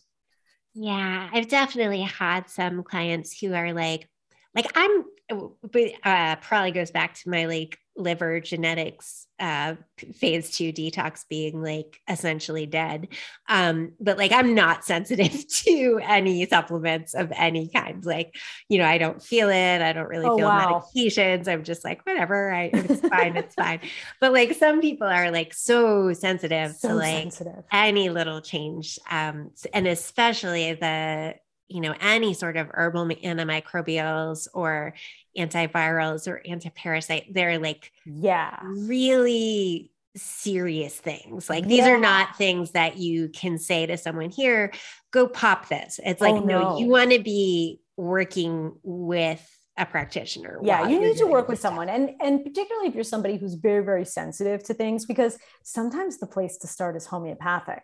Yeah, 0.74 1.28
I've 1.32 1.48
definitely 1.48 2.02
had 2.02 2.50
some 2.50 2.82
clients 2.82 3.38
who 3.38 3.54
are 3.54 3.72
like, 3.72 4.08
like 4.54 4.70
I'm 4.74 5.04
but 5.28 5.92
uh, 6.04 6.36
probably 6.36 6.72
goes 6.72 6.90
back 6.90 7.14
to 7.14 7.30
my 7.30 7.46
like 7.46 7.78
liver 7.96 8.40
genetics 8.40 9.28
uh 9.38 9.74
phase 10.16 10.50
two 10.50 10.72
detox 10.72 11.24
being 11.28 11.62
like 11.62 12.00
essentially 12.08 12.66
dead. 12.66 13.08
Um 13.48 13.92
but 14.00 14.18
like 14.18 14.32
i'm 14.32 14.54
not 14.54 14.84
sensitive 14.94 15.46
to 15.48 16.00
any 16.02 16.44
supplements 16.46 17.14
of 17.14 17.32
any 17.36 17.68
kind. 17.68 18.04
Like 18.04 18.34
you 18.68 18.78
know 18.78 18.84
i 18.84 18.98
don't 18.98 19.22
feel 19.22 19.48
it. 19.48 19.82
I 19.82 19.92
don't 19.92 20.08
really 20.08 20.26
oh, 20.26 20.36
feel 20.36 20.48
wow. 20.48 20.84
medications. 20.94 21.46
I'm 21.46 21.62
just 21.62 21.84
like 21.84 22.04
whatever. 22.04 22.52
I 22.52 22.64
it's 22.72 23.00
fine. 23.08 23.36
It's 23.36 23.54
fine. 23.54 23.80
But 24.20 24.32
like 24.32 24.54
some 24.54 24.80
people 24.80 25.06
are 25.06 25.30
like 25.30 25.54
so 25.54 26.12
sensitive 26.12 26.74
so 26.74 26.88
to 26.88 26.94
like 26.94 27.22
sensitive. 27.22 27.64
any 27.72 28.08
little 28.10 28.40
change 28.40 28.98
um 29.10 29.50
and 29.72 29.86
especially 29.86 30.74
the 30.74 31.34
you 31.68 31.80
know 31.80 31.94
any 32.00 32.34
sort 32.34 32.56
of 32.56 32.68
herbal 32.72 33.06
antimicrobials 33.06 34.48
or 34.54 34.94
antivirals 35.36 36.28
or 36.28 36.42
antiparasite 36.46 37.32
they're 37.32 37.58
like 37.58 37.90
yeah 38.04 38.60
really 38.62 39.90
serious 40.16 40.94
things. 40.94 41.50
Like 41.50 41.66
these 41.66 41.78
yeah. 41.78 41.90
are 41.90 41.98
not 41.98 42.36
things 42.36 42.72
that 42.72 42.98
you 42.98 43.28
can 43.28 43.58
say 43.58 43.86
to 43.86 43.96
someone 43.96 44.30
here 44.30 44.72
go 45.10 45.26
pop 45.26 45.68
this. 45.68 46.00
It's 46.04 46.22
oh, 46.22 46.24
like 46.24 46.42
oh, 46.42 46.44
no. 46.44 46.60
no 46.60 46.78
you 46.78 46.88
want 46.88 47.12
to 47.12 47.18
be 47.18 47.80
working 47.96 48.72
with 48.82 49.44
a 49.76 49.84
practitioner 49.84 50.60
yeah 50.62 50.86
you 50.86 51.00
need 51.00 51.16
to 51.16 51.26
work 51.26 51.48
with 51.48 51.58
someone 51.58 51.88
and 51.88 52.10
and 52.20 52.44
particularly 52.44 52.86
if 52.86 52.94
you're 52.94 53.02
somebody 53.02 53.36
who's 53.36 53.54
very 53.54 53.84
very 53.84 54.04
sensitive 54.04 54.62
to 54.62 54.72
things 54.72 55.04
because 55.04 55.36
sometimes 55.64 56.18
the 56.18 56.28
place 56.28 56.56
to 56.58 56.68
start 56.68 56.94
is 56.94 57.06
homeopathic 57.06 57.82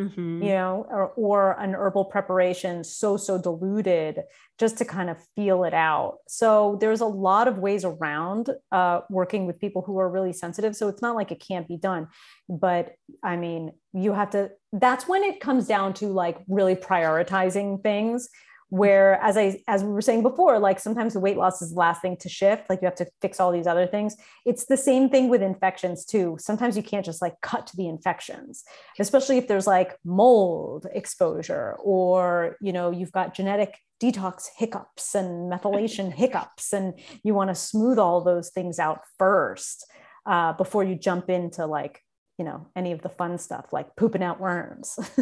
mm-hmm. 0.00 0.42
you 0.42 0.50
know, 0.50 0.86
or, 0.88 1.08
or 1.16 1.52
an 1.60 1.74
herbal 1.74 2.06
preparation 2.06 2.84
so, 2.84 3.16
so 3.16 3.40
diluted 3.40 4.22
just 4.58 4.78
to 4.78 4.84
kind 4.84 5.10
of 5.10 5.18
feel 5.34 5.64
it 5.64 5.74
out. 5.74 6.18
So 6.28 6.78
there's 6.80 7.00
a 7.00 7.06
lot 7.06 7.48
of 7.48 7.58
ways 7.58 7.84
around 7.84 8.50
uh, 8.72 9.00
working 9.10 9.46
with 9.46 9.60
people 9.60 9.82
who 9.82 9.98
are 9.98 10.08
really 10.08 10.32
sensitive. 10.32 10.76
So 10.76 10.88
it's 10.88 11.02
not 11.02 11.16
like 11.16 11.30
it 11.30 11.42
can't 11.46 11.66
be 11.66 11.76
done. 11.76 12.08
But 12.48 12.94
I 13.22 13.36
mean, 13.36 13.72
you 13.92 14.12
have 14.12 14.30
to, 14.30 14.50
that's 14.72 15.08
when 15.08 15.22
it 15.22 15.40
comes 15.40 15.66
down 15.66 15.94
to 15.94 16.08
like 16.08 16.38
really 16.48 16.74
prioritizing 16.74 17.82
things 17.82 18.28
where 18.70 19.14
as 19.22 19.36
i 19.36 19.60
as 19.66 19.82
we 19.82 19.90
were 19.90 20.02
saying 20.02 20.22
before 20.22 20.58
like 20.58 20.78
sometimes 20.78 21.14
the 21.14 21.20
weight 21.20 21.36
loss 21.36 21.62
is 21.62 21.70
the 21.70 21.78
last 21.78 22.02
thing 22.02 22.16
to 22.16 22.28
shift 22.28 22.68
like 22.68 22.80
you 22.82 22.86
have 22.86 22.94
to 22.94 23.06
fix 23.20 23.40
all 23.40 23.52
these 23.52 23.66
other 23.66 23.86
things. 23.86 24.16
It's 24.44 24.66
the 24.66 24.76
same 24.76 25.08
thing 25.08 25.28
with 25.28 25.42
infections 25.42 26.04
too. 26.04 26.36
Sometimes 26.40 26.76
you 26.76 26.82
can't 26.82 27.04
just 27.04 27.22
like 27.22 27.40
cut 27.40 27.66
to 27.68 27.76
the 27.76 27.88
infections 27.88 28.64
especially 28.98 29.38
if 29.38 29.48
there's 29.48 29.66
like 29.66 29.96
mold 30.04 30.86
exposure 30.92 31.76
or 31.82 32.56
you 32.60 32.72
know 32.72 32.90
you've 32.90 33.12
got 33.12 33.34
genetic 33.34 33.78
detox 34.02 34.48
hiccups 34.56 35.14
and 35.14 35.50
methylation 35.50 36.12
hiccups 36.22 36.72
and 36.72 36.94
you 37.24 37.34
want 37.34 37.50
to 37.50 37.54
smooth 37.54 37.98
all 37.98 38.22
those 38.22 38.50
things 38.50 38.78
out 38.78 39.00
first 39.18 39.90
uh, 40.26 40.52
before 40.52 40.84
you 40.84 40.94
jump 40.94 41.30
into 41.30 41.66
like 41.66 42.02
you 42.38 42.44
know 42.44 42.66
any 42.76 42.92
of 42.92 43.02
the 43.02 43.08
fun 43.08 43.36
stuff 43.36 43.72
like 43.72 43.94
pooping 43.96 44.22
out 44.22 44.40
worms. 44.40 44.98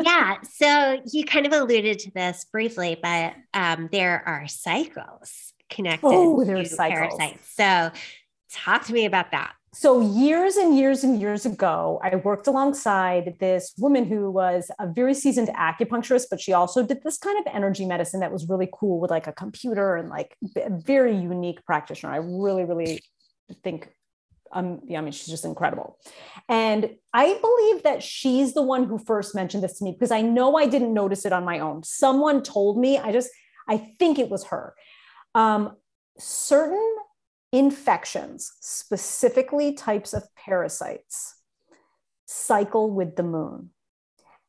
Yeah 0.00 0.36
so 0.42 1.02
you 1.12 1.24
kind 1.24 1.44
of 1.44 1.52
alluded 1.52 1.98
to 2.00 2.12
this 2.12 2.46
briefly 2.52 2.96
but 3.02 3.34
um, 3.52 3.88
there 3.90 4.22
are 4.26 4.46
cycles 4.46 5.52
connected 5.68 6.06
oh, 6.06 6.44
to 6.44 6.64
cycles. 6.64 7.16
parasites. 7.16 7.54
So 7.54 7.90
talk 8.52 8.86
to 8.86 8.92
me 8.92 9.06
about 9.06 9.32
that. 9.32 9.54
So 9.74 10.00
years 10.00 10.56
and 10.56 10.78
years 10.78 11.02
and 11.04 11.20
years 11.20 11.44
ago 11.44 12.00
i 12.02 12.14
worked 12.14 12.46
alongside 12.46 13.36
this 13.40 13.74
woman 13.76 14.04
who 14.04 14.30
was 14.30 14.70
a 14.78 14.86
very 14.86 15.14
seasoned 15.14 15.48
acupuncturist 15.48 16.26
but 16.30 16.40
she 16.40 16.52
also 16.52 16.82
did 16.84 17.02
this 17.02 17.18
kind 17.18 17.38
of 17.38 17.52
energy 17.52 17.84
medicine 17.84 18.20
that 18.20 18.32
was 18.32 18.48
really 18.48 18.68
cool 18.72 19.00
with 19.00 19.10
like 19.10 19.26
a 19.26 19.32
computer 19.32 19.96
and 19.96 20.08
like 20.08 20.36
a 20.56 20.70
very 20.70 21.16
unique 21.16 21.64
practitioner. 21.64 22.12
I 22.12 22.18
really 22.18 22.64
really 22.64 23.02
think 23.64 23.90
um, 24.52 24.80
yeah, 24.86 24.98
I 24.98 25.02
mean, 25.02 25.12
she's 25.12 25.26
just 25.26 25.44
incredible. 25.44 25.98
And 26.48 26.96
I 27.12 27.38
believe 27.40 27.82
that 27.82 28.02
she's 28.02 28.54
the 28.54 28.62
one 28.62 28.84
who 28.84 28.98
first 28.98 29.34
mentioned 29.34 29.62
this 29.62 29.78
to 29.78 29.84
me 29.84 29.92
because 29.92 30.10
I 30.10 30.22
know 30.22 30.56
I 30.56 30.66
didn't 30.66 30.94
notice 30.94 31.24
it 31.24 31.32
on 31.32 31.44
my 31.44 31.58
own. 31.58 31.82
Someone 31.82 32.42
told 32.42 32.78
me, 32.78 32.98
I 32.98 33.12
just, 33.12 33.30
I 33.68 33.76
think 33.76 34.18
it 34.18 34.30
was 34.30 34.44
her. 34.44 34.74
Um, 35.34 35.76
certain 36.18 36.96
infections, 37.52 38.52
specifically 38.60 39.74
types 39.74 40.12
of 40.12 40.24
parasites, 40.34 41.34
cycle 42.26 42.90
with 42.90 43.16
the 43.16 43.22
moon. 43.22 43.70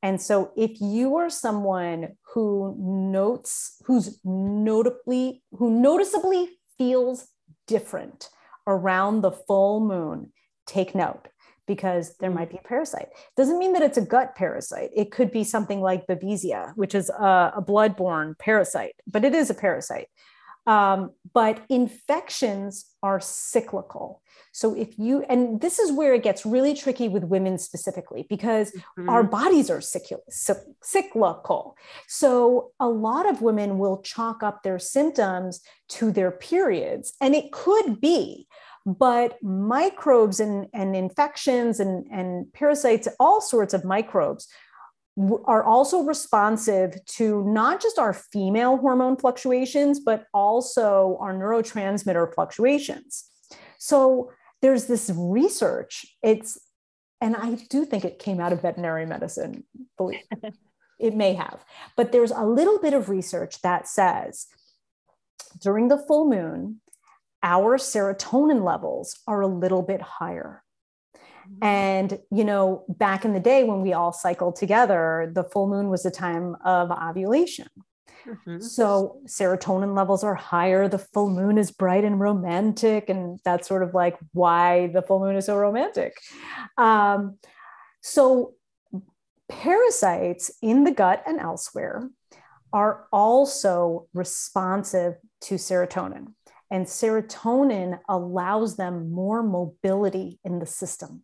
And 0.01 0.21
so 0.21 0.51
if 0.55 0.79
you 0.79 1.17
are 1.17 1.29
someone 1.29 2.15
who 2.33 2.75
notes, 2.79 3.81
who's 3.85 4.19
notably, 4.23 5.43
who 5.51 5.69
noticeably 5.81 6.49
feels 6.77 7.27
different, 7.67 8.29
around 8.69 9.21
the 9.21 9.31
full 9.31 9.81
moon, 9.81 10.31
take 10.65 10.95
note 10.95 11.27
because 11.67 12.15
there 12.17 12.31
might 12.31 12.49
be 12.49 12.57
a 12.57 12.67
parasite. 12.67 13.09
Doesn't 13.37 13.59
mean 13.59 13.73
that 13.73 13.83
it's 13.83 13.97
a 13.97 14.01
gut 14.01 14.35
parasite. 14.35 14.89
It 14.95 15.11
could 15.11 15.31
be 15.31 15.43
something 15.43 15.81
like 15.81 16.07
Babesia, 16.07 16.73
which 16.75 16.95
is 16.95 17.09
a, 17.09 17.53
a 17.57 17.61
blood-borne 17.61 18.35
parasite, 18.39 18.95
but 19.05 19.23
it 19.23 19.35
is 19.35 19.49
a 19.49 19.53
parasite. 19.53 20.07
Um, 20.69 20.99
but 21.33 21.55
infections 21.69 22.85
are 23.01 23.19
cyclical. 23.19 24.21
So 24.51 24.75
if 24.75 24.99
you, 24.99 25.23
and 25.23 25.61
this 25.61 25.79
is 25.79 25.91
where 25.91 26.13
it 26.13 26.23
gets 26.23 26.45
really 26.45 26.75
tricky 26.75 27.07
with 27.07 27.23
women 27.23 27.57
specifically, 27.57 28.25
because 28.29 28.71
mm-hmm. 28.71 29.09
our 29.09 29.23
bodies 29.23 29.69
are 29.69 29.81
cyclical. 29.81 31.75
So 32.07 32.71
a 32.79 32.87
lot 32.87 33.25
of 33.31 33.41
women 33.41 33.79
will 33.79 34.01
chalk 34.01 34.43
up 34.43 34.61
their 34.61 34.79
symptoms 34.79 35.61
to 35.95 36.11
their 36.11 36.31
periods, 36.31 37.13
and 37.19 37.33
it 37.33 37.51
could 37.51 37.99
be 37.99 38.47
but 38.85 39.41
microbes 39.43 40.39
and, 40.39 40.67
and 40.73 40.95
infections 40.95 41.79
and, 41.79 42.05
and 42.11 42.51
parasites, 42.53 43.07
all 43.19 43.41
sorts 43.41 43.73
of 43.73 43.83
microbes, 43.83 44.47
are 45.45 45.63
also 45.63 46.03
responsive 46.03 47.03
to 47.05 47.43
not 47.45 47.81
just 47.81 47.99
our 47.99 48.13
female 48.13 48.77
hormone 48.77 49.17
fluctuations, 49.17 49.99
but 49.99 50.25
also 50.33 51.17
our 51.19 51.33
neurotransmitter 51.33 52.33
fluctuations. 52.33 53.25
So 53.77 54.31
there's 54.61 54.85
this 54.85 55.11
research. 55.15 56.05
It's, 56.23 56.57
and 57.19 57.35
I 57.35 57.55
do 57.69 57.85
think 57.85 58.05
it 58.05 58.19
came 58.19 58.39
out 58.39 58.53
of 58.53 58.61
veterinary 58.61 59.05
medicine, 59.05 59.65
believe 59.97 60.21
it 60.99 61.15
may 61.15 61.33
have, 61.33 61.65
but 61.97 62.11
there's 62.11 62.31
a 62.31 62.45
little 62.45 62.79
bit 62.79 62.93
of 62.93 63.09
research 63.09 63.61
that 63.61 63.87
says 63.87 64.47
during 65.61 65.87
the 65.87 65.97
full 65.97 66.29
moon, 66.29 66.81
our 67.41 67.77
serotonin 67.77 68.63
levels 68.63 69.17
are 69.27 69.41
a 69.41 69.47
little 69.47 69.81
bit 69.81 70.01
higher. 70.01 70.63
Mm-hmm. 71.49 71.63
And, 71.63 72.19
you 72.31 72.43
know, 72.43 72.85
back 72.87 73.25
in 73.25 73.33
the 73.33 73.39
day 73.39 73.63
when 73.63 73.81
we 73.81 73.93
all 73.93 74.13
cycled 74.13 74.55
together, 74.55 75.31
the 75.33 75.43
full 75.43 75.67
moon 75.67 75.89
was 75.89 76.05
a 76.05 76.11
time 76.11 76.55
of 76.63 76.91
ovulation. 76.91 77.67
Mm-hmm. 78.27 78.59
So 78.59 79.21
serotonin 79.25 79.95
levels 79.95 80.23
are 80.23 80.35
higher. 80.35 80.87
The 80.87 80.99
full 80.99 81.29
moon 81.29 81.57
is 81.57 81.71
bright 81.71 82.03
and 82.03 82.19
romantic. 82.19 83.09
And 83.09 83.39
that's 83.43 83.67
sort 83.67 83.81
of 83.83 83.93
like 83.93 84.17
why 84.33 84.87
the 84.87 85.01
full 85.01 85.19
moon 85.19 85.35
is 85.35 85.45
so 85.45 85.57
romantic. 85.57 86.17
Um, 86.77 87.37
so 88.01 88.53
parasites 89.47 90.51
in 90.61 90.83
the 90.83 90.91
gut 90.91 91.23
and 91.25 91.39
elsewhere 91.39 92.09
are 92.71 93.07
also 93.11 94.07
responsive 94.13 95.15
to 95.41 95.55
serotonin. 95.55 96.33
And 96.69 96.85
serotonin 96.85 97.99
allows 98.07 98.77
them 98.77 99.11
more 99.11 99.41
mobility 99.41 100.39
in 100.43 100.59
the 100.59 100.67
system. 100.67 101.23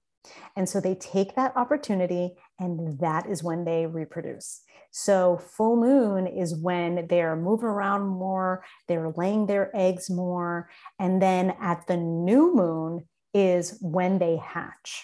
And 0.56 0.68
so 0.68 0.80
they 0.80 0.96
take 0.96 1.36
that 1.36 1.56
opportunity, 1.56 2.36
and 2.60 3.00
that 3.00 3.30
is 3.30 3.44
when 3.44 3.66
they 3.66 3.86
reproduce. 3.86 4.62
So, 4.92 5.38
full 5.38 5.76
moon 5.76 6.26
is 6.26 6.56
when 6.56 7.08
they're 7.08 7.36
moving 7.36 7.68
around 7.68 8.08
more, 8.08 8.64
they're 8.88 9.12
laying 9.12 9.46
their 9.46 9.70
eggs 9.76 10.10
more. 10.10 10.70
And 11.00 11.22
then 11.22 11.54
at 11.60 11.86
the 11.88 11.98
new 11.98 12.56
moon 12.56 13.06
is 13.34 13.78
when 13.82 14.20
they 14.20 14.38
hatch. 14.38 15.04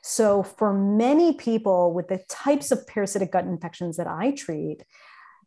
So, 0.00 0.44
for 0.44 0.72
many 0.72 1.32
people 1.34 1.92
with 1.92 2.06
the 2.06 2.22
types 2.28 2.70
of 2.70 2.86
parasitic 2.86 3.32
gut 3.32 3.46
infections 3.46 3.96
that 3.96 4.06
I 4.06 4.30
treat, 4.30 4.84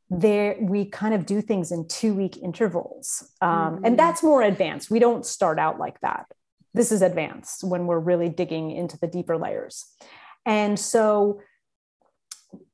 there 0.10 0.58
we 0.60 0.86
kind 0.86 1.14
of 1.14 1.26
do 1.26 1.42
things 1.42 1.72
in 1.72 1.88
two 1.88 2.14
week 2.14 2.38
intervals 2.38 3.32
um, 3.42 3.76
mm-hmm. 3.76 3.86
and 3.86 4.00
that's 4.00 4.24
more 4.24 4.42
advanced 4.42 4.90
we 4.90 4.98
don't 5.00 5.26
start 5.26 5.60
out 5.60 5.78
like 5.78 6.00
that 6.02 6.26
this 6.74 6.92
is 6.92 7.02
advanced 7.02 7.64
when 7.64 7.88
we're 7.88 8.00
really 8.00 8.30
digging 8.30 8.72
into 8.72 8.98
the 8.98 9.08
deeper 9.08 9.38
layers. 9.38 9.88
And 10.46 10.80
so 10.80 11.42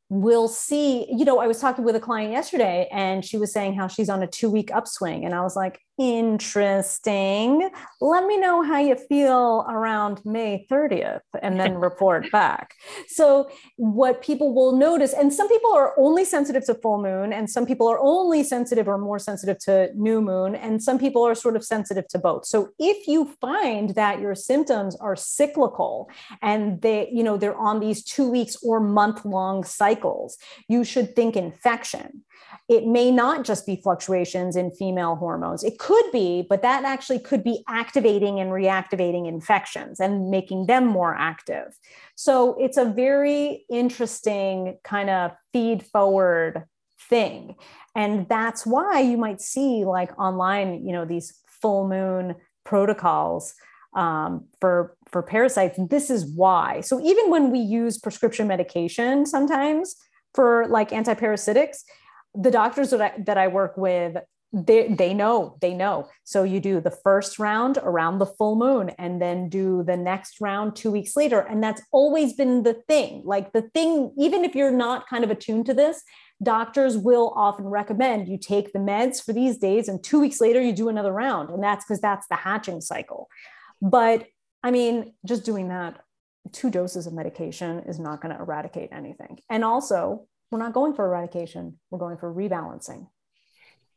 we'll 0.10 0.48
see 0.48 1.08
you 1.12 1.26
know 1.26 1.40
i 1.40 1.48
was 1.48 1.60
talking 1.60 1.84
with 1.84 1.96
a 1.96 2.00
client 2.00 2.32
yesterday 2.32 2.88
and 2.92 3.26
she 3.26 3.38
was 3.38 3.52
saying 3.52 3.74
how 3.74 3.88
she's 3.88 4.08
on 4.08 4.22
a 4.22 4.28
two 4.28 4.52
week 4.52 4.70
upswing 4.72 5.26
and 5.26 5.34
i 5.34 5.42
was 5.42 5.56
like 5.56 5.80
interesting. 5.98 7.70
Let 8.02 8.26
me 8.26 8.38
know 8.38 8.62
how 8.62 8.80
you 8.80 8.96
feel 8.96 9.66
around 9.70 10.22
May 10.26 10.66
30th 10.70 11.22
and 11.42 11.60
then 11.60 11.76
report 11.80 12.32
back. 12.32 12.74
So, 13.08 13.50
what 13.78 14.22
people 14.22 14.54
will 14.54 14.76
notice, 14.76 15.14
and 15.14 15.34
some 15.34 15.48
people 15.48 15.74
are 15.74 15.94
only 15.98 16.26
sensitive 16.26 16.66
to 16.66 16.76
full 16.76 17.02
moon, 17.02 17.32
and 17.32 17.50
some 17.50 17.66
people 17.66 17.88
are 17.88 18.00
only 18.00 18.44
sensitive 18.44 18.88
or 18.88 18.98
more 18.98 19.20
sensitive 19.20 19.60
to 19.60 19.92
new 19.96 20.22
moon, 20.22 20.56
and 20.56 20.84
some 20.84 21.00
people 21.00 21.24
are 21.24 21.36
sort 21.36 21.56
of 21.56 21.64
sensitive 21.64 22.08
to 22.10 22.20
both. 22.20 22.46
So, 22.46 22.70
if 22.80 23.08
you 23.08 23.34
find 23.40 23.92
that 23.92 24.20
your 24.20 24.36
symptoms 24.36 24.96
are 24.98 25.16
cyclical 25.16 26.10
and 26.42 26.82
they, 26.82 27.10
you 27.12 27.24
know, 27.24 27.38
they're 27.38 27.58
on 27.58 27.80
these 27.80 28.04
two 28.04 28.30
weeks 28.30 28.58
or 28.64 28.80
month 28.80 29.24
long 29.26 29.64
cycles, 29.64 30.38
you 30.68 30.84
should 30.84 31.16
think 31.16 31.36
infection 31.36 32.25
it 32.68 32.86
may 32.86 33.12
not 33.12 33.45
just 33.45 33.66
be 33.66 33.76
fluctuations 33.76 34.56
in 34.56 34.72
female 34.72 35.16
hormones. 35.16 35.64
It 35.64 35.78
could 35.78 36.12
be, 36.12 36.45
but 36.49 36.62
that 36.62 36.84
actually 36.84 37.20
could 37.20 37.44
be 37.44 37.64
activating 37.68 38.40
and 38.40 38.52
reactivating 38.52 39.28
infections 39.28 39.99
and 39.99 40.30
making 40.32 40.66
them 40.66 40.86
more 40.86 41.16
active. 41.16 41.78
So 42.16 42.56
it's 42.60 42.78
a 42.78 42.86
very 42.86 43.66
interesting 43.70 44.78
kind 44.84 45.10
of 45.10 45.32
feed 45.53 45.84
forward 45.84 46.64
thing. 47.10 47.56
And 47.95 48.28
that's 48.28 48.66
why 48.66 48.99
you 49.02 49.18
might 49.18 49.41
see 49.41 49.86
like 49.86 50.18
online, 50.20 50.86
you 50.86 50.94
know, 50.94 51.06
these 51.06 51.40
full 51.62 51.88
moon 51.88 52.36
protocols 52.64 53.53
um, 53.95 54.45
for 54.60 54.98
for 55.10 55.24
parasites. 55.24 55.80
This 55.90 56.10
is 56.10 56.26
why. 56.26 56.82
So 56.82 56.99
even 56.99 57.30
when 57.30 57.52
we 57.52 57.60
use 57.60 57.98
prescription 57.98 58.48
medication, 58.48 59.26
sometimes 59.26 59.95
for 60.34 60.68
like 60.68 60.90
antiparasitics, 60.90 61.84
the 62.38 62.52
doctors 62.52 62.90
that 62.91 63.02
I, 63.02 63.14
that 63.26 63.38
I 63.38 63.48
work 63.48 63.78
with, 63.78 64.18
they, 64.53 64.88
they 64.88 65.14
know, 65.14 65.57
they 65.60 65.74
know. 65.74 66.07
So 66.24 66.44
you 66.44 66.60
do 66.62 66.80
the 66.80 66.91
first 66.91 67.40
round 67.40 67.78
around 67.78 68.20
the 68.20 68.26
full 68.26 68.56
moon 68.56 68.91
and 68.98 69.22
then 69.22 69.49
do 69.49 69.84
the 69.84 69.98
next 69.98 70.40
round 70.40 70.76
two 70.76 70.91
weeks 70.91 71.16
later. 71.16 71.40
And 71.40 71.62
that's 71.62 71.82
always 71.91 72.34
been 72.34 72.64
the 72.64 72.76
thing. 72.88 73.24
Like 73.26 73.52
the 73.52 73.64
thing, 73.74 74.14
even 74.18 74.45
if 74.45 74.56
you're 74.56 74.72
not 74.72 75.10
kind 75.10 75.24
of 75.24 75.32
attuned 75.32 75.66
to 75.66 75.74
this, 75.74 76.02
doctors 76.41 76.98
will 76.98 77.34
often 77.36 77.66
recommend 77.66 78.28
you 78.30 78.38
take 78.38 78.72
the 78.72 78.80
meds 78.80 79.24
for 79.24 79.34
these 79.34 79.57
days 79.57 79.88
and 79.88 80.03
two 80.03 80.20
weeks 80.20 80.40
later 80.40 80.62
you 80.62 80.74
do 80.74 80.90
another 80.90 81.12
round. 81.12 81.49
And 81.49 81.62
that's 81.62 81.84
because 81.86 82.02
that's 82.02 82.28
the 82.28 82.36
hatching 82.36 82.80
cycle. 82.82 83.28
But 83.82 84.26
I 84.64 84.72
mean, 84.72 85.14
just 85.26 85.44
doing 85.44 85.68
that, 85.68 85.99
two 86.52 86.70
doses 86.70 87.07
of 87.07 87.14
medication 87.14 87.80
is 87.82 87.99
not 87.99 88.22
going 88.22 88.34
to 88.34 88.41
eradicate 88.41 88.90
anything. 88.91 89.40
And 89.49 89.64
also, 89.64 90.28
we're 90.56 90.64
not 90.64 90.72
going 90.72 90.94
for 90.94 91.06
eradication, 91.06 91.77
we're 91.90 91.99
going 91.99 92.15
for 92.15 92.34
rebalancing. 92.34 93.07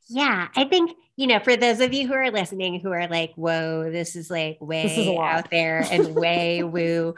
Yeah, 0.09 0.48
I 0.56 0.64
think, 0.64 0.90
you 1.14 1.28
know, 1.28 1.39
for 1.39 1.56
those 1.56 1.78
of 1.78 1.94
you 1.94 2.09
who 2.09 2.14
are 2.14 2.32
listening 2.32 2.80
who 2.80 2.90
are 2.90 3.06
like, 3.06 3.32
whoa, 3.36 3.93
this 3.93 4.16
is 4.16 4.28
like 4.28 4.59
way 4.60 4.85
is 4.85 5.18
out 5.18 5.51
there 5.51 5.86
and 5.89 6.14
way 6.16 6.64
woo. 6.64 7.14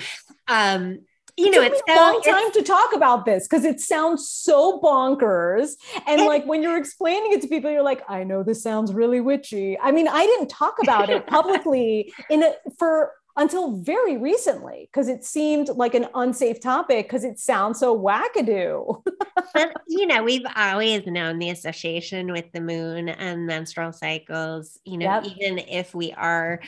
Um, 0.47 0.99
you 1.39 1.47
it 1.47 1.53
know, 1.53 1.63
it's 1.63 1.81
a 1.89 1.95
long 1.95 2.21
time 2.21 2.53
to 2.53 2.63
talk 2.63 2.95
about 2.95 3.25
this 3.25 3.49
because 3.49 3.65
it 3.65 3.81
sounds 3.81 4.29
so 4.29 4.79
bonkers. 4.79 5.71
And, 6.07 6.21
and 6.21 6.25
like 6.27 6.45
when 6.45 6.63
you're 6.63 6.77
explaining 6.77 7.33
it 7.33 7.41
to 7.41 7.49
people, 7.49 7.71
you're 7.71 7.83
like, 7.83 8.03
I 8.11 8.25
know 8.25 8.43
this 8.43 8.63
sounds 8.63 8.93
really 8.93 9.23
witchy. 9.23 9.79
I 9.79 9.91
mean, 9.91 10.07
I 10.07 10.27
didn't 10.27 10.49
talk 10.49 10.75
about 10.83 11.09
it 11.09 11.27
publicly 11.29 12.13
in 12.29 12.43
a, 12.43 12.53
for 12.79 13.13
until 13.41 13.73
very 13.73 14.19
recently 14.19 14.87
because 14.93 15.09
it 15.09 15.25
seemed 15.25 15.71
like 15.71 15.95
an 15.95 16.07
unsafe 16.15 16.61
topic 16.61 17.07
because 17.07 17.25
it 17.25 17.39
sounds 17.39 17.81
so 17.81 17.99
wackadoo. 17.99 19.03
but 19.55 19.73
you 19.89 20.07
know, 20.07 20.23
we've 20.23 20.45
always 20.55 21.07
known 21.07 21.39
the 21.39 21.49
association 21.49 22.33
with 22.33 22.45
the 22.53 22.61
moon 22.61 23.09
and 23.09 23.47
menstrual 23.47 23.95
cycles, 23.95 24.79
you 24.85 24.99
know, 24.99 25.07
yep. 25.07 25.25
even 25.25 25.59
if 25.59 25.95
we 25.95 26.13
are 26.13 26.61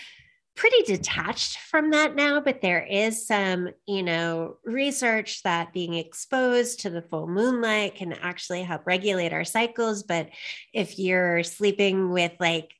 pretty 0.54 0.82
detached 0.84 1.58
from 1.58 1.90
that 1.90 2.14
now, 2.14 2.40
but 2.40 2.62
there 2.62 2.82
is 2.82 3.26
some, 3.26 3.68
you 3.86 4.02
know, 4.02 4.56
research 4.64 5.42
that 5.42 5.74
being 5.74 5.92
exposed 5.92 6.80
to 6.80 6.90
the 6.90 7.02
full 7.02 7.26
moonlight 7.26 7.96
can 7.96 8.14
actually 8.14 8.62
help 8.62 8.86
regulate 8.86 9.34
our 9.34 9.44
cycles. 9.44 10.04
But 10.04 10.30
if 10.72 10.98
you're 10.98 11.42
sleeping 11.42 12.10
with 12.10 12.32
like 12.40 12.72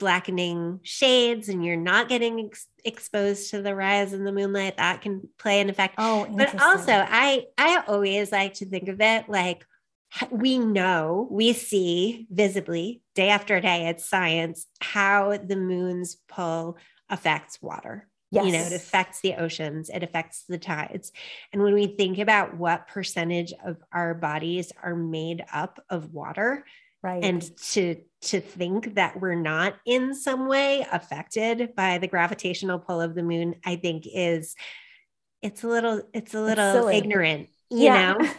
blackening 0.00 0.80
shades 0.82 1.48
and 1.48 1.64
you're 1.64 1.76
not 1.76 2.08
getting 2.08 2.46
ex- 2.46 2.66
exposed 2.84 3.50
to 3.50 3.62
the 3.62 3.74
rise 3.74 4.12
in 4.12 4.24
the 4.24 4.32
moonlight 4.32 4.78
that 4.78 5.02
can 5.02 5.28
play 5.38 5.60
an 5.60 5.70
effect 5.70 5.94
oh 5.98 6.26
but 6.36 6.60
also 6.60 6.92
i 7.08 7.44
i 7.56 7.82
always 7.86 8.32
like 8.32 8.54
to 8.54 8.66
think 8.66 8.88
of 8.88 9.00
it 9.00 9.28
like 9.28 9.64
we 10.30 10.58
know 10.58 11.28
we 11.30 11.52
see 11.52 12.26
visibly 12.30 13.02
day 13.14 13.28
after 13.28 13.60
day 13.60 13.86
it's 13.88 14.08
science 14.08 14.66
how 14.80 15.36
the 15.36 15.56
moon's 15.56 16.16
pull 16.26 16.76
affects 17.08 17.62
water 17.62 18.08
Yes. 18.32 18.46
You 18.46 18.52
know, 18.52 18.60
it 18.60 18.72
affects 18.72 19.20
the 19.20 19.34
oceans, 19.34 19.90
it 19.90 20.04
affects 20.04 20.44
the 20.48 20.56
tides. 20.56 21.10
And 21.52 21.62
when 21.62 21.74
we 21.74 21.88
think 21.88 22.18
about 22.18 22.56
what 22.56 22.86
percentage 22.86 23.52
of 23.64 23.76
our 23.92 24.14
bodies 24.14 24.72
are 24.80 24.94
made 24.94 25.44
up 25.52 25.84
of 25.90 26.14
water, 26.14 26.64
right. 27.02 27.24
and 27.24 27.56
to 27.58 27.96
to 28.22 28.40
think 28.40 28.96
that 28.96 29.20
we're 29.20 29.34
not 29.34 29.74
in 29.86 30.14
some 30.14 30.46
way 30.46 30.86
affected 30.92 31.74
by 31.74 31.98
the 31.98 32.06
gravitational 32.06 32.78
pull 32.78 33.00
of 33.00 33.14
the 33.14 33.22
moon 33.22 33.54
i 33.64 33.76
think 33.76 34.04
is 34.12 34.54
it's 35.42 35.64
a 35.64 35.68
little 35.68 36.02
it's 36.12 36.34
a 36.34 36.40
little 36.40 36.88
it's 36.88 36.98
ignorant 36.98 37.48
you 37.70 37.84
yeah. 37.84 38.12
know 38.12 38.30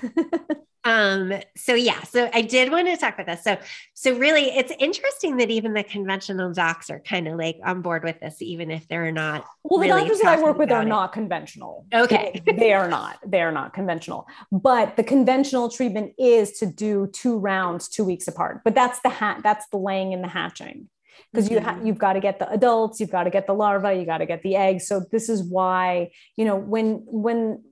um 0.84 1.34
so 1.56 1.76
yeah 1.76 2.02
so 2.04 2.30
i 2.34 2.42
did 2.42 2.72
want 2.72 2.88
to 2.88 2.98
talk 2.98 3.14
about 3.14 3.28
this. 3.28 3.44
So 3.44 3.58
so 3.94 4.18
really 4.18 4.46
it's 4.46 4.74
interesting 4.80 5.38
that 5.38 5.50
even 5.50 5.74
the 5.74 5.84
conventional 5.84 6.52
docs 6.54 6.90
are 6.90 7.00
kind 7.00 7.28
of 7.28 7.38
like 7.38 7.60
on 7.64 7.82
board 7.82 8.04
with 8.04 8.20
this 8.20 8.42
even 8.42 8.72
if 8.72 8.88
they're 8.88 9.12
not 9.12 9.46
well 9.64 9.80
the 9.80 9.88
really 9.88 10.02
doctors 10.02 10.20
that 10.22 10.40
i 10.40 10.42
work 10.42 10.58
with 10.58 10.72
are 10.72 10.82
it. 10.82 10.86
not 10.86 11.14
conventional. 11.14 11.86
Okay. 11.94 12.42
They, 12.46 12.54
they 12.54 12.74
are 12.74 12.88
not 12.88 13.20
they 13.26 13.42
are 13.42 13.52
not 13.52 13.74
conventional. 13.74 14.28
But 14.52 14.98
the 14.98 15.04
conventional 15.04 15.70
treatment 15.70 16.14
is 16.18 16.54
to 16.60 16.66
do 16.66 17.08
two 17.14 17.38
rounds 17.38 17.88
two 17.88 18.04
weeks 18.04 18.28
apart. 18.28 18.62
But 18.64 18.76
that's 18.76 19.00
the 19.02 19.10
hat 19.10 19.42
that's 19.44 19.68
the 19.70 19.78
laying 19.78 20.14
and 20.14 20.24
the 20.24 20.28
hatching. 20.28 20.90
Because 21.32 21.46
mm-hmm. 21.46 21.54
you 21.56 21.62
ha- 21.62 21.80
you've 21.84 21.98
got 21.98 22.14
to 22.14 22.20
get 22.20 22.40
the 22.40 22.50
adults 22.50 23.00
you've 23.00 23.12
got 23.12 23.24
to 23.24 23.30
get 23.30 23.48
the 23.48 23.54
larvae 23.54 24.00
you 24.00 24.06
got 24.06 24.20
to 24.20 24.26
get 24.26 24.42
the 24.44 24.56
eggs. 24.56 24.88
So 24.88 25.06
this 25.12 25.30
is 25.30 25.44
why 25.44 26.12
you 26.36 26.46
know 26.46 26.56
when 26.56 27.04
when 27.06 27.64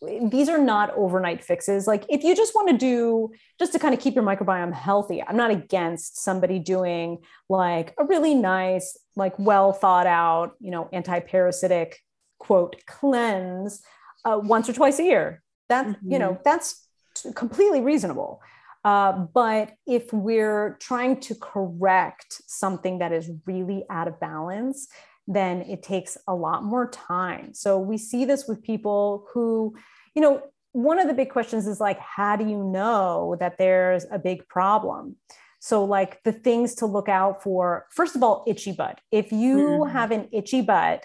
these 0.00 0.48
are 0.48 0.58
not 0.58 0.90
overnight 0.94 1.44
fixes. 1.44 1.86
Like 1.86 2.04
if 2.08 2.22
you 2.22 2.36
just 2.36 2.54
want 2.54 2.68
to 2.70 2.76
do 2.76 3.32
just 3.58 3.72
to 3.72 3.78
kind 3.78 3.94
of 3.94 4.00
keep 4.00 4.14
your 4.14 4.24
microbiome 4.24 4.72
healthy, 4.72 5.22
I'm 5.22 5.36
not 5.36 5.50
against 5.50 6.22
somebody 6.22 6.58
doing 6.58 7.18
like 7.48 7.94
a 7.98 8.04
really 8.04 8.34
nice, 8.34 8.96
like 9.16 9.36
well 9.38 9.72
thought 9.72 10.06
out, 10.06 10.52
you 10.60 10.70
know, 10.70 10.88
anti-parasitic 10.92 11.98
quote 12.38 12.76
cleanse 12.86 13.82
uh, 14.24 14.40
once 14.42 14.68
or 14.68 14.72
twice 14.72 14.98
a 14.98 15.04
year. 15.04 15.42
That 15.68 15.86
mm-hmm. 15.86 16.12
you 16.12 16.18
know 16.18 16.32
mm-hmm. 16.34 16.42
that's 16.44 16.86
completely 17.34 17.80
reasonable. 17.80 18.40
Uh, 18.84 19.26
but 19.34 19.72
if 19.86 20.12
we're 20.12 20.76
trying 20.80 21.18
to 21.20 21.34
correct 21.34 22.40
something 22.46 23.00
that 23.00 23.12
is 23.12 23.30
really 23.44 23.84
out 23.90 24.06
of 24.06 24.20
balance, 24.20 24.86
then 25.28 25.60
it 25.60 25.82
takes 25.82 26.16
a 26.26 26.34
lot 26.34 26.64
more 26.64 26.90
time. 26.90 27.52
So 27.52 27.78
we 27.78 27.98
see 27.98 28.24
this 28.24 28.48
with 28.48 28.62
people 28.62 29.26
who, 29.32 29.76
you 30.14 30.22
know, 30.22 30.42
one 30.72 30.98
of 30.98 31.06
the 31.06 31.14
big 31.14 31.30
questions 31.30 31.66
is 31.66 31.80
like, 31.80 31.98
how 32.00 32.36
do 32.36 32.46
you 32.46 32.64
know 32.64 33.36
that 33.38 33.58
there's 33.58 34.06
a 34.10 34.18
big 34.18 34.48
problem? 34.48 35.16
So, 35.60 35.84
like 35.84 36.22
the 36.22 36.32
things 36.32 36.76
to 36.76 36.86
look 36.86 37.08
out 37.08 37.42
for, 37.42 37.86
first 37.90 38.16
of 38.16 38.22
all, 38.22 38.44
itchy 38.46 38.72
butt. 38.72 39.00
If 39.10 39.32
you 39.32 39.56
mm-hmm. 39.56 39.92
have 39.92 40.12
an 40.12 40.28
itchy 40.32 40.62
butt 40.62 41.04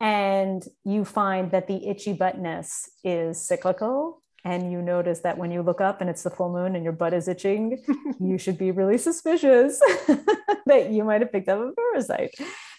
and 0.00 0.64
you 0.84 1.04
find 1.04 1.50
that 1.50 1.66
the 1.66 1.88
itchy 1.88 2.16
buttness 2.16 2.88
is 3.02 3.46
cyclical, 3.46 4.22
and 4.44 4.70
you 4.70 4.82
notice 4.82 5.20
that 5.20 5.38
when 5.38 5.50
you 5.50 5.62
look 5.62 5.80
up 5.80 6.00
and 6.00 6.10
it's 6.10 6.22
the 6.22 6.30
full 6.30 6.52
moon 6.52 6.76
and 6.76 6.84
your 6.84 6.92
butt 6.92 7.14
is 7.14 7.28
itching, 7.28 7.82
you 8.20 8.36
should 8.36 8.58
be 8.58 8.70
really 8.70 8.98
suspicious 8.98 9.80
that 10.66 10.90
you 10.90 11.02
might 11.02 11.22
have 11.22 11.32
picked 11.32 11.48
up 11.48 11.60
a 11.60 11.72
parasite. 11.72 12.34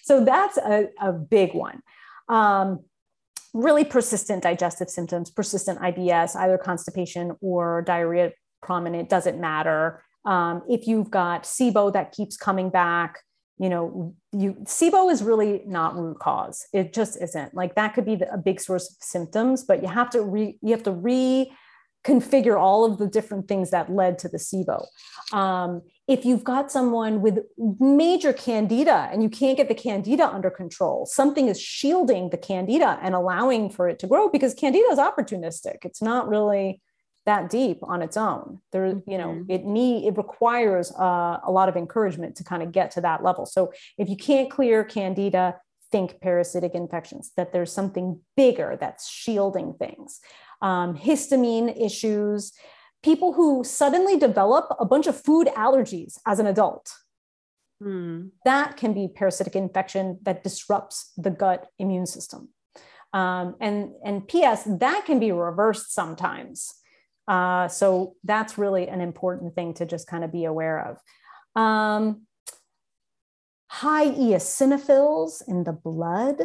So 0.06 0.24
that's 0.24 0.58
a, 0.58 0.90
a 1.02 1.12
big 1.12 1.56
one. 1.56 1.82
Um, 2.30 2.82
really 3.54 3.84
persistent 3.84 4.44
digestive 4.44 4.90
symptoms, 4.90 5.32
persistent 5.32 5.80
IBS, 5.80 6.36
either 6.36 6.60
constipation 6.60 7.36
or 7.42 7.82
diarrhea 7.82 8.32
prominent, 8.62 9.10
doesn't 9.10 9.42
matter. 9.42 10.04
Um, 10.26 10.62
if 10.70 10.88
you've 10.88 11.10
got 11.10 11.44
SIBO 11.44 11.92
that 11.94 12.12
keeps 12.12 12.38
coming 12.38 12.70
back, 12.70 13.20
you 13.58 13.70
know, 13.70 14.14
you 14.32 14.54
SIBO 14.64 15.12
is 15.12 15.24
really 15.24 15.64
not 15.66 15.96
root 15.96 16.20
cause. 16.20 16.68
It 16.72 16.94
just 16.94 17.20
isn't. 17.20 17.56
Like 17.56 17.74
that 17.76 17.96
could 17.96 18.06
be 18.06 18.16
the, 18.16 18.32
a 18.32 18.38
big 18.38 18.60
source 18.60 18.92
of 18.92 18.98
symptoms, 19.00 19.64
but 19.64 19.82
you 19.82 19.88
have 19.88 20.10
to 20.12 20.22
re 20.22 20.60
you 20.62 20.72
have 20.72 20.84
to 20.84 20.92
reconfigure 22.06 22.60
all 22.60 22.86
of 22.86 22.98
the 22.98 23.08
different 23.08 23.48
things 23.48 23.72
that 23.72 23.92
led 23.92 24.20
to 24.20 24.30
the 24.30 24.38
SIBO. 24.38 24.86
Um, 25.34 25.82
if 26.08 26.24
you've 26.24 26.44
got 26.44 26.72
someone 26.72 27.22
with 27.22 27.40
major 27.80 28.32
candida 28.32 29.10
and 29.12 29.24
you 29.24 29.30
can't 29.30 29.58
get 29.58 29.68
the 29.68 29.76
candida 29.76 30.28
under 30.28 30.52
control, 30.52 31.06
something 31.06 31.48
is 31.48 31.60
shielding 31.60 32.30
the 32.30 32.38
candida 32.38 33.00
and 33.02 33.16
allowing 33.16 33.70
for 33.70 33.90
it 33.90 34.00
to 34.00 34.08
grow 34.08 34.30
because 34.30 34.54
candida 34.54 34.86
is 34.92 35.00
opportunistic. 35.00 35.78
It's 35.84 36.02
not 36.02 36.28
really 36.28 36.82
that 37.26 37.50
deep 37.50 37.80
on 37.82 38.04
its 38.04 38.18
own. 38.18 38.60
There, 38.72 39.02
you 39.08 39.18
know, 39.18 39.30
Mhm. 39.30 39.46
it 39.50 39.66
need 39.66 40.06
it 40.06 40.16
requires 40.16 40.92
uh, 40.92 41.40
a 41.44 41.52
lot 41.52 41.70
of 41.70 41.76
encouragement 41.76 42.36
to 42.36 42.44
kind 42.44 42.62
of 42.62 42.72
get 42.72 42.92
to 42.92 43.02
that 43.02 43.24
level. 43.24 43.48
So 43.48 43.74
if 43.98 44.10
you 44.10 44.16
can't 44.16 44.52
clear 44.52 44.84
candida, 44.84 45.60
think 45.92 46.20
parasitic 46.22 46.76
infections. 46.76 47.32
That 47.36 47.52
there's 47.52 47.72
something 47.72 48.20
bigger 48.36 48.78
that's 48.80 49.08
shielding 49.10 49.74
things. 49.74 50.20
Um, 50.62 50.98
histamine 50.98 51.80
issues. 51.80 52.52
People 53.04 53.34
who 53.34 53.64
suddenly 53.64 54.18
develop 54.18 54.76
a 54.80 54.86
bunch 54.86 55.08
of 55.08 55.20
food 55.20 55.48
allergies 55.56 56.18
as 56.26 56.40
an 56.40 56.48
adult. 56.48 56.92
Hmm. 57.82 58.28
That 58.46 58.78
can 58.78 58.94
be 58.94 59.08
parasitic 59.08 59.56
infection 59.56 60.20
that 60.24 60.44
disrupts 60.44 61.12
the 61.18 61.30
gut 61.30 61.68
immune 61.78 62.06
system. 62.06 62.50
Um, 63.14 63.56
and 63.62 63.92
and 64.04 64.28
P.S. 64.28 64.64
that 64.66 65.04
can 65.06 65.20
be 65.20 65.32
reversed 65.32 65.94
sometimes. 65.94 66.74
Uh, 67.28 67.68
so 67.68 68.16
that's 68.24 68.58
really 68.58 68.88
an 68.88 69.02
important 69.02 69.56
thing 69.56 69.74
to 69.76 69.86
just 69.86 70.08
kind 70.08 70.24
of 70.24 70.32
be 70.32 70.46
aware 70.46 70.98
of. 71.56 71.62
Um, 71.62 72.24
high 73.68 74.10
eosinophils 74.10 75.42
in 75.48 75.64
the 75.64 75.74
blood. 75.74 76.42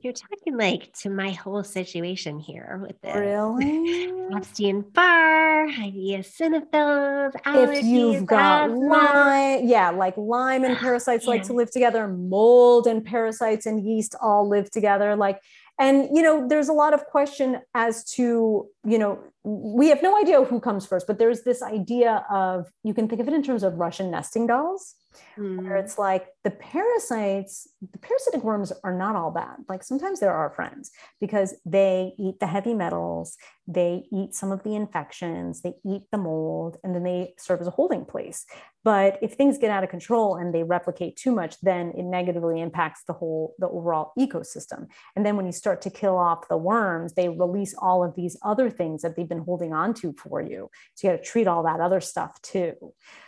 You're 0.00 0.12
talking 0.12 0.56
like 0.56 0.92
to 1.00 1.10
my 1.10 1.30
whole 1.30 1.62
situation 1.64 2.38
here 2.38 2.80
with 2.82 3.00
this. 3.02 3.14
Really? 3.14 4.10
Epstein 4.34 4.82
Barr, 4.92 5.68
eosinophils, 5.68 7.32
allergies, 7.44 7.78
if 7.78 7.84
you've 7.84 8.26
got. 8.26 8.70
Lyme, 8.70 9.66
yeah, 9.66 9.90
like 9.90 10.16
Lyme 10.16 10.64
and 10.64 10.76
parasites 10.78 11.26
like 11.26 11.42
to 11.44 11.52
live 11.52 11.70
together, 11.70 12.08
mold 12.08 12.86
and 12.86 13.04
parasites 13.04 13.66
and 13.66 13.84
yeast 13.84 14.14
all 14.20 14.48
live 14.48 14.70
together. 14.70 15.14
Like, 15.16 15.40
and 15.78 16.08
you 16.14 16.22
know, 16.22 16.46
there's 16.48 16.68
a 16.68 16.72
lot 16.72 16.94
of 16.94 17.04
question 17.06 17.60
as 17.74 18.04
to, 18.12 18.68
you 18.84 18.98
know, 18.98 19.18
we 19.44 19.88
have 19.88 20.02
no 20.02 20.16
idea 20.18 20.42
who 20.44 20.60
comes 20.60 20.86
first, 20.86 21.06
but 21.06 21.18
there's 21.18 21.42
this 21.42 21.62
idea 21.62 22.24
of 22.30 22.70
you 22.84 22.94
can 22.94 23.08
think 23.08 23.20
of 23.20 23.28
it 23.28 23.34
in 23.34 23.42
terms 23.42 23.62
of 23.62 23.74
Russian 23.74 24.10
nesting 24.10 24.46
dolls, 24.46 24.94
Hmm. 25.36 25.58
where 25.58 25.76
it's 25.76 25.98
like 25.98 26.26
the 26.44 26.50
parasites, 26.50 27.68
the 27.92 27.98
parasitic 27.98 28.42
worms 28.42 28.72
are 28.84 28.96
not 28.96 29.16
all 29.16 29.30
bad. 29.30 29.56
Like 29.68 29.82
sometimes 29.82 30.20
they're 30.20 30.32
our 30.32 30.50
friends 30.50 30.90
because 31.20 31.54
they 31.64 32.12
eat 32.18 32.40
the 32.40 32.46
heavy 32.46 32.74
metals, 32.74 33.36
they 33.66 34.04
eat 34.12 34.34
some 34.34 34.52
of 34.52 34.62
the 34.62 34.74
infections, 34.74 35.62
they 35.62 35.74
eat 35.86 36.02
the 36.10 36.18
mold, 36.18 36.76
and 36.82 36.94
then 36.94 37.02
they 37.02 37.34
serve 37.38 37.60
as 37.60 37.66
a 37.66 37.70
holding 37.70 38.04
place. 38.04 38.44
But 38.84 39.18
if 39.22 39.34
things 39.34 39.58
get 39.58 39.70
out 39.70 39.84
of 39.84 39.90
control 39.90 40.36
and 40.36 40.52
they 40.52 40.64
replicate 40.64 41.16
too 41.16 41.32
much, 41.32 41.60
then 41.60 41.92
it 41.96 42.02
negatively 42.02 42.60
impacts 42.60 43.04
the 43.06 43.12
whole, 43.12 43.54
the 43.58 43.68
overall 43.68 44.12
ecosystem. 44.18 44.88
And 45.14 45.24
then 45.24 45.36
when 45.36 45.46
you 45.46 45.52
start 45.52 45.80
to 45.82 45.90
kill 45.90 46.16
off 46.16 46.48
the 46.48 46.56
worms, 46.56 47.14
they 47.14 47.28
release 47.28 47.74
all 47.78 48.04
of 48.04 48.16
these 48.16 48.36
other 48.42 48.70
things 48.70 49.02
that 49.02 49.16
they've 49.16 49.28
been 49.28 49.44
holding 49.44 49.72
on 49.72 49.94
to 49.94 50.12
for 50.12 50.42
you. 50.42 50.68
So 50.94 51.06
you 51.06 51.14
got 51.14 51.22
to 51.22 51.30
treat 51.30 51.46
all 51.46 51.62
that 51.62 51.80
other 51.80 52.00
stuff 52.00 52.40
too. 52.42 52.74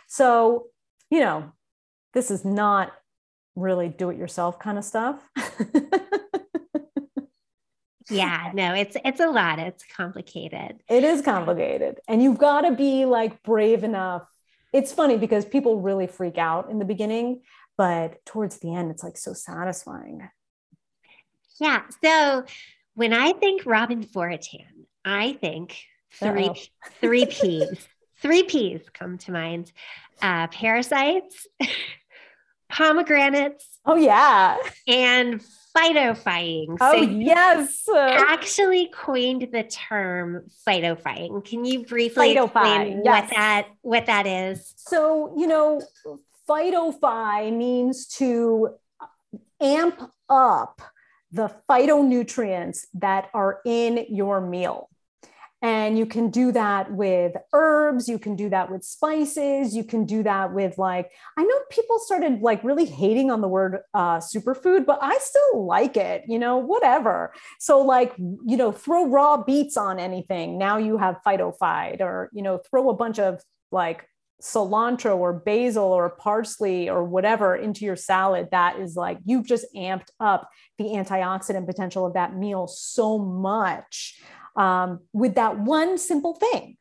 So, 0.07 0.67
you 1.09 1.21
know, 1.21 1.53
this 2.15 2.31
is 2.31 2.43
not 2.43 2.91
really 3.55 3.89
do 3.89 4.09
it 4.09 4.17
yourself 4.17 4.57
kind 4.57 4.79
of 4.79 4.83
stuff. 4.83 5.21
yeah, 8.09 8.51
no, 8.53 8.73
it's 8.73 8.95
it's 9.03 9.19
a 9.19 9.27
lot. 9.27 9.59
It's 9.59 9.83
complicated. 9.95 10.81
it 10.89 11.03
is 11.03 11.21
complicated. 11.21 11.99
And 12.07 12.21
you've 12.23 12.37
got 12.37 12.61
to 12.61 12.71
be 12.71 13.05
like 13.05 13.41
brave 13.43 13.83
enough. 13.83 14.27
It's 14.73 14.91
funny 14.91 15.17
because 15.17 15.45
people 15.45 15.81
really 15.81 16.07
freak 16.07 16.37
out 16.37 16.69
in 16.69 16.79
the 16.79 16.85
beginning, 16.85 17.41
but 17.77 18.23
towards 18.25 18.59
the 18.59 18.75
end, 18.75 18.91
it's 18.91 19.03
like 19.03 19.17
so 19.17 19.33
satisfying. 19.33 20.29
Yeah. 21.59 21.83
So 22.03 22.43
when 22.93 23.13
I 23.13 23.33
think 23.33 23.65
Robin 23.65 24.03
Foroutan, 24.03 24.85
I 25.03 25.33
think 25.33 25.77
3 26.19 26.49
Uh-oh. 26.49 26.53
three 27.01 27.25
P's. 27.29 27.87
three 28.21 28.43
P's 28.43 28.81
come 28.93 29.17
to 29.19 29.31
mind: 29.31 29.71
uh, 30.21 30.47
parasites, 30.47 31.47
pomegranates, 32.75 33.65
Oh, 33.85 33.95
yeah. 33.95 34.57
and 34.87 35.41
phytophying. 35.75 36.77
Oh, 36.81 36.91
So 36.93 37.01
yes. 37.03 37.85
actually 37.93 38.89
coined 38.93 39.47
the 39.51 39.63
term 39.63 40.45
phytophying. 40.67 41.43
Can 41.45 41.65
you 41.65 41.85
briefly 41.85 42.33
Phytophy, 42.33 42.45
explain 42.45 43.01
yes. 43.03 43.21
what 43.21 43.29
that 43.35 43.67
what 43.81 44.05
that 44.07 44.27
is? 44.27 44.73
So, 44.77 45.33
you 45.37 45.47
know, 45.47 45.81
phytophy 46.47 47.51
means 47.51 48.07
to 48.17 48.69
amp 49.61 50.11
up 50.29 50.81
the 51.31 51.51
phytonutrients 51.69 52.85
that 52.93 53.29
are 53.33 53.59
in 53.65 54.05
your 54.09 54.39
meal. 54.41 54.89
And 55.65 55.97
you 55.97 56.05
can 56.05 56.29
do 56.29 56.51
that 56.51 56.91
with 56.91 57.33
herbs, 57.51 58.07
you 58.07 58.19
can 58.19 58.35
do 58.35 58.49
that 58.49 58.69
with 58.69 58.83
spices, 58.83 59.75
you 59.75 59.83
can 59.83 60.05
do 60.05 60.21
that 60.21 60.53
with 60.53 60.77
like, 60.77 61.11
I 61.39 61.43
know 61.43 61.59
people 61.71 61.97
started 61.97 62.39
like 62.41 62.63
really 62.63 62.85
hating 62.85 63.31
on 63.31 63.41
the 63.41 63.47
word 63.47 63.79
uh, 63.95 64.19
superfood, 64.19 64.85
but 64.85 64.99
I 65.01 65.17
still 65.17 65.65
like 65.65 65.97
it, 65.97 66.25
you 66.27 66.37
know, 66.37 66.57
whatever. 66.57 67.33
So, 67.59 67.81
like, 67.81 68.13
you 68.19 68.57
know, 68.57 68.71
throw 68.71 69.07
raw 69.07 69.37
beets 69.37 69.75
on 69.75 69.97
anything. 69.97 70.59
Now 70.59 70.77
you 70.77 70.99
have 70.99 71.17
phytophyte, 71.25 71.99
or, 71.99 72.29
you 72.31 72.43
know, 72.43 72.59
throw 72.69 72.91
a 72.91 72.93
bunch 72.93 73.17
of 73.17 73.41
like 73.71 74.07
cilantro 74.39 75.17
or 75.17 75.33
basil 75.33 75.85
or 75.85 76.11
parsley 76.11 76.89
or 76.89 77.03
whatever 77.03 77.55
into 77.55 77.85
your 77.85 77.95
salad 77.95 78.49
that 78.51 78.77
is 78.79 78.95
like 78.95 79.17
you've 79.25 79.47
just 79.47 79.65
amped 79.75 80.09
up 80.19 80.49
the 80.77 80.83
antioxidant 80.83 81.65
potential 81.65 82.05
of 82.05 82.13
that 82.13 82.35
meal 82.35 82.67
so 82.67 83.17
much 83.17 84.21
um, 84.55 84.99
with 85.13 85.35
that 85.35 85.59
one 85.59 85.97
simple 85.97 86.35
thing. 86.35 86.77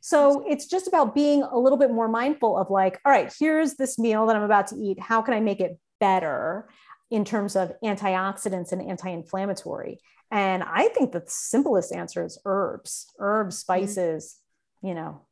So 0.00 0.44
it's 0.48 0.66
just 0.66 0.86
about 0.86 1.14
being 1.14 1.42
a 1.42 1.58
little 1.58 1.78
bit 1.78 1.90
more 1.90 2.08
mindful 2.08 2.56
of 2.56 2.70
like 2.70 3.00
all 3.04 3.10
right 3.10 3.32
here's 3.40 3.74
this 3.74 3.98
meal 3.98 4.26
that 4.26 4.36
i'm 4.36 4.42
about 4.42 4.68
to 4.68 4.76
eat. 4.76 5.00
How 5.00 5.20
can 5.22 5.34
i 5.34 5.40
make 5.40 5.60
it 5.60 5.78
better 5.98 6.68
in 7.10 7.24
terms 7.24 7.56
of 7.56 7.72
antioxidants 7.84 8.72
and 8.72 8.82
anti-inflammatory? 8.82 9.98
And 10.30 10.62
i 10.62 10.88
think 10.88 11.10
the 11.10 11.24
simplest 11.26 11.92
answer 11.92 12.24
is 12.24 12.38
herbs 12.44 13.12
herbs 13.18 13.58
spices 13.58 14.36
you 14.82 14.94
know. 14.94 15.22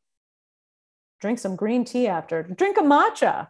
Drink 1.21 1.39
some 1.39 1.57
green 1.57 1.85
tea 1.85 2.07
after. 2.09 2.43
Drink 2.43 2.77
a 2.77 2.83
matcha. 2.83 3.49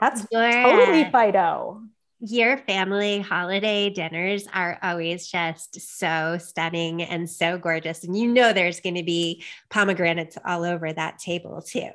That's 0.00 0.26
Your, 0.32 0.50
totally 0.50 1.04
phyto 1.04 1.86
your 2.20 2.56
family 2.58 3.20
holiday 3.20 3.90
dinners 3.90 4.46
are 4.52 4.78
always 4.82 5.26
just 5.26 5.80
so 5.98 6.38
stunning 6.38 7.02
and 7.02 7.28
so 7.28 7.58
gorgeous. 7.58 8.04
And 8.04 8.16
you 8.16 8.32
know 8.32 8.52
there's 8.52 8.80
going 8.80 8.94
to 8.96 9.02
be 9.02 9.42
pomegranates 9.70 10.38
all 10.46 10.64
over 10.64 10.92
that 10.92 11.18
table 11.18 11.62
too. 11.62 11.90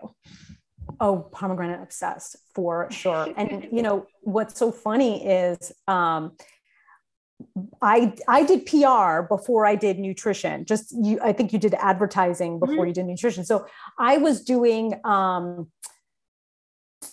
oh 0.99 1.29
pomegranate 1.31 1.81
obsessed 1.81 2.35
for 2.53 2.89
sure 2.91 3.31
and 3.37 3.67
you 3.71 3.81
know 3.81 4.05
what's 4.21 4.57
so 4.57 4.71
funny 4.71 5.25
is 5.27 5.71
um 5.87 6.31
I 7.81 8.13
I 8.27 8.43
did 8.43 8.65
PR 8.65 9.21
before 9.21 9.65
I 9.65 9.75
did 9.75 9.97
nutrition. 9.97 10.65
Just 10.65 10.91
you, 10.91 11.19
I 11.23 11.31
think 11.31 11.53
you 11.53 11.59
did 11.59 11.73
advertising 11.75 12.59
before 12.59 12.85
you 12.85 12.93
did 12.93 13.05
nutrition. 13.05 13.45
So 13.45 13.65
I 13.97 14.17
was 14.17 14.43
doing 14.43 14.99
um, 15.05 15.67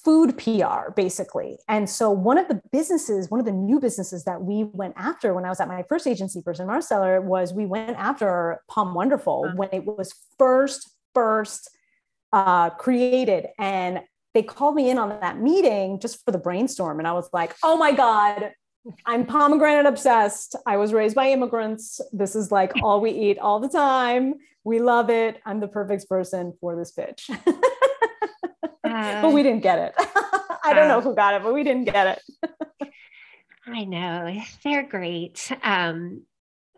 food 0.06 0.38
PR 0.38 0.92
basically. 0.94 1.58
And 1.68 1.90
so 1.90 2.10
one 2.10 2.38
of 2.38 2.46
the 2.46 2.62
businesses, 2.70 3.28
one 3.28 3.40
of 3.40 3.46
the 3.46 3.58
new 3.70 3.80
businesses 3.80 4.22
that 4.24 4.40
we 4.40 4.62
went 4.62 4.94
after 4.96 5.34
when 5.34 5.44
I 5.44 5.48
was 5.48 5.58
at 5.58 5.66
my 5.66 5.82
first 5.88 6.06
agency, 6.06 6.40
Burson 6.40 6.68
Marsteller, 6.68 7.20
was 7.22 7.52
we 7.52 7.66
went 7.66 7.96
after 7.98 8.60
POM 8.70 8.94
Wonderful 8.94 9.46
Huh. 9.48 9.54
when 9.56 9.68
it 9.72 9.84
was 9.84 10.14
first 10.38 10.88
first 11.12 11.68
uh, 12.32 12.70
created 12.70 13.48
and. 13.58 14.00
They 14.34 14.42
called 14.42 14.74
me 14.74 14.90
in 14.90 14.98
on 14.98 15.08
that 15.08 15.40
meeting 15.40 15.98
just 15.98 16.22
for 16.22 16.30
the 16.30 16.36
brainstorm. 16.36 16.98
And 16.98 17.08
I 17.08 17.14
was 17.14 17.26
like, 17.32 17.56
oh 17.62 17.74
my 17.78 17.92
God, 17.92 18.52
I'm 19.06 19.24
pomegranate 19.24 19.86
obsessed. 19.86 20.54
I 20.66 20.76
was 20.76 20.92
raised 20.92 21.16
by 21.16 21.30
immigrants. 21.30 22.02
This 22.12 22.36
is 22.36 22.52
like 22.52 22.72
all 22.82 23.00
we 23.00 23.12
eat 23.12 23.38
all 23.38 23.60
the 23.60 23.68
time. 23.70 24.34
We 24.62 24.78
love 24.78 25.08
it. 25.08 25.40
I'm 25.46 25.60
the 25.60 25.68
perfect 25.68 26.06
person 26.06 26.52
for 26.60 26.76
this 26.76 26.92
pitch. 26.92 27.30
but 29.22 29.32
we 29.32 29.42
didn't 29.42 29.62
get 29.62 29.78
it. 29.78 29.94
I 30.64 30.72
don't 30.74 30.88
know 30.88 31.00
who 31.00 31.14
got 31.14 31.34
it, 31.34 31.42
but 31.42 31.54
we 31.54 31.62
didn't 31.62 31.84
get 31.84 32.18
it. 32.18 32.90
I 33.66 33.84
know 33.84 34.36
they're 34.62 34.86
great. 34.86 35.50
Um, 35.62 36.22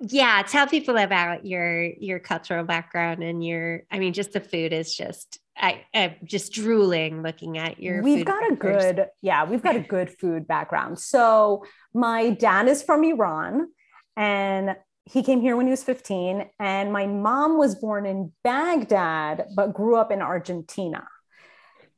yeah, 0.01 0.43
tell 0.47 0.67
people 0.67 0.97
about 0.97 1.45
your 1.45 1.83
your 1.83 2.19
cultural 2.19 2.65
background 2.65 3.23
and 3.23 3.45
your. 3.45 3.83
I 3.91 3.99
mean, 3.99 4.13
just 4.13 4.33
the 4.33 4.41
food 4.41 4.73
is 4.73 4.95
just. 4.95 5.39
I, 5.61 5.85
I'm 5.93 6.15
just 6.23 6.53
drooling 6.53 7.23
looking 7.23 7.59
at 7.59 7.81
your. 7.81 8.01
We've 8.01 8.25
got 8.25 8.49
a 8.49 8.55
good, 8.55 9.07
yeah, 9.23 9.45
we've 9.45 9.63
got 9.63 9.75
a 9.75 9.81
good 9.97 10.09
food 10.09 10.47
background. 10.47 11.01
So 11.01 11.65
my 11.93 12.31
dad 12.31 12.69
is 12.69 12.81
from 12.81 13.03
Iran 13.03 13.67
and 14.17 14.77
he 15.05 15.23
came 15.23 15.41
here 15.41 15.57
when 15.57 15.67
he 15.67 15.71
was 15.71 15.83
15. 15.83 16.49
And 16.59 16.93
my 16.93 17.07
mom 17.07 17.57
was 17.57 17.75
born 17.75 18.05
in 18.05 18.33
Baghdad, 18.45 19.47
but 19.57 19.73
grew 19.73 19.97
up 19.97 20.13
in 20.13 20.21
Argentina. 20.21 21.07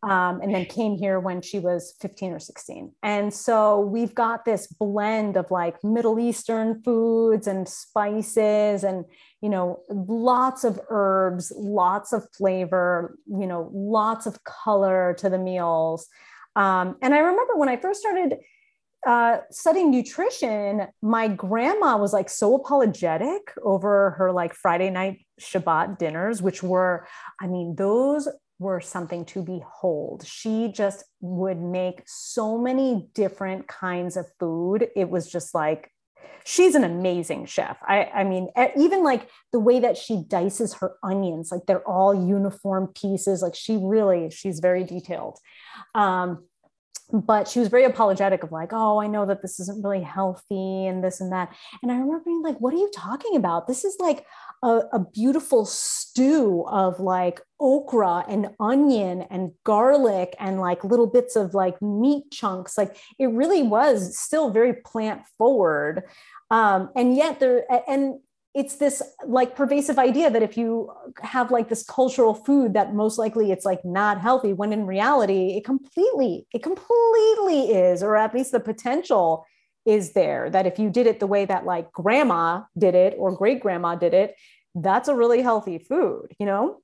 Um, 0.03 0.41
and 0.41 0.55
then 0.55 0.65
came 0.65 0.97
here 0.97 1.21
when 1.21 1.43
she 1.43 1.59
was 1.59 1.95
15 2.01 2.33
or 2.33 2.39
16. 2.39 2.93
And 3.03 3.33
so 3.33 3.81
we've 3.81 4.15
got 4.15 4.45
this 4.45 4.67
blend 4.67 5.37
of 5.37 5.51
like 5.51 5.83
Middle 5.85 6.19
Eastern 6.19 6.83
foods 6.83 7.47
and 7.47 7.69
spices 7.69 8.83
and, 8.83 9.05
you 9.43 9.51
know, 9.51 9.83
lots 9.91 10.65
of 10.65 10.81
herbs, 10.89 11.53
lots 11.55 12.13
of 12.15 12.27
flavor, 12.33 13.19
you 13.27 13.47
know, 13.47 13.71
lots 13.75 14.27
of 14.27 14.43
color 14.45 15.15
to 15.19 15.29
the 15.29 15.39
meals. 15.39 16.09
Um, 16.57 16.97
and 17.03 17.15
I 17.15 17.19
remember 17.19 17.57
when 17.57 17.69
I 17.69 17.77
first 17.77 18.01
started 18.01 18.39
uh, 19.07 19.39
studying 19.51 19.91
nutrition, 19.91 20.87
my 21.03 21.29
grandma 21.29 21.97
was 21.99 22.13
like 22.13 22.29
so 22.29 22.55
apologetic 22.55 23.53
over 23.63 24.11
her 24.13 24.33
like 24.33 24.55
Friday 24.55 24.91
night 24.91 25.27
Shabbat 25.41 25.99
dinners, 25.99 26.41
which 26.43 26.63
were, 26.63 27.07
I 27.41 27.47
mean, 27.47 27.77
those 27.77 28.29
were 28.61 28.81
something 28.81 29.25
to 29.25 29.43
behold. 29.43 30.25
She 30.27 30.71
just 30.71 31.03
would 31.21 31.59
make 31.61 32.03
so 32.07 32.59
many 32.59 33.09
different 33.15 33.67
kinds 33.67 34.17
of 34.19 34.27
food. 34.39 34.89
It 34.95 35.09
was 35.09 35.27
just 35.33 35.55
like, 35.55 35.91
she's 36.45 36.75
an 36.75 36.85
amazing 36.85 37.47
chef. 37.47 37.79
I, 37.83 38.05
I 38.15 38.25
mean, 38.25 38.49
even 38.77 39.03
like 39.03 39.29
the 39.53 39.59
way 39.59 39.81
that 39.81 39.97
she 39.97 40.23
dices 40.29 40.75
her 40.75 40.93
onions, 41.03 41.51
like 41.51 41.63
they're 41.67 41.89
all 41.89 42.15
uniform 42.15 42.89
pieces. 42.89 43.41
Like 43.41 43.55
she 43.55 43.79
really, 43.81 44.31
she's 44.31 44.61
very 44.61 44.85
detailed. 44.85 45.39
Um, 45.95 46.45
but 47.13 47.49
she 47.49 47.59
was 47.59 47.69
very 47.69 47.85
apologetic 47.85 48.43
of 48.43 48.53
like 48.53 48.73
oh 48.73 49.01
i 49.01 49.07
know 49.07 49.27
that 49.27 49.43
this 49.43 49.59
isn't 49.59 49.83
really 49.83 50.03
healthy 50.03 50.87
and 50.87 51.03
this 51.03 51.21
and 51.21 51.33
that 51.33 51.53
and 51.83 51.91
i 51.91 51.95
remember 51.95 52.23
being 52.25 52.43
like 52.43 52.61
what 52.61 52.73
are 52.73 52.77
you 52.77 52.91
talking 52.95 53.37
about 53.37 53.67
this 53.67 53.85
is 53.85 53.97
like 53.99 54.25
a, 54.63 54.81
a 54.93 54.99
beautiful 54.99 55.65
stew 55.65 56.65
of 56.69 57.01
like 57.01 57.41
okra 57.59 58.25
and 58.29 58.51
onion 58.61 59.23
and 59.31 59.53
garlic 59.65 60.35
and 60.39 60.61
like 60.61 60.85
little 60.85 61.07
bits 61.07 61.37
of 61.37 61.55
like 61.55 61.81
meat 61.81 62.25
chunks. 62.31 62.77
Like 62.77 62.97
it 63.19 63.31
really 63.31 63.63
was 63.63 64.17
still 64.19 64.51
very 64.51 64.75
plant 64.75 65.23
forward. 65.39 66.05
Um, 66.51 66.91
and 66.97 67.17
yet 67.17 67.41
there 67.41 67.65
and 67.89 68.21
it's 68.53 68.77
this 68.77 69.01
like 69.25 69.55
pervasive 69.55 69.99
idea 69.99 70.29
that 70.29 70.43
if 70.43 70.57
you 70.57 70.91
have 71.23 71.53
like 71.53 71.69
this 71.69 71.85
cultural 71.85 72.35
food 72.35 72.75
that 72.75 72.95
most 72.95 73.17
likely 73.17 73.53
it's 73.53 73.65
like 73.65 73.85
not 73.85 74.21
healthy 74.21 74.53
when 74.53 74.73
in 74.73 74.87
reality 74.87 75.57
it 75.57 75.65
completely 75.65 76.47
it 76.53 76.63
completely 76.63 77.71
is 77.71 78.03
or 78.03 78.17
at 78.17 78.35
least 78.35 78.51
the 78.51 78.59
potential 78.59 79.47
is 79.91 80.13
there 80.13 80.49
that 80.51 80.67
if 80.67 80.79
you 80.79 80.91
did 80.91 81.07
it 81.07 81.21
the 81.21 81.27
way 81.27 81.45
that 81.45 81.65
like 81.65 81.91
grandma 81.93 82.63
did 82.77 82.95
it 82.95 83.15
or 83.19 83.37
great 83.37 83.61
grandma 83.61 83.95
did 83.95 84.15
it 84.15 84.35
that's 84.75 85.09
a 85.09 85.15
really 85.15 85.43
healthy 85.43 85.79
food 85.79 86.29
you 86.39 86.47
know 86.47 86.81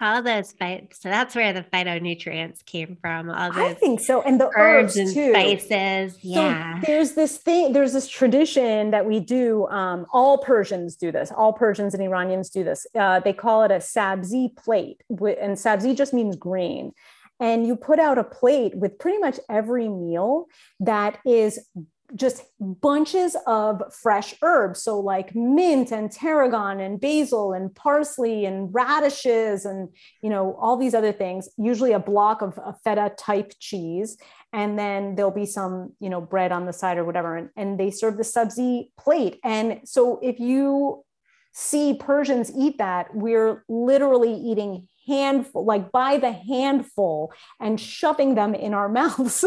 all 0.00 0.22
those 0.22 0.52
fights. 0.52 1.00
So 1.00 1.08
that's 1.08 1.34
where 1.34 1.52
the 1.52 1.62
phytonutrients 1.62 2.64
came 2.64 2.98
from. 3.00 3.30
All 3.30 3.50
those 3.50 3.70
I 3.70 3.74
think 3.74 4.00
so, 4.00 4.20
and 4.22 4.38
the 4.38 4.50
herbs, 4.54 4.96
herbs, 4.96 4.96
and 4.96 5.14
too. 5.14 5.30
spices. 5.30 6.18
Yeah. 6.22 6.80
So 6.80 6.86
there's 6.86 7.12
this 7.12 7.38
thing. 7.38 7.72
There's 7.72 7.94
this 7.94 8.08
tradition 8.08 8.90
that 8.90 9.06
we 9.06 9.20
do. 9.20 9.66
Um, 9.68 10.06
all 10.12 10.38
Persians 10.38 10.96
do 10.96 11.10
this. 11.10 11.32
All 11.32 11.52
Persians 11.52 11.94
and 11.94 12.02
Iranians 12.02 12.50
do 12.50 12.62
this. 12.62 12.86
Uh, 12.94 13.20
they 13.20 13.32
call 13.32 13.62
it 13.62 13.70
a 13.70 13.76
sabzi 13.76 14.54
plate, 14.54 15.02
and 15.08 15.56
sabzi 15.56 15.96
just 15.96 16.12
means 16.12 16.36
green. 16.36 16.92
And 17.40 17.66
you 17.66 17.76
put 17.76 17.98
out 17.98 18.18
a 18.18 18.24
plate 18.24 18.74
with 18.76 18.98
pretty 18.98 19.18
much 19.18 19.38
every 19.48 19.88
meal 19.88 20.46
that 20.80 21.18
is 21.24 21.58
just 22.14 22.44
bunches 22.60 23.36
of 23.46 23.82
fresh 23.92 24.34
herbs. 24.42 24.82
So, 24.82 25.00
like 25.00 25.34
mint 25.34 25.90
and 25.90 26.10
tarragon 26.10 26.80
and 26.80 27.00
basil 27.00 27.52
and 27.52 27.74
parsley 27.74 28.44
and 28.44 28.72
radishes 28.72 29.64
and, 29.64 29.88
you 30.22 30.30
know, 30.30 30.56
all 30.60 30.76
these 30.76 30.94
other 30.94 31.12
things, 31.12 31.48
usually 31.56 31.92
a 31.92 31.98
block 31.98 32.42
of 32.42 32.58
a 32.58 32.74
feta 32.84 33.12
type 33.18 33.52
cheese. 33.58 34.16
And 34.52 34.78
then 34.78 35.16
there'll 35.16 35.30
be 35.30 35.46
some, 35.46 35.92
you 36.00 36.08
know, 36.08 36.20
bread 36.20 36.52
on 36.52 36.66
the 36.66 36.72
side 36.72 36.98
or 36.98 37.04
whatever. 37.04 37.36
And, 37.36 37.50
and 37.56 37.80
they 37.80 37.90
serve 37.90 38.16
the 38.16 38.22
sabzi 38.22 38.90
plate. 38.98 39.38
And 39.44 39.80
so, 39.84 40.20
if 40.22 40.38
you 40.38 41.04
see 41.52 41.94
Persians 41.94 42.52
eat 42.56 42.78
that, 42.78 43.14
we're 43.14 43.64
literally 43.68 44.34
eating 44.34 44.88
handful, 45.06 45.64
like 45.64 45.90
by 45.90 46.18
the 46.18 46.32
handful, 46.32 47.32
and 47.60 47.80
shoving 47.80 48.34
them 48.34 48.54
in 48.54 48.74
our 48.74 48.88
mouths. 48.90 49.44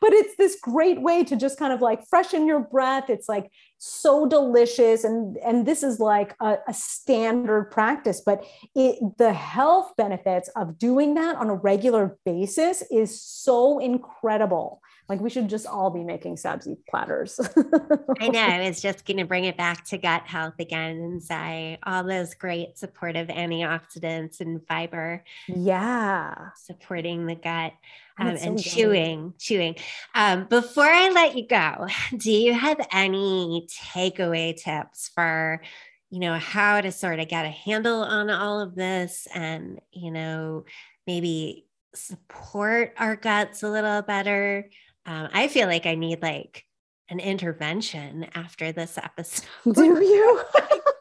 But 0.00 0.12
it's 0.12 0.36
this 0.36 0.56
great 0.60 1.00
way 1.00 1.24
to 1.24 1.36
just 1.36 1.58
kind 1.58 1.72
of 1.72 1.80
like 1.80 2.06
freshen 2.08 2.46
your 2.46 2.60
breath 2.60 3.10
it's 3.10 3.28
like 3.28 3.50
so 3.78 4.26
delicious 4.26 5.04
and 5.04 5.36
and 5.38 5.66
this 5.66 5.82
is 5.82 6.00
like 6.00 6.34
a, 6.40 6.56
a 6.68 6.74
standard 6.74 7.70
practice 7.70 8.22
but 8.24 8.44
it 8.74 8.98
the 9.18 9.32
health 9.32 9.92
benefits 9.96 10.48
of 10.56 10.78
doing 10.78 11.14
that 11.14 11.36
on 11.36 11.48
a 11.48 11.54
regular 11.54 12.16
basis 12.24 12.82
is 12.90 13.20
so 13.20 13.78
incredible 13.78 14.80
like 15.08 15.20
we 15.20 15.30
should 15.30 15.48
just 15.48 15.66
all 15.66 15.90
be 15.90 16.02
making 16.02 16.36
sabzi 16.36 16.76
platters. 16.88 17.38
I 18.20 18.28
know. 18.28 18.60
It's 18.62 18.80
just 18.80 19.04
going 19.04 19.18
to 19.18 19.24
bring 19.24 19.44
it 19.44 19.56
back 19.56 19.84
to 19.86 19.98
gut 19.98 20.26
health 20.26 20.54
again 20.58 20.96
and 20.96 21.22
say 21.22 21.78
all 21.84 22.02
those 22.02 22.34
great 22.34 22.76
supportive 22.76 23.28
antioxidants 23.28 24.40
and 24.40 24.66
fiber. 24.66 25.22
Yeah. 25.46 26.34
Supporting 26.56 27.26
the 27.26 27.36
gut 27.36 27.72
um, 28.18 28.28
and 28.28 28.60
so 28.60 28.70
chewing, 28.70 29.34
chewing. 29.38 29.76
Um, 30.14 30.46
before 30.48 30.86
I 30.86 31.10
let 31.10 31.36
you 31.36 31.46
go, 31.46 31.86
do 32.16 32.30
you 32.30 32.54
have 32.54 32.80
any 32.92 33.68
takeaway 33.70 34.56
tips 34.56 35.10
for? 35.14 35.60
you 36.08 36.20
know 36.20 36.34
how 36.34 36.80
to 36.80 36.92
sort 36.92 37.18
of 37.18 37.26
get 37.26 37.44
a 37.44 37.50
handle 37.50 38.00
on 38.00 38.30
all 38.30 38.60
of 38.60 38.76
this 38.76 39.26
and 39.34 39.80
you 39.90 40.12
know 40.12 40.64
maybe 41.04 41.66
support 41.94 42.94
our 42.96 43.16
guts 43.16 43.64
a 43.64 43.68
little 43.68 44.02
better 44.02 44.70
um, 45.06 45.28
I 45.32 45.46
feel 45.48 45.68
like 45.68 45.86
I 45.86 45.94
need 45.94 46.20
like 46.20 46.64
an 47.08 47.20
intervention 47.20 48.26
after 48.34 48.72
this 48.72 48.98
episode. 49.02 49.46
Do 49.72 49.84
you? 49.84 50.42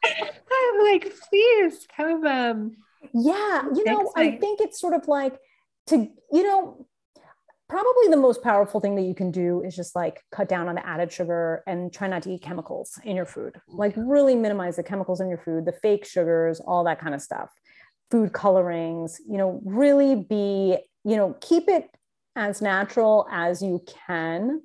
I'm 0.06 0.84
like, 0.84 1.12
please 1.30 1.88
come. 1.96 2.26
Um, 2.26 2.78
yeah, 3.14 3.64
you 3.74 3.84
know, 3.84 4.12
I 4.16 4.32
think 4.32 4.62
it's 4.62 4.80
sort 4.80 4.94
of 4.94 5.08
like 5.08 5.38
to, 5.88 6.08
you 6.32 6.44
know, 6.44 6.88
probably 7.68 8.08
the 8.10 8.18
most 8.18 8.44
powerful 8.44 8.80
thing 8.80 8.96
that 8.96 9.04
you 9.04 9.16
can 9.16 9.32
do 9.32 9.62
is 9.64 9.76
just 9.76 9.96
like 9.96 10.24
cut 10.32 10.48
down 10.48 10.68
on 10.68 10.76
the 10.76 10.86
added 10.86 11.12
sugar 11.12 11.64
and 11.66 11.92
try 11.92 12.08
not 12.08 12.24
to 12.24 12.32
eat 12.32 12.42
chemicals 12.42 13.00
in 13.04 13.16
your 13.16 13.26
food. 13.26 13.60
Like 13.68 13.94
really 13.98 14.36
minimize 14.36 14.76
the 14.76 14.84
chemicals 14.84 15.20
in 15.20 15.30
your 15.30 15.40
food, 15.40 15.66
the 15.66 15.72
fake 15.72 16.06
sugars, 16.06 16.60
all 16.60 16.84
that 16.84 17.00
kind 17.00 17.16
of 17.16 17.22
stuff. 17.22 17.50
Food 18.12 18.34
colorings, 18.34 19.20
you 19.28 19.38
know, 19.38 19.62
really 19.66 20.16
be, 20.16 20.78
you 21.04 21.16
know, 21.16 21.36
keep 21.42 21.68
it 21.68 21.90
as 22.36 22.62
natural 22.62 23.28
as 23.32 23.62
you 23.62 23.84
can 24.08 24.62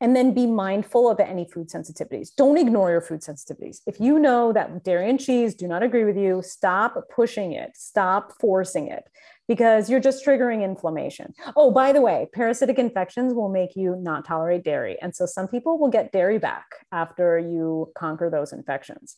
and 0.00 0.14
then 0.14 0.34
be 0.34 0.46
mindful 0.46 1.08
of 1.08 1.20
any 1.20 1.46
food 1.46 1.68
sensitivities. 1.68 2.28
Don't 2.36 2.58
ignore 2.58 2.90
your 2.90 3.00
food 3.00 3.20
sensitivities. 3.20 3.80
If 3.86 4.00
you 4.00 4.18
know 4.18 4.52
that 4.52 4.84
dairy 4.84 5.08
and 5.08 5.18
cheese 5.18 5.54
do 5.54 5.66
not 5.66 5.82
agree 5.82 6.04
with 6.04 6.16
you, 6.16 6.42
stop 6.44 6.96
pushing 7.14 7.52
it, 7.52 7.70
stop 7.74 8.34
forcing 8.38 8.88
it 8.88 9.04
because 9.48 9.90
you're 9.90 10.00
just 10.00 10.24
triggering 10.24 10.62
inflammation. 10.64 11.34
Oh, 11.56 11.70
by 11.70 11.92
the 11.92 12.00
way, 12.00 12.28
parasitic 12.32 12.78
infections 12.78 13.34
will 13.34 13.48
make 13.48 13.76
you 13.76 13.96
not 13.96 14.24
tolerate 14.24 14.64
dairy. 14.64 14.96
And 15.02 15.14
so 15.14 15.26
some 15.26 15.48
people 15.48 15.78
will 15.78 15.90
get 15.90 16.12
dairy 16.12 16.38
back 16.38 16.66
after 16.92 17.38
you 17.38 17.92
conquer 17.96 18.30
those 18.30 18.52
infections, 18.52 19.16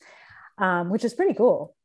um, 0.58 0.90
which 0.90 1.04
is 1.04 1.14
pretty 1.14 1.34
cool. 1.34 1.76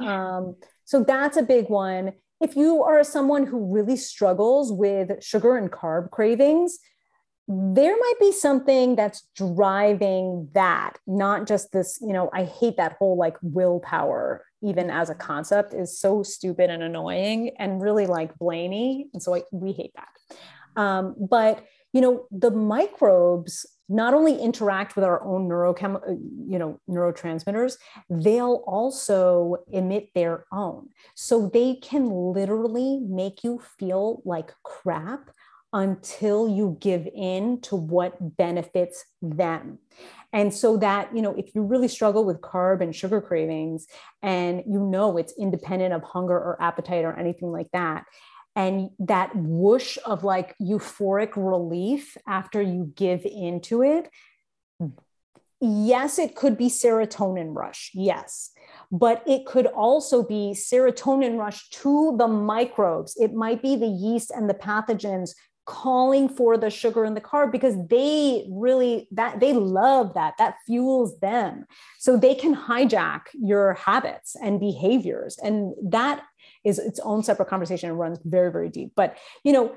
Yeah. 0.00 0.36
Um, 0.38 0.56
so 0.84 1.04
that's 1.04 1.36
a 1.36 1.42
big 1.42 1.68
one 1.68 2.12
if 2.40 2.56
you 2.56 2.82
are 2.82 3.02
someone 3.02 3.46
who 3.46 3.72
really 3.72 3.96
struggles 3.96 4.72
with 4.72 5.22
sugar 5.22 5.56
and 5.56 5.70
carb 5.70 6.10
cravings, 6.10 6.78
there 7.48 7.96
might 7.96 8.20
be 8.20 8.32
something 8.32 8.96
that's 8.96 9.26
driving 9.36 10.48
that, 10.52 10.98
not 11.06 11.46
just 11.46 11.72
this, 11.72 11.98
you 12.02 12.12
know, 12.12 12.28
I 12.32 12.44
hate 12.44 12.76
that 12.76 12.96
whole 12.98 13.16
like 13.16 13.36
willpower, 13.40 14.44
even 14.66 14.90
as 14.90 15.10
a 15.10 15.14
concept, 15.14 15.74
is 15.74 15.98
so 15.98 16.22
stupid 16.22 16.70
and 16.70 16.82
annoying 16.82 17.50
and 17.58 17.80
really 17.80 18.06
like 18.06 18.38
blamey. 18.38 19.04
And 19.12 19.22
so 19.22 19.34
I, 19.36 19.42
we 19.52 19.72
hate 19.72 19.92
that. 19.94 20.80
Um, 20.80 21.14
but, 21.18 21.64
you 21.92 22.00
know, 22.00 22.26
the 22.30 22.50
microbes 22.50 23.66
not 23.88 24.14
only 24.14 24.36
interact 24.36 24.96
with 24.96 25.04
our 25.04 25.22
own 25.24 25.48
neurochem, 25.48 25.94
uh, 25.96 26.12
you 26.52 26.58
know, 26.58 26.80
neurotransmitters, 26.90 27.76
they'll 28.10 28.64
also 28.66 29.58
emit 29.70 30.10
their 30.14 30.44
own. 30.52 30.88
So 31.14 31.48
they 31.48 31.76
can 31.76 32.10
literally 32.10 33.00
make 33.00 33.44
you 33.44 33.62
feel 33.78 34.22
like 34.24 34.52
crap 34.64 35.30
until 35.76 36.48
you 36.48 36.78
give 36.80 37.06
in 37.14 37.60
to 37.60 37.76
what 37.76 38.36
benefits 38.38 39.04
them. 39.20 39.78
And 40.32 40.52
so 40.52 40.78
that, 40.78 41.14
you 41.14 41.20
know, 41.20 41.34
if 41.34 41.54
you 41.54 41.62
really 41.62 41.86
struggle 41.86 42.24
with 42.24 42.40
carb 42.40 42.80
and 42.80 42.96
sugar 42.96 43.20
cravings 43.20 43.86
and 44.22 44.62
you 44.66 44.80
know 44.80 45.18
it's 45.18 45.34
independent 45.38 45.92
of 45.92 46.02
hunger 46.02 46.34
or 46.34 46.56
appetite 46.62 47.04
or 47.04 47.14
anything 47.14 47.52
like 47.52 47.68
that, 47.74 48.04
and 48.54 48.88
that 48.98 49.36
whoosh 49.36 49.98
of 50.06 50.24
like 50.24 50.54
euphoric 50.58 51.32
relief 51.36 52.16
after 52.26 52.62
you 52.62 52.90
give 52.96 53.26
into 53.26 53.82
it 53.82 54.08
yes 55.60 56.18
it 56.18 56.34
could 56.34 56.56
be 56.56 56.68
serotonin 56.68 57.54
rush 57.54 57.90
yes 57.92 58.52
but 58.90 59.22
it 59.26 59.46
could 59.46 59.66
also 59.66 60.22
be 60.22 60.54
serotonin 60.54 61.38
rush 61.38 61.68
to 61.70 62.16
the 62.18 62.28
microbes. 62.28 63.16
It 63.18 63.34
might 63.34 63.62
be 63.62 63.76
the 63.76 63.86
yeast 63.86 64.30
and 64.30 64.48
the 64.48 64.54
pathogens 64.54 65.34
calling 65.66 66.28
for 66.28 66.56
the 66.56 66.70
sugar 66.70 67.04
and 67.04 67.16
the 67.16 67.20
carb 67.20 67.52
because 67.52 67.74
they 67.88 68.46
really 68.48 69.08
that 69.10 69.40
they 69.40 69.52
love 69.52 70.14
that 70.14 70.34
that 70.38 70.56
fuels 70.64 71.18
them. 71.18 71.66
So 71.98 72.16
they 72.16 72.34
can 72.34 72.54
hijack 72.54 73.22
your 73.34 73.74
habits 73.74 74.36
and 74.40 74.58
behaviors. 74.60 75.38
And 75.42 75.74
that 75.82 76.22
is 76.64 76.78
its 76.78 77.00
own 77.00 77.22
separate 77.22 77.48
conversation 77.48 77.90
and 77.90 77.98
runs 77.98 78.18
very 78.24 78.50
very 78.50 78.68
deep. 78.68 78.92
But 78.96 79.18
you 79.44 79.52
know 79.52 79.76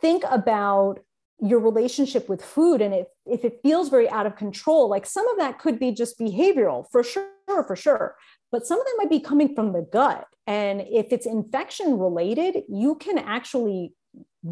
think 0.00 0.24
about 0.30 1.00
your 1.40 1.60
relationship 1.60 2.28
with 2.28 2.44
food 2.44 2.80
and 2.82 2.92
if, 2.92 3.06
if 3.24 3.44
it 3.44 3.60
feels 3.62 3.88
very 3.88 4.08
out 4.10 4.26
of 4.26 4.36
control 4.36 4.88
like 4.88 5.06
some 5.06 5.26
of 5.28 5.38
that 5.38 5.58
could 5.58 5.78
be 5.78 5.92
just 5.92 6.18
behavioral 6.18 6.84
for 6.90 7.04
sure 7.04 7.28
for 7.66 7.76
sure. 7.76 8.16
But 8.50 8.66
some 8.66 8.78
of 8.78 8.86
that 8.86 8.94
might 8.98 9.10
be 9.10 9.20
coming 9.20 9.54
from 9.54 9.72
the 9.72 9.86
gut. 9.92 10.26
And 10.46 10.82
if 10.82 11.12
it's 11.12 11.26
infection 11.26 11.98
related 11.98 12.62
you 12.68 12.96
can 12.96 13.18
actually 13.18 13.94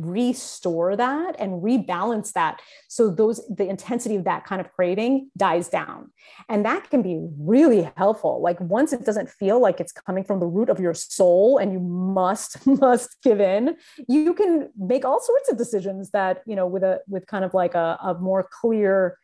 restore 0.05 0.97
that 0.97 1.37
and 1.39 1.63
rebalance 1.63 2.33
that 2.33 2.61
so 2.89 3.11
those 3.11 3.41
the 3.49 3.69
intensity 3.69 4.17
of 4.17 4.25
that 4.25 4.45
kind 4.45 4.61
of 4.61 4.73
craving 4.73 5.31
dies 5.37 5.69
down. 5.69 6.11
And 6.49 6.65
that 6.65 6.91
can 6.91 7.03
be 7.03 7.19
really 7.39 7.91
helpful. 7.97 8.41
Like 8.41 8.61
once 8.61 8.93
it 8.93 9.05
doesn't 9.05 9.31
feel 9.31 9.61
like 9.61 9.81
it's 9.81 9.93
coming 9.93 10.25
from 10.25 10.41
the 10.41 10.47
root 10.47 10.69
of 10.69 10.81
your 10.81 10.95
soul 10.95 11.59
and 11.59 11.73
you 11.73 11.81
must 11.81 12.67
must 12.67 13.17
give 13.23 13.41
in 13.41 13.77
you 14.09 14.35
can 14.35 14.71
make 14.77 15.05
all 15.05 15.21
sorts 15.21 15.51
of 15.51 15.57
decisions 15.57 16.11
that 16.11 16.43
you 16.47 16.57
know 16.57 16.67
with 16.67 16.83
a 16.83 17.01
with 17.09 17.27
kind 17.27 17.45
of 17.45 17.55
like 17.55 17.75
a, 17.75 17.99
a 18.03 18.15
more 18.15 18.49
clear 18.61 19.19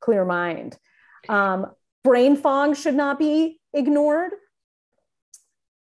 clear 0.00 0.24
mind. 0.24 0.78
Um, 1.28 1.66
brain 2.04 2.36
fog 2.36 2.76
should 2.76 2.94
not 2.94 3.18
be 3.18 3.60
ignored 3.72 4.32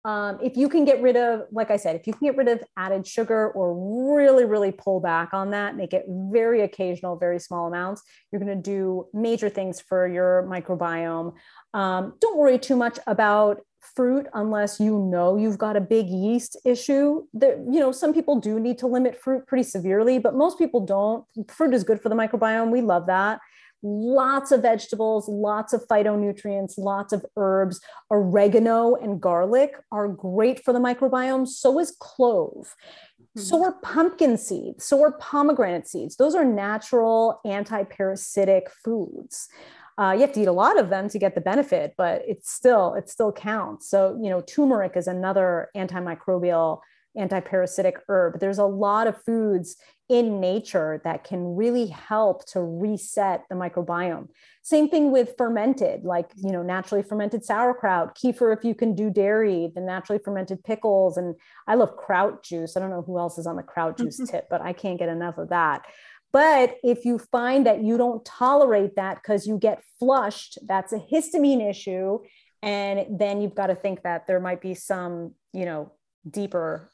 um, 0.05 0.39
if 0.43 0.57
you 0.57 0.69
can 0.69 0.85
get 0.85 1.01
rid 1.01 1.17
of, 1.17 1.45
like 1.51 1.71
I 1.71 1.77
said, 1.77 1.97
if 1.97 2.07
you 2.07 2.13
can 2.13 2.29
get 2.29 2.37
rid 2.37 2.49
of 2.49 2.63
added 2.77 3.07
sugar 3.07 3.51
or 3.51 4.15
really, 4.15 4.45
really 4.45 4.71
pull 4.71 5.01
back 5.01 5.33
on 5.33 5.51
that, 5.53 5.77
make 5.77 5.95
it 5.95 6.05
very 6.09 6.61
occasional, 6.61 7.17
very 7.17 7.39
small 7.39 7.67
amounts, 7.67 8.03
you're 8.31 8.41
going 8.41 8.55
to 8.55 8.63
do 8.63 9.07
major 9.15 9.49
things 9.49 9.81
for 9.81 10.07
your 10.07 10.47
microbiome. 10.51 11.33
Um, 11.73 12.15
don't 12.21 12.37
worry 12.37 12.59
too 12.59 12.77
much 12.77 12.99
about 13.07 13.63
fruit 13.95 14.27
unless 14.35 14.81
you 14.81 14.99
know 14.99 15.37
you've 15.37 15.59
got 15.59 15.77
a 15.77 15.81
big 15.81 16.09
yeast 16.09 16.59
issue. 16.67 17.23
That 17.33 17.59
you 17.71 17.81
know, 17.81 17.91
some 17.91 18.13
people 18.13 18.41
do 18.41 18.61
need 18.61 18.77
to 18.79 18.87
limit 18.87 19.19
fruit 19.19 19.47
pretty 19.47 19.65
severely, 19.65 20.19
but 20.19 20.35
most 20.35 20.59
people 20.59 20.85
don't. 20.85 21.25
Fruit 21.51 21.73
is 21.73 21.83
good 21.83 22.03
for 22.03 22.11
the 22.11 22.15
microbiome. 22.15 22.71
We 22.71 22.83
love 22.83 23.07
that 23.07 23.41
lots 23.85 24.51
of 24.51 24.63
vegetables, 24.63 25.29
lots 25.29 25.73
of 25.73 25.87
phytonutrients, 25.87 26.79
lots 26.79 27.13
of 27.13 27.25
herbs. 27.37 27.81
Oregano 28.11 28.97
and 28.97 29.21
garlic 29.21 29.77
are 29.93 30.09
great 30.09 30.65
for 30.65 30.73
the 30.73 30.81
microbiome. 30.81 31.47
So 31.47 31.79
is 31.79 31.95
clove. 32.01 32.75
Mm-hmm. 33.21 33.41
So 33.41 33.63
are 33.63 33.73
pumpkin 33.83 34.39
seeds. 34.39 34.85
So 34.85 35.03
are 35.03 35.13
pomegranate 35.13 35.87
seeds. 35.87 36.17
Those 36.17 36.35
are 36.35 36.45
natural 36.45 37.41
anti-parasitic 37.45 38.71
foods. 38.85 39.49
Uh, 39.97 40.13
you 40.13 40.23
have 40.23 40.33
to 40.33 40.41
eat 40.41 40.49
a 40.49 40.53
lot 40.53 40.79
of 40.79 40.89
them 40.89 41.09
to 41.09 41.19
get 41.19 41.35
the 41.37 41.41
benefit, 41.41 41.95
but 41.97 42.23
it's 42.27 42.51
still 42.51 42.95
it 42.95 43.09
still 43.09 43.31
counts. 43.31 43.89
So 43.89 44.19
you 44.21 44.29
know, 44.29 44.41
turmeric 44.41 44.97
is 44.97 45.07
another 45.07 45.69
antimicrobial 45.77 46.81
anti-parasitic 47.17 48.01
herb. 48.09 48.41
There's 48.41 48.59
a 48.59 48.67
lot 48.67 49.07
of 49.07 49.23
foods 49.23 49.77
in 50.09 50.39
nature 50.39 51.01
that 51.05 51.25
can 51.25 51.57
really 51.57 51.87
help 51.87 52.47
to 52.47 52.61
reset 52.61 53.45
the 53.49 53.55
microbiome. 53.55 54.29
Same 54.63 54.89
thing 54.89 55.11
with 55.11 55.35
fermented, 55.39 56.05
like 56.05 56.31
you 56.37 56.53
know, 56.53 56.63
naturally 56.63 57.03
fermented 57.03 57.45
sauerkraut, 57.45 58.17
kefir 58.17 58.57
if 58.57 58.65
you 58.65 58.75
can 58.75 58.95
do 58.95 59.11
dairy, 59.11 59.71
the 59.75 59.81
naturally 59.81 60.21
fermented 60.23 60.63
pickles, 60.63 61.17
and 61.17 61.35
I 61.67 61.77
love 61.77 61.97
kraut 61.97 62.43
juice. 62.43 62.77
I 62.77 62.81
don't 62.81 62.91
know 62.91 63.03
who 63.03 63.19
else 63.19 63.39
is 63.39 63.47
on 63.47 63.57
the 63.57 63.63
kraut 63.63 63.97
juice 63.99 64.21
tip, 64.29 64.47
but 64.51 64.61
I 64.61 64.73
can't 64.73 64.99
get 64.99 65.09
enough 65.09 65.39
of 65.39 65.49
that. 65.49 65.87
But 66.33 66.79
if 66.83 67.05
you 67.05 67.19
find 67.19 67.65
that 67.65 67.83
you 67.83 67.97
don't 67.97 68.25
tolerate 68.25 68.97
that 68.97 69.23
because 69.23 69.47
you 69.47 69.57
get 69.57 69.85
flushed, 70.01 70.59
that's 70.67 70.93
a 70.93 70.99
histamine 70.99 71.71
issue. 71.71 72.19
And 72.61 73.21
then 73.21 73.41
you've 73.41 73.55
got 73.55 73.69
to 73.69 73.77
think 73.77 74.03
that 74.03 74.27
there 74.27 74.41
might 74.41 74.61
be 74.61 74.75
some, 74.75 75.35
you 75.53 75.65
know, 75.65 75.93
deeper 76.29 76.91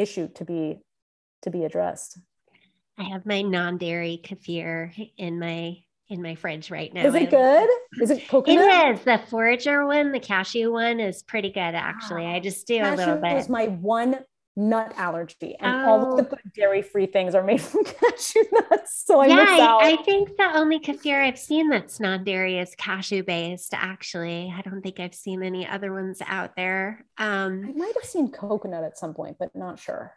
issue 0.00 0.28
to 0.34 0.44
be 0.44 0.78
to 1.42 1.50
be 1.50 1.64
addressed. 1.64 2.18
I 2.98 3.04
have 3.04 3.24
my 3.24 3.42
non-dairy 3.42 4.20
kefir 4.22 5.10
in 5.16 5.38
my 5.38 5.78
in 6.08 6.22
my 6.22 6.34
fridge 6.34 6.70
right 6.70 6.92
now. 6.92 7.06
Is 7.06 7.14
it 7.14 7.30
good? 7.30 7.70
Is 8.00 8.10
it 8.10 8.28
coconut? 8.28 8.58
It 8.58 8.98
is. 8.98 9.04
The 9.04 9.20
forager 9.28 9.86
one, 9.86 10.12
the 10.12 10.20
cashew 10.20 10.72
one 10.72 11.00
is 11.00 11.22
pretty 11.22 11.50
good 11.50 11.60
actually. 11.60 12.26
I 12.26 12.40
just 12.40 12.66
do 12.66 12.78
cashew 12.78 12.94
a 12.94 12.96
little 12.96 13.16
bit. 13.16 13.36
Is 13.36 13.48
my 13.48 13.68
one 13.68 14.18
nut 14.56 14.92
allergy, 14.96 15.56
and 15.58 15.82
oh. 15.82 15.88
all 15.88 16.10
of 16.10 16.16
the 16.16 16.22
good 16.24 16.52
dairy-free 16.54 17.06
things 17.06 17.34
are 17.34 17.42
made 17.42 17.60
from 17.60 17.84
cashew 17.84 18.42
nuts. 18.52 19.04
So 19.06 19.20
I 19.20 19.26
yeah, 19.26 19.46
I, 19.80 19.92
I, 19.92 20.02
think 20.02 20.36
the 20.36 20.50
only 20.54 20.80
kefir 20.80 21.24
I've 21.24 21.38
seen 21.38 21.68
that's 21.68 22.00
non-dairy 22.00 22.58
is 22.58 22.74
cashew-based. 22.76 23.74
Actually, 23.74 24.52
I 24.56 24.62
don't 24.62 24.82
think 24.82 25.00
I've 25.00 25.14
seen 25.14 25.42
any 25.42 25.66
other 25.66 25.92
ones 25.92 26.20
out 26.26 26.56
there. 26.56 27.04
Um, 27.18 27.64
I 27.68 27.72
might 27.72 27.94
have 27.94 28.04
seen 28.04 28.30
coconut 28.30 28.84
at 28.84 28.98
some 28.98 29.14
point, 29.14 29.36
but 29.38 29.54
not 29.54 29.78
sure. 29.78 30.12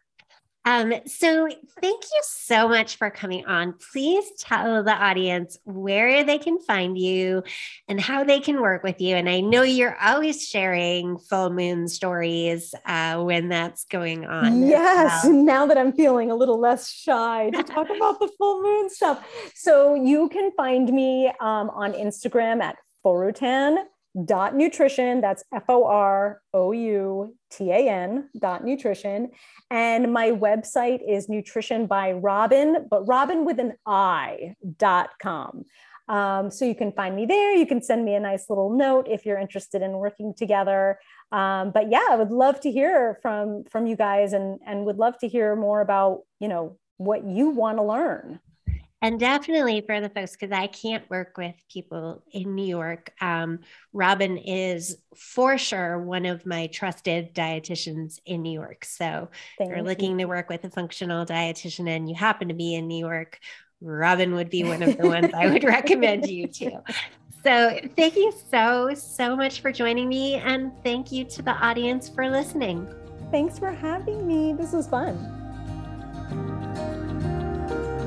Um, 0.66 0.94
so 1.06 1.50
thank 1.82 2.04
you 2.04 2.22
so 2.22 2.70
much 2.70 2.96
for 2.96 3.10
coming 3.10 3.46
on. 3.46 3.74
Please 3.92 4.32
tell 4.40 4.84
the 4.84 4.94
audience 4.94 5.58
where 5.66 6.24
they 6.24 6.38
can 6.38 6.60
find 6.60 6.98
you 6.98 7.44
and 7.90 8.00
how 8.00 8.24
they 8.24 8.40
can 8.40 8.62
work 8.62 8.82
with 8.82 9.02
you. 9.02 9.16
And 9.16 9.30
I 9.30 9.42
know 9.42 9.64
you're 9.64 9.98
always 10.02 10.48
sharing 10.48 11.18
full 11.18 11.50
moon 11.50 11.88
stories 11.88 12.74
uh, 12.86 13.22
when 13.22 13.50
that's 13.50 13.84
going 13.86 14.26
on. 14.26 14.64
Yes. 14.64 15.24
Well. 15.24 15.34
Now 15.54 15.66
that 15.66 15.78
I'm 15.78 15.92
feeling 15.92 16.32
a 16.32 16.36
little 16.36 16.60
less 16.60 16.90
shy 16.90 17.50
to 17.50 17.64
talk 17.64 17.90
about 17.96 18.20
the 18.20 18.30
full 18.38 18.64
moon 18.64 18.90
stuff. 18.90 19.28
So 19.54 19.94
you 19.94 20.30
can 20.30 20.52
find 20.56 20.92
me 20.92 21.28
um, 21.42 21.70
on 21.70 21.92
Instagram 21.94 22.62
at 22.62 22.78
Foroutan 23.04 23.84
dot 24.26 24.56
nutrition 24.56 25.22
that's 25.22 25.44
f-o-r-o-u-t-a-n 25.54 26.40
dot 28.40 28.64
nutrition. 28.64 29.32
And 29.72 30.14
my 30.14 30.30
website 30.32 31.00
is 31.08 31.28
nutrition 31.30 31.88
by 31.88 32.12
robin 32.12 32.88
but 32.90 33.08
robin 33.08 33.44
with 33.46 33.60
an 33.60 33.74
i 33.86 34.56
dot 34.78 35.10
com. 35.22 35.66
Um, 36.08 36.52
so 36.52 36.66
you 36.66 36.76
can 36.76 36.92
find 36.92 37.16
me 37.16 37.26
there. 37.26 37.56
You 37.56 37.66
can 37.66 37.82
send 37.82 38.04
me 38.04 38.14
a 38.14 38.20
nice 38.20 38.50
little 38.50 38.70
note 38.70 39.08
if 39.10 39.26
you're 39.26 39.40
interested 39.40 39.82
in 39.82 39.94
working 39.94 40.34
together. 40.36 41.00
Um, 41.32 41.72
but 41.72 41.90
yeah 41.90 42.06
i 42.12 42.16
would 42.16 42.32
love 42.32 42.60
to 42.62 42.72
hear 42.72 43.18
from 43.22 43.64
from 43.72 43.88
you 43.88 43.96
guys 43.96 44.34
and 44.34 44.60
and 44.66 44.86
would 44.86 44.98
love 44.98 45.18
to 45.20 45.28
hear 45.28 45.56
more 45.56 45.82
about 45.82 46.22
you 46.40 46.48
know 46.48 46.78
what 46.98 47.26
you 47.26 47.50
want 47.50 47.78
to 47.80 47.84
learn 47.84 48.40
and 49.04 49.20
definitely 49.20 49.82
for 49.82 50.00
the 50.00 50.08
folks, 50.08 50.32
because 50.32 50.54
I 50.54 50.68
can't 50.68 51.08
work 51.10 51.38
with 51.38 51.56
people 51.72 52.24
in 52.32 52.56
New 52.56 52.66
York, 52.66 53.12
um, 53.20 53.60
Robin 53.92 54.38
is 54.38 54.96
for 55.14 55.58
sure 55.58 56.00
one 56.00 56.26
of 56.26 56.46
my 56.46 56.68
trusted 56.68 57.36
dietitians 57.36 58.20
in 58.26 58.42
New 58.42 58.54
York. 58.54 58.86
So 58.86 59.30
Thank 59.58 59.70
if 59.70 59.76
you're 59.76 59.86
looking 59.86 60.18
to 60.20 60.26
work 60.26 60.50
with 60.50 60.64
a 60.64 60.70
functional 60.70 61.26
dietitian 61.26 61.90
and 61.90 62.08
you 62.08 62.16
happen 62.16 62.48
to 62.48 62.54
be 62.54 62.76
in 62.76 62.88
New 62.88 62.98
York, 62.98 63.40
Robin 63.82 64.36
would 64.36 64.50
be 64.50 64.64
one 64.64 64.82
of 64.82 64.98
the 64.98 65.06
ones 65.06 65.34
I 65.34 65.48
would 65.48 65.66
recommend 65.66 66.28
you 66.28 66.48
to. 66.48 66.82
So 67.44 67.78
thank 67.98 68.16
you 68.16 68.32
so, 68.50 68.94
so 68.94 69.36
much 69.36 69.60
for 69.60 69.70
joining 69.70 70.08
me. 70.08 70.36
And 70.36 70.72
thank 70.82 71.12
you 71.12 71.26
to 71.26 71.42
the 71.42 71.52
audience 71.52 72.08
for 72.08 72.30
listening. 72.30 72.88
Thanks 73.32 73.60
for 73.60 73.70
having 73.70 74.26
me. 74.26 74.54
This 74.54 74.72
was 74.72 74.88
fun. 74.88 75.43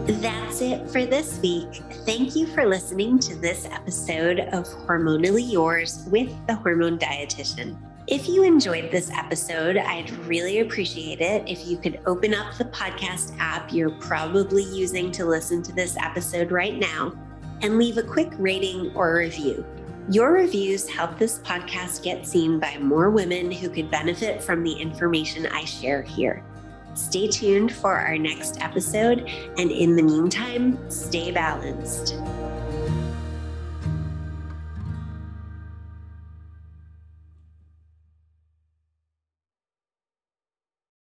That's 0.06 0.60
it 0.60 0.88
for 0.88 1.04
this 1.04 1.40
week. 1.40 1.82
Thank 2.04 2.36
you 2.36 2.46
for 2.46 2.64
listening 2.64 3.18
to 3.18 3.34
this 3.34 3.66
episode 3.66 4.38
of 4.38 4.64
Hormonally 4.64 5.50
Yours 5.50 6.06
with 6.12 6.32
the 6.46 6.54
Hormone 6.54 6.96
Dietitian. 6.96 7.76
If 8.06 8.28
you 8.28 8.44
enjoyed 8.44 8.92
this 8.92 9.10
episode, 9.10 9.76
I'd 9.76 10.12
really 10.28 10.60
appreciate 10.60 11.20
it 11.20 11.48
if 11.48 11.66
you 11.66 11.76
could 11.76 11.98
open 12.06 12.34
up 12.34 12.56
the 12.56 12.66
podcast 12.66 13.36
app 13.40 13.72
you're 13.72 13.90
probably 13.90 14.62
using 14.62 15.10
to 15.10 15.24
listen 15.24 15.60
to 15.64 15.72
this 15.72 15.96
episode 15.96 16.52
right 16.52 16.78
now 16.78 17.12
and 17.62 17.76
leave 17.76 17.98
a 17.98 18.02
quick 18.04 18.30
rating 18.38 18.94
or 18.94 19.16
review. 19.16 19.66
Your 20.08 20.30
reviews 20.30 20.88
help 20.88 21.18
this 21.18 21.40
podcast 21.40 22.04
get 22.04 22.24
seen 22.24 22.60
by 22.60 22.78
more 22.78 23.10
women 23.10 23.50
who 23.50 23.68
could 23.68 23.90
benefit 23.90 24.40
from 24.40 24.62
the 24.62 24.74
information 24.74 25.46
I 25.46 25.64
share 25.64 26.02
here. 26.02 26.44
Stay 26.96 27.28
tuned 27.28 27.72
for 27.72 27.92
our 27.92 28.16
next 28.16 28.60
episode, 28.62 29.30
and 29.58 29.70
in 29.70 29.96
the 29.96 30.02
meantime, 30.02 30.78
stay 30.90 31.30
balanced. 31.30 32.14